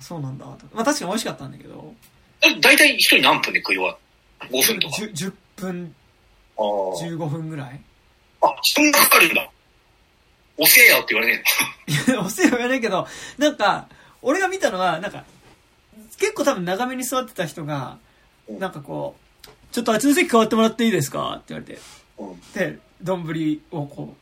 [0.00, 0.66] そうなんだと。
[0.74, 1.94] まあ確かに美味しかったんだけど、
[2.42, 3.96] え大体一人何分で食い終わ
[4.42, 5.94] る ?5 分とか？10, 10分、
[6.58, 7.80] あー15分ぐらい
[8.42, 9.50] あ、そんなかかるんだ。
[10.56, 11.42] 遅えよって言われね
[11.86, 13.06] いや、 おせえは言わないけど、
[13.38, 13.88] なんか、
[14.22, 15.24] 俺が見たのは、なんか、
[16.18, 17.98] 結構多分長めに座ってた人が、
[18.48, 19.20] なんかこう、
[19.72, 21.34] ちょっとあっちの席変わってもらっていいですか？
[21.36, 21.80] って言われて。
[22.72, 24.16] で、丼をこ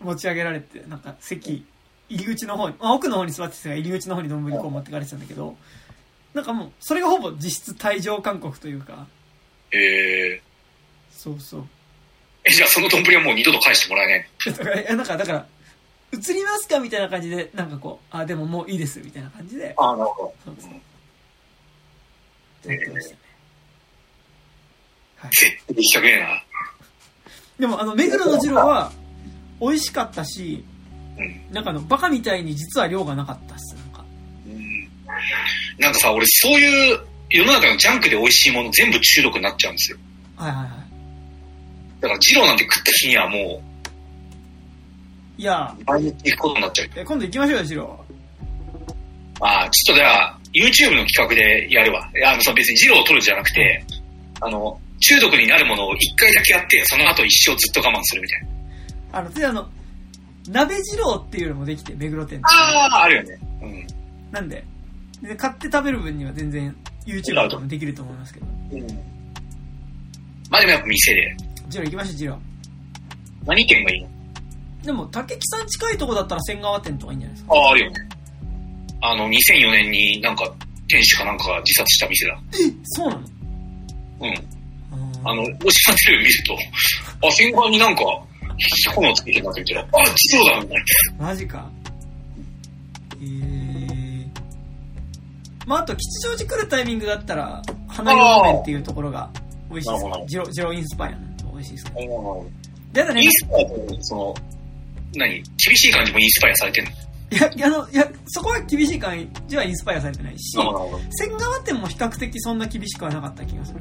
[0.00, 1.64] う、持ち上げられて、なんか席、
[2.08, 5.56] 入り口の方に、あ奥の方に座ってた人が入り口の方に丼こう持ってかれてたんだけど、
[6.34, 9.06] なんかもう、それがほぼ実質退場勧告というか、
[9.72, 10.40] え
[11.12, 11.60] そうそう。
[11.60, 11.64] ー、
[12.44, 15.46] え、じゃあその丼はもう二度と返してもらえないだから、なんか、だから、
[16.12, 20.70] 映りますかみたいな感じで、なんかこう、あ、でももういいです、みたいな感じで、ああ、なるほそうそう。
[20.70, 22.72] うん。
[22.72, 23.14] やってました？
[23.14, 23.16] ね。
[23.16, 23.19] はい。
[25.28, 26.42] 絶対行きたくねえな。
[27.58, 28.92] でも、あの、目黒の二郎は、
[29.60, 30.64] 美味しかったし、
[31.18, 31.54] うん。
[31.54, 34.04] なんかあの、バカみたいに実は量がなかったっす、なんか。
[34.46, 34.88] うん
[35.78, 37.00] なんかさ、俺そういう
[37.30, 39.98] 世の中のジャンクで美味しいもの全部中毒になっちゃうんですよ。
[40.36, 40.70] はいはいはい。
[42.00, 43.62] だから二郎なんて食った日にはも
[45.36, 46.88] いやう、毎日行くことになっちゃう。
[46.96, 48.04] え今度行きましょうよ、二郎。
[49.40, 52.10] ああ、ちょっとじゃあ、YouTube の企画でやるわ。
[52.14, 53.84] いやあの、その別に二郎を取るんじゃなくて、
[54.40, 58.48] あの、中毒になるものを一回だけやって、その後一生ずっと我慢するみたいな。
[59.18, 59.68] あの、で、あの、
[60.48, 62.44] 鍋二郎っていうのもできて、目黒店で。
[62.46, 63.38] ああ、あるよね。
[63.62, 63.86] うん。
[64.30, 64.64] なんで、
[65.22, 66.74] で買って食べる分には全然
[67.06, 68.46] YouTube とかもできると思いますけど。
[70.50, 71.36] まあでもやっぱ店で。
[71.68, 72.38] 二郎行きましょう、二郎。
[73.46, 74.08] 何店がいいの？
[74.84, 77.54] でも、竹木さん近いとこだったら千川店とかいいんじゃないですか。
[77.54, 78.08] ああ、あるよね。
[79.02, 80.50] あの、2004年になんか、
[80.88, 82.40] 店主かなんかが自殺した店だ。
[82.52, 83.20] えそうなの？
[84.22, 84.34] うん。
[85.24, 86.56] ああの、ロシアテレビ見ると、
[87.28, 88.02] あ、戦艦になんか、
[88.94, 90.76] 炎つけてなって言ったら、あ、自動だみたい
[91.18, 91.26] な。
[91.26, 91.70] マジか。
[93.20, 94.26] えー。
[95.66, 99.30] まあ、あと、吉祥寺来るタイミングだったら、花ラーメンっていうところが
[99.70, 102.00] 美味しいですなるほどジロ、ジロインスパイアなんで美味しいですけど。
[102.00, 102.06] イ
[102.92, 104.34] で、あとねン、スパイアって、その、
[105.14, 105.34] 何？
[105.34, 105.44] 厳
[105.76, 106.90] しい感じもインスパイアされてんの？
[107.32, 110.56] いや、あの、いや、そこは厳しい感じはインスパイアされてないし。
[110.56, 113.80] 千川店も比較的そんな厳しくはなかった気がする。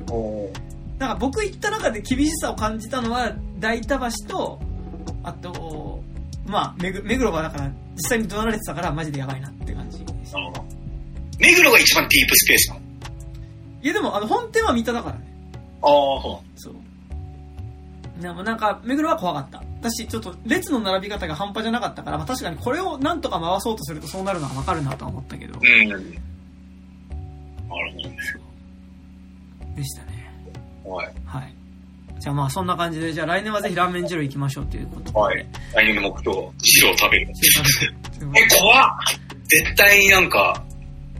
[0.99, 4.59] おなんか僕行った中で厳しさを感じたのは、大田橋と、
[5.23, 6.03] あと、
[6.45, 10.33] まあ、目黒目黒がだから、実際に怒鳴られてたから、マジでやばいなって感じです。
[10.33, 10.65] なるほど。
[11.39, 12.81] 目黒が一番ディープスペースなの
[13.81, 15.25] いやでも、あの、本店は三田だからね。
[15.81, 18.21] ああ、そそう。
[18.21, 19.63] でもなんか、目黒は怖かった。
[19.81, 25.61] 私、ちょっと列の並び方が半端じゃなかったから、まあ確かにこれをなんとか回そうとするとそうなるのはわかるなとは思ったけどう。。
[25.63, 25.89] うん。
[25.89, 26.03] なる
[27.69, 28.17] ほどね。
[29.77, 30.08] でしたね。
[30.89, 31.13] はい。
[31.25, 31.53] はい。
[32.19, 35.19] じゃあまあそんな感じで、じゃあ来年はぜひラーメン二郎行きましょうということで。
[35.19, 35.45] はい。
[35.73, 37.27] 来年の目標、ジロー食べる。
[38.35, 38.89] え、怖っ
[39.45, 40.63] 絶対になんか、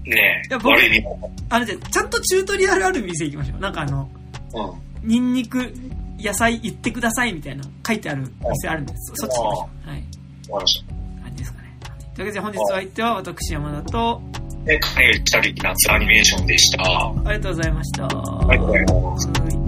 [0.05, 1.03] ねえ、悪い。
[1.49, 3.59] あの、じゃあちゃんとチュートリアルある店行きましょう。
[3.59, 4.09] なんかあの、
[4.53, 5.09] うん。
[5.09, 5.73] ニンニク、
[6.19, 9.13] 野菜言ってくださいみたいな書いてある店あるんです。
[9.15, 9.89] そそっち行きましょう。
[9.89, 9.99] はい。
[9.99, 10.05] わか
[10.47, 11.23] りました。
[11.23, 11.77] 感じですかね。
[12.15, 14.21] というわけで本日は相手は私山田と、
[14.65, 16.83] で、金内たり夏アニメーションでした。
[16.83, 18.01] あありがとうございました。
[18.03, 19.27] りがとうございます。
[19.41, 19.58] はい